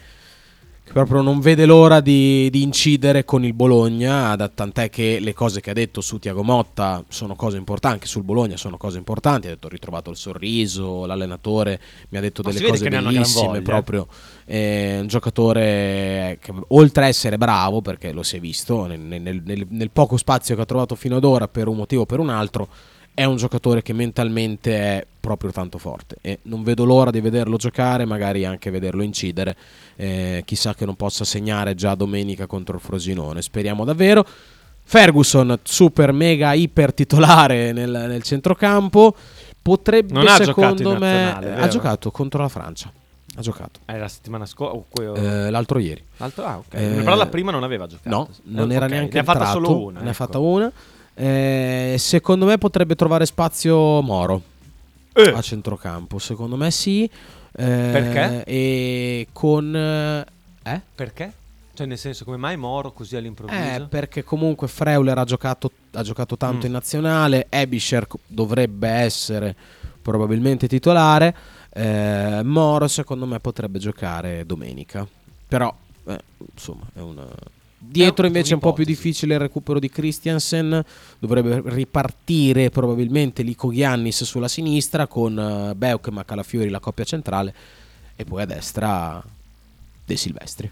che 0.88 0.94
proprio 0.94 1.20
non 1.20 1.38
vede 1.40 1.66
l'ora 1.66 2.00
di, 2.00 2.48
di 2.50 2.62
incidere 2.62 3.24
con 3.24 3.44
il 3.44 3.52
Bologna, 3.52 4.34
da- 4.36 4.48
tant'è 4.48 4.88
che 4.88 5.18
le 5.20 5.34
cose 5.34 5.60
che 5.60 5.70
ha 5.70 5.74
detto 5.74 6.00
su 6.00 6.18
Tiago 6.18 6.42
Motta 6.42 7.04
sono 7.08 7.36
cose 7.36 7.58
importanti, 7.58 7.96
anche 7.96 8.08
sul 8.08 8.22
Bologna 8.22 8.56
sono 8.56 8.76
cose 8.78 8.96
importanti, 8.98 9.46
ha 9.46 9.50
detto 9.50 9.66
ho 9.66 9.70
ritrovato 9.70 10.10
il 10.10 10.16
sorriso, 10.16 11.04
l'allenatore 11.04 11.78
mi 12.08 12.18
ha 12.18 12.20
detto 12.20 12.42
Ma 12.42 12.50
delle 12.50 12.66
cose 12.66 12.88
bellissime, 12.88 13.60
proprio 13.60 14.06
è 14.44 14.98
un 15.00 15.06
giocatore 15.08 16.38
che 16.40 16.52
oltre 16.68 17.04
a 17.04 17.08
essere 17.08 17.36
bravo, 17.36 17.82
perché 17.82 18.12
lo 18.12 18.22
si 18.22 18.36
è 18.36 18.40
visto 18.40 18.86
nel, 18.86 18.98
nel- 18.98 19.42
nel- 19.44 19.66
nel 19.68 19.90
poco 19.90 20.16
spazio 20.16 20.54
che 20.56 20.62
ha 20.62 20.66
trovato 20.66 20.94
fino 20.94 21.16
ad 21.16 21.24
ora 21.24 21.48
per 21.48 21.68
un 21.68 21.76
motivo 21.76 22.02
o 22.02 22.06
per 22.06 22.18
un 22.18 22.30
altro, 22.30 22.68
è 23.12 23.24
un 23.24 23.36
giocatore 23.36 23.82
che 23.82 23.92
mentalmente 23.92 24.72
è 24.74 25.06
proprio 25.28 25.50
tanto 25.50 25.76
forte 25.76 26.16
e 26.22 26.38
non 26.44 26.62
vedo 26.62 26.86
l'ora 26.86 27.10
di 27.10 27.20
vederlo 27.20 27.56
giocare, 27.56 28.06
magari 28.06 28.46
anche 28.46 28.70
vederlo 28.70 29.02
incidere. 29.02 29.54
Eh, 29.96 30.42
chissà 30.46 30.74
che 30.74 30.86
non 30.86 30.96
possa 30.96 31.24
segnare 31.24 31.74
già 31.74 31.94
domenica 31.94 32.46
contro 32.46 32.76
il 32.76 32.80
Frosinone, 32.80 33.42
speriamo 33.42 33.84
davvero. 33.84 34.24
Ferguson, 34.82 35.58
super 35.62 36.12
mega 36.12 36.54
iper 36.54 36.94
titolare 36.94 37.72
nel, 37.72 37.90
nel 37.90 38.22
centrocampo, 38.22 39.14
potrebbe 39.60 40.14
Non 40.14 40.26
ha 40.26 40.36
secondo 40.36 40.92
me 40.96 41.24
nazionale, 41.24 41.60
ha 41.60 41.68
giocato 41.68 42.10
contro 42.10 42.40
la 42.40 42.48
Francia. 42.48 42.90
Ha 43.36 43.40
giocato. 43.42 43.80
Eh, 43.84 43.98
la 43.98 44.08
settimana 44.08 44.46
scorsa? 44.46 45.12
Eh, 45.14 45.50
l'altro 45.50 45.78
ieri. 45.78 46.02
L'altro- 46.16 46.44
ah, 46.44 46.56
ok. 46.56 46.74
Eh, 46.74 47.02
Però 47.04 47.14
la 47.14 47.26
prima 47.26 47.50
non 47.50 47.62
aveva 47.64 47.86
giocato. 47.86 48.08
No, 48.08 48.28
non 48.44 48.72
era 48.72 48.86
ok. 48.86 48.90
neanche 48.90 49.12
Ne 49.12 49.20
ha 49.20 49.24
fatta 49.24 49.50
solo 49.50 49.84
una. 49.84 50.00
Ne 50.00 50.06
ha 50.06 50.08
ecco. 50.08 50.14
fatta 50.14 50.38
una. 50.38 50.72
Eh, 51.14 51.96
secondo 51.98 52.46
me 52.46 52.58
potrebbe 52.58 52.94
trovare 52.94 53.26
spazio 53.26 54.00
Moro 54.02 54.40
Eh. 55.12 55.28
a 55.30 55.40
centrocampo. 55.40 56.18
Secondo 56.18 56.56
me 56.56 56.70
sì. 56.70 57.04
Eh, 57.04 57.10
Perché? 57.50 58.44
E 58.44 59.28
con... 59.32 59.74
eh, 59.74 60.24
eh? 60.62 60.80
Perché? 60.94 61.32
Cioè, 61.74 61.86
nel 61.86 61.98
senso, 61.98 62.24
come 62.24 62.36
mai 62.36 62.56
Moro 62.56 62.92
così 62.92 63.16
all'improvviso? 63.16 63.60
Eh, 63.84 63.86
perché 63.88 64.24
comunque 64.24 64.66
Freuler 64.68 65.16
ha 65.18 65.24
giocato, 65.24 65.70
ha 65.92 66.02
giocato 66.02 66.36
tanto 66.36 66.64
Mm. 66.64 66.66
in 66.66 66.72
nazionale, 66.72 67.46
Ebischer 67.48 68.06
dovrebbe 68.26 68.88
essere 68.88 69.54
probabilmente 70.02 70.66
titolare, 70.66 71.36
eh, 71.70 72.40
Moro 72.42 72.88
secondo 72.88 73.26
me 73.26 73.38
potrebbe 73.38 73.78
giocare 73.78 74.44
domenica, 74.44 75.06
però 75.46 75.72
eh, 76.06 76.18
insomma 76.52 76.84
è 76.94 77.00
una... 77.00 77.26
Dietro 77.80 78.26
invece 78.26 78.50
è 78.50 78.54
un 78.54 78.60
po' 78.60 78.72
più 78.72 78.84
difficile 78.84 79.34
il 79.34 79.40
recupero 79.40 79.78
di 79.78 79.88
Christiansen, 79.88 80.84
dovrebbe 81.18 81.62
ripartire 81.66 82.70
probabilmente 82.70 83.42
Lico 83.42 83.72
Giannis 83.72 84.24
sulla 84.24 84.48
sinistra 84.48 85.06
con 85.06 85.38
eh, 85.38 85.74
Beuk 85.76 86.08
e 86.08 86.10
Macalafiori 86.10 86.70
la 86.70 86.80
coppia 86.80 87.04
centrale 87.04 87.54
e 88.16 88.24
poi 88.24 88.42
a 88.42 88.46
destra 88.46 89.22
De 90.04 90.16
Silvestri 90.16 90.70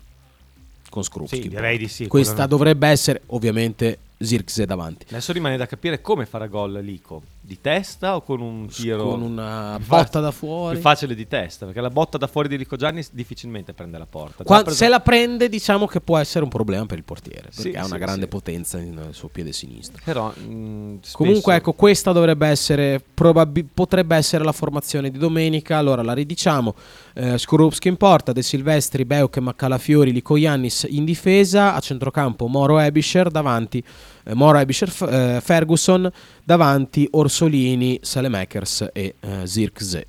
con 0.91 1.05
Skrupski. 1.05 1.43
Sì, 1.43 1.49
direi 1.49 1.79
di 1.79 1.89
sì, 1.89 2.07
Questa 2.09 2.47
dovrebbe 2.47 2.89
essere 2.89 3.23
ovviamente 3.27 3.99
Zirkzee 4.19 4.65
davanti. 4.67 5.07
Adesso 5.11 5.33
rimane 5.33 5.57
da 5.57 5.67
capire 5.67 6.01
come 6.01 6.25
farà 6.27 6.47
gol 6.47 6.73
Lico. 6.83 7.23
Di 7.47 7.61
testa 7.61 8.17
o 8.17 8.23
con 8.23 8.41
un 8.41 8.67
tiro? 8.67 9.05
Con 9.11 9.23
una 9.23 9.79
botta 9.79 10.05
facile- 10.05 10.21
da 10.23 10.31
fuori. 10.33 10.73
Più 10.75 10.83
facile 10.83 11.15
di 11.15 11.29
testa, 11.29 11.65
perché 11.67 11.81
la 11.81 11.91
botta 11.91 12.19
da 12.19 12.27
fuori 12.27 12.49
di 12.49 12.59
Lico 12.59 12.75
Giannis 12.75 13.11
difficilmente 13.13 13.73
prende 13.73 13.99
la 13.99 14.07
porta. 14.07 14.43
Qua- 14.43 14.63
preso- 14.63 14.77
se 14.77 14.89
la 14.89 14.99
prende, 14.99 15.49
diciamo 15.49 15.87
che 15.87 16.01
può 16.01 16.19
essere 16.19 16.43
un 16.43 16.51
problema 16.51 16.87
per 16.87 16.99
il 16.99 17.05
portiere 17.05 17.51
perché 17.55 17.71
Sì, 17.71 17.77
ha 17.77 17.85
una 17.85 17.95
sì, 17.95 18.01
grande 18.01 18.23
sì. 18.23 18.29
potenza 18.29 18.79
nel 18.79 19.09
suo 19.13 19.29
piede 19.29 19.53
sinistro. 19.53 20.01
Però, 20.05 20.29
mh, 20.31 20.99
spesso- 21.03 21.17
Comunque, 21.19 21.55
ecco, 21.55 21.73
questa 21.75 22.11
dovrebbe 22.11 22.49
essere, 22.49 23.01
probabi- 23.15 23.63
potrebbe 23.63 24.17
essere 24.17 24.43
la 24.43 24.53
formazione 24.53 25.11
di 25.11 25.19
domenica. 25.19 25.77
Allora 25.79 26.03
la 26.03 26.15
ridiciamo: 26.15 26.75
eh, 27.15 27.39
Skorupski 27.39 27.87
in 27.87 27.97
porta, 27.97 28.33
De 28.33 28.43
Silvestri, 28.43 29.05
Beuk, 29.05 29.37
Maccalafiori, 29.39 30.11
Lico 30.11 30.35
Iannis 30.37 30.85
in 30.89 31.05
difesa, 31.05 31.75
a 31.75 31.79
centrocampo 31.81 32.49
Moro 32.49 32.81
Ebischer, 32.81 33.31
davanti 33.31 33.85
eh, 34.27 34.35
Mora 34.35 34.61
Ebisher 34.61 34.91
F- 34.91 35.03
eh, 35.09 35.41
Ferguson 35.43 36.11
davanti 36.45 37.09
Orsolini, 37.13 37.99
Salemakers 38.03 38.89
e 38.93 39.15
eh, 39.21 39.47
Zirkzee. 39.47 40.07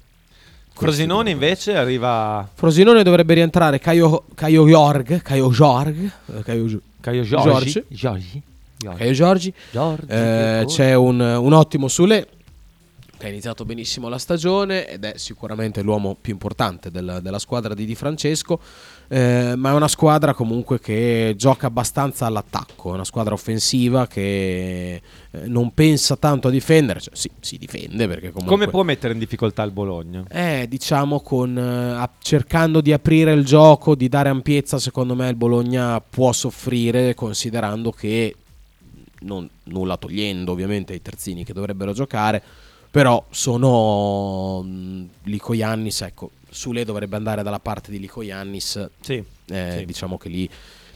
Frosinone 0.74 1.32
invece 1.32 1.76
arriva 1.76 2.48
Frosinone 2.54 3.02
dovrebbe 3.04 3.34
rientrare 3.34 3.80
Caio, 3.80 4.26
Caio 4.36 4.68
Jorg, 4.68 5.22
Caio 5.24 5.50
Jorg, 5.50 6.12
eh, 6.36 6.44
Caio, 6.44 6.80
Caio 7.00 7.24
Giorgi. 7.24 7.84
Caio 8.80 9.14
Giorgi. 9.14 9.54
Giorgi, 9.72 10.06
Eh, 10.08 10.64
c'è 10.68 10.94
un, 10.94 11.20
un 11.20 11.54
ottimo 11.54 11.88
Sule 11.88 12.28
che 13.18 13.26
ha 13.26 13.30
iniziato 13.30 13.66
benissimo 13.66 14.08
la 14.08 14.20
stagione 14.20 14.88
ed 14.88 15.04
è 15.04 15.14
sicuramente 15.18 15.82
l'uomo 15.82 16.16
più 16.22 16.32
importante 16.34 16.92
del- 16.92 17.22
della 17.24 17.40
squadra 17.40 17.74
di 17.74 17.84
Di 17.84 17.96
Francesco, 17.96 18.60
eh, 19.10 19.54
ma 19.56 19.72
è 19.72 19.74
una 19.74 19.88
squadra 19.88 20.34
comunque 20.34 20.80
che 20.80 21.34
gioca 21.38 21.68
abbastanza 21.68 22.26
all'attacco, 22.26 22.92
è 22.92 22.94
una 22.94 23.06
squadra 23.06 23.34
offensiva 23.34 24.08
che 24.08 24.96
eh, 24.96 25.02
non 25.46 25.74
pensa 25.74 26.16
tanto 26.18 26.50
a 26.50 26.52
difendere, 26.52 27.00
cioè, 27.00 27.16
sì, 27.16 27.30
si 27.40 27.58
difende 27.58 28.08
perché 28.08 28.32
comunque... 28.32 28.56
Come 28.56 28.68
può 28.68 28.84
mettere 28.84 29.14
in 29.14 29.20
difficoltà 29.20 29.64
il 29.64 29.72
Bologna? 29.72 30.26
Eh, 30.30 30.66
diciamo 30.68 31.22
con 31.22 31.58
eh, 31.58 32.10
cercando 32.20 32.82
di 32.82 32.92
aprire 32.92 33.32
il 33.34 33.46
gioco, 33.46 33.96
di 33.96 34.10
dare 34.10 34.30
ampiezza, 34.30 34.78
secondo 34.78 35.16
me 35.16 35.30
il 35.30 35.36
Bologna 35.36 36.02
può 36.02 36.32
soffrire 36.34 37.14
considerando 37.14 37.92
che 37.92 38.36
non, 39.20 39.50
nulla 39.64 39.98
togliendo 39.98 40.52
ovviamente 40.52 40.94
ai 40.94 41.02
terzini 41.02 41.44
che 41.44 41.54
dovrebbero 41.54 41.94
giocare, 41.94 42.44
però 42.90 43.24
sono 43.30 44.66
Lico 45.24 45.54
Iannis, 45.54 46.02
ecco, 46.02 46.32
Sule 46.50 46.84
dovrebbe 46.86 47.16
andare 47.16 47.44
dalla 47.44 47.60
parte 47.60 47.92
di 47.92 48.00
Lico 48.00 48.22
Iannis. 48.22 48.90
Sì, 49.00 49.24
Eh, 49.50 49.76
sì. 49.80 49.86
diciamo 49.86 50.18
che 50.18 50.30
lì, 50.30 50.50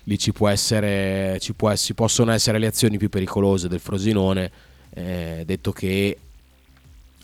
lì 0.05 0.17
ci 0.17 0.31
può 0.31 0.47
essere 0.47 1.37
ci, 1.39 1.53
può 1.53 1.75
ci 1.75 1.93
possono 1.93 2.31
essere 2.31 2.57
le 2.59 2.67
azioni 2.67 2.97
più 2.97 3.09
pericolose 3.09 3.67
del 3.67 3.79
Frosinone, 3.79 4.51
eh, 4.93 5.43
detto 5.45 5.71
che 5.71 6.17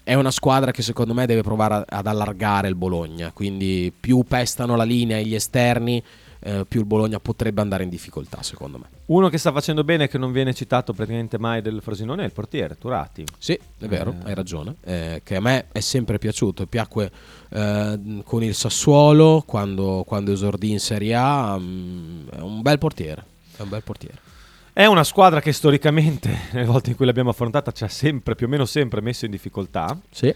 è 0.03 0.13
una 0.13 0.31
squadra 0.31 0.71
che 0.71 0.81
secondo 0.81 1.13
me 1.13 1.25
deve 1.25 1.41
provare 1.41 1.83
ad 1.87 2.07
allargare 2.07 2.69
il 2.69 2.75
Bologna, 2.75 3.31
quindi 3.33 3.91
più 3.97 4.23
pestano 4.25 4.75
la 4.77 4.85
linea 4.85 5.17
e 5.17 5.25
gli 5.25 5.35
esterni, 5.35 6.01
eh, 6.39 6.65
più 6.67 6.79
il 6.79 6.85
Bologna 6.85 7.19
potrebbe 7.19 7.61
andare 7.61 7.83
in 7.83 7.89
difficoltà, 7.89 8.41
secondo 8.43 8.77
me. 8.77 8.85
Uno 9.05 9.29
che 9.29 9.37
sta 9.37 9.51
facendo 9.51 9.83
bene 9.83 10.05
e 10.05 10.07
che 10.07 10.17
non 10.17 10.31
viene 10.31 10.53
citato 10.53 10.93
praticamente 10.93 11.37
mai 11.37 11.61
del 11.61 11.81
Frosinone 11.81 12.23
è 12.23 12.25
il 12.25 12.33
portiere, 12.33 12.77
Turati. 12.77 13.23
Sì, 13.37 13.53
è 13.53 13.85
vero, 13.85 14.15
Eh, 14.23 14.29
hai 14.29 14.35
ragione, 14.35 14.75
eh, 14.83 15.21
che 15.23 15.35
a 15.35 15.41
me 15.41 15.67
è 15.71 15.79
sempre 15.79 16.17
piaciuto, 16.17 16.65
piacque 16.67 17.11
eh, 17.49 18.21
con 18.23 18.43
il 18.43 18.55
Sassuolo 18.55 19.43
quando, 19.45 20.03
quando 20.05 20.31
esordì 20.31 20.71
in 20.71 20.79
Serie 20.79 21.15
A, 21.15 21.57
mm, 21.57 22.27
è 22.29 22.39
un 22.39 22.61
bel 22.61 22.77
portiere, 22.77 23.23
è 23.55 23.61
un 23.61 23.69
bel 23.69 23.83
portiere. 23.83 24.25
È 24.73 24.85
una 24.85 25.03
squadra 25.03 25.41
che 25.41 25.53
storicamente, 25.53 26.29
nelle 26.53 26.67
volte 26.67 26.91
in 26.91 26.95
cui 26.95 27.07
l'abbiamo 27.07 27.31
affrontata, 27.31 27.71
ci 27.71 27.83
ha 27.83 27.87
sempre, 27.87 28.35
più 28.35 28.45
o 28.45 28.49
meno 28.49 28.65
sempre 28.65 29.01
messo 29.01 29.25
in 29.25 29.31
difficoltà. 29.31 29.99
Sì. 30.11 30.33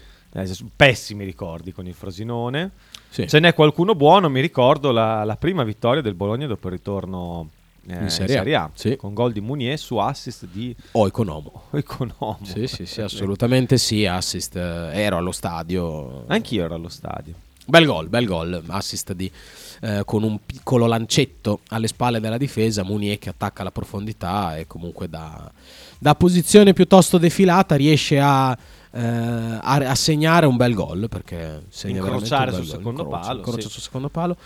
Pessimi 0.74 1.24
ricordi 1.24 1.72
con 1.72 1.86
il 1.86 1.94
Frosinone. 1.94 2.70
Sì. 3.10 3.28
Ce 3.28 3.38
n'è 3.38 3.52
qualcuno 3.52 3.94
buono, 3.94 4.30
mi 4.30 4.40
ricordo 4.40 4.90
la, 4.90 5.24
la 5.24 5.36
prima 5.36 5.64
vittoria 5.64 6.00
del 6.00 6.14
Bologna 6.14 6.46
dopo 6.46 6.68
il 6.68 6.72
ritorno 6.72 7.50
eh, 7.86 8.02
In 8.02 8.10
Serie 8.10 8.54
A, 8.54 8.70
sì. 8.74 8.96
con 8.96 9.12
gol 9.12 9.32
di 9.32 9.40
Munier 9.40 9.78
su 9.78 9.96
assist 9.96 10.46
di 10.46 10.74
O 10.92 11.06
Economo. 11.06 11.64
Economo. 11.72 12.38
Sì, 12.42 12.66
sì, 12.66 12.86
sì, 12.86 13.00
assolutamente 13.02 13.76
sì, 13.76 14.06
assist, 14.06 14.56
eh, 14.56 14.90
ero 14.92 15.16
allo 15.16 15.32
stadio. 15.32 16.24
Anch'io 16.28 16.64
ero 16.64 16.74
allo 16.74 16.88
stadio. 16.88 17.34
Bel 17.64 17.84
gol, 17.84 18.08
bel 18.08 18.26
gol, 18.26 18.62
assist 18.68 19.12
di, 19.12 19.30
eh, 19.82 20.02
con 20.04 20.22
un 20.22 20.38
piccolo 20.44 20.86
lancetto 20.86 21.60
alle 21.68 21.86
spalle 21.86 22.20
della 22.20 22.36
difesa, 22.36 22.82
Munier 22.82 23.18
che 23.18 23.28
attacca 23.28 23.62
la 23.62 23.70
profondità 23.70 24.56
e 24.56 24.66
comunque 24.66 25.08
da, 25.08 25.50
da 25.98 26.14
posizione 26.14 26.72
piuttosto 26.72 27.18
defilata 27.18 27.76
riesce 27.76 28.18
a, 28.18 28.56
a, 28.98 29.76
a 29.76 29.94
segnare 29.94 30.46
un 30.46 30.56
bel 30.56 30.74
gol 30.74 31.08
perché 31.08 31.64
segna 31.68 32.00
Incrociare 32.00 32.52
sul 32.52 32.66
secondo 32.66 33.06
palo, 33.06 33.38
incrocia 33.38 33.62
sì. 33.62 33.68
sul 33.70 33.82
secondo 33.82 34.08
palo. 34.08 34.36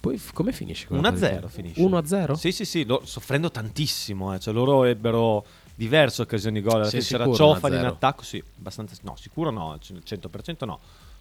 Poi 0.00 0.16
f- 0.16 0.32
come 0.32 0.52
finisce? 0.52 0.86
quella 0.86 1.10
1-0 1.10 1.20
partita? 1.20 1.48
finisce. 1.48 1.80
1-0? 1.82 2.32
Sì, 2.32 2.52
sì, 2.52 2.64
sì, 2.64 2.84
lo- 2.86 3.02
soffrendo 3.04 3.50
tantissimo. 3.50 4.32
eh, 4.34 4.40
Cioè, 4.40 4.54
loro 4.54 4.84
ebbero 4.84 5.44
diverse 5.74 6.22
occasioni 6.22 6.62
di 6.62 6.66
gol. 6.66 6.86
Fine 6.86 7.02
c'era 7.02 7.30
Ciofani 7.30 7.76
in 7.76 7.82
1-0? 7.82 7.86
attacco, 7.86 8.22
sì, 8.22 8.42
abbastanza. 8.58 8.94
No, 9.02 9.14
sicuro 9.16 9.50
no, 9.50 9.72
al 9.72 9.80
100% 9.82 10.64
no. 10.64 10.78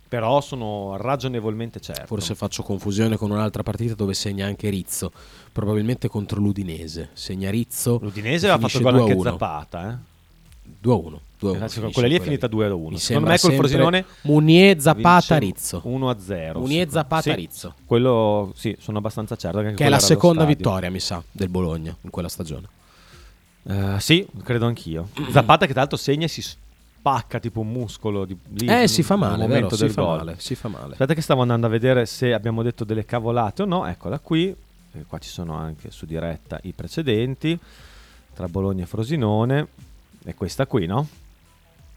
Però 0.08 0.42
sono 0.42 0.96
ragionevolmente 0.98 1.80
certo. 1.82 2.06
Forse 2.08 2.34
faccio 2.34 2.64
confusione 2.64 3.16
con 3.16 3.30
un'altra 3.30 3.62
partita 3.62 3.94
dove 3.94 4.14
segna 4.16 4.48
anche 4.48 4.70
Rizzo, 4.70 5.12
probabilmente 5.52 6.08
contro 6.08 6.40
l'Udinese. 6.40 7.10
Segna 7.14 7.52
Rizzo. 7.52 8.00
L'Udinese 8.02 8.50
aveva 8.50 8.68
fatto 8.68 8.82
gol 8.84 8.96
anche 9.02 9.14
2-1. 9.16 9.22
Zapata, 9.24 9.92
eh. 9.92 10.88
2-1. 10.88 11.18
2-1 11.42 11.64
Eh, 11.64 11.70
finisce 11.70 11.92
quella 11.94 12.08
lì 12.08 12.16
è 12.16 12.20
finita 12.22 12.48
2-1. 12.48 12.52
Mi 12.52 12.68
Secondo 12.76 12.98
sembra 12.98 13.32
me 13.32 13.40
col 13.40 13.54
Frosinone 13.54 14.06
Munier, 14.24 14.80
Zapata, 14.80 15.38
Rizzo. 15.38 15.82
1-0. 15.86 16.58
Munier, 16.60 16.88
sì. 16.88 16.94
Zapata, 16.94 17.22
Sì, 17.22 17.34
Rizzo. 17.36 17.74
Quello, 17.86 18.52
sì, 18.56 18.76
sono 18.80 18.98
abbastanza 18.98 19.36
certo. 19.36 19.62
Che, 19.62 19.74
Che 19.74 19.86
è 19.86 19.90
la 19.90 20.00
seconda 20.00 20.44
vittoria, 20.46 20.90
mi 20.92 21.00
sa, 21.00 21.24
del 21.32 21.50
Bologna 21.50 21.96
in 22.02 22.10
quella 22.10 22.28
stagione. 22.30 22.68
Eh, 23.64 23.96
sì, 24.00 24.26
credo 24.44 24.66
anch'io. 24.66 25.10
Zapata 25.32 25.66
che 25.66 25.72
tra 25.72 25.82
l'altro 25.82 25.98
segna 25.98 26.26
e 26.26 26.30
si 26.30 26.42
spacca 26.42 27.40
tipo 27.40 27.62
un 27.62 27.70
muscolo 27.72 28.26
di, 28.26 28.38
lì, 28.54 28.66
Eh, 28.68 28.88
si 28.88 29.04
fa 29.04 29.16
male, 29.16 29.48
vero, 29.48 29.70
si 29.74 29.88
fa 29.90 30.04
male, 30.04 30.36
si 30.38 30.56
fa 30.56 30.68
male. 30.68 30.92
Aspetta 30.94 31.14
che 31.14 31.22
stavo 31.22 31.42
andando 31.42 31.68
a 31.68 31.70
vedere 31.70 32.06
se 32.06 32.34
abbiamo 32.34 32.62
detto 32.64 32.84
delle 32.84 33.06
cavolate 33.06 33.62
o 33.62 33.66
no. 33.66 33.86
Eccola 33.88 34.20
qui. 34.20 34.54
Eh, 34.92 35.06
qua 35.08 35.20
ci 35.20 35.30
sono 35.30 35.54
anche 35.56 35.92
su 35.92 36.06
diretta 36.06 36.60
i 36.64 36.74
precedenti 36.74 37.58
tra 38.34 38.48
Bologna 38.48 38.84
e 38.84 38.88
Frosinone. 38.88 39.68
E 40.26 40.34
questa 40.36 40.66
qui, 40.66 40.86
no? 40.86 41.08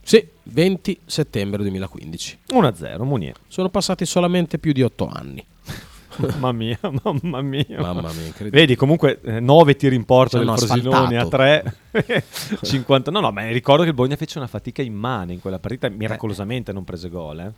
Sì, 0.02 0.26
20 0.44 1.00
settembre 1.04 1.62
2015. 1.62 2.38
1-0, 2.52 3.02
Munier. 3.02 3.36
Sono 3.46 3.68
passati 3.68 4.04
solamente 4.04 4.58
più 4.58 4.72
di 4.72 4.82
8 4.82 5.06
anni. 5.06 5.46
Mamma 6.16 6.52
mia, 6.52 6.78
mamma 7.02 7.40
mia. 7.40 7.80
Mamma 7.80 8.10
mia. 8.12 8.50
Vedi, 8.50 8.76
comunque 8.76 9.20
9 9.22 9.76
tiri 9.76 9.96
in 9.96 10.04
porta 10.04 10.38
Ci 10.38 10.44
del 10.44 10.58
Frosinone 10.58 11.16
a 11.16 11.22
asfaltato. 11.22 11.76
3. 11.90 12.58
50. 12.62 13.10
No, 13.10 13.20
no, 13.20 13.30
ma 13.30 13.48
ricordo 13.48 13.82
che 13.82 13.88
il 13.88 13.94
Bologna 13.94 14.16
fece 14.16 14.38
una 14.38 14.46
fatica 14.46 14.82
immane 14.82 15.32
in 15.32 15.40
quella 15.40 15.58
partita, 15.58 15.88
miracolosamente 15.88 16.72
non 16.72 16.84
prese 16.84 17.08
gol, 17.08 17.40
eh. 17.40 17.52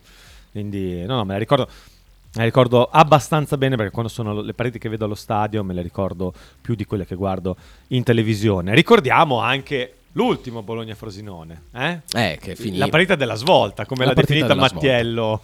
Quindi 0.52 1.04
no, 1.04 1.16
no, 1.16 1.24
me 1.24 1.32
la 1.32 1.38
ricordo 1.38 1.66
me 1.66 2.40
la 2.40 2.44
ricordo 2.44 2.88
abbastanza 2.90 3.56
bene 3.56 3.76
perché 3.76 3.92
quando 3.92 4.10
sono 4.10 4.40
le 4.40 4.54
partite 4.54 4.78
che 4.78 4.88
vedo 4.88 5.04
allo 5.04 5.14
stadio 5.14 5.62
me 5.62 5.72
le 5.72 5.82
ricordo 5.82 6.32
più 6.60 6.74
di 6.74 6.84
quelle 6.84 7.06
che 7.06 7.14
guardo 7.16 7.56
in 7.88 8.02
televisione. 8.02 8.74
Ricordiamo 8.74 9.40
anche 9.40 9.94
l'ultimo 10.14 10.62
Bologna-Frosinone, 10.62 11.62
eh? 11.74 12.00
Eh, 12.12 12.54
finito. 12.56 12.78
La 12.78 12.88
partita 12.88 13.14
della 13.14 13.34
svolta, 13.34 13.84
come 13.84 14.04
La 14.04 14.12
l'ha 14.12 14.20
definita 14.20 14.46
della 14.48 14.66
svolta. 14.68 14.74
Mattiello. 14.86 15.40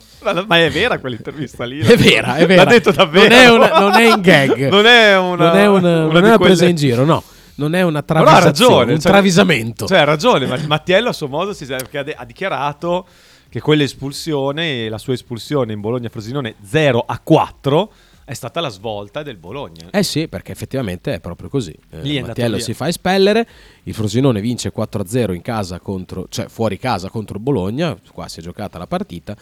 Ma- 0.47 0.59
è 0.59 0.71
vera 0.71 0.99
quell'intervista 0.99 1.65
lì? 1.65 1.79
È 1.85 1.97
vera, 1.97 2.37
è 2.37 2.47
vera. 2.47 2.65
L'ha 2.65 2.71
detto 2.71 2.91
davvero. 2.93 3.29
Non 3.29 3.39
è, 3.39 3.49
una- 3.51 3.79
non 3.79 3.93
è 3.95 4.13
in 4.15 4.21
gag. 4.23 4.69
non 4.69 4.87
è 4.87 5.17
una, 5.19 5.47
non 5.49 5.57
è 5.57 5.67
una, 5.67 5.79
una 6.05 6.13
non 6.13 6.17
è 6.17 6.19
una 6.29 6.37
quelle- 6.37 6.55
presa 6.55 6.67
in 6.67 6.77
giro, 6.77 7.05
no. 7.05 7.23
Non 7.57 7.75
è 7.75 7.83
una 7.83 8.01
travisazione, 8.03 8.45
ragione. 8.75 8.93
un 8.95 9.01
cioè- 9.01 9.11
travisamento. 9.13 9.87
Cioè, 9.87 9.99
ha 9.99 10.05
ragione. 10.05 10.47
Ma 10.47 10.57
Mattiello, 10.67 11.11
a 11.11 11.13
suo 11.13 11.29
modo, 11.29 11.53
si, 11.53 11.67
perché 11.67 11.99
ha, 11.99 12.03
de- 12.03 12.15
ha 12.15 12.25
dichiarato 12.25 13.07
che 13.51 13.61
quell'espulsione, 13.61 14.89
la 14.89 14.99
sua 14.99 15.13
espulsione 15.13 15.73
in 15.73 15.81
Bologna-Frosinone 15.81 16.55
0 16.65 17.05
a 17.07 17.19
4, 17.23 17.93
è 18.31 18.35
stata 18.35 18.61
la 18.61 18.69
svolta 18.69 19.25
del 19.25 19.37
Bologna. 19.39 19.89
Eh 19.91 20.05
sì, 20.05 20.29
perché 20.29 20.53
effettivamente 20.53 21.15
è 21.15 21.19
proprio 21.21 21.49
così. 21.49 21.73
Eh, 21.91 22.01
Lì 22.03 22.15
è 22.15 22.21
andato 22.21 22.27
Mattiello 22.29 22.59
si 22.61 22.75
fa 22.75 22.87
espellere, 22.87 23.45
il 23.83 23.93
Frosinone 23.93 24.41
vince 24.41 24.73
4-0 24.73 25.35
in 25.35 25.43
casa 25.43 25.81
contro, 25.81 26.27
cioè 26.29 26.47
fuori 26.47 26.79
casa 26.79 27.09
contro 27.11 27.37
il 27.39 27.43
Bologna, 27.43 27.99
qua 28.13 28.29
si 28.29 28.39
è 28.39 28.43
giocata 28.43 28.79
la 28.79 28.87
partita. 28.87 29.37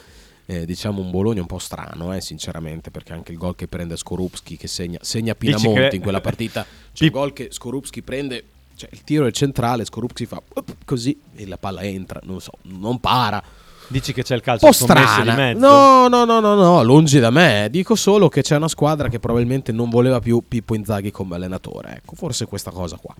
Eh, 0.47 0.65
diciamo 0.65 1.02
un 1.02 1.10
Bologna 1.10 1.43
un 1.43 1.47
po' 1.47 1.59
strano, 1.59 2.15
eh, 2.15 2.23
sinceramente, 2.23 2.90
perché 2.90 3.12
anche 3.12 3.32
il 3.32 3.36
gol 3.36 3.55
che 3.55 3.69
prende 3.69 3.94
Skorupski 3.94 4.56
che 4.56 4.66
segna, 4.69 4.98
segna 5.02 5.35
Pinamonti 5.35 5.89
che- 5.90 5.97
in 5.97 6.01
quella 6.01 6.23
partita, 6.23 6.65
c'è 6.94 7.05
un 7.05 7.10
gol 7.10 7.35
che 7.35 7.48
Skorupski 7.51 8.01
prende, 8.01 8.43
cioè 8.74 8.89
il 8.93 9.05
tiro 9.05 9.27
è 9.27 9.31
centrale, 9.32 9.85
Skorupski 9.85 10.24
fa 10.24 10.40
così 10.86 11.20
e 11.35 11.47
la 11.47 11.59
palla 11.59 11.82
entra, 11.82 12.20
non 12.24 12.40
so, 12.40 12.52
non 12.62 12.98
para. 13.01 13.66
Dici 13.90 14.12
che 14.12 14.23
c'è 14.23 14.35
il 14.35 14.43
calcio 14.43 14.70
scommesso 14.70 15.23
di 15.23 15.31
mezzo? 15.31 15.59
No, 15.60 16.09
no, 16.09 16.24
no, 16.24 16.40
no, 16.40 16.55
no, 16.55 16.82
lungi 16.85 17.19
da 17.20 17.31
me. 17.31 17.69
Dico 17.70 17.94
solo 17.94 18.28
che 18.28 18.43
c'è 18.43 18.56
una 18.56 18.69
squadra 18.69 19.09
che 19.09 19.19
probabilmente 19.19 19.73
non 19.73 19.89
voleva 19.89 20.20
più 20.20 20.43
Pippo 20.47 20.74
Inzaghi 20.74 21.10
come 21.10 21.36
allenatore. 21.36 21.94
Ecco, 21.97 22.15
forse 22.15 22.47
questa 22.47 22.70
cosa 22.70 22.98
qua. 23.01 23.15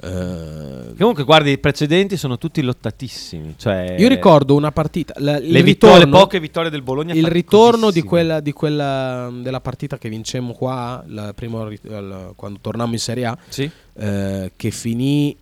Eh, 0.00 0.94
Comunque, 0.96 1.24
guardi, 1.24 1.50
i 1.50 1.58
precedenti 1.58 2.16
sono 2.16 2.38
tutti 2.38 2.62
lottatissimi. 2.62 3.54
Cioè, 3.58 3.96
io 3.98 4.06
ricordo 4.06 4.54
una 4.54 4.70
partita. 4.70 5.14
la- 5.16 5.40
le, 5.40 5.62
vittorie, 5.64 5.96
ritorno- 5.96 6.18
poche 6.18 6.38
vittorie 6.38 6.70
del 6.70 6.82
Bologna. 6.82 7.12
Il 7.14 7.26
ritorno 7.26 7.90
di 7.90 8.02
quella, 8.02 8.38
di 8.38 8.52
quella 8.52 9.28
della 9.32 9.60
partita 9.60 9.98
che 9.98 10.08
vincemmo 10.08 10.52
qua, 10.52 11.02
la 11.08 11.32
prima 11.34 11.66
ri- 11.66 11.80
al- 11.90 12.32
quando 12.36 12.60
tornammo 12.62 12.92
in 12.92 13.00
Serie 13.00 13.24
A, 13.26 13.36
Sì. 13.48 13.68
eh, 13.94 14.52
che 14.54 14.70
finì 14.70 15.36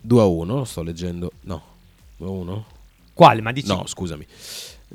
2-1. 0.00 0.54
Lo 0.54 0.64
sto 0.64 0.82
leggendo. 0.84 1.32
No, 1.40 1.60
2-1. 2.18 2.64
Quale? 3.12 3.40
Ma 3.40 3.52
dici- 3.52 3.68
No, 3.68 3.84
scusami. 3.86 4.26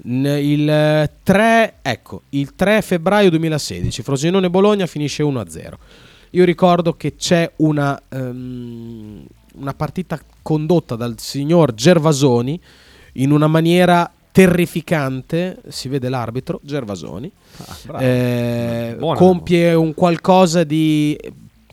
Il 0.03 0.69
eh, 0.69 1.11
3, 1.23 1.76
ecco, 1.81 2.22
il 2.30 2.53
3 2.56 2.81
febbraio 2.81 3.30
2016, 3.31 4.03
Frosinone 4.03 4.49
Bologna 4.49 4.85
finisce 4.85 5.23
1-0. 5.23 5.73
Io 6.31 6.45
ricordo 6.45 6.94
che 6.94 7.15
c'è 7.15 7.52
una, 7.57 7.99
ehm, 8.10 9.26
una 9.56 9.73
partita 9.73 10.19
condotta 10.41 10.95
dal 10.95 11.15
signor 11.18 11.73
Gervasoni 11.73 12.60
in 13.14 13.31
una 13.31 13.48
maniera 13.48 14.11
terrificante. 14.31 15.57
Si 15.69 15.88
vede 15.88 16.10
l'arbitro 16.10 16.60
Gervasoni. 16.61 17.31
bravo. 17.85 18.03
Eh, 18.03 18.98
compie 19.15 19.73
un 19.73 19.94
qualcosa 19.95 20.64
di 20.64 21.18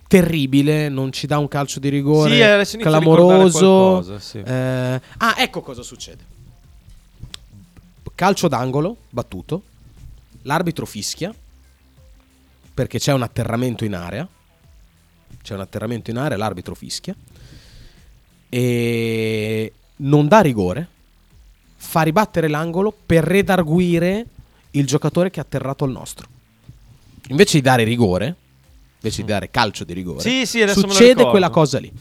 terribile, 0.07 0.89
non 0.89 1.13
ci 1.13 1.27
dà 1.27 1.39
un 1.39 1.49
calcio 1.49 1.81
di 1.81 1.89
rigore 1.89 2.31
Sì, 2.65 2.77
ricordare 2.77 3.05
clamoroso. 3.05 3.59
qualcosa, 3.59 4.19
sì. 4.19 4.39
Eh, 4.39 5.01
ah, 5.19 5.35
ecco 5.39 5.61
cosa 5.61 5.83
succede. 5.83 6.33
Calcio 8.15 8.47
d'angolo, 8.49 8.97
battuto. 9.11 9.63
L'arbitro 10.43 10.87
fischia 10.87 11.35
perché 12.75 12.99
c'è 12.99 13.13
un 13.13 13.23
atterramento 13.23 13.85
in 13.85 13.95
area. 13.95 14.29
C'è 15.43 15.55
un 15.55 15.61
atterramento 15.61 16.11
in 16.11 16.19
area, 16.19 16.37
l'arbitro 16.37 16.75
fischia. 16.75 17.15
E 18.49 19.73
non 19.97 20.29
dà 20.29 20.41
rigore. 20.41 20.89
Fa 21.77 22.03
ribattere 22.03 22.49
l'angolo 22.49 22.95
per 23.05 23.25
redarguire 23.25 24.27
il 24.73 24.87
giocatore 24.87 25.31
che 25.31 25.41
ha 25.41 25.43
atterrato 25.43 25.85
al 25.85 25.91
nostro. 25.91 26.29
Invece 27.29 27.57
di 27.59 27.63
dare 27.63 27.85
rigore, 27.85 28.37
invece 29.05 29.23
di 29.23 29.29
dare 29.29 29.51
calcio 29.51 29.85
di 29.85 29.93
rigore, 29.93 30.21
Sì, 30.21 30.47
sì, 30.47 30.63
adesso 30.63 30.81
succede 30.81 31.27
quella 31.27 31.51
cosa 31.51 31.79
lì. 31.79 31.93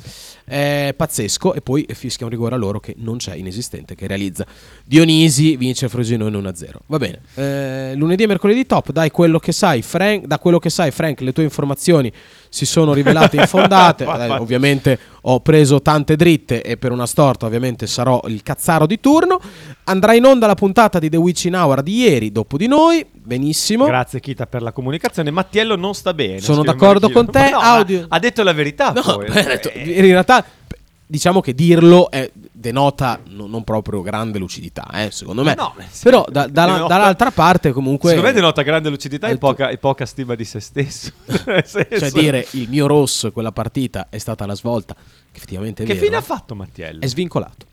È 0.45 0.93
pazzesco. 0.95 1.53
E 1.53 1.61
poi 1.61 1.85
fischia 1.93 2.25
un 2.25 2.31
rigore 2.31 2.55
a 2.55 2.57
loro 2.57 2.79
che 2.79 2.93
non 2.97 3.17
c'è, 3.17 3.35
inesistente, 3.35 3.95
che 3.95 4.07
realizza. 4.07 4.45
Dionisi 4.85 5.55
vince 5.55 5.89
Frosinone 5.89 6.37
1-0. 6.37 6.69
Va 6.87 6.97
bene. 6.97 7.21
Eh, 7.35 7.93
lunedì 7.95 8.23
e 8.23 8.27
mercoledì 8.27 8.65
top. 8.65 8.91
Dai 8.91 9.09
quello 9.11 9.39
che 9.39 9.51
sai, 9.51 9.81
Frank. 9.81 10.25
Da 10.25 10.39
quello 10.39 10.59
che 10.59 10.69
sai, 10.69 10.91
Frank, 10.91 11.21
le 11.21 11.31
tue 11.33 11.43
informazioni 11.43 12.11
si 12.49 12.65
sono 12.65 12.93
rivelate 12.93 13.37
infondate. 13.37 14.03
Dai, 14.05 14.29
ovviamente 14.31 14.99
ho 15.25 15.39
preso 15.39 15.81
tante 15.81 16.15
dritte 16.15 16.61
e 16.61 16.75
per 16.77 16.91
una 16.91 17.05
storta 17.05 17.45
ovviamente 17.45 17.87
sarò 17.87 18.21
il 18.27 18.43
cazzaro 18.43 18.85
di 18.85 18.99
turno. 18.99 19.39
Andrà 19.85 20.13
in 20.13 20.25
onda 20.25 20.47
la 20.47 20.55
puntata 20.55 20.99
di 20.99 21.09
The 21.09 21.17
Witching 21.17 21.55
Hour 21.55 21.81
di 21.81 21.95
ieri, 22.01 22.31
dopo 22.31 22.57
di 22.57 22.67
noi. 22.67 23.05
Benissimo. 23.11 23.85
Grazie 23.85 24.19
Kita 24.19 24.45
per 24.47 24.61
la 24.61 24.71
comunicazione. 24.71 25.31
Mattiello 25.31 25.75
non 25.75 25.93
sta 25.93 26.13
bene. 26.13 26.39
Sono 26.39 26.63
d'accordo 26.63 27.09
con 27.09 27.29
te, 27.29 27.49
no, 27.51 27.57
audio- 27.59 28.05
Ha 28.09 28.19
detto 28.19 28.43
la 28.43 28.53
verità. 28.53 28.91
poi. 28.91 29.25
beh, 29.29 29.39
ha 29.43 29.47
detto- 29.47 29.71
in 29.73 30.01
realtà, 30.01 30.32
p- 30.41 30.77
diciamo 31.05 31.41
che 31.41 31.53
dirlo 31.53 32.09
è- 32.09 32.31
denota 32.51 33.19
no- 33.27 33.45
non 33.47 33.63
proprio 33.63 34.01
grande 34.01 34.39
lucidità, 34.39 34.87
eh, 34.93 35.11
secondo 35.11 35.43
me. 35.43 35.53
No, 35.55 35.75
sì. 35.89 36.03
Però 36.03 36.25
da- 36.29 36.47
dalla- 36.47 36.73
Denota- 36.73 36.93
dall'altra 36.95 37.31
parte, 37.31 37.71
comunque. 37.71 38.09
Secondo 38.09 38.29
me 38.29 38.33
denota 38.35 38.61
grande 38.61 38.89
lucidità 38.89 39.27
e 39.27 39.33
Eh, 39.33 39.37
poca, 39.37 39.69
e 39.69 39.77
poca 39.77 40.05
stima 40.05 40.33
di 40.35 40.45
se 40.45 40.59
stesso. 40.59 41.11
Cioè, 41.27 42.11
dire 42.11 42.47
il 42.51 42.69
mio 42.69 42.87
rosso 42.87 43.31
quella 43.31 43.51
partita 43.51 44.07
è 44.09 44.17
stata 44.17 44.45
la 44.45 44.55
svolta, 44.55 44.93
che 44.95 45.01
effettivamente 45.37 45.83
è 45.83 45.85
Che 45.85 45.93
vero, 45.93 46.05
fine 46.05 46.17
ha 46.17 46.21
fatto 46.21 46.55
Mattiello? 46.55 47.01
È 47.01 47.07
svincolato. 47.07 47.65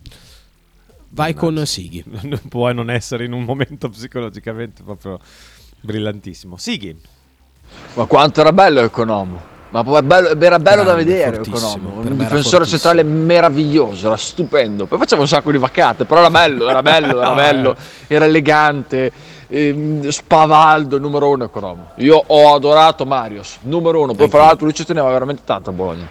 Vai 1.12 1.35
con 1.35 1.65
Sighi. 1.66 2.05
Non 2.23 2.41
puoi 2.49 2.74
non 2.74 2.91
essere 2.91 3.24
in 3.24 3.32
un 3.32 3.43
momento 3.45 3.89
psicologicamente 3.89 4.82
proprio 4.82 5.19
brillantissimo. 5.81 6.57
Sighi. 6.57 6.97
Ma 7.95 8.05
quanto 8.07 8.41
era 8.41 8.53
bello 8.53 8.81
Economo. 8.81 9.49
Ma 9.71 9.83
bello- 10.03 10.39
era 10.41 10.59
bello 10.59 10.83
da 10.83 10.95
Grande, 10.95 11.05
vedere. 11.05 11.37
Economo. 11.41 12.01
Per 12.03 12.11
Un 12.11 12.17
difensore 12.19 12.67
centrale 12.67 13.03
meraviglioso, 13.05 14.09
era 14.09 14.17
stupendo. 14.17 14.87
Poi 14.87 14.99
faceva 14.99 15.21
un 15.23 15.29
sacco 15.29 15.51
di 15.53 15.59
vaccate, 15.59 16.05
però 16.05 16.21
era 16.21 16.31
bello, 16.31 16.69
era 16.69 16.83
bello, 16.83 17.21
era 17.21 17.35
bello, 17.35 17.77
era 18.09 18.25
elegante. 18.25 19.13
ehm, 19.47 20.09
spavaldo, 20.09 20.99
numero 20.99 21.29
uno 21.29 21.45
Economo. 21.45 21.91
Io 21.97 22.23
ho 22.25 22.55
adorato 22.55 23.05
Marios, 23.07 23.59
numero 23.63 24.01
uno. 24.03 24.15
Poi 24.15 24.29
fra 24.29 24.41
l'altro 24.45 24.65
lui 24.67 24.75
ci 24.75 24.85
teneva 24.85 25.09
veramente 25.11 25.43
tanto 25.45 25.71
a 25.71 25.73
Bologna. 25.73 26.09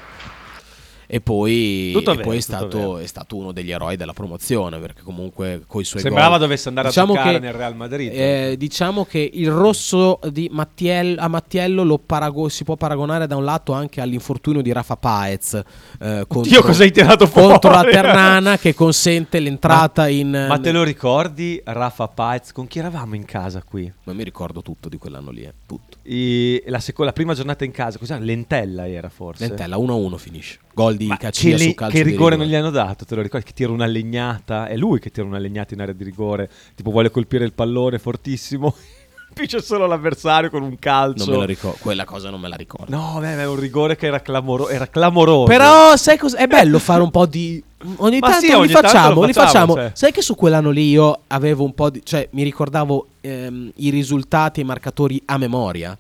E 1.12 1.22
poi, 1.22 1.92
e 1.92 2.02
vero, 2.04 2.22
poi 2.22 2.38
è, 2.38 2.40
stato, 2.40 3.00
è 3.00 3.08
stato 3.08 3.36
uno 3.36 3.52
degli 3.52 3.72
eroi 3.72 3.98
della 3.98 4.14
promozione 4.14 4.78
perché 4.78 5.02
comunque 5.02 5.64
coi 5.66 5.84
suoi 5.84 6.04
Sembrava 6.04 6.30
gol- 6.38 6.40
dovesse 6.42 6.68
andare 6.68 6.90
a 6.90 6.92
diciamo 6.92 7.14
giocare 7.16 7.34
che, 7.34 7.40
nel 7.40 7.54
Real 7.54 7.76
Madrid. 7.76 8.12
eh, 8.14 8.56
diciamo 8.60 9.06
che 9.06 9.28
il 9.34 9.50
rosso 9.50 10.20
di 10.32 10.50
Mattiello, 10.52 11.20
a 11.20 11.28
Mattiello 11.28 11.84
lo 11.84 11.98
parago- 11.98 12.48
si 12.48 12.64
può 12.64 12.76
paragonare 12.76 13.26
da 13.26 13.36
un 13.36 13.44
lato 13.44 13.74
anche 13.74 14.02
all'infortunio 14.02 14.62
di 14.62 14.72
Rafa 14.72 14.98
Paez 14.98 15.54
eh, 16.00 16.26
contro, 16.28 16.42
Dio, 16.52 16.62
cosa 16.62 16.84
hai 16.84 16.92
tirato 16.92 17.28
contro 17.28 17.72
la 17.72 17.78
fuori? 17.80 17.92
Ternana 17.92 18.58
che 18.60 18.76
consente 18.76 19.40
l'entrata 19.40 20.08
in... 20.08 20.30
Ma 20.30 20.60
te 20.60 20.72
lo 20.72 20.84
ricordi, 20.84 21.60
Rafa 21.64 22.08
Paez? 22.08 22.52
Con 22.52 22.68
chi 22.68 22.78
eravamo 22.78 23.16
in 23.16 23.26
casa 23.26 23.64
qui? 23.64 23.92
Ma 24.04 24.14
mi 24.14 24.24
ricordo 24.24 24.62
tutto 24.62 24.88
di 24.88 25.00
quell'anno 25.00 25.32
lì, 25.32 25.42
eh, 25.42 25.54
tutto. 25.66 25.98
I- 26.04 26.62
la, 26.68 26.80
seco- 26.80 27.04
la 27.04 27.14
prima 27.14 27.34
giornata 27.34 27.66
in 27.66 27.72
casa, 27.72 27.98
cos'era? 27.98 28.20
Lentella 28.20 28.88
era 28.88 29.10
forse. 29.10 29.48
Lentella 29.48 29.76
1-1 29.78 30.16
finisce. 30.18 30.60
Gol 30.80 30.96
di 30.96 31.08
Ma 31.08 31.18
Caccia 31.18 31.42
che, 31.42 31.58
le- 31.58 31.74
calcio 31.74 31.98
che 31.98 32.04
di 32.04 32.10
rigore 32.12 32.38
non 32.38 32.46
gli 32.48 32.56
hanno 32.56 32.70
dato? 32.70 33.04
Te 33.04 33.16
lo 33.16 33.22
ricordi? 33.22 33.46
Che 33.46 33.54
tira 33.54 33.72
una 33.74 33.86
legnata. 33.86 34.68
È 34.68 34.78
lui 34.78 35.00
che 35.00 35.12
tira 35.12 35.28
una 35.28 35.38
legnata 35.38 35.74
in 35.74 35.82
area 35.82 35.94
di 35.94 36.06
rigore. 36.06 36.50
Tipo 36.74 36.92
vuole 36.92 37.12
colpire 37.12 37.44
il 37.44 37.52
pallone 37.52 38.00
fortissimo. 38.00 38.74
Picia 39.34 39.60
solo 39.62 39.86
l'avversario 39.86 40.50
con 40.50 40.64
un 40.64 40.80
calcio. 40.80 41.26
Non 41.26 41.34
me 41.34 41.40
la 41.42 41.46
ricordo, 41.46 41.78
quella 41.82 42.06
cosa 42.06 42.30
non 42.30 42.40
me 42.40 42.48
la 42.48 42.56
ricordo. 42.56 42.96
No, 42.96 43.18
beh, 43.20 43.38
è 43.38 43.46
un 43.46 43.60
rigore 43.60 43.96
che 43.96 44.08
era, 44.08 44.22
clamoro- 44.22 44.70
era 44.70 44.88
clamoroso. 44.88 45.44
Però 45.44 45.96
sai 45.98 46.18
cosa? 46.18 46.38
È 46.38 46.48
bello 46.48 46.80
fare 46.80 47.02
un 47.04 47.12
po' 47.12 47.26
di. 47.26 47.62
Ogni 47.98 48.20
Ma 48.20 48.30
tanto 48.30 48.42
sì, 48.46 48.48
li 48.48 48.54
ogni 48.54 48.72
tanto 48.72 48.88
facciamo, 48.88 49.14
lo 49.22 49.24
li 49.26 49.34
facciamo. 49.34 49.74
cioè. 49.74 49.92
Sai 49.94 50.12
che 50.12 50.22
su 50.22 50.36
quell'anno 50.36 50.70
lì 50.72 50.90
io 50.90 51.20
avevo 51.28 51.64
un 51.66 51.74
po' 51.74 51.90
di. 51.90 52.02
cioè, 52.04 52.28
mi 52.32 52.44
ricordavo 52.44 53.08
ehm, 53.22 53.72
i 53.76 53.90
risultati 53.90 54.62
e 54.62 54.64
i 54.64 54.66
marcatori 54.66 55.22
a 55.26 55.38
memoria 55.38 55.98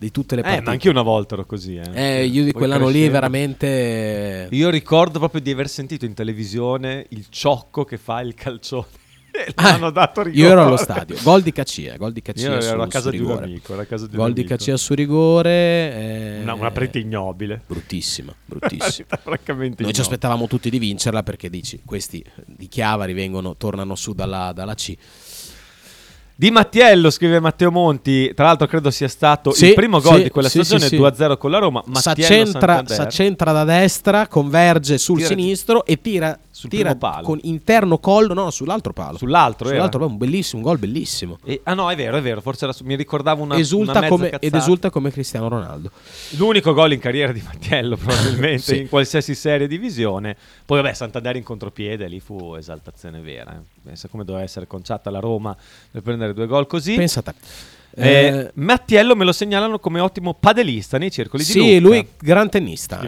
di 0.00 0.10
tutte 0.10 0.34
le 0.34 0.40
Eh, 0.40 0.44
partite. 0.44 0.64
ma 0.64 0.70
anch'io 0.72 0.90
una 0.92 1.02
volta 1.02 1.34
ero 1.34 1.44
così. 1.44 1.76
Eh, 1.76 1.90
Eh, 1.92 2.24
io 2.24 2.42
di 2.42 2.52
Poi 2.52 2.60
quell'anno 2.62 2.86
lì 2.86 2.92
crescendo- 2.92 3.12
veramente. 3.12 4.48
Io 4.50 4.70
ricordo 4.70 5.18
proprio 5.18 5.42
di 5.42 5.50
aver 5.50 5.68
sentito 5.68 6.06
in 6.06 6.14
televisione 6.14 7.04
il 7.10 7.26
ciocco 7.28 7.84
che 7.84 7.98
fa 7.98 8.20
il 8.22 8.32
calcione. 8.34 8.86
E 9.32 9.52
Ah, 9.54 9.70
l'hanno 9.70 9.90
dato 9.90 10.22
rigore. 10.22 10.42
io 10.44 10.50
ero 10.50 10.62
allo 10.64 10.76
stadio. 10.76 11.16
Gol 11.22 11.42
di 11.42 11.52
Caccia. 11.52 11.96
Gol 11.96 12.12
di 12.12 12.20
Caccia 12.20 12.52
Io 12.54 12.60
su, 12.60 12.68
ero 12.68 12.82
a 12.82 12.88
casa 12.88 13.10
di 13.10 13.18
un 13.18 13.26
rigore. 13.28 13.44
amico, 13.44 13.72
ero 13.74 13.82
a 13.82 13.84
casa 13.84 14.06
di 14.08 14.16
un 14.16 14.22
Gol 14.22 14.32
di. 14.32 14.42
Caccia 14.44 14.76
su 14.76 14.92
rigore. 14.92 15.50
eh, 15.52 16.38
Una, 16.42 16.54
una 16.54 16.70
partita 16.72 16.98
ignobile. 16.98 17.62
Bruttissima, 17.64 18.34
bruttissima. 18.44 19.06
Francamente 19.22 19.84
Noi 19.84 19.92
ci 19.92 20.00
aspettavamo 20.00 20.48
tutti 20.48 20.68
di 20.68 20.78
vincerla 20.80 21.22
perché 21.22 21.48
dici, 21.48 21.80
questi 21.84 22.24
di 22.44 22.66
Chiavari 22.66 23.12
vengono, 23.12 23.56
tornano 23.56 23.94
su 23.94 24.14
dalla, 24.14 24.50
dalla 24.52 24.74
C. 24.74 24.96
Di 26.40 26.50
Mattiello, 26.50 27.10
scrive 27.10 27.38
Matteo 27.38 27.70
Monti. 27.70 28.32
Tra 28.32 28.46
l'altro, 28.46 28.66
credo 28.66 28.90
sia 28.90 29.08
stato 29.08 29.52
Sì, 29.52 29.66
il 29.66 29.74
primo 29.74 30.00
gol 30.00 30.16
sì, 30.16 30.22
di 30.22 30.30
quella 30.30 30.48
sì, 30.48 30.64
stagione, 30.64 30.88
sì, 30.88 30.96
sì. 30.96 31.02
2-0 31.02 31.36
con 31.36 31.50
la 31.50 31.58
Roma. 31.58 31.82
Mattiello 31.84 32.22
S'accentra, 32.22 32.82
s'accentra 32.86 33.52
da 33.52 33.64
destra, 33.64 34.26
converge 34.26 34.96
sul 34.96 35.16
Tira- 35.16 35.28
sinistro 35.28 35.84
e 35.84 36.00
tira, 36.00 36.38
Sul 36.60 36.70
tira 36.70 36.94
primo 36.94 36.98
palo. 36.98 37.26
con 37.26 37.38
interno 37.42 37.98
collo, 37.98 38.34
no, 38.34 38.50
sull'altro 38.50 38.92
palo. 38.92 39.16
Sull'altro? 39.16 39.68
Sull'altro 39.68 39.98
palo, 40.00 40.10
un 40.10 40.18
bellissimo, 40.18 40.60
un 40.62 40.68
gol 40.68 40.78
bellissimo. 40.78 41.38
E- 41.44 41.60
ah 41.64 41.74
no, 41.74 41.90
è 41.90 41.96
vero, 41.96 42.16
è 42.16 42.20
vero. 42.22 42.40
Forse 42.40 42.64
era 42.64 42.72
su- 42.74 42.84
mi 42.84 42.94
ricordavo 42.96 43.42
una, 43.42 43.56
Esulta 43.56 43.98
una 43.98 44.08
come, 44.08 44.30
ed 44.38 44.54
esulta 44.54 44.90
come 44.90 45.10
Cristiano 45.10 45.48
Ronaldo. 45.48 45.90
L'unico 46.36 46.72
gol 46.74 46.92
in 46.92 47.00
carriera 47.00 47.32
di 47.32 47.40
Mattiello, 47.42 47.96
probabilmente, 47.98 48.58
Sì. 48.62 48.78
in 48.80 48.88
qualsiasi 48.88 49.34
serie 49.34 49.66
divisione. 49.66 50.36
Poi, 50.66 50.82
vabbè, 50.82 50.92
Santander 50.94 51.36
in 51.36 51.42
contropiede, 51.42 52.06
lì 52.08 52.20
fu 52.20 52.54
esaltazione 52.54 53.20
vera. 53.20 53.52
eh. 53.54 53.78
Pensa 53.82 54.08
come 54.08 54.24
doveva 54.24 54.44
essere 54.44 54.66
conciata 54.66 55.08
la 55.10 55.20
Roma 55.20 55.56
per 55.90 56.02
prendere 56.02 56.34
due 56.34 56.46
gol 56.46 56.66
così. 56.66 56.94
Pensa 56.96 57.20
a 57.20 57.22
te. 57.22 57.34
Eh, 57.96 58.08
Eh, 58.10 58.50
Mattiello 58.54 59.16
me 59.16 59.24
lo 59.24 59.32
segnalano 59.32 59.78
come 59.80 59.98
ottimo 60.00 60.34
padelista 60.38 60.96
nei 60.96 61.10
circoli 61.10 61.42
di 61.42 61.50
Sì, 61.50 61.80
Lucca. 61.80 61.94
lui 61.96 62.08
gran 62.20 62.48
tennista. 62.48 63.00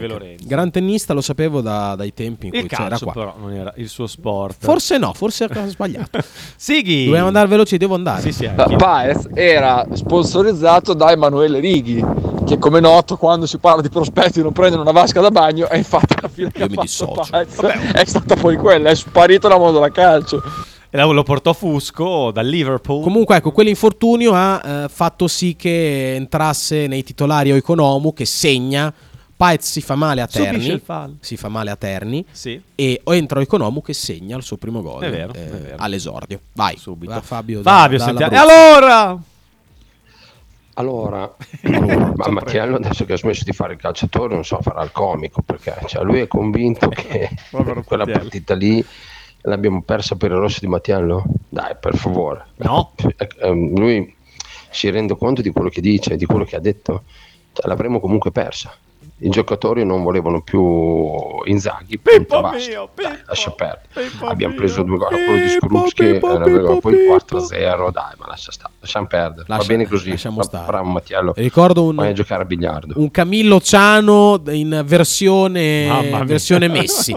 Gran 0.43 0.71
tennista 0.71 1.13
lo 1.15 1.21
sapevo 1.21 1.61
da- 1.61 1.95
dai 1.95 2.13
tempi 2.13 2.49
in 2.49 2.55
Il 2.55 2.61
cui 2.61 2.69
c'era 2.69 2.89
calcio, 2.89 3.05
qua. 3.05 3.13
però, 3.15 3.35
non 3.39 3.53
era 3.53 3.73
il 3.77 3.89
suo 3.89 4.07
sport. 4.07 4.57
Forse 4.65 4.99
no, 4.99 5.13
forse 5.13 5.45
ha 5.45 5.67
sbagliato. 5.69 6.19
Sighi! 6.57 7.05
Dobbiamo 7.05 7.29
andare 7.29 7.47
veloci, 7.49 7.77
devo 7.77 7.95
andare. 7.95 8.23
Sì, 8.23 8.33
sì, 8.33 8.49
Pa- 8.55 8.65
Paez 8.77 9.29
era 9.35 9.87
sponsorizzato 9.93 10.95
da 10.95 11.13
Emanuele 11.13 11.61
Righi, 11.61 12.05
che 12.45 12.59
come 12.59 12.81
noto 12.81 13.17
quando 13.17 13.47
si 13.47 13.59
parla 13.59 13.83
di 13.83 13.89
prospetti 13.89 14.43
non 14.43 14.53
prendono 14.53 14.83
una 14.83 14.93
vasca 14.93 15.21
da 15.21 15.31
bagno 15.31 15.69
e 15.69 15.79
infatti 15.79 16.15
la 16.21 16.29
fine 16.29 16.51
che 16.51 16.63
ha 16.65 16.69
fatto. 16.69 17.25
Paez 17.31 17.61
è 17.93 18.05
stata 18.05 18.35
poi 18.35 18.57
quella, 18.57 18.91
è 18.91 18.95
sparito 18.97 19.47
da 19.49 19.57
mondo 19.59 19.79
da 19.79 19.91
calcio. 19.91 20.43
E 20.95 21.01
lo 21.01 21.23
portò 21.23 21.55
Fusco 21.55 22.31
dal 22.33 22.47
Liverpool. 22.47 23.03
Comunque, 23.03 23.37
ecco, 23.37 23.51
quell'infortunio 23.51 24.35
ha 24.35 24.61
eh, 24.63 24.89
fatto 24.91 25.27
sì 25.27 25.57
che 25.57 26.15
entrasse 26.15 26.87
nei 26.87 27.03
titolari 27.03 27.51
Oikonomu 27.51 28.13
che 28.13 28.27
segna. 28.27 28.93
Paez 29.35 29.71
si 29.71 29.81
fa 29.81 29.95
male 29.95 30.21
a 30.21 30.27
Terni. 30.27 30.83
Si 31.21 31.39
fa 31.39 31.49
male 31.49 31.71
a 31.71 31.77
Terni. 31.77 32.23
Sì. 32.31 32.61
E 32.75 33.01
entra 33.07 33.39
Oikonomu 33.39 33.81
che 33.81 33.95
segna 33.95 34.37
il 34.37 34.43
suo 34.43 34.59
primo 34.59 34.83
gol 34.83 35.03
È 35.03 35.11
vero, 35.11 35.33
eh, 35.33 35.47
è 35.47 35.49
vero. 35.49 35.77
all'esordio. 35.79 36.41
Vai, 36.53 36.77
Subito. 36.77 37.11
va 37.11 37.23
Fabio. 37.23 37.63
Fabio, 37.63 37.97
da- 37.97 38.05
sentiamo. 38.05 38.33
E 38.33 38.37
allora? 38.37 39.19
Allora, 40.75 41.35
ma 42.17 42.29
Mattiello 42.29 42.77
adesso 42.77 43.07
che 43.07 43.15
ha 43.15 43.17
smesso 43.17 43.45
di 43.45 43.53
fare 43.53 43.75
il 43.75 43.79
calciatore 43.79 44.35
non 44.35 44.45
so, 44.45 44.61
farà 44.61 44.83
il 44.83 44.93
comico 44.93 45.43
perché 45.43 45.75
cioè, 45.87 46.03
lui 46.03 46.21
è 46.21 46.27
convinto 46.27 46.89
che 46.93 47.29
quella 47.85 48.07
partita 48.07 48.55
lì 48.55 48.83
l'abbiamo 49.43 49.83
persa 49.83 50.17
per 50.17 50.31
il 50.31 50.39
rosso 50.39 50.61
di 50.61 50.67
Mattiello? 50.67 51.25
Dai, 51.49 51.77
per 51.79 51.97
favore. 51.97 52.47
No. 52.57 52.93
Eh, 53.17 53.29
ehm, 53.41 53.79
lui 53.79 54.15
si 54.71 54.91
rende 54.91 55.17
conto 55.17 55.43
di 55.43 55.51
quello 55.51 55.69
che 55.69 55.81
dice, 55.81 56.17
di 56.17 56.27
quello 56.27 56.45
che 56.45 56.57
ha 56.57 56.61
detto. 56.61 57.05
Cioè, 57.53 57.67
l'avremmo 57.67 58.01
comunque 58.01 58.33
persa. 58.33 58.75
I 59.23 59.29
giocatori 59.31 59.85
non 59.85 60.03
volevano 60.03 60.43
più 60.43 61.41
Inzaghi, 61.45 61.99
punto, 61.99 62.41
basta. 62.41 62.89
Dai, 62.95 63.19
lascia 63.27 63.51
perdere. 63.51 63.89
Abbiamo 64.23 64.55
preso 64.55 64.83
due 64.83 64.97
gol, 64.97 65.09
quello 65.11 65.43
di 65.43 65.49
Skrupski, 65.49 66.03
eh, 66.03 66.19
poi 66.19 66.95
4-0, 67.07 67.91
dai, 67.91 68.13
ma 68.19 68.27
lascia 68.27 68.53
stare, 68.53 68.73
lasciamo 68.81 69.07
perdere. 69.07 69.45
Va 69.49 69.57
Lascia- 69.57 69.69
bene 69.69 69.87
così, 69.89 70.11
lasciamo 70.11 70.43
stare. 70.43 70.77
un 70.79 70.93
Mattiello, 70.93 71.33
Ricordo 71.37 71.85
un- 71.85 71.95
vai 71.97 72.11
a 72.11 72.13
giocare 72.13 72.43
a 72.43 72.47
biliardo. 72.47 72.95
Un 72.97 73.11
Camillo 73.11 73.61
Ciano 73.61 74.41
in 74.49 74.83
versione, 74.87 76.23
versione 76.25 76.69
Messi. 76.73 77.15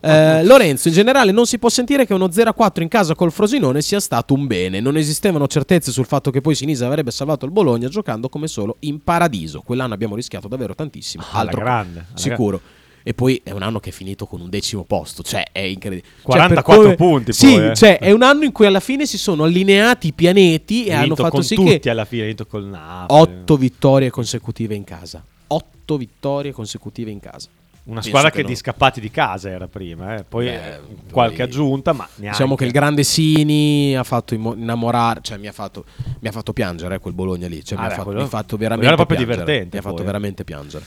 Eh, 0.00 0.44
Lorenzo, 0.44 0.88
in 0.88 0.94
generale 0.94 1.32
non 1.32 1.46
si 1.46 1.58
può 1.58 1.68
sentire 1.68 2.06
che 2.06 2.14
uno 2.14 2.28
0-4 2.28 2.82
in 2.82 2.88
casa 2.88 3.14
col 3.14 3.32
Frosinone 3.32 3.80
sia 3.82 4.00
stato 4.00 4.34
un 4.34 4.46
bene. 4.46 4.80
Non 4.80 4.96
esistevano 4.96 5.46
certezze 5.46 5.90
sul 5.90 6.06
fatto 6.06 6.30
che 6.30 6.40
poi 6.40 6.54
Sinisa 6.54 6.86
avrebbe 6.86 7.10
salvato 7.10 7.44
il 7.44 7.50
Bologna 7.50 7.88
giocando 7.88 8.28
come 8.28 8.46
solo 8.46 8.76
in 8.80 9.02
paradiso. 9.02 9.62
Quell'anno 9.64 9.94
abbiamo 9.94 10.14
rischiato 10.14 10.48
davvero 10.48 10.74
tantissimo. 10.74 11.17
Alla 11.30 11.40
altro 11.42 11.60
grande, 11.60 11.98
alla 12.08 12.18
sicuro. 12.18 12.60
E 13.02 13.14
poi 13.14 13.40
è 13.42 13.52
un 13.52 13.62
anno 13.62 13.80
che 13.80 13.88
è 13.88 13.92
finito 13.92 14.26
con 14.26 14.40
un 14.42 14.50
decimo 14.50 14.84
posto, 14.84 15.22
cioè 15.22 15.44
è 15.50 15.60
incredibile. 15.60 16.06
Cioè, 16.16 16.22
44 16.24 16.82
per 16.88 16.96
punti 16.96 17.32
Sì, 17.32 17.52
poi, 17.54 17.66
eh. 17.68 17.74
cioè 17.74 17.98
è 17.98 18.10
un 18.10 18.22
anno 18.22 18.44
in 18.44 18.52
cui 18.52 18.66
alla 18.66 18.80
fine 18.80 19.06
si 19.06 19.16
sono 19.16 19.44
allineati 19.44 20.08
i 20.08 20.12
pianeti 20.12 20.84
e 20.84 20.92
Ha 20.92 21.00
hanno 21.00 21.14
fatto 21.16 21.40
sì 21.40 21.54
tutti 21.54 21.78
che 21.78 21.88
alla 21.90 22.04
fine, 22.04 22.24
ha 22.24 22.26
vinto 22.26 22.44
col 22.46 22.64
Napoli. 22.66 23.20
otto 23.22 23.56
vittorie 23.56 24.10
consecutive 24.10 24.74
in 24.74 24.84
casa. 24.84 25.24
Otto 25.46 25.96
vittorie 25.96 26.52
consecutive 26.52 27.10
in 27.10 27.20
casa. 27.20 27.48
Una 27.84 28.02
squadra 28.02 28.28
che, 28.30 28.42
no. 28.42 28.48
di 28.48 28.54
scappati 28.56 29.00
di 29.00 29.10
casa 29.10 29.48
era 29.48 29.66
prima, 29.68 30.16
eh. 30.16 30.24
poi 30.24 30.48
Eh, 30.48 30.52
eh, 30.52 30.80
qualche 31.10 31.36
poi- 31.36 31.44
aggiunta, 31.46 31.94
ma 31.94 32.06
neanche. 32.16 32.36
Diciamo 32.36 32.54
che 32.56 32.66
il 32.66 32.72
grande 32.72 33.02
Sini 33.04 33.96
ha 33.96 34.04
fatto 34.04 34.34
innamorare, 34.34 35.20
cioè 35.22 35.38
mi 35.38 35.46
ha 35.46 35.52
fatto, 35.52 35.86
mi 36.20 36.28
ha 36.28 36.32
fatto 36.32 36.52
piangere 36.52 36.96
eh, 36.96 36.98
quel 36.98 37.14
Bologna 37.14 37.48
lì. 37.48 37.64
Cioè, 37.64 37.78
Ah, 37.78 37.80
mi, 37.80 37.86
ha 37.86 37.88
beh, 37.88 37.94
fatto, 37.94 38.04
quello- 38.04 38.20
mi 38.20 38.26
ha 38.26 38.28
fatto 38.28 38.56
veramente 38.58 38.86
era 38.88 38.96
proprio 38.96 39.16
piangere. 39.16 39.42
divertente, 39.44 39.76
Mi 39.76 39.78
ha 39.78 39.82
fatto 39.82 39.96
poi. 39.96 40.04
veramente 40.04 40.44
piangere. 40.44 40.84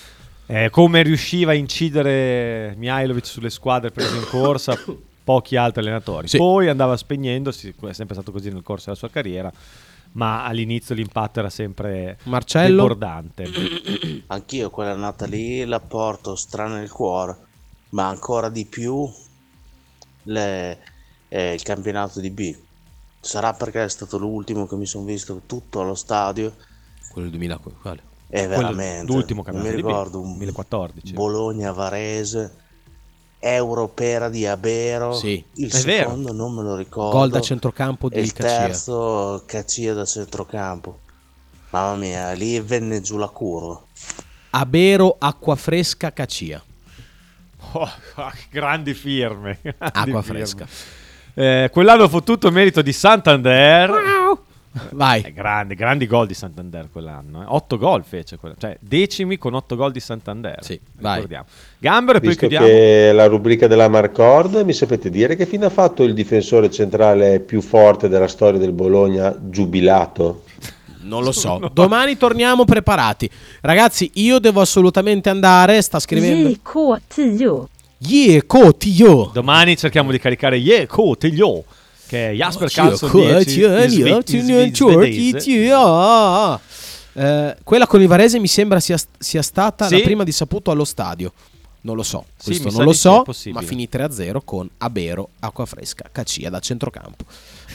Eh, 0.53 0.69
come 0.69 1.01
riusciva 1.01 1.51
a 1.51 1.53
incidere 1.53 2.75
Mihailovic 2.75 3.25
sulle 3.25 3.49
squadre 3.49 3.89
prese 3.89 4.17
in 4.17 4.25
corsa, 4.27 4.77
pochi 5.23 5.55
altri 5.55 5.79
allenatori. 5.79 6.27
Sì. 6.27 6.35
Poi 6.35 6.67
andava 6.67 6.97
spegnendosi, 6.97 7.73
è 7.83 7.93
sempre 7.93 8.15
stato 8.15 8.33
così 8.33 8.49
nel 8.51 8.61
corso 8.61 8.87
della 8.87 8.97
sua 8.97 9.09
carriera, 9.09 9.49
ma 10.13 10.43
all'inizio 10.43 10.93
l'impatto 10.93 11.39
era 11.39 11.49
sempre 11.49 12.17
Marcello? 12.23 12.81
debordante. 12.81 13.47
Anch'io 14.27 14.69
quella 14.69 14.93
nata 14.93 15.25
lì 15.25 15.63
la 15.63 15.79
porto 15.79 16.35
strana 16.35 16.79
nel 16.79 16.91
cuore, 16.91 17.37
ma 17.91 18.09
ancora 18.09 18.49
di 18.49 18.65
più 18.65 19.09
le- 20.23 20.79
eh, 21.29 21.53
il 21.53 21.61
campionato 21.61 22.19
di 22.19 22.29
B. 22.29 22.53
Sarà 23.21 23.53
perché 23.53 23.85
è 23.85 23.89
stato 23.89 24.17
l'ultimo 24.17 24.67
che 24.67 24.75
mi 24.75 24.85
sono 24.85 25.05
visto 25.05 25.43
tutto 25.45 25.79
allo 25.79 25.95
stadio. 25.95 26.53
Quello 27.09 27.29
del 27.29 27.37
2000, 27.37 27.59
quale? 27.81 28.09
Quello- 28.39 28.47
veramente, 28.57 29.11
l'ultimo 29.11 29.39
mi 29.41 29.51
campionato 29.51 29.75
B, 29.81 29.85
ricordo 29.85 30.19
un 30.21 30.27
2014. 30.37 31.13
Bologna-Varese, 31.13 32.55
Europera 33.39 34.29
di 34.29 34.45
Abero, 34.45 35.13
Sì, 35.13 35.43
il 35.55 35.71
è 35.71 35.81
vero. 35.81 36.09
secondo 36.09 36.31
non 36.31 36.53
me 36.53 36.61
lo 36.63 36.75
ricordo. 36.75 37.17
Gol 37.17 37.29
da 37.31 37.41
centrocampo 37.41 38.07
e 38.09 38.15
di 38.15 38.19
il 38.21 38.33
terzo 38.33 39.43
Cacia 39.45 39.93
da 39.93 40.05
centrocampo. 40.05 40.99
Mamma 41.71 41.95
mia, 41.95 42.31
lì 42.33 42.59
venne 42.59 43.01
giù 43.01 43.17
la 43.17 43.27
curva. 43.29 43.81
Abero, 44.51 45.15
acqua 45.17 45.55
fresca, 45.55 46.11
Cacia. 46.13 46.61
Oh, 47.73 47.89
grandi 48.51 48.93
firme. 48.93 49.59
grandi 49.61 49.75
Acqua 49.77 50.21
firme. 50.21 50.37
fresca. 50.45 50.67
Eh, 51.33 51.69
quell'anno 51.71 52.07
fu 52.09 52.19
tutto 52.21 52.51
merito 52.51 52.81
di 52.81 52.91
Santander. 52.93 53.89
Vai. 54.91 55.21
Eh, 55.21 55.33
grandi, 55.33 55.75
grandi 55.75 56.07
gol 56.07 56.27
di 56.27 56.33
Santander 56.33 56.87
quell'anno. 56.91 57.41
eh. 57.41 57.45
Otto 57.47 57.77
gol 57.77 58.03
fece, 58.03 58.37
quella- 58.37 58.55
cioè 58.57 58.77
decimi 58.79 59.37
con 59.37 59.53
otto 59.53 59.75
gol 59.75 59.91
di 59.91 59.99
Santander. 59.99 60.57
Sì, 60.63 60.79
vai. 60.99 61.15
ricordiamo. 61.15 61.45
Gambero 61.77 62.17
e 62.19 62.21
poi 62.21 62.35
chiudiamo. 62.37 62.65
che 62.65 63.11
la 63.13 63.25
rubrica 63.27 63.67
della 63.67 63.89
Marcord, 63.89 64.55
mi 64.63 64.73
sapete 64.73 65.09
dire 65.09 65.35
che 65.35 65.45
fine 65.45 65.65
ha 65.65 65.69
fatto 65.69 66.03
il 66.03 66.13
difensore 66.13 66.69
centrale 66.71 67.39
più 67.39 67.61
forte 67.61 68.07
della 68.07 68.27
storia 68.27 68.59
del 68.59 68.71
Bologna, 68.71 69.35
giubilato? 69.39 70.43
Non 71.01 71.23
lo 71.23 71.31
so. 71.31 71.59
Domani 71.73 72.15
torniamo 72.15 72.63
preparati. 72.63 73.29
Ragazzi, 73.61 74.09
io 74.15 74.39
devo 74.39 74.61
assolutamente 74.61 75.29
andare. 75.29 75.81
Sta 75.81 75.99
scrivendo. 75.99 76.47
JK10. 76.49 77.63
Yeah, 78.03 78.41
Cotio. 78.47 79.29
Domani 79.33 79.77
cerchiamo 79.77 80.11
di 80.11 80.17
caricare 80.19 80.57
Yeah, 80.57 80.87
Cotiglio, 80.87 81.63
che 82.11 82.31
è 82.31 82.33
Jasper 82.33 82.69
Carlson 82.69 83.09
Cotio, 83.09 83.37
10 83.37 83.61
in 83.61 83.89
sve- 83.89 84.11
in 84.15 84.43
sve- 84.75 85.07
in 85.07 85.39
svedese. 85.39 86.59
Eh, 87.13 87.55
quella 87.63 87.87
con 87.87 88.01
il 88.01 88.07
Varese 88.07 88.37
mi 88.37 88.47
sembra 88.47 88.81
sia, 88.81 88.97
sia 89.17 89.41
stata 89.41 89.87
Sì. 89.87 89.95
la 89.95 90.01
prima 90.03 90.25
di 90.25 90.33
saputo 90.33 90.71
allo 90.71 90.83
stadio. 90.83 91.31
Non 91.83 91.95
lo 91.95 92.03
so, 92.03 92.25
Sì, 92.37 92.49
questo 92.49 92.69
sa 92.69 92.77
non 92.77 92.85
lo 92.85 92.91
sì, 92.91 92.99
so, 92.99 93.23
ma 93.53 93.61
finì 93.61 93.87
3-0 93.89 94.41
con 94.43 94.69
Abero, 94.79 95.29
Acqua 95.39 95.65
Fresca, 95.65 96.09
Cacia 96.11 96.49
da 96.49 96.59
centrocampo. 96.59 97.23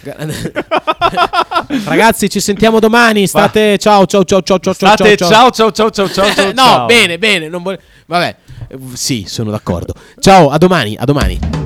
Ragazzi, 1.84 2.28
ci 2.28 2.40
sentiamo 2.40 2.78
domani. 2.78 3.26
State 3.26 3.78
ciao 3.78 4.04
ciao 4.04 4.22
ciao 4.24 4.42
ciao 4.42 4.58
ciao 4.58 4.72
State 4.74 5.16
ciao 5.16 5.50
ciao 5.50 5.50
ciao 5.50 5.72
ciao 5.72 5.90
ciao 5.90 6.08
ciao 6.10 6.34
ciao. 6.34 6.46
no, 6.52 6.54
ciao. 6.54 6.86
bene, 6.86 7.18
bene, 7.18 7.48
non 7.48 7.62
vole- 7.62 7.80
Vabbè. 8.04 8.36
Sì, 8.92 9.24
sono 9.26 9.50
d'accordo. 9.50 9.94
Ciao, 10.20 10.50
a 10.50 10.58
domani, 10.58 10.94
a 10.98 11.04
domani. 11.06 11.65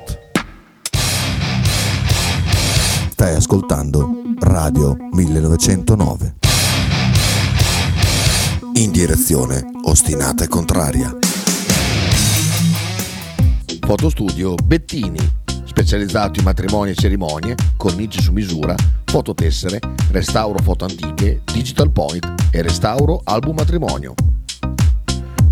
Stai 3.21 3.35
ascoltando 3.35 4.09
Radio 4.39 4.97
1909. 5.11 6.33
In 8.73 8.89
direzione 8.89 9.63
ostinata 9.83 10.43
e 10.43 10.47
contraria. 10.47 11.15
Fotostudio 13.85 14.55
Bettini, 14.55 15.19
specializzato 15.65 16.39
in 16.39 16.45
matrimoni 16.45 16.89
e 16.89 16.95
cerimonie, 16.95 17.53
cornici 17.77 18.19
su 18.19 18.31
misura, 18.31 18.73
fototessere, 19.05 19.77
restauro 20.09 20.57
foto 20.57 20.85
antiche, 20.85 21.43
digital 21.53 21.91
point 21.91 22.27
e 22.49 22.63
restauro 22.63 23.21
album 23.25 23.57
matrimonio. 23.57 24.15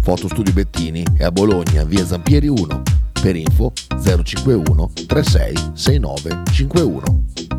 Fotostudio 0.01 0.53
Bettini 0.53 1.05
è 1.15 1.23
a 1.23 1.31
Bologna, 1.31 1.83
via 1.83 2.03
Zampieri 2.03 2.47
1. 2.47 2.81
Per 3.21 3.35
info 3.35 3.73
051 4.01 4.91
36 5.05 5.71
69 5.73 6.41
51. 6.51 7.58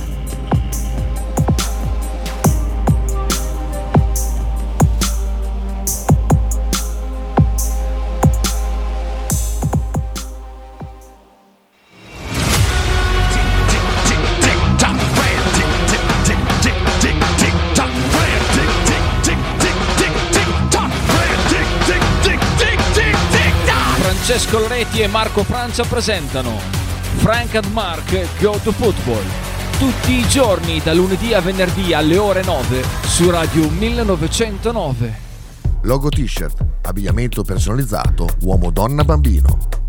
Francesco 24.51 24.59
Loretti 24.59 24.99
e 24.99 25.07
Marco 25.07 25.43
Francia 25.45 25.83
presentano 25.85 26.59
Frank 27.17 27.55
and 27.55 27.71
Mark 27.71 28.41
Go 28.41 28.59
to 28.61 28.73
Football. 28.73 29.23
Tutti 29.77 30.11
i 30.11 30.27
giorni, 30.27 30.81
da 30.83 30.93
lunedì 30.93 31.33
a 31.33 31.39
venerdì 31.39 31.93
alle 31.93 32.17
ore 32.17 32.43
9 32.43 32.83
su 33.03 33.29
Radio 33.29 33.69
1909. 33.69 35.19
Logo 35.83 36.09
t-shirt, 36.09 36.65
abbigliamento 36.81 37.43
personalizzato 37.43 38.27
uomo, 38.41 38.71
donna, 38.71 39.05
bambino. 39.05 39.80